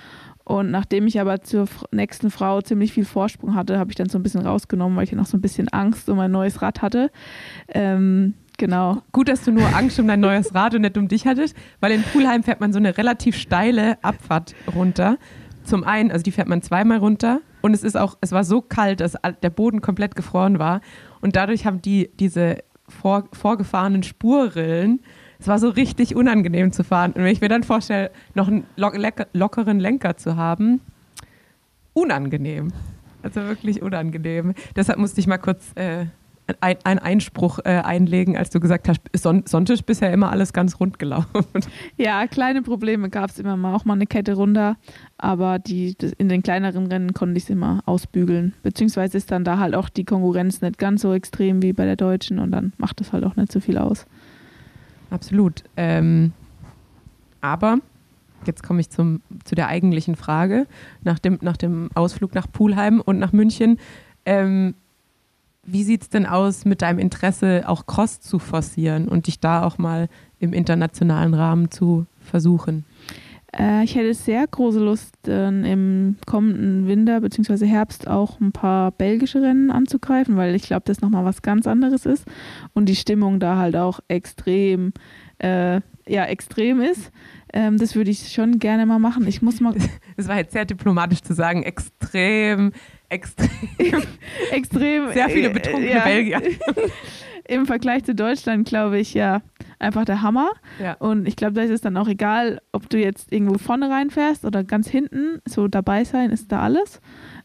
Und 0.51 0.73
nachdem 0.73 1.07
ich 1.07 1.21
aber 1.21 1.43
zur 1.43 1.69
nächsten 1.93 2.29
Frau 2.29 2.61
ziemlich 2.61 2.93
viel 2.93 3.05
Vorsprung 3.05 3.55
hatte, 3.55 3.79
habe 3.79 3.93
ich 3.93 3.97
dann 3.97 4.09
so 4.09 4.19
ein 4.19 4.25
bisschen 4.25 4.45
rausgenommen, 4.45 4.97
weil 4.97 5.05
ich 5.05 5.13
noch 5.13 5.27
so 5.27 5.37
ein 5.37 5.41
bisschen 5.41 5.69
Angst 5.69 6.09
um 6.09 6.19
ein 6.19 6.33
neues 6.33 6.61
Rad 6.61 6.83
hatte. 6.83 7.13
Ähm, 7.69 8.35
genau. 8.59 9.01
Gut, 9.13 9.29
dass 9.29 9.45
du 9.45 9.53
nur 9.53 9.77
Angst 9.77 10.01
um 10.01 10.09
dein 10.09 10.19
neues 10.19 10.53
Rad 10.53 10.75
und 10.75 10.81
nicht 10.81 10.99
um 10.99 11.07
dich 11.07 11.25
hattest, 11.25 11.57
weil 11.79 11.93
in 11.93 12.03
Pulheim 12.03 12.43
fährt 12.43 12.59
man 12.59 12.73
so 12.73 12.81
eine 12.81 12.99
relativ 12.99 13.37
steile 13.37 14.03
Abfahrt 14.03 14.57
runter. 14.75 15.19
Zum 15.63 15.85
einen, 15.85 16.11
also 16.11 16.25
die 16.25 16.33
fährt 16.33 16.49
man 16.49 16.63
zweimal 16.63 16.99
runter 16.99 17.43
und 17.61 17.73
es 17.73 17.85
ist 17.85 17.97
auch, 17.97 18.19
es 18.21 18.33
war 18.33 18.43
so 18.43 18.61
kalt, 18.61 18.99
dass 18.99 19.15
der 19.45 19.51
Boden 19.51 19.81
komplett 19.81 20.17
gefroren 20.17 20.59
war 20.59 20.81
und 21.21 21.37
dadurch 21.37 21.65
haben 21.65 21.81
die 21.81 22.11
diese 22.19 22.57
vor, 22.89 23.29
vorgefahrenen 23.33 24.03
Spurrillen, 24.03 25.01
es 25.41 25.49
war 25.49 25.59
so 25.59 25.71
richtig 25.71 26.15
unangenehm 26.15 26.71
zu 26.71 26.85
fahren. 26.85 27.13
Und 27.13 27.25
wenn 27.25 27.33
ich 27.33 27.41
mir 27.41 27.49
dann 27.49 27.63
vorstelle, 27.63 28.11
noch 28.35 28.49
einen 28.49 28.67
lockeren 28.77 29.81
Lenker 29.81 30.17
zu 30.17 30.37
haben, 30.37 30.81
unangenehm. 31.95 32.73
Also 33.23 33.43
wirklich 33.43 33.83
unangenehm. 33.83 34.55
Deshalb 34.77 34.99
musste 34.99 35.21
ich 35.21 35.27
mal 35.27 35.39
kurz 35.39 35.73
äh, 35.77 36.07
einen 36.61 36.99
Einspruch 36.99 37.61
äh, 37.61 37.69
einlegen, 37.69 38.37
als 38.37 38.51
du 38.51 38.61
gesagt 38.61 38.89
hast, 38.89 39.01
Son 39.15 39.45
Sonntag 39.47 39.87
bisher 39.87 40.13
immer 40.13 40.31
alles 40.31 40.53
ganz 40.53 40.81
rund 40.81 40.99
gelaufen. 40.99 41.45
Ja, 41.97 42.27
kleine 42.27 42.63
Probleme 42.63 43.11
gab 43.11 43.31
es 43.31 43.39
immer 43.39 43.57
mal, 43.57 43.75
auch 43.75 43.85
mal 43.85 43.95
eine 43.95 44.07
Kette 44.07 44.35
runter, 44.35 44.77
aber 45.19 45.59
die, 45.59 45.97
in 46.19 46.29
den 46.29 46.43
kleineren 46.43 46.87
Rennen 46.87 47.13
konnte 47.13 47.37
ich 47.37 47.45
es 47.45 47.51
immer 47.51 47.83
ausbügeln. 47.87 48.55
Beziehungsweise 48.63 49.19
ist 49.19 49.31
dann 49.31 49.45
da 49.45 49.59
halt 49.59 49.75
auch 49.75 49.89
die 49.89 50.05
Konkurrenz 50.05 50.61
nicht 50.61 50.79
ganz 50.79 51.03
so 51.03 51.13
extrem 51.13 51.63
wie 51.63 51.73
bei 51.73 51.85
der 51.85 51.97
Deutschen 51.97 52.39
und 52.39 52.51
dann 52.51 52.73
macht 52.79 53.01
das 53.01 53.13
halt 53.13 53.25
auch 53.25 53.37
nicht 53.37 53.53
so 53.53 53.61
viel 53.61 53.79
aus. 53.79 54.07
Absolut. 55.11 55.65
Ähm, 55.77 56.33
aber 57.41 57.79
jetzt 58.47 58.63
komme 58.63 58.81
ich 58.81 58.91
zum, 58.91 59.23
zu 59.45 59.55
der 59.55 59.69
eigentlichen 59.69 60.17
Frage. 60.17 60.67
Nach 61.03 61.19
dem, 61.19 61.39
nach 61.43 61.57
dem 61.57 61.91
Ausflug 61.95 62.35
nach 62.35 62.51
Pulheim 62.51 63.01
und 63.01 63.19
nach 63.19 63.33
München. 63.33 63.79
Ähm, 64.25 64.75
wie 65.65 65.85
sieht 65.85 66.03
es 66.03 66.09
denn 66.09 66.27
aus 66.27 66.65
mit 66.65 66.83
deinem 66.83 66.99
Interesse, 66.99 67.65
auch 67.67 67.87
Cross 67.87 68.21
zu 68.21 68.39
forcieren 68.39 69.09
und 69.09 69.27
dich 69.27 69.41
da 69.41 69.63
auch 69.63 69.79
mal 69.79 70.09
im 70.39 70.53
internationalen 70.53 71.35
Rahmen 71.35 71.71
zu 71.71 72.07
versuchen? 72.21 72.85
Äh, 73.57 73.85
ich 73.85 73.95
hätte 73.95 74.15
sehr 74.15 74.47
große 74.47 74.79
Lust, 74.79 75.29
äh, 75.29 75.49
im 75.49 76.17
kommenden 76.27 76.87
Winter 76.87 77.21
bzw. 77.21 77.67
Herbst 77.67 78.07
auch 78.09 78.41
ein 78.41 78.53
paar 78.53 78.93
belgische 78.93 79.43
Rennen 79.43 79.71
anzugreifen, 79.71 80.37
weil 80.37 80.55
ich 80.55 80.65
glaube, 80.65 80.83
das 80.87 81.01
nochmal 81.01 81.25
was 81.25 81.43
ganz 81.43 81.67
anderes 81.67 82.07
ist 82.07 82.25
und 82.75 82.89
die 82.89 82.97
Stimmung 82.97 83.41
da 83.41 83.57
halt 83.57 83.77
auch 83.77 84.01
extrem, 84.09 84.93
äh, 85.39 85.81
ja, 86.07 86.25
extrem 86.27 86.81
ist. 86.81 87.11
Ähm, 87.53 87.79
das 87.79 87.97
würde 87.97 88.11
ich 88.11 88.33
schon 88.33 88.59
gerne 88.59 88.87
mal 88.87 88.99
machen. 88.99 89.27
Ich 89.27 89.43
muss 89.43 89.61
mal. 89.61 89.75
Es 90.17 90.29
war 90.29 90.37
jetzt 90.37 90.53
sehr 90.53 90.67
diplomatisch 90.67 91.23
zu 91.23 91.33
sagen, 91.33 91.63
extrem, 91.63 92.73
extrem. 93.11 93.49
extrem. 94.51 95.13
Sehr 95.13 95.29
viele 95.29 95.51
betrunkene 95.51 95.95
ja. 95.95 96.05
Belgier. 96.05 96.43
Im 97.49 97.67
Vergleich 97.67 98.05
zu 98.05 98.15
Deutschland, 98.15 98.69
glaube 98.69 99.01
ich, 99.01 99.13
ja, 99.13 99.43
einfach 99.81 100.05
der 100.05 100.23
Hammer. 100.23 100.51
Ja. 100.81 100.95
Und 100.95 101.27
ich 101.27 101.35
glaube, 101.35 101.55
da 101.55 101.63
ist 101.63 101.71
es 101.71 101.81
dann 101.81 101.97
auch 101.97 102.07
egal, 102.07 102.61
ob 102.71 102.89
du 102.89 102.99
jetzt 102.99 103.33
irgendwo 103.33 103.59
vorne 103.59 103.91
reinfährst 103.91 104.45
oder 104.45 104.63
ganz 104.63 104.89
hinten. 104.89 105.41
So 105.49 105.67
dabei 105.67 106.05
sein 106.05 106.31
ist 106.31 106.53
da 106.53 106.61
alles. 106.61 107.01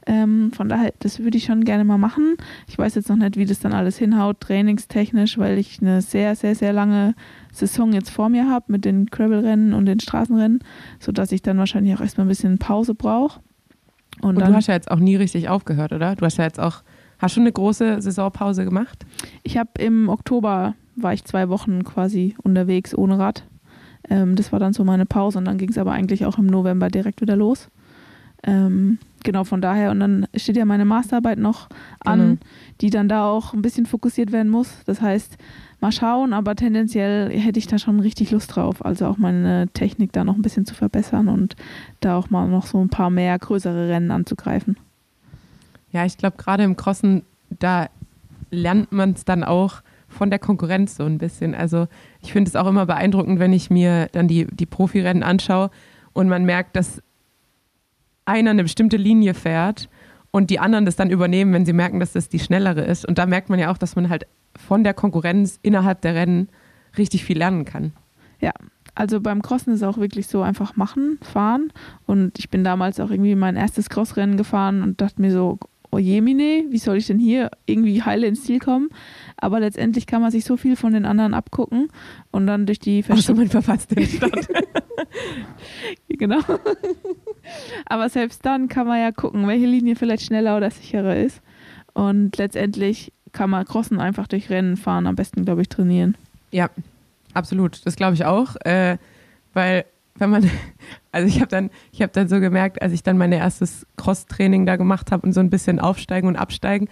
Ähm, 0.05 0.51
von 0.51 0.69
daher, 0.69 0.93
das 0.99 1.19
würde 1.19 1.37
ich 1.37 1.45
schon 1.45 1.63
gerne 1.63 1.83
mal 1.83 1.97
machen. 1.97 2.35
Ich 2.67 2.77
weiß 2.77 2.93
jetzt 2.93 3.09
noch 3.09 3.15
nicht, 3.15 3.37
wie 3.37 3.45
das 3.45 3.59
dann 3.59 3.73
alles 3.73 3.97
hinhaut, 3.97 4.39
trainingstechnisch, 4.41 5.39
weil 5.39 5.57
ich 5.57 5.81
eine 5.81 6.01
sehr, 6.01 6.35
sehr, 6.35 6.53
sehr 6.53 6.73
lange 6.73 7.15
Saison 7.51 7.91
jetzt 7.91 8.11
vor 8.11 8.29
mir 8.29 8.47
habe 8.47 8.65
mit 8.67 8.85
den 8.85 9.07
Gravel-Rennen 9.07 9.73
und 9.73 9.87
den 9.87 9.99
Straßenrennen, 9.99 10.59
sodass 10.99 11.31
ich 11.31 11.41
dann 11.41 11.57
wahrscheinlich 11.57 11.95
auch 11.95 12.01
erstmal 12.01 12.25
ein 12.25 12.29
bisschen 12.29 12.59
Pause 12.59 12.93
brauche. 12.93 13.39
Und, 14.21 14.37
und 14.37 14.47
du 14.47 14.53
hast 14.53 14.67
ja 14.67 14.73
jetzt 14.73 14.89
auch 14.91 14.99
nie 14.99 15.15
richtig 15.15 15.49
aufgehört, 15.49 15.91
oder? 15.91 16.15
Du 16.15 16.25
hast 16.25 16.37
ja 16.37 16.45
jetzt 16.45 16.59
auch, 16.59 16.83
hast 17.19 17.33
schon 17.33 17.43
eine 17.43 17.51
große 17.51 18.01
Saisonpause 18.01 18.65
gemacht? 18.65 19.05
Ich 19.43 19.57
habe 19.57 19.69
im 19.79 20.09
Oktober, 20.09 20.75
war 20.95 21.13
ich 21.13 21.25
zwei 21.25 21.49
Wochen 21.49 21.83
quasi 21.83 22.35
unterwegs 22.41 22.95
ohne 22.95 23.19
Rad. 23.19 23.43
Ähm, 24.09 24.35
das 24.35 24.51
war 24.51 24.59
dann 24.59 24.73
so 24.73 24.83
meine 24.83 25.05
Pause 25.05 25.39
und 25.39 25.45
dann 25.45 25.57
ging 25.57 25.69
es 25.69 25.77
aber 25.77 25.91
eigentlich 25.91 26.25
auch 26.25 26.37
im 26.37 26.45
November 26.45 26.89
direkt 26.89 27.21
wieder 27.21 27.35
los. 27.35 27.69
Ähm, 28.43 28.99
genau 29.23 29.43
von 29.43 29.61
daher. 29.61 29.91
Und 29.91 29.99
dann 29.99 30.27
steht 30.35 30.55
ja 30.55 30.65
meine 30.65 30.85
Masterarbeit 30.85 31.39
noch 31.39 31.67
an, 31.99 32.19
genau. 32.19 32.37
die 32.81 32.89
dann 32.89 33.09
da 33.09 33.27
auch 33.27 33.53
ein 33.53 33.61
bisschen 33.61 33.85
fokussiert 33.85 34.31
werden 34.31 34.49
muss. 34.49 34.83
Das 34.85 35.01
heißt, 35.01 35.37
mal 35.81 35.91
schauen, 35.91 36.33
aber 36.33 36.55
tendenziell 36.55 37.29
hätte 37.29 37.59
ich 37.59 37.67
da 37.67 37.77
schon 37.77 37.99
richtig 37.99 38.31
Lust 38.31 38.55
drauf. 38.55 38.83
Also 38.83 39.07
auch 39.07 39.17
meine 39.17 39.67
Technik 39.73 40.11
da 40.13 40.23
noch 40.23 40.35
ein 40.35 40.41
bisschen 40.41 40.65
zu 40.65 40.73
verbessern 40.73 41.27
und 41.27 41.55
da 41.99 42.17
auch 42.17 42.29
mal 42.29 42.47
noch 42.47 42.65
so 42.65 42.79
ein 42.81 42.89
paar 42.89 43.09
mehr 43.09 43.37
größere 43.37 43.89
Rennen 43.89 44.11
anzugreifen. 44.11 44.77
Ja, 45.91 46.05
ich 46.05 46.17
glaube, 46.17 46.37
gerade 46.37 46.63
im 46.63 46.75
Crossen, 46.75 47.23
da 47.49 47.87
lernt 48.51 48.91
man 48.91 49.11
es 49.11 49.25
dann 49.25 49.43
auch 49.43 49.81
von 50.07 50.29
der 50.29 50.39
Konkurrenz 50.39 50.95
so 50.95 51.03
ein 51.03 51.17
bisschen. 51.17 51.53
Also 51.55 51.87
ich 52.21 52.33
finde 52.33 52.49
es 52.49 52.55
auch 52.55 52.67
immer 52.67 52.85
beeindruckend, 52.85 53.39
wenn 53.39 53.53
ich 53.53 53.69
mir 53.69 54.07
dann 54.11 54.27
die, 54.27 54.45
die 54.45 54.65
Profirennen 54.65 55.23
anschaue 55.23 55.69
und 56.13 56.29
man 56.29 56.45
merkt, 56.45 56.75
dass 56.75 57.01
einer 58.25 58.51
eine 58.51 58.63
bestimmte 58.63 58.97
Linie 58.97 59.33
fährt 59.33 59.89
und 60.31 60.49
die 60.49 60.59
anderen 60.59 60.85
das 60.85 60.95
dann 60.95 61.09
übernehmen, 61.09 61.53
wenn 61.53 61.65
sie 61.65 61.73
merken, 61.73 61.99
dass 61.99 62.13
das 62.13 62.29
die 62.29 62.39
schnellere 62.39 62.81
ist. 62.81 63.05
Und 63.05 63.17
da 63.17 63.25
merkt 63.25 63.49
man 63.49 63.59
ja 63.59 63.71
auch, 63.71 63.77
dass 63.77 63.95
man 63.95 64.09
halt 64.09 64.25
von 64.57 64.83
der 64.83 64.93
Konkurrenz 64.93 65.59
innerhalb 65.61 66.01
der 66.01 66.15
Rennen 66.15 66.49
richtig 66.97 67.23
viel 67.23 67.37
lernen 67.37 67.65
kann. 67.65 67.93
Ja, 68.39 68.51
also 68.93 69.19
beim 69.19 69.41
Crossen 69.41 69.73
ist 69.73 69.81
es 69.81 69.87
auch 69.87 69.97
wirklich 69.97 70.27
so 70.27 70.41
einfach 70.41 70.75
machen, 70.75 71.19
fahren. 71.21 71.71
Und 72.05 72.39
ich 72.39 72.49
bin 72.49 72.63
damals 72.63 72.99
auch 72.99 73.11
irgendwie 73.11 73.35
mein 73.35 73.57
erstes 73.57 73.89
Crossrennen 73.89 74.37
gefahren 74.37 74.81
und 74.81 75.01
dachte 75.01 75.21
mir 75.21 75.31
so, 75.31 75.59
oh 75.91 75.97
jemine, 75.97 76.65
wie 76.69 76.77
soll 76.77 76.97
ich 76.97 77.07
denn 77.07 77.19
hier 77.19 77.51
irgendwie 77.65 78.01
heile 78.03 78.27
ins 78.27 78.43
Ziel 78.43 78.59
kommen? 78.59 78.89
Aber 79.37 79.59
letztendlich 79.59 80.07
kann 80.07 80.21
man 80.21 80.31
sich 80.31 80.45
so 80.45 80.57
viel 80.57 80.75
von 80.75 80.93
den 80.93 81.05
anderen 81.05 81.33
abgucken 81.33 81.89
und 82.31 82.47
dann 82.47 82.65
durch 82.65 82.79
die 82.79 83.03
verschiedenen... 83.03 83.49
den 83.49 84.07
Stadt. 84.07 84.47
genau. 86.09 86.39
Aber 87.85 88.09
selbst 88.09 88.45
dann 88.45 88.67
kann 88.67 88.87
man 88.87 88.99
ja 88.99 89.11
gucken, 89.11 89.47
welche 89.47 89.65
Linie 89.65 89.95
vielleicht 89.95 90.23
schneller 90.23 90.57
oder 90.57 90.71
sicherer 90.71 91.15
ist. 91.15 91.41
Und 91.93 92.37
letztendlich 92.37 93.13
kann 93.35 93.51
man 93.51 93.65
Crossen 93.65 93.99
einfach 93.99 94.27
durch 94.27 94.49
Rennen 94.49 94.77
fahren, 94.77 95.05
am 95.05 95.15
besten, 95.15 95.45
glaube 95.45 95.61
ich, 95.61 95.69
trainieren. 95.69 96.17
Ja, 96.51 96.69
absolut. 97.33 97.85
Das 97.85 97.95
glaube 97.95 98.15
ich 98.15 98.25
auch. 98.25 98.55
Äh, 98.61 98.97
weil 99.53 99.85
wenn 100.15 100.29
man, 100.29 100.49
also 101.11 101.27
ich 101.27 101.41
habe 101.41 101.49
dann, 101.49 101.69
ich 101.91 102.01
habe 102.01 102.11
dann 102.13 102.27
so 102.27 102.39
gemerkt, 102.39 102.81
als 102.81 102.93
ich 102.93 103.03
dann 103.03 103.17
mein 103.17 103.31
erstes 103.31 103.85
Cross-Training 103.97 104.65
da 104.65 104.77
gemacht 104.77 105.11
habe 105.11 105.27
und 105.27 105.33
so 105.33 105.41
ein 105.41 105.49
bisschen 105.49 105.79
aufsteigen 105.79 106.27
und 106.27 106.37
absteigen, 106.37 106.87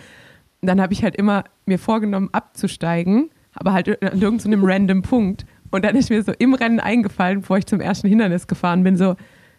dann 0.61 0.81
habe 0.81 0.93
ich 0.93 1.03
halt 1.03 1.15
immer 1.15 1.45
mir 1.65 1.79
vorgenommen, 1.79 2.29
abzusteigen, 2.31 3.29
aber 3.53 3.73
halt 3.73 4.03
an 4.03 4.21
irgendeinem 4.21 4.63
random 4.63 5.01
Punkt. 5.01 5.45
Und 5.71 5.83
dann 5.85 5.95
ist 5.95 6.09
mir 6.09 6.21
so 6.23 6.33
im 6.37 6.53
Rennen 6.53 6.79
eingefallen, 6.79 7.41
bevor 7.41 7.57
ich 7.57 7.65
zum 7.65 7.81
ersten 7.81 8.07
Hindernis 8.07 8.47
gefahren 8.47 8.83
bin, 8.83 8.95
so, 8.95 9.15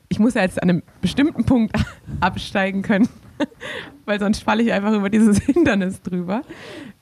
ich 0.08 0.18
muss 0.18 0.34
ja 0.34 0.42
jetzt 0.42 0.62
an 0.62 0.70
einem 0.70 0.82
bestimmten 1.00 1.44
Punkt 1.44 1.74
absteigen 2.20 2.82
können, 2.82 3.08
weil 4.04 4.18
sonst 4.20 4.42
falle 4.42 4.62
ich 4.62 4.72
einfach 4.72 4.92
über 4.92 5.10
dieses 5.10 5.38
Hindernis 5.44 6.02
drüber. 6.02 6.42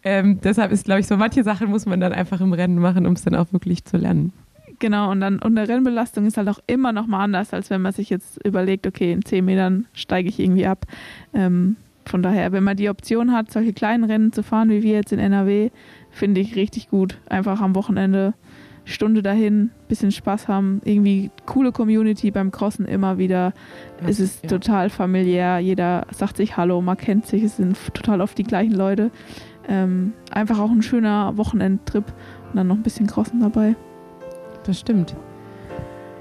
Ähm, 0.03 0.41
deshalb 0.43 0.73
ist, 0.73 0.85
glaube 0.85 1.01
ich, 1.01 1.07
so 1.07 1.17
manche 1.17 1.45
Sachen 1.45 1.71
muss 1.71 1.87
man 1.87 2.01
dann 2.01 2.13
einfach 2.13 2.41
im 2.41 2.53
Rennen 2.53 2.79
machen, 2.79 3.07
um 3.07 3.13
es 3.15 3.23
dann 3.23 3.35
auch 3.35 3.53
wirklich 3.53 3.85
zu 3.85 3.97
lernen. 3.97 4.33
Genau, 4.79 5.11
und 5.11 5.21
dann 5.21 5.39
und 5.39 5.55
der 5.55 5.69
Rennbelastung 5.69 6.27
ist 6.27 6.37
halt 6.37 6.49
auch 6.49 6.59
immer 6.67 6.93
noch 6.93 7.07
mal 7.07 7.23
anders, 7.23 7.53
als 7.53 7.71
wenn 7.71 7.83
man 7.83 7.93
sich 7.93 8.11
jetzt 8.11 8.45
überlegt, 8.45 8.87
okay, 8.87 9.13
in 9.13 9.25
10 9.25 9.45
Metern 9.45 9.87
steige 9.93 10.29
ich 10.29 10.41
irgendwie 10.41 10.67
ab. 10.67 10.87
Ähm, 11.33 11.77
von 12.05 12.23
daher, 12.23 12.51
wenn 12.51 12.65
man 12.65 12.77
die 12.77 12.89
Option 12.89 13.33
hat, 13.33 13.53
solche 13.53 13.73
kleinen 13.73 14.03
Rennen 14.03 14.33
zu 14.33 14.43
fahren, 14.43 14.71
wie 14.71 14.83
wir 14.83 14.95
jetzt 14.95 15.13
in 15.13 15.21
NRW, 15.21 15.71
finde 16.11 16.41
ich 16.41 16.57
richtig 16.57 16.89
gut. 16.91 17.17
Einfach 17.29 17.61
am 17.61 17.77
Wochenende 17.77 18.35
Stunde 18.85 19.23
dahin, 19.23 19.71
bisschen 19.89 20.11
Spaß 20.11 20.49
haben, 20.49 20.81
irgendwie 20.85 21.31
coole 21.47 21.73
Community 21.73 22.31
beim 22.31 22.51
Crossen 22.51 22.87
immer 22.87 23.19
wieder. 23.19 23.53
Es 24.07 24.19
ist 24.21 24.43
ja. 24.43 24.49
total 24.49 24.91
familiär, 24.91 25.59
jeder 25.59 26.07
sagt 26.11 26.37
sich 26.37 26.57
Hallo, 26.57 26.81
man 26.81 26.97
kennt 26.97 27.27
sich, 27.27 27.43
es 27.43 27.57
sind 27.57 27.77
total 27.95 28.21
oft 28.21 28.37
die 28.37 28.45
gleichen 28.45 28.75
Leute. 28.75 29.11
Ähm, 29.69 30.13
einfach 30.31 30.59
auch 30.59 30.71
ein 30.71 30.83
schöner 30.83 31.37
Wochenendtrip 31.37 32.05
und 32.51 32.57
dann 32.57 32.67
noch 32.67 32.77
ein 32.77 32.83
bisschen 32.83 33.07
Crossen 33.07 33.41
dabei 33.41 33.77
das 34.65 34.81
stimmt. 34.81 35.15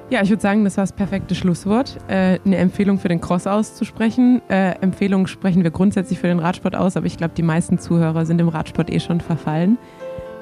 Ja, 0.09 0.22
ich 0.22 0.30
würde 0.30 0.41
sagen, 0.41 0.66
das 0.66 0.76
war 0.76 0.84
das 0.84 0.91
perfekte 0.91 1.36
Schlusswort. 1.36 1.97
Äh, 2.09 2.39
eine 2.43 2.57
Empfehlung 2.57 2.99
für 2.99 3.07
den 3.07 3.22
Cross 3.22 3.47
auszusprechen. 3.47 4.41
Äh, 4.49 4.72
Empfehlungen 4.82 5.28
sprechen 5.28 5.64
wir 5.64 5.72
grundsätzlich 5.72 6.20
für 6.20 6.28
den 6.28 6.39
Radsport 6.39 6.76
aus, 6.76 6.97
aber 6.97 7.05
ich 7.05 7.16
glaube, 7.16 7.34
die 7.36 7.43
meisten 7.43 7.80
Zuhörer 7.80 8.26
sind 8.26 8.41
im 8.41 8.49
Radsport 8.49 8.89
eh 8.89 8.99
schon 8.99 9.22
verfallen. 9.22 9.78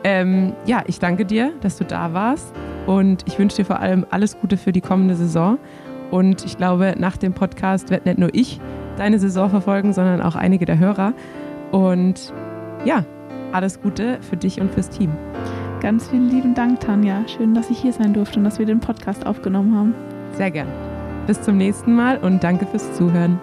Ähm, 0.03 0.53
ja, 0.65 0.83
ich 0.87 0.99
danke 0.99 1.25
dir, 1.25 1.53
dass 1.61 1.77
du 1.77 1.83
da 1.83 2.13
warst 2.13 2.53
und 2.87 3.23
ich 3.27 3.37
wünsche 3.37 3.57
dir 3.57 3.65
vor 3.65 3.79
allem 3.79 4.05
alles 4.09 4.39
Gute 4.39 4.57
für 4.57 4.71
die 4.71 4.81
kommende 4.81 5.15
Saison. 5.15 5.57
Und 6.11 6.45
ich 6.45 6.57
glaube, 6.57 6.95
nach 6.97 7.17
dem 7.17 7.33
Podcast 7.33 7.89
wird 7.89 8.05
nicht 8.05 8.17
nur 8.17 8.33
ich 8.33 8.59
deine 8.97 9.19
Saison 9.19 9.49
verfolgen, 9.49 9.93
sondern 9.93 10.21
auch 10.21 10.35
einige 10.35 10.65
der 10.65 10.79
Hörer. 10.79 11.13
Und 11.71 12.33
ja, 12.85 13.05
alles 13.51 13.81
Gute 13.81 14.19
für 14.21 14.37
dich 14.37 14.59
und 14.59 14.71
fürs 14.71 14.89
Team. 14.89 15.11
Ganz 15.81 16.09
vielen 16.09 16.29
lieben 16.29 16.55
Dank, 16.55 16.79
Tanja. 16.81 17.23
Schön, 17.27 17.53
dass 17.53 17.69
ich 17.69 17.79
hier 17.79 17.93
sein 17.93 18.13
durfte 18.13 18.39
und 18.39 18.45
dass 18.45 18.59
wir 18.59 18.65
den 18.65 18.79
Podcast 18.79 19.25
aufgenommen 19.25 19.75
haben. 19.77 19.95
Sehr 20.33 20.51
gern. 20.51 20.67
Bis 21.27 21.41
zum 21.41 21.57
nächsten 21.57 21.93
Mal 21.93 22.17
und 22.17 22.43
danke 22.43 22.65
fürs 22.65 22.91
Zuhören. 22.93 23.39